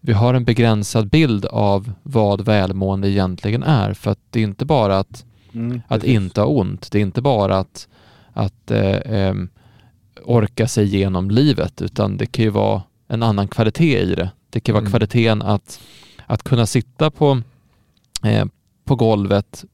vi 0.00 0.12
har 0.12 0.34
en 0.34 0.44
begränsad 0.44 1.08
bild 1.08 1.46
av 1.46 1.92
vad 2.02 2.44
välmående 2.44 3.10
egentligen 3.10 3.62
är. 3.62 3.94
För 3.94 4.10
att 4.10 4.18
det 4.30 4.40
är 4.40 4.44
inte 4.44 4.64
bara 4.64 4.98
att, 4.98 5.24
Mm, 5.54 5.82
att 5.88 6.04
inte 6.04 6.40
ha 6.40 6.48
ont. 6.48 6.92
Det 6.92 6.98
är 6.98 7.02
inte 7.02 7.22
bara 7.22 7.58
att, 7.58 7.88
att 8.32 8.70
eh, 8.70 8.98
em, 9.04 9.48
orka 10.24 10.68
sig 10.68 10.84
igenom 10.94 11.30
livet, 11.30 11.82
utan 11.82 12.16
det 12.16 12.26
kan 12.26 12.44
ju 12.44 12.50
vara 12.50 12.82
en 13.08 13.22
annan 13.22 13.48
kvalitet 13.48 13.98
i 14.02 14.14
det. 14.14 14.30
Det 14.50 14.60
kan 14.60 14.72
vara 14.72 14.80
Mm. 14.80 14.90
kvaliteten 14.90 15.42
att, 15.42 15.80
att 16.26 16.42
kunna 16.42 16.66
sitta 16.66 17.10
på, 17.10 17.40
eh, 18.24 18.44
på 18.84 18.94
golvet 18.96 19.64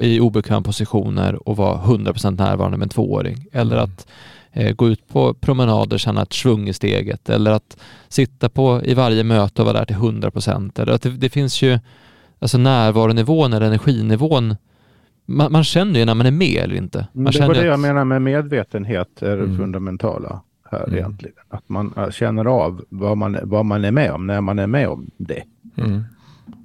i 0.00 0.20
obekväma 0.20 0.62
positioner 0.62 1.48
och 1.48 1.56
vara 1.56 1.78
100% 1.78 2.38
närvarande 2.38 2.76
med 2.78 2.84
en 2.84 2.88
tvååring. 2.88 3.46
Eller 3.52 3.76
Mm. 3.76 3.84
att 3.84 4.06
eh, 4.52 4.72
gå 4.72 4.88
ut 4.88 5.08
på 5.08 5.34
promenader 5.34 5.96
och 5.96 6.00
känna 6.00 6.22
ett 6.22 6.32
svung 6.32 6.68
i 6.68 6.72
steget. 6.72 7.28
Eller 7.28 7.50
att 7.50 7.76
sitta 8.08 8.48
på 8.48 8.80
i 8.84 8.94
varje 8.94 9.24
möte 9.24 9.62
och 9.62 9.66
vara 9.66 9.78
där 9.78 9.84
till 9.84 9.96
100%. 9.96 10.78
Eller 10.78 10.92
att 10.92 11.02
det, 11.02 11.10
det 11.10 11.28
finns 11.28 11.62
ju, 11.62 11.78
alltså 12.38 12.58
närvaronivån 12.58 13.52
eller 13.52 13.66
energinivån, 13.66 14.56
man, 15.26 15.52
man 15.52 15.64
känner 15.64 16.00
ju 16.00 16.04
när 16.06 16.14
man 16.14 16.26
är 16.26 16.30
med 16.30 16.56
eller 16.64 16.74
inte. 16.74 17.06
Men 17.12 17.22
Man 17.24 17.32
det 17.32 17.40
var 17.46 17.54
det 17.54 17.60
att- 17.60 17.66
jag 17.66 17.80
menar 17.80 18.04
med 18.04 18.22
medvetenhet 18.22 19.22
är 19.22 19.36
det 19.36 19.42
Mm. 19.44 19.56
fundamentala 19.56 20.40
här 20.70 20.84
Mm. 20.84 20.94
egentligen. 20.98 21.34
Att 21.48 21.68
man 21.68 21.94
äh, 21.96 22.10
känner 22.10 22.44
av 22.44 22.84
vad 22.88 23.16
man, 23.18 23.38
vad 23.42 23.64
man 23.66 23.84
är 23.84 23.90
med 23.90 24.12
om 24.12 24.26
när 24.26 24.40
man 24.40 24.58
är 24.58 24.66
med 24.66 24.88
om 24.88 25.10
det. 25.16 25.42
Mm. 25.76 26.04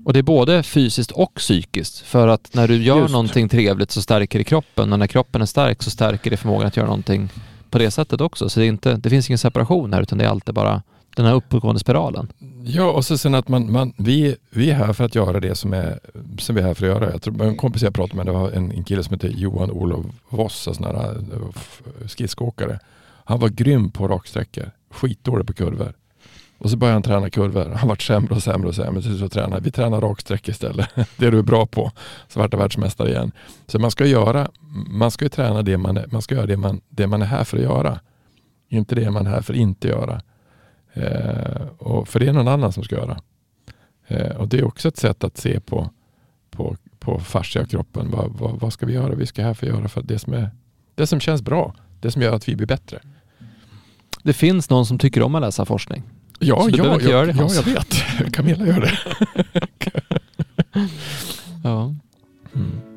Och 0.06 0.14
det 0.14 0.20
är 0.20 0.24
både 0.24 0.64
fysiskt 0.64 1.12
och 1.12 1.34
psykiskt. 1.34 2.00
För 2.00 2.28
att 2.28 2.54
när 2.54 2.68
du 2.68 2.76
gör 2.76 3.00
Just. 3.00 3.12
någonting 3.12 3.50
trevligt 3.50 3.92
så 3.92 4.02
stärker 4.02 4.40
det 4.40 4.44
kroppen 4.44 4.94
och 4.94 5.00
när 5.00 5.08
kroppen 5.08 5.42
är 5.42 5.46
stark 5.46 5.84
så 5.84 5.90
stärker 5.90 6.32
det 6.32 6.38
förmågan 6.38 6.68
att 6.68 6.78
göra 6.78 6.88
någonting 6.88 7.30
på 7.70 7.78
det 7.78 7.92
sättet 7.92 8.22
också. 8.22 8.50
Så 8.50 8.60
det, 8.60 8.66
inte, 8.66 8.96
det 8.98 9.10
finns 9.10 9.30
ingen 9.30 9.38
separation 9.38 9.94
här 9.94 10.02
utan 10.02 10.18
det 10.18 10.26
är 10.26 10.30
alltid 10.30 10.56
bara 10.56 10.82
den 11.16 11.26
här 11.26 11.34
uppåtgående 11.34 11.80
spiralen. 11.80 12.32
Ja, 12.64 12.92
och 12.92 13.06
så 13.06 13.18
sen 13.18 13.36
att 13.36 13.48
man, 13.48 13.72
man, 13.72 13.94
vi, 13.98 14.36
vi 14.50 14.70
är 14.72 14.76
här 14.76 14.94
för 14.94 15.04
att 15.04 15.16
göra 15.16 15.40
det 15.40 15.56
som, 15.56 15.74
är, 15.74 16.00
som 16.40 16.56
vi 16.56 16.62
är 16.62 16.66
här 16.66 16.74
för 16.74 16.86
att 16.90 17.02
göra. 17.02 17.12
Jag 17.12 17.22
tror, 17.22 17.44
en 17.44 17.58
kompis 17.58 17.82
jag 17.84 17.94
pratade 17.94 18.18
med, 18.18 18.26
det 18.26 18.32
var 18.32 18.52
en, 18.52 18.72
en 18.72 18.84
kille 18.84 19.04
som 19.04 19.14
heter 19.14 19.28
Johan 19.30 19.72
Olof 19.72 20.06
Voss, 20.30 20.68
en 20.68 20.74
sån 20.76 20.86
här 20.86 21.16
eh, 21.16 22.08
skridskoåkare. 22.08 22.80
Han 23.26 23.40
var 23.40 23.50
grym 23.50 23.92
på 23.92 24.08
raksträckor, 24.08 24.72
skitdålig 24.92 25.48
på 25.48 25.54
kurvor. 25.54 25.94
Och 26.58 26.70
så 26.70 26.78
började 26.78 26.96
han 26.96 27.04
träna 27.04 27.30
kurvor. 27.30 27.66
Han 27.76 27.90
vart 27.90 28.02
sämre 28.02 28.36
och 28.36 28.44
sämre 28.44 28.68
och 28.68 28.76
sämre. 28.76 29.02
Så, 29.18 29.30
tränade, 29.30 29.62
vi 29.62 29.72
tränar 29.72 30.02
raksträckor 30.02 30.50
istället. 30.52 30.90
det 31.18 31.30
du 31.30 31.40
är 31.40 31.44
bra 31.44 31.66
på. 31.66 31.92
Så 32.28 32.40
vart 32.40 32.54
han 32.54 32.60
världsmästare 32.60 33.10
igen. 33.10 33.32
Så 33.68 33.80
man 33.80 33.92
ska 33.92 34.06
göra, 34.06 34.48
man 34.90 35.12
ska 35.12 35.26
ju 35.26 35.30
träna 35.30 35.62
det 35.62 35.78
man, 35.78 35.98
är- 35.98 36.08
man 36.12 36.22
ska 36.22 36.36
göra 36.36 36.46
det 36.46 36.58
man, 36.58 36.82
det 36.90 37.08
man 37.08 37.22
är 37.22 37.26
här 37.26 37.44
för 37.44 37.58
att 37.58 37.64
göra. 37.64 38.00
Inte 38.70 38.96
det 38.96 39.12
man 39.12 39.26
är 39.28 39.30
här 39.32 39.42
för 39.42 39.54
att 39.54 39.60
inte 39.60 39.88
göra. 39.88 40.22
Eh, 40.96 41.68
och 41.78 42.08
för 42.08 42.20
det 42.20 42.28
är 42.28 42.34
någon 42.34 42.48
annan 42.48 42.72
som 42.72 42.84
ska 42.84 42.96
göra. 42.96 43.20
Eh, 44.08 44.36
och 44.36 44.48
det 44.48 44.60
är 44.60 44.64
också 44.64 44.88
ett 44.88 44.98
sätt 44.98 45.24
att 45.24 45.38
se 45.38 45.60
på, 45.60 45.90
på, 46.52 46.76
på 47.00 47.20
fascia 47.20 47.62
och 47.62 47.70
kroppen. 47.70 48.12
Vad, 48.12 48.32
vad, 48.40 48.60
vad, 48.60 48.74
ska 48.74 48.86
vi 48.86 48.94
göra? 48.94 49.16
Vi 49.16 49.26
ska 49.26 49.44
här 49.44 49.54
för 49.54 49.68
att 49.68 49.74
göra 49.74 49.88
för 49.88 50.02
det 50.02 50.20
som, 50.20 50.34
är, 50.34 50.50
det 50.96 51.08
som 51.08 51.20
känns 51.20 51.42
bra. 51.42 51.76
Det 52.00 52.12
som 52.12 52.22
gör 52.22 52.36
att 52.36 52.50
vi 52.50 52.56
blir 52.56 52.68
bättre. 52.68 53.00
Det 54.24 54.34
finns 54.34 54.70
någon 54.70 54.86
som 54.86 54.98
tycker 54.98 55.22
om 55.22 55.36
att 55.36 55.42
läsa 55.42 55.66
forskning. 55.66 56.04
Ja, 56.40 56.62
så 56.62 56.70
ja, 56.70 56.86
ja, 57.02 57.26
det, 57.26 57.32
ja 57.38 57.54
jag 57.54 57.64
vet. 57.64 57.94
Camilla 58.34 58.66
gör 58.66 58.80
det. 58.82 58.98
ja. 61.64 61.96
Mm. 62.56 62.95